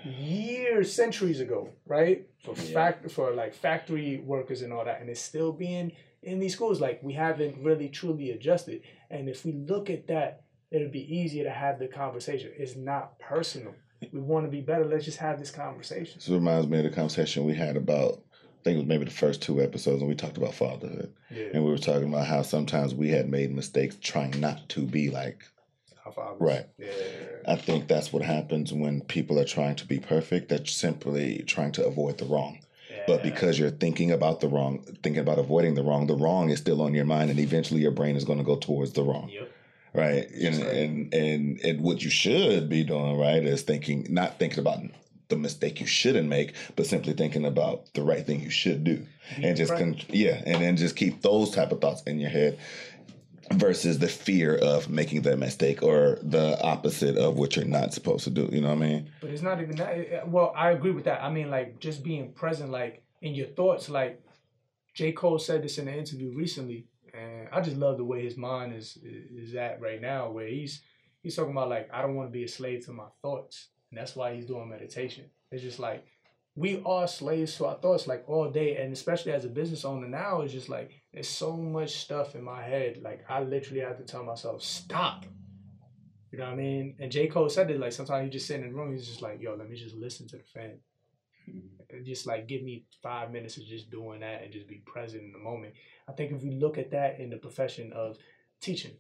years, 0.05 0.93
centuries 0.93 1.41
ago, 1.41 1.71
right? 1.87 2.29
For 2.43 2.55
yeah. 2.57 2.75
fact, 2.75 3.11
for 3.11 3.33
like 3.33 3.55
factory 3.55 4.19
workers 4.19 4.63
and 4.63 4.73
all 4.73 4.85
that, 4.85 5.01
and 5.01 5.09
it's 5.09 5.21
still 5.21 5.53
being 5.53 5.93
in 6.23 6.41
these 6.41 6.55
schools. 6.55 6.81
Like, 6.81 7.03
we 7.03 7.13
haven't 7.13 7.63
really 7.63 7.89
truly 7.89 8.31
adjusted. 8.33 8.83
And 9.11 9.29
if 9.29 9.45
we 9.45 9.53
look 9.53 9.91
at 9.91 10.09
that, 10.09 10.43
it'll 10.71 10.91
be 10.91 11.15
easier 11.17 11.45
to 11.45 11.51
have 11.51 11.79
the 11.79 11.87
conversation. 11.87 12.51
It's 12.57 12.77
not 12.77 13.19
personal. 13.21 13.75
We 14.13 14.21
want 14.21 14.47
to 14.47 14.51
be 14.51 14.61
better. 14.61 14.85
Let's 14.85 15.05
just 15.05 15.19
have 15.19 15.39
this 15.39 15.51
conversation. 15.51 16.15
This 16.17 16.29
reminds 16.29 16.69
me 16.69 16.79
of 16.79 16.85
the 16.85 16.91
conversation 16.91 17.45
we 17.45 17.55
had 17.55 17.77
about 17.77 18.21
I 18.33 18.63
think 18.65 18.77
it 18.77 18.79
was 18.79 18.89
maybe 18.89 19.05
the 19.05 19.13
first 19.13 19.43
two 19.43 19.63
episodes, 19.63 20.01
and 20.01 20.09
we 20.09 20.17
talked 20.17 20.37
about 20.37 20.53
fatherhood, 20.53 21.13
yeah. 21.31 21.51
and 21.55 21.65
we 21.65 21.71
were 21.71 21.79
talking 21.79 22.09
about 22.09 22.27
how 22.27 22.43
sometimes 22.43 22.97
we 22.97 23.11
had 23.11 23.29
made 23.29 23.55
mistakes 23.55 23.97
trying 24.01 24.41
not 24.41 24.69
to 24.71 24.83
be 24.83 25.09
like 25.09 25.45
Right. 26.39 26.67
Yeah. 26.79 26.87
I 27.47 27.57
think 27.57 27.89
that's 27.89 28.13
what 28.13 28.23
happens 28.23 28.73
when 28.73 29.01
people 29.03 29.39
are 29.39 29.45
trying 29.45 29.77
to 29.77 29.87
be 29.87 29.99
perfect. 29.99 30.49
They're 30.49 30.65
simply 30.65 31.45
trying 31.47 31.73
to 31.73 31.87
avoid 31.87 32.19
the 32.19 32.25
wrong. 32.25 32.61
Yeah. 32.91 33.03
But 33.07 33.23
because 33.23 33.59
you're 33.59 33.71
thinking 33.71 34.11
about 34.11 34.41
the 34.41 34.49
wrong, 34.49 34.83
thinking 35.03 35.19
about 35.19 35.39
avoiding 35.39 35.75
the 35.75 35.83
wrong, 35.83 36.07
the 36.07 36.17
wrong 36.17 36.51
is 36.51 36.59
still 36.59 36.83
on 36.83 36.95
your 36.95 37.05
mind, 37.05 37.31
and 37.31 37.39
eventually 37.39 37.81
your 37.81 37.91
brain 37.91 38.17
is 38.17 38.25
going 38.25 38.39
to 38.39 38.45
go 38.45 38.57
towards 38.57 38.93
the 38.93 39.03
wrong. 39.03 39.29
Yep. 39.33 39.53
Right. 39.97 40.31
And, 40.31 40.63
and 40.63 41.15
and 41.15 41.61
and 41.61 41.81
what 41.81 42.03
you 42.03 42.11
should 42.11 42.69
be 42.69 42.85
doing, 42.85 43.19
right, 43.19 43.43
is 43.43 43.63
thinking, 43.63 44.07
not 44.11 44.39
thinking 44.39 44.59
about 44.59 44.81
the 45.29 45.37
mistake 45.37 45.81
you 45.81 45.87
shouldn't 45.87 46.29
make, 46.29 46.55
but 46.77 46.87
simply 46.87 47.13
thinking 47.13 47.45
about 47.45 47.93
the 47.95 48.03
right 48.03 48.25
thing 48.25 48.41
you 48.41 48.51
should 48.51 48.85
do, 48.85 49.05
and 49.43 49.57
just 49.57 49.73
con- 49.75 49.99
yeah, 50.09 50.43
and 50.47 50.63
then 50.63 50.77
just 50.77 50.97
keep 50.97 51.23
those 51.23 51.51
type 51.51 51.73
of 51.73 51.81
thoughts 51.81 52.03
in 52.03 52.21
your 52.21 52.31
head 52.31 52.59
versus 53.53 53.99
the 53.99 54.09
fear 54.09 54.57
of 54.57 54.89
making 54.89 55.23
that 55.23 55.39
mistake 55.39 55.83
or 55.83 56.19
the 56.23 56.61
opposite 56.63 57.17
of 57.17 57.37
what 57.37 57.57
you're 57.57 57.65
not 57.65 57.95
supposed 57.95 58.25
to 58.25 58.31
do. 58.31 58.49
You 58.53 58.61
know 58.61 58.69
what 58.69 58.79
I 58.79 58.89
mean? 58.89 59.11
But 59.21 59.31
it's 59.31 59.43
not 59.43 59.61
even 59.61 59.77
that. 59.77 60.29
Well, 60.29 60.53
I 60.57 60.73
agree 60.73 60.93
with 60.93 61.05
that. 61.05 61.23
I 61.23 61.31
mean, 61.31 61.51
like 61.51 61.79
just 61.81 62.03
being 62.03 62.33
present, 62.33 62.71
like 62.71 63.03
in 63.23 63.35
your 63.35 63.47
thoughts. 63.49 63.89
Like 63.89 64.23
J. 64.95 65.13
Cole 65.13 65.39
said 65.39 65.63
this 65.63 65.79
in 65.79 65.89
an 65.89 65.95
interview 65.95 66.33
recently, 66.35 66.87
and 67.17 67.49
I 67.53 67.61
just 67.61 67.77
love 67.77 67.97
the 67.97 68.05
way 68.05 68.23
his 68.23 68.37
mind 68.37 68.75
is 68.75 68.99
is 69.03 69.55
at 69.55 69.81
right 69.81 70.01
now, 70.01 70.31
where 70.31 70.47
he's 70.47 70.83
he's 71.23 71.37
talking 71.37 71.53
about 71.53 71.69
like 71.69 71.89
I 71.93 72.03
don't 72.03 72.15
want 72.15 72.29
to 72.29 72.33
be 72.33 72.45
a 72.45 72.49
slave 72.49 72.85
to 72.87 72.93
my 72.93 73.09
thoughts. 73.23 73.69
And 73.91 73.99
that's 73.99 74.17
why 74.17 74.35
he's 74.35 74.47
doing 74.47 74.69
meditation. 74.69 75.25
It's 75.51 75.63
just 75.63 75.79
like 75.79 76.05
we 76.57 76.83
are 76.87 77.07
slaves 77.07 77.57
to 77.57 77.67
our 77.67 77.77
thoughts 77.77 78.07
like 78.07 78.25
all 78.27 78.51
day. 78.51 78.77
And 78.77 78.93
especially 78.93 79.33
as 79.33 79.45
a 79.45 79.49
business 79.49 79.85
owner 79.85 80.09
now, 80.09 80.41
it's 80.41 80.53
just 80.53 80.69
like 80.69 80.91
there's 81.13 81.29
so 81.29 81.57
much 81.57 81.97
stuff 81.97 82.35
in 82.35 82.43
my 82.43 82.63
head. 82.63 83.01
Like 83.03 83.25
I 83.29 83.43
literally 83.43 83.81
have 83.81 83.99
to 83.99 84.05
tell 84.05 84.25
myself, 84.25 84.63
stop. 84.63 85.27
You 86.33 86.39
know 86.39 86.47
what 86.47 86.55
I 86.55 86.57
mean? 86.57 86.97
And 86.99 87.13
J. 87.13 87.29
Cole 87.29 87.49
said 87.49 87.71
it 87.71 87.79
like 87.79 87.93
sometimes 87.93 88.25
he 88.25 88.31
just 88.31 88.47
sitting 88.47 88.65
in 88.65 88.73
the 88.73 88.77
room, 88.77 88.93
he's 88.93 89.07
just 89.07 89.23
like, 89.23 89.41
yo, 89.41 89.55
let 89.55 89.69
me 89.71 89.77
just 89.77 89.95
listen 89.95 90.27
to 90.29 90.39
the 90.39 90.43
fan. 90.43 90.79
Mm-hmm. 91.49 91.97
And 91.97 92.05
just 92.07 92.27
like 92.27 92.49
give 92.49 92.63
me 92.63 92.87
five 93.03 93.31
minutes 93.31 93.57
of 93.59 93.65
just 93.65 93.91
doing 93.91 94.21
that 94.21 94.43
and 94.43 94.53
just 94.53 94.67
be 94.67 94.83
present 94.87 95.23
in 95.23 95.33
the 95.33 95.39
moment. 95.39 95.75
I 96.09 96.13
think 96.13 96.33
if 96.33 96.43
we 96.43 96.51
look 96.51 96.79
at 96.79 96.91
that 96.93 97.19
in 97.21 97.31
the 97.31 97.37
profession 97.37 97.93
of 97.93 98.17
teaching, 98.61 98.93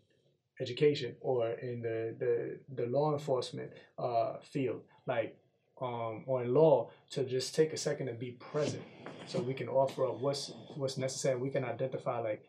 education 0.61 1.16
or 1.20 1.50
in 1.50 1.82
the 1.82 2.14
the, 2.18 2.59
the 2.74 2.86
law 2.90 3.12
enforcement 3.12 3.70
uh, 3.98 4.38
field, 4.42 4.82
like 5.07 5.36
um, 5.80 6.24
or 6.26 6.42
in 6.42 6.54
law, 6.54 6.90
to 7.11 7.24
just 7.24 7.54
take 7.54 7.72
a 7.72 7.76
second 7.76 8.09
and 8.09 8.18
be 8.18 8.32
present, 8.32 8.82
so 9.26 9.40
we 9.40 9.54
can 9.54 9.68
offer 9.68 10.07
up 10.07 10.20
what's 10.20 10.50
what's 10.76 10.98
necessary. 10.98 11.38
We 11.38 11.50
can 11.50 11.64
identify 11.64 12.18
like, 12.20 12.44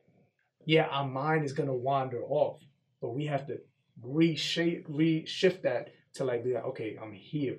yeah, 0.65 0.87
our 0.87 1.07
mind 1.07 1.43
is 1.45 1.53
gonna 1.53 1.73
wander 1.73 2.23
off, 2.23 2.61
but 3.01 3.09
we 3.09 3.25
have 3.25 3.47
to 3.47 3.59
reshape, 4.01 4.87
reshift 4.87 5.61
that 5.63 5.89
to 6.13 6.23
like 6.23 6.43
be 6.43 6.53
like, 6.53 6.65
okay, 6.65 6.97
I'm 7.01 7.13
here, 7.13 7.57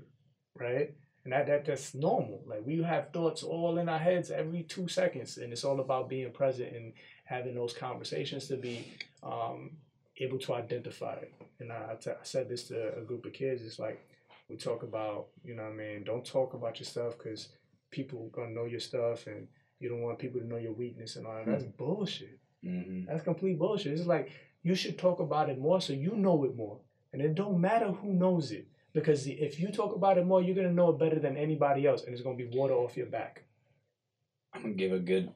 right? 0.58 0.94
And 1.28 1.34
that, 1.34 1.46
that 1.48 1.66
that's 1.66 1.94
normal. 1.94 2.40
Like 2.46 2.62
we 2.64 2.82
have 2.82 3.12
thoughts 3.12 3.42
all 3.42 3.76
in 3.76 3.86
our 3.90 3.98
heads 3.98 4.30
every 4.30 4.62
two 4.62 4.88
seconds, 4.88 5.36
and 5.36 5.52
it's 5.52 5.62
all 5.62 5.80
about 5.80 6.08
being 6.08 6.32
present 6.32 6.74
and 6.74 6.94
having 7.24 7.54
those 7.54 7.74
conversations 7.74 8.48
to 8.48 8.56
be 8.56 8.86
um, 9.22 9.72
able 10.16 10.38
to 10.38 10.54
identify 10.54 11.16
it. 11.16 11.34
And 11.60 11.70
I, 11.70 11.90
I, 11.92 11.94
t- 11.96 12.10
I 12.12 12.22
said 12.22 12.48
this 12.48 12.62
to 12.68 12.96
a 12.96 13.02
group 13.02 13.26
of 13.26 13.34
kids. 13.34 13.62
It's 13.62 13.78
like 13.78 14.02
we 14.48 14.56
talk 14.56 14.84
about, 14.84 15.26
you 15.44 15.54
know, 15.54 15.64
what 15.64 15.72
I 15.72 15.74
mean, 15.74 16.04
don't 16.04 16.24
talk 16.24 16.54
about 16.54 16.80
your 16.80 16.86
stuff 16.86 17.18
because 17.18 17.50
people 17.90 18.30
gonna 18.32 18.52
know 18.52 18.64
your 18.64 18.80
stuff, 18.80 19.26
and 19.26 19.48
you 19.80 19.90
don't 19.90 20.00
want 20.00 20.18
people 20.18 20.40
to 20.40 20.46
know 20.46 20.56
your 20.56 20.72
weakness 20.72 21.16
and 21.16 21.26
all 21.26 21.34
that. 21.34 21.44
That's 21.44 21.64
bullshit. 21.64 22.38
Mm-hmm. 22.64 23.04
That's 23.06 23.22
complete 23.22 23.58
bullshit. 23.58 23.92
It's 23.92 24.06
like 24.06 24.30
you 24.62 24.74
should 24.74 24.96
talk 24.96 25.20
about 25.20 25.50
it 25.50 25.58
more 25.60 25.82
so 25.82 25.92
you 25.92 26.16
know 26.16 26.42
it 26.44 26.56
more. 26.56 26.78
And 27.12 27.20
it 27.20 27.34
don't 27.34 27.60
matter 27.60 27.88
who 27.92 28.14
knows 28.14 28.50
it. 28.50 28.66
Because 28.92 29.26
if 29.26 29.60
you 29.60 29.70
talk 29.70 29.94
about 29.94 30.18
it 30.18 30.26
more, 30.26 30.42
you're 30.42 30.56
gonna 30.56 30.72
know 30.72 30.90
it 30.90 30.98
better 30.98 31.18
than 31.18 31.36
anybody 31.36 31.86
else 31.86 32.04
and 32.04 32.12
it's 32.12 32.22
gonna 32.22 32.36
be 32.36 32.50
water 32.52 32.74
off 32.74 32.96
your 32.96 33.06
back. 33.06 33.44
I'm 34.54 34.62
gonna 34.62 34.74
give 34.74 34.92
a 34.92 34.98
good 34.98 35.30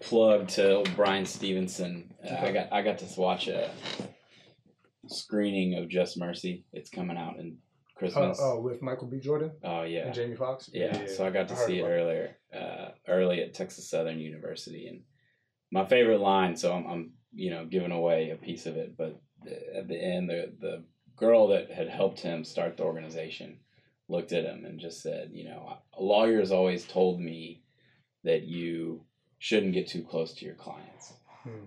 plug 0.00 0.48
to 0.48 0.84
Bryan 0.96 1.26
Stevenson. 1.26 2.14
Uh, 2.24 2.34
I 2.34 2.52
got 2.52 2.72
I 2.72 2.82
got 2.82 2.98
to 2.98 3.20
watch 3.20 3.48
a 3.48 3.70
screening 5.08 5.74
of 5.74 5.88
Just 5.88 6.18
Mercy. 6.18 6.64
It's 6.72 6.90
coming 6.90 7.16
out 7.16 7.38
in 7.38 7.58
Christmas. 7.96 8.38
oh, 8.40 8.60
with 8.60 8.82
Michael 8.82 9.06
B. 9.06 9.20
Jordan 9.20 9.52
oh 9.62 9.82
yeah. 9.82 10.06
and 10.06 10.14
Jamie 10.14 10.36
Foxx? 10.36 10.70
Yeah, 10.72 11.06
so 11.06 11.26
I 11.26 11.30
got 11.30 11.48
to 11.48 11.54
heard 11.54 11.66
see 11.66 11.78
it 11.78 11.84
earlier, 11.84 12.36
uh, 12.54 12.88
early 13.08 13.42
at 13.42 13.54
Texas 13.54 13.88
Southern 13.88 14.18
University, 14.18 14.88
and 14.88 15.02
my 15.70 15.86
favorite 15.86 16.20
line. 16.20 16.56
So 16.56 16.72
I'm, 16.72 16.86
I'm, 16.86 17.12
you 17.32 17.50
know, 17.50 17.64
giving 17.64 17.92
away 17.92 18.30
a 18.30 18.36
piece 18.36 18.66
of 18.66 18.76
it, 18.76 18.96
but 18.96 19.20
at 19.76 19.88
the 19.88 19.96
end, 19.96 20.28
the 20.28 20.52
the 20.60 20.84
girl 21.16 21.48
that 21.48 21.70
had 21.70 21.88
helped 21.88 22.20
him 22.20 22.44
start 22.44 22.76
the 22.76 22.82
organization 22.82 23.58
looked 24.08 24.32
at 24.32 24.44
him 24.44 24.64
and 24.64 24.78
just 24.80 25.00
said, 25.02 25.30
you 25.32 25.44
know, 25.48 25.78
a 25.96 26.02
lawyers 26.02 26.52
always 26.52 26.84
told 26.84 27.20
me 27.20 27.62
that 28.24 28.42
you 28.42 29.04
shouldn't 29.38 29.72
get 29.74 29.86
too 29.88 30.02
close 30.02 30.34
to 30.34 30.44
your 30.44 30.54
clients 30.54 31.12
Hmm. 31.42 31.66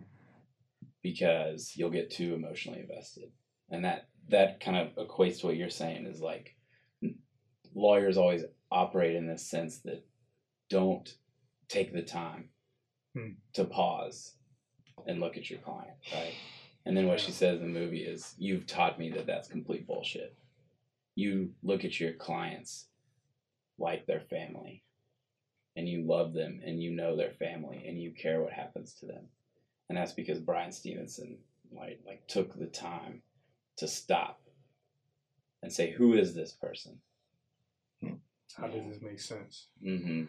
because 1.03 1.73
you'll 1.75 1.89
get 1.91 2.09
too 2.11 2.33
emotionally 2.33 2.79
invested, 2.79 3.31
and 3.69 3.85
that 3.85 4.07
that 4.29 4.59
kind 4.59 4.75
of 4.77 4.95
equates 5.07 5.39
to 5.39 5.47
what 5.47 5.55
you're 5.55 5.69
saying 5.69 6.05
is 6.05 6.19
like 6.21 6.55
lawyers 7.73 8.17
always 8.17 8.43
operate 8.71 9.15
in 9.15 9.27
this 9.27 9.47
sense 9.49 9.79
that 9.83 10.03
don't 10.69 11.15
take 11.69 11.93
the 11.93 12.01
time 12.01 12.49
Hmm. 13.13 13.31
to 13.53 13.63
pause 13.65 14.35
and 15.05 15.19
look 15.19 15.37
at 15.37 15.49
your 15.49 15.59
client, 15.59 15.95
right? 16.11 16.33
And 16.87 16.95
then 16.95 17.07
what 17.07 17.19
she 17.19 17.33
says 17.33 17.59
in 17.59 17.73
the 17.73 17.79
movie 17.79 18.05
is, 18.05 18.33
"You've 18.37 18.65
taught 18.65 18.97
me 18.97 19.09
that 19.11 19.25
that's 19.25 19.49
complete 19.49 19.85
bullshit. 19.85 20.37
You 21.15 21.53
look 21.61 21.83
at 21.83 21.99
your 21.99 22.13
clients 22.13 22.87
like 23.77 24.05
their 24.05 24.21
family, 24.21 24.85
and 25.75 25.89
you 25.89 26.03
love 26.03 26.31
them, 26.31 26.61
and 26.65 26.81
you 26.81 26.91
know 26.91 27.17
their 27.17 27.33
family, 27.33 27.85
and 27.85 28.01
you 28.01 28.13
care 28.13 28.41
what 28.41 28.53
happens 28.53 28.93
to 28.95 29.05
them, 29.05 29.27
and 29.89 29.97
that's 29.97 30.13
because 30.13 30.39
Bryan 30.39 30.71
Stevenson 30.71 31.39
like 31.73 31.99
like 32.05 32.25
took 32.25 32.57
the 32.57 32.67
time 32.67 33.21
to 33.75 33.87
stop 33.87 34.41
and 35.61 35.73
say, 35.73 35.91
"Who 35.91 36.13
is 36.13 36.33
this 36.33 36.53
person?" 36.53 37.01
How 38.55 38.67
does 38.67 38.87
this 38.87 39.01
make 39.01 39.19
sense? 39.19 39.67
Mm-hmm. 39.85 40.23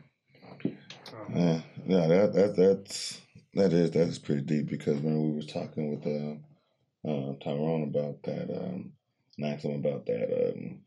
Um, 1.15 1.35
Yeah, 1.35 1.63
yeah, 1.87 2.07
that 2.09 2.33
that 2.33 2.57
that's 2.57 3.21
that 3.55 3.73
is 3.73 3.93
that 3.93 4.09
is 4.09 4.19
pretty 4.19 4.43
deep 4.43 4.67
because 4.67 4.99
when 4.99 5.23
we 5.23 5.37
were 5.37 5.43
talking 5.43 5.91
with 5.91 6.07
uh, 6.07 6.37
uh 7.09 7.45
Tyrone 7.45 7.85
about 7.85 8.23
that, 8.25 8.51
um, 8.51 8.93
and 9.37 9.47
asked 9.47 9.65
him 9.65 9.75
about 9.75 10.07
that, 10.07 10.51
um, 10.51 10.81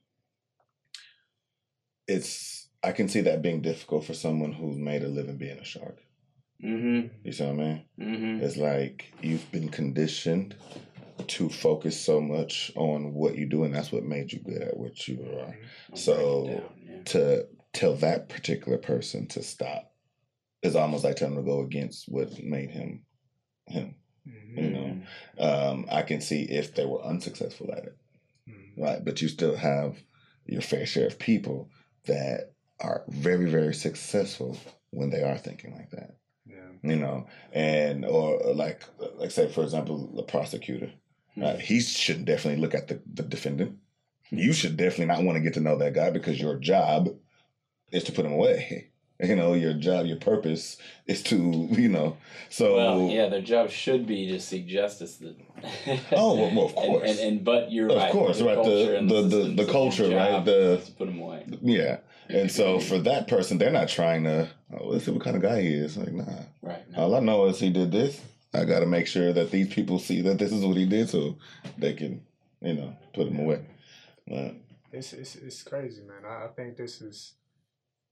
it's 2.07 2.67
I 2.84 2.91
can 2.91 3.07
see 3.07 3.22
that 3.22 3.41
being 3.41 3.61
difficult 3.61 4.05
for 4.05 4.13
someone 4.13 4.51
who's 4.51 4.78
made 4.78 5.03
a 5.03 5.07
living 5.07 5.38
being 5.38 5.59
a 5.59 5.63
shark. 5.63 5.99
Mm-hmm. 6.63 7.07
You 7.24 7.32
see 7.32 7.43
what 7.43 7.53
I 7.53 7.55
mean? 7.55 7.86
Mm-hmm. 7.99 8.43
It's 8.43 8.57
like 8.57 9.13
you've 9.22 9.51
been 9.51 9.69
conditioned 9.69 10.55
to 11.28 11.49
focus 11.49 11.99
so 11.99 12.19
much 12.19 12.72
on 12.76 13.13
what 13.13 13.36
you 13.36 13.45
do, 13.45 13.63
and 13.63 13.74
that's 13.74 13.91
what 13.91 14.03
made 14.03 14.32
you 14.32 14.39
good 14.39 14.61
at 14.61 14.78
what 14.78 15.07
you 15.07 15.26
are. 15.39 15.55
So 15.95 16.63
to 17.05 17.47
tell 17.74 17.95
that 17.95 18.30
particular 18.30 18.78
person 18.78 19.28
to 19.30 19.43
stop 19.43 19.91
is 20.61 20.76
almost 20.76 21.03
like 21.03 21.15
telling 21.15 21.36
him 21.36 21.45
to 21.45 21.49
go 21.49 21.61
against 21.61 22.05
what 22.07 22.41
made 22.43 22.69
him 22.69 23.05
him. 23.67 23.95
Mhm, 24.28 24.57
You 24.57 24.69
know, 24.69 25.01
um, 25.39 25.86
I 25.91 26.01
can 26.03 26.22
see 26.22 26.43
if 26.43 26.76
they 26.76 26.86
were 26.86 27.03
unsuccessful 27.03 27.72
at 27.72 27.86
it, 27.86 27.97
mhm. 28.49 28.84
right? 28.84 29.03
But 29.03 29.22
you 29.22 29.28
still 29.28 29.55
have 29.55 29.97
your 30.45 30.61
fair 30.61 30.86
share 30.86 31.07
of 31.07 31.19
people 31.19 31.69
that 32.05 32.53
are 32.80 33.03
very, 33.07 33.49
very 33.49 33.74
successful 33.74 34.57
when 34.91 35.09
they 35.09 35.24
are 35.24 35.38
thinking 35.38 35.74
like 35.74 35.91
that. 35.91 36.15
Yeah. 36.45 36.55
You 36.84 36.95
know, 36.97 37.28
and 37.53 38.05
or 38.05 38.53
like 38.53 38.84
like 39.15 39.32
say 39.32 39.47
for 39.47 39.63
example, 39.63 40.11
the 40.15 40.24
prosecutor, 40.24 40.91
right? 41.38 41.59
He 41.59 41.80
should 41.80 42.26
definitely 42.26 42.61
look 42.61 42.74
at 42.74 42.88
the, 42.88 43.01
the 43.13 43.24
defendant. 43.24 43.78
You 44.30 44.53
should 44.53 44.78
definitely 44.78 45.07
not 45.13 45.24
want 45.24 45.36
to 45.36 45.41
get 45.41 45.53
to 45.55 45.59
know 45.59 45.78
that 45.78 45.93
guy 45.93 46.09
because 46.09 46.39
your 46.39 46.57
job 46.57 47.09
is 47.91 48.03
to 48.05 48.11
put 48.11 48.26
him 48.26 48.34
away. 48.34 48.91
You 49.22 49.36
know, 49.36 49.53
your 49.53 49.74
job, 49.74 50.05
your 50.07 50.17
purpose 50.17 50.78
is 51.05 51.22
to, 51.24 51.36
you 51.69 51.89
know, 51.89 52.17
so 52.49 52.76
well, 52.76 53.01
yeah, 53.09 53.28
their 53.30 53.41
job 53.41 53.69
should 53.69 54.07
be 54.07 54.28
to 54.32 54.39
seek 54.39 54.65
justice. 54.67 55.17
That 55.17 55.36
Oh, 56.11 56.36
well, 56.36 56.55
well, 56.55 56.65
of 56.65 56.74
course. 56.76 57.09
and, 57.09 57.19
and, 57.19 57.43
but 57.45 57.72
you're 57.72 57.89
Of 57.89 57.97
right. 57.97 58.11
course, 58.11 58.41
right, 58.41 58.55
the- 58.55 58.63
culture 58.63 59.05
the- 59.07 59.22
the- 59.28 59.63
the 59.63 59.72
culture, 59.72 60.09
right, 60.15 60.43
the- 60.43 60.82
to 60.84 60.91
put 60.93 61.05
them 61.05 61.19
away. 61.19 61.45
yeah. 61.61 61.97
And 62.30 62.49
so 62.49 62.80
for 62.80 62.97
that 62.99 63.28
person, 63.28 63.57
they're 63.57 63.72
not 63.72 63.89
trying 63.89 64.24
to, 64.24 64.49
oh, 64.74 64.88
let's 64.88 65.05
see 65.05 65.11
what 65.11 65.22
kind 65.22 65.36
of 65.36 65.41
guy 65.41 65.61
he 65.61 65.67
is. 65.74 65.97
Like, 65.97 66.13
nah. 66.13 66.24
Right. 66.61 66.82
All 66.95 67.13
I 67.13 67.19
know 67.19 67.45
is 67.47 67.59
he 67.59 67.69
did 67.69 67.91
this. 67.91 68.19
I 68.53 68.63
got 68.65 68.80
to 68.80 68.86
make 68.86 69.05
sure 69.05 69.34
that 69.34 69.51
these 69.51 69.67
people 69.74 69.99
see 69.99 70.22
that 70.22 70.38
this 70.39 70.51
is 70.51 70.63
what 70.65 70.78
he 70.78 70.86
did 70.86 71.09
so 71.09 71.38
they 71.78 71.93
can, 71.93 72.22
you 72.61 72.74
know, 72.74 72.95
put 73.13 73.28
him 73.28 73.38
away. 73.39 73.65
But, 74.28 74.55
It's, 74.93 75.13
it's 75.13 75.36
it's 75.36 75.61
crazy, 75.63 76.01
man. 76.01 76.24
I, 76.26 76.45
I 76.45 76.47
think 76.55 76.76
this 76.78 77.01
is 77.01 77.34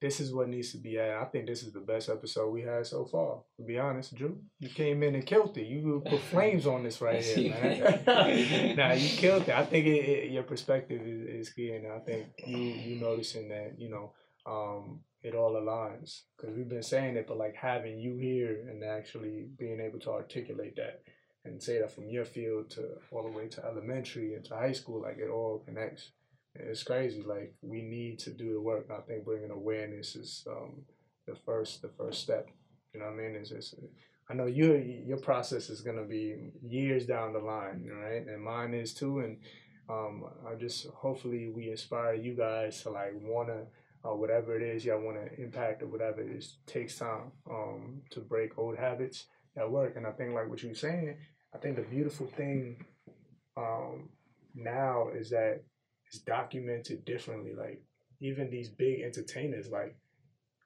this 0.01 0.19
is 0.19 0.33
what 0.33 0.47
needs 0.47 0.71
to 0.71 0.77
be 0.77 0.97
at. 0.97 1.17
I 1.17 1.25
think 1.25 1.45
this 1.45 1.63
is 1.63 1.73
the 1.73 1.81
best 1.81 2.09
episode 2.09 2.49
we 2.51 2.61
had 2.61 2.85
so 2.87 3.05
far. 3.05 3.39
To 3.57 3.63
be 3.63 3.77
honest, 3.77 4.15
Drew, 4.15 4.37
you 4.59 4.69
came 4.69 5.03
in 5.03 5.15
and 5.15 5.25
killed 5.25 5.57
it. 5.57 5.67
You 5.67 6.01
put 6.09 6.21
flames 6.21 6.65
on 6.65 6.83
this 6.83 7.01
right 7.01 7.23
here, 7.23 7.51
man. 7.51 8.75
nah, 8.77 8.93
you 8.93 9.09
killed 9.09 9.43
it. 9.43 9.49
I 9.49 9.65
think 9.65 9.85
it, 9.85 9.89
it, 9.89 10.31
your 10.31 10.43
perspective 10.43 11.01
is, 11.05 11.47
is 11.47 11.53
key, 11.53 11.71
and 11.71 11.87
I 11.91 11.99
think 11.99 12.27
you 12.45 12.57
you 12.57 13.01
noticing 13.01 13.49
that 13.49 13.75
you 13.77 13.89
know 13.89 14.13
um, 14.45 15.01
it 15.21 15.35
all 15.35 15.53
aligns 15.53 16.21
because 16.37 16.55
we've 16.55 16.69
been 16.69 16.83
saying 16.83 17.17
it, 17.17 17.27
but 17.27 17.37
like 17.37 17.55
having 17.55 17.99
you 17.99 18.17
here 18.17 18.67
and 18.69 18.83
actually 18.83 19.47
being 19.57 19.81
able 19.81 19.99
to 19.99 20.11
articulate 20.11 20.75
that 20.77 21.01
and 21.45 21.61
say 21.61 21.79
that 21.79 21.91
from 21.93 22.09
your 22.09 22.25
field 22.25 22.69
to 22.69 22.87
all 23.11 23.23
the 23.23 23.37
way 23.37 23.47
to 23.47 23.65
elementary 23.65 24.35
and 24.35 24.45
to 24.45 24.55
high 24.55 24.71
school, 24.71 25.01
like 25.01 25.17
it 25.17 25.29
all 25.29 25.63
connects. 25.65 26.11
It's 26.55 26.83
crazy. 26.83 27.21
Like 27.21 27.53
we 27.61 27.81
need 27.81 28.19
to 28.19 28.31
do 28.31 28.53
the 28.53 28.61
work. 28.61 28.87
I 28.91 29.01
think 29.01 29.25
bringing 29.25 29.51
awareness 29.51 30.15
is 30.15 30.45
um, 30.49 30.81
the 31.27 31.35
first 31.35 31.81
the 31.81 31.89
first 31.89 32.21
step. 32.21 32.47
You 32.93 32.99
know 32.99 33.05
what 33.07 33.13
I 33.13 33.17
mean? 33.17 33.35
It's 33.35 33.49
just 33.49 33.75
I 34.29 34.33
know 34.33 34.45
your 34.45 34.77
your 34.79 35.17
process 35.17 35.69
is 35.69 35.81
gonna 35.81 36.03
be 36.03 36.51
years 36.61 37.05
down 37.05 37.33
the 37.33 37.39
line, 37.39 37.87
right? 37.91 38.25
And 38.27 38.43
mine 38.43 38.73
is 38.73 38.93
too. 38.93 39.19
And 39.19 39.37
um, 39.89 40.25
I 40.47 40.55
just 40.55 40.87
hopefully 40.87 41.49
we 41.55 41.69
inspire 41.69 42.13
you 42.15 42.35
guys 42.35 42.81
to 42.83 42.89
like 42.89 43.13
wanna 43.21 43.65
uh, 44.03 44.15
whatever 44.15 44.55
it 44.55 44.63
is 44.63 44.85
y'all 44.85 45.01
wanna 45.01 45.27
impact 45.37 45.83
or 45.83 45.87
whatever 45.87 46.21
it 46.21 46.31
is 46.31 46.57
takes 46.65 46.97
time 46.97 47.31
um, 47.49 48.01
to 48.11 48.19
break 48.21 48.57
old 48.57 48.77
habits 48.77 49.25
at 49.57 49.69
work. 49.69 49.95
And 49.95 50.05
I 50.05 50.11
think 50.11 50.33
like 50.33 50.49
what 50.49 50.63
you're 50.63 50.73
saying, 50.75 51.15
I 51.53 51.57
think 51.59 51.75
the 51.75 51.83
beautiful 51.83 52.27
thing 52.27 52.85
um, 53.57 54.09
now 54.55 55.09
is 55.15 55.29
that 55.31 55.63
it's 56.09 56.19
documented 56.19 57.05
differently. 57.05 57.53
Like 57.57 57.81
even 58.19 58.49
these 58.49 58.69
big 58.69 59.01
entertainers, 59.01 59.69
like 59.69 59.95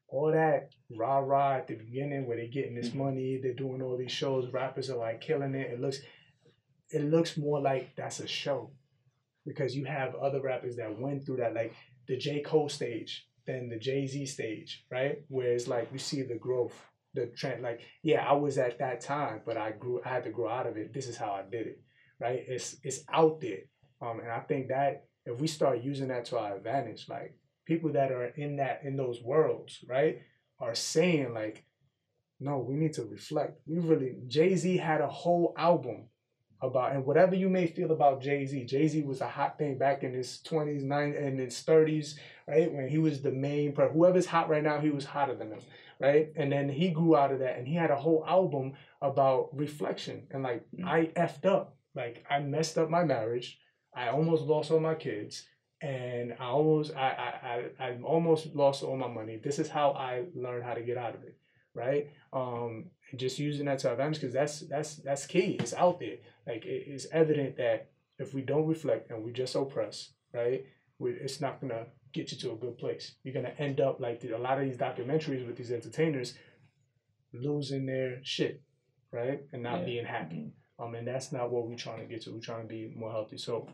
all 0.07 0.32
that 0.32 0.70
rah 0.95 1.20
rah 1.20 1.57
at 1.57 1.68
the 1.68 1.76
beginning 1.76 2.28
where 2.28 2.38
they're 2.38 2.48
getting 2.48 2.76
this 2.76 2.94
money, 2.94 3.40
they're 3.41 3.53
doing 3.53 3.82
all 3.82 3.98
these 3.98 4.11
shows, 4.11 4.52
rappers 4.52 4.90
are 4.90 4.98
like 4.98 5.22
killing 5.22 5.56
it. 5.56 5.72
It 5.72 5.82
looks 5.82 5.99
it 6.91 7.03
looks 7.03 7.38
more 7.38 7.60
like 7.60 7.95
that's 7.95 8.20
a 8.20 8.28
show. 8.28 8.72
Because 9.45 9.76
you 9.76 9.84
have 9.84 10.15
other 10.15 10.41
rappers 10.41 10.78
that 10.78 10.98
went 10.98 11.26
through 11.26 11.38
that, 11.38 11.53
like 11.53 11.74
the 12.07 12.15
J. 12.15 12.41
Cole 12.41 12.70
stage, 12.70 13.28
then 13.45 13.68
the 13.68 13.78
Jay 13.78 14.07
Z 14.07 14.26
stage, 14.28 14.86
right? 14.90 15.18
Where 15.28 15.52
it's 15.52 15.68
like 15.68 15.90
you 15.91 15.99
see 15.99 16.22
the 16.22 16.36
growth, 16.36 16.74
the 17.14 17.26
trend. 17.28 17.61
Like, 17.61 17.82
yeah, 18.03 18.26
I 18.26 18.34
was 18.34 18.57
at 18.57 18.80
that 18.80 19.02
time, 19.02 19.41
but 19.45 19.57
I 19.57 19.72
grew 19.72 20.02
I 20.06 20.10
had 20.10 20.24
to 20.24 20.30
grow 20.30 20.49
out 20.49 20.68
of 20.68 20.78
it. 20.78 20.94
This 20.94 21.07
is 21.07 21.18
how 21.18 21.32
I 21.32 21.44
did 21.49 21.68
it. 21.68 21.82
Right? 22.22 22.41
It's 22.48 22.78
it's 22.84 23.03
out 23.11 23.41
there. 23.41 23.64
Um, 24.02 24.22
and 24.22 24.32
I 24.32 24.40
think 24.40 24.70
that 24.70 25.07
if 25.26 25.40
we 25.40 25.48
start 25.48 25.84
using 25.84 26.10
that 26.10 26.26
to 26.26 26.38
our 26.38 26.56
advantage, 26.56 27.08
like 27.10 27.36
people 27.66 27.94
that 27.94 28.12
are 28.12 28.28
in 28.28 28.58
that 28.58 28.82
in 28.84 28.98
those 28.98 29.22
worlds, 29.22 29.84
right, 29.88 30.22
are 30.60 30.76
saying 30.76 31.34
like, 31.34 31.66
no, 32.40 32.58
we 32.58 32.76
need 32.76 32.94
to 32.94 33.04
reflect. 33.04 33.60
We 33.66 33.80
really 33.80 34.16
Jay 34.28 34.56
Z 34.56 34.78
had 34.78 35.02
a 35.02 35.08
whole 35.08 35.54
album 35.58 36.10
about 36.62 36.94
and 36.94 37.06
whatever 37.06 37.36
you 37.36 37.50
may 37.50 37.68
feel 37.68 37.91
about 37.91 38.22
Jay 38.22 38.45
Z. 38.45 38.66
Jay 38.66 38.88
Z 38.88 39.02
was 39.04 39.22
a 39.22 39.28
hot 39.28 39.58
thing 39.58 39.78
back 39.78 40.04
in 40.04 40.14
his 40.14 40.41
twenties, 40.41 40.84
nine, 40.84 41.14
and 41.14 41.40
his 41.40 41.60
thirties, 41.62 42.20
right? 42.48 42.72
When 42.72 42.88
he 42.88 42.98
was 42.98 43.22
the 43.22 43.32
main, 43.32 43.76
whoever's 43.76 44.26
hot 44.26 44.50
right 44.50 44.64
now, 44.64 44.80
he 44.80 44.90
was 44.90 45.06
hotter 45.06 45.36
than 45.36 45.52
him, 45.52 45.60
right? 46.00 46.32
And 46.36 46.52
then 46.52 46.70
he 46.70 46.90
grew 46.90 47.16
out 47.16 47.32
of 47.32 47.40
that, 47.40 47.58
and 47.58 47.68
he 47.68 47.76
had 47.76 47.91
a 47.91 47.95
whole 47.95 48.26
album 48.28 48.74
about 49.02 49.50
reflection 49.54 50.26
and 50.32 50.44
like 50.44 50.66
mm-hmm. 50.74 50.88
I 50.88 51.12
effed 51.18 51.45
up, 51.45 51.76
like 51.94 52.26
I 52.30 52.40
messed 52.40 52.78
up 52.78 52.90
my 52.90 53.04
marriage, 53.04 53.60
I 53.95 54.10
almost 54.10 54.44
lost 54.44 54.72
all 54.72 54.80
my 54.80 54.95
kids, 54.95 55.45
and 55.82 56.34
I 56.40 56.45
almost 56.45 56.95
I 56.95 57.10
I 57.80 57.84
I, 57.84 57.88
I 57.88 58.02
almost 58.03 58.56
lost 58.56 58.84
all 58.84 58.98
my 58.98 59.07
money. 59.07 59.40
This 59.44 59.60
is 59.60 59.70
how 59.70 59.91
I 59.91 60.26
learned 60.36 60.64
how 60.64 60.74
to 60.74 60.82
get 60.82 60.98
out 60.98 61.15
of 61.15 61.24
it, 61.24 61.38
right? 61.74 62.10
Um, 62.32 62.86
just 63.15 63.40
using 63.40 63.65
that 63.65 63.80
to 63.80 63.88
our 63.88 63.94
advantage 63.94 64.22
because 64.22 64.34
that's 64.34 64.61
that's 64.61 64.95
that's 64.98 65.26
key. 65.26 65.57
It's 65.60 65.74
out 65.74 65.99
there. 65.99 66.18
Like 66.48 66.65
it, 66.65 66.86
it's 66.88 67.07
evident 67.11 67.57
that 67.57 67.90
if 68.20 68.34
we 68.34 68.41
don't 68.41 68.68
reflect 68.68 69.11
and 69.11 69.24
we 69.24 69.32
just 69.32 69.56
oppress, 69.56 70.11
right, 70.34 70.65
we, 70.99 71.11
it's 71.11 71.41
not 71.41 71.61
gonna 71.61 71.86
get 72.14 72.32
you 72.32 72.38
to 72.40 72.52
a 72.52 72.56
good 72.56 72.78
place. 72.78 73.15
You're 73.24 73.34
gonna 73.34 73.53
end 73.57 73.82
up 73.82 73.99
like 73.99 74.20
the, 74.22 74.36
a 74.36 74.38
lot 74.38 74.60
of 74.60 74.65
these 74.65 74.78
documentaries 74.78 75.45
with 75.45 75.57
these 75.57 75.72
entertainers 75.72 76.36
losing 77.34 77.86
their 77.86 78.20
shit, 78.24 78.61
right, 79.11 79.41
and 79.52 79.64
not 79.64 79.80
yeah. 79.80 79.86
being 79.86 80.06
happy. 80.06 80.36
Mm-hmm. 80.36 80.84
Um, 80.84 80.95
and 80.95 81.07
that's 81.07 81.32
not 81.32 81.52
what 81.52 81.68
we're 81.68 81.76
trying 81.76 81.99
to 81.99 82.06
get 82.06 82.24
to. 82.24 82.32
We're 82.32 82.40
trying 82.40 82.64
to 82.64 82.68
be 82.68 82.94
more 82.95 83.11
healthy. 83.11 83.38
So, 83.38 83.68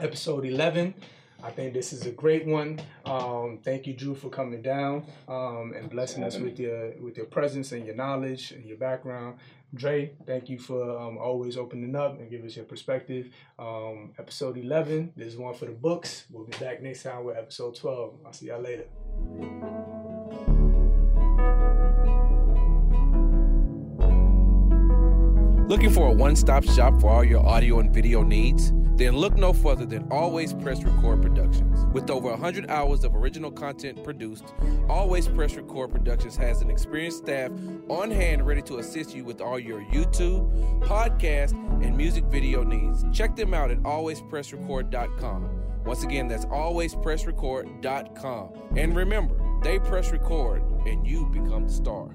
episode 0.00 0.44
eleven. 0.44 0.94
I 1.42 1.50
think 1.50 1.72
this 1.72 1.92
is 1.92 2.06
a 2.06 2.10
great 2.10 2.46
one. 2.46 2.80
Um, 3.06 3.60
thank 3.64 3.86
you, 3.86 3.94
Drew, 3.94 4.14
for 4.14 4.28
coming 4.28 4.60
down 4.60 5.04
um, 5.26 5.72
and 5.74 5.88
blessing 5.88 6.22
us 6.22 6.36
with 6.36 6.58
your 6.58 6.92
with 7.00 7.16
your 7.16 7.26
presence 7.26 7.72
and 7.72 7.86
your 7.86 7.94
knowledge 7.94 8.52
and 8.52 8.64
your 8.64 8.76
background. 8.76 9.38
Dre, 9.72 10.12
thank 10.26 10.48
you 10.48 10.58
for 10.58 10.98
um, 10.98 11.16
always 11.16 11.56
opening 11.56 11.94
up 11.94 12.18
and 12.18 12.28
give 12.28 12.44
us 12.44 12.56
your 12.56 12.64
perspective. 12.64 13.28
Um, 13.58 14.12
episode 14.18 14.56
11, 14.56 15.12
this 15.16 15.28
is 15.28 15.36
one 15.36 15.54
for 15.54 15.66
the 15.66 15.70
books. 15.70 16.24
We'll 16.28 16.44
be 16.44 16.58
back 16.58 16.82
next 16.82 17.04
time 17.04 17.24
with 17.24 17.36
episode 17.36 17.76
12. 17.76 18.14
I'll 18.26 18.32
see 18.32 18.46
y'all 18.46 18.60
later. 18.60 18.86
Looking 25.68 25.90
for 25.90 26.08
a 26.08 26.12
one 26.12 26.34
stop 26.34 26.64
shop 26.64 27.00
for 27.00 27.08
all 27.08 27.24
your 27.24 27.46
audio 27.46 27.78
and 27.78 27.94
video 27.94 28.24
needs? 28.24 28.72
Then 29.00 29.16
look 29.16 29.34
no 29.34 29.52
further 29.54 29.86
than 29.86 30.06
Always 30.10 30.52
Press 30.52 30.84
Record 30.84 31.22
Productions. 31.22 31.86
With 31.94 32.10
over 32.10 32.28
100 32.28 32.68
hours 32.68 33.02
of 33.02 33.16
original 33.16 33.50
content 33.50 34.04
produced, 34.04 34.52
Always 34.90 35.26
Press 35.26 35.54
Record 35.54 35.90
Productions 35.90 36.36
has 36.36 36.60
an 36.60 36.68
experienced 36.68 37.16
staff 37.16 37.50
on 37.88 38.10
hand 38.10 38.46
ready 38.46 38.60
to 38.60 38.76
assist 38.76 39.14
you 39.14 39.24
with 39.24 39.40
all 39.40 39.58
your 39.58 39.80
YouTube, 39.84 40.52
podcast, 40.82 41.52
and 41.82 41.96
music 41.96 42.24
video 42.24 42.62
needs. 42.62 43.02
Check 43.10 43.36
them 43.36 43.54
out 43.54 43.70
at 43.70 43.78
alwayspressrecord.com. 43.84 45.48
Once 45.86 46.04
again, 46.04 46.28
that's 46.28 46.44
alwayspressrecord.com. 46.44 48.52
And 48.76 48.94
remember, 48.94 49.34
they 49.62 49.78
press 49.78 50.12
record 50.12 50.62
and 50.84 51.06
you 51.06 51.24
become 51.32 51.68
the 51.68 51.72
star. 51.72 52.10